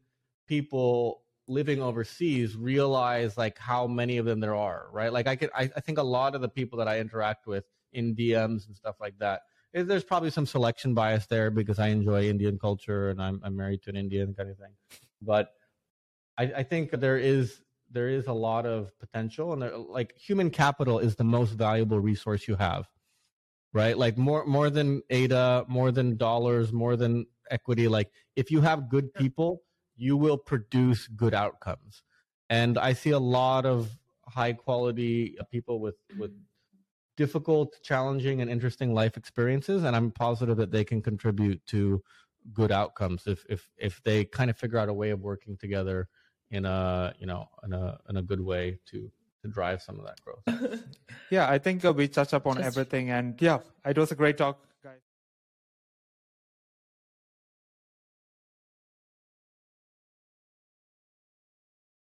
people 0.46 1.22
living 1.48 1.80
overseas 1.80 2.56
realize 2.56 3.36
like 3.36 3.58
how 3.58 3.86
many 3.86 4.18
of 4.18 4.26
them 4.26 4.40
there 4.40 4.54
are, 4.54 4.88
right? 4.92 5.12
Like 5.12 5.26
I 5.26 5.36
could, 5.36 5.50
I, 5.54 5.70
I 5.76 5.80
think 5.80 5.98
a 5.98 6.02
lot 6.02 6.34
of 6.34 6.40
the 6.40 6.48
people 6.48 6.78
that 6.78 6.88
I 6.88 6.98
interact 6.98 7.46
with 7.46 7.64
in 7.92 8.16
DMs 8.16 8.66
and 8.66 8.76
stuff 8.76 8.96
like 9.00 9.18
that, 9.18 9.42
eh, 9.74 9.82
there's 9.82 10.04
probably 10.04 10.30
some 10.30 10.46
selection 10.46 10.94
bias 10.94 11.26
there 11.26 11.50
because 11.50 11.78
I 11.78 11.88
enjoy 11.88 12.28
Indian 12.28 12.58
culture 12.58 13.10
and 13.10 13.22
I'm, 13.22 13.40
I'm 13.44 13.56
married 13.56 13.82
to 13.82 13.90
an 13.90 13.96
Indian 13.96 14.34
kind 14.34 14.50
of 14.50 14.58
thing. 14.58 14.72
But 15.22 15.50
I, 16.38 16.44
I 16.44 16.62
think 16.62 16.90
there 16.90 17.18
is 17.18 17.62
there 17.90 18.08
is 18.08 18.26
a 18.26 18.32
lot 18.32 18.66
of 18.66 18.90
potential 18.98 19.52
and 19.52 19.62
there, 19.62 19.76
like 19.76 20.14
human 20.16 20.50
capital 20.50 20.98
is 20.98 21.14
the 21.14 21.24
most 21.24 21.52
valuable 21.52 22.00
resource 22.00 22.48
you 22.48 22.56
have 22.56 22.88
right 23.72 23.96
like 23.96 24.18
more 24.18 24.44
more 24.44 24.70
than 24.70 25.02
ada 25.10 25.64
more 25.68 25.92
than 25.92 26.16
dollars 26.16 26.72
more 26.72 26.96
than 26.96 27.24
equity 27.50 27.86
like 27.86 28.10
if 28.34 28.50
you 28.50 28.60
have 28.60 28.88
good 28.90 29.12
people 29.14 29.62
you 29.96 30.16
will 30.16 30.38
produce 30.38 31.06
good 31.08 31.34
outcomes. 31.34 32.02
And 32.48 32.78
I 32.78 32.92
see 32.92 33.10
a 33.10 33.18
lot 33.18 33.66
of 33.66 33.90
high 34.28 34.52
quality 34.52 35.36
people 35.50 35.80
with 35.80 35.96
with 36.18 36.32
difficult, 37.16 37.76
challenging, 37.82 38.40
and 38.40 38.50
interesting 38.50 38.94
life 38.94 39.16
experiences, 39.16 39.84
and 39.84 39.96
I'm 39.96 40.10
positive 40.10 40.56
that 40.58 40.70
they 40.70 40.84
can 40.84 41.02
contribute 41.02 41.64
to 41.66 42.02
good 42.52 42.70
outcomes 42.70 43.26
if 43.26 43.44
if 43.48 43.68
if 43.76 44.02
they 44.04 44.24
kind 44.24 44.50
of 44.50 44.56
figure 44.56 44.78
out 44.78 44.88
a 44.88 44.92
way 44.92 45.10
of 45.10 45.20
working 45.20 45.56
together 45.56 46.08
in 46.50 46.64
a 46.64 47.12
you 47.18 47.26
know 47.26 47.48
in 47.64 47.72
a 47.72 47.98
in 48.08 48.16
a 48.16 48.22
good 48.22 48.40
way 48.40 48.78
to 48.86 49.10
to 49.42 49.48
drive 49.48 49.82
some 49.82 49.98
of 49.98 50.06
that 50.06 50.20
growth. 50.24 50.84
yeah, 51.30 51.48
I 51.48 51.58
think 51.58 51.84
uh, 51.84 51.92
we 51.92 52.08
touched 52.08 52.32
upon 52.32 52.56
Just... 52.56 52.66
everything, 52.66 53.10
and 53.10 53.40
yeah, 53.40 53.58
it 53.84 53.98
was 53.98 54.12
a 54.12 54.16
great 54.16 54.36
talk. 54.36 54.60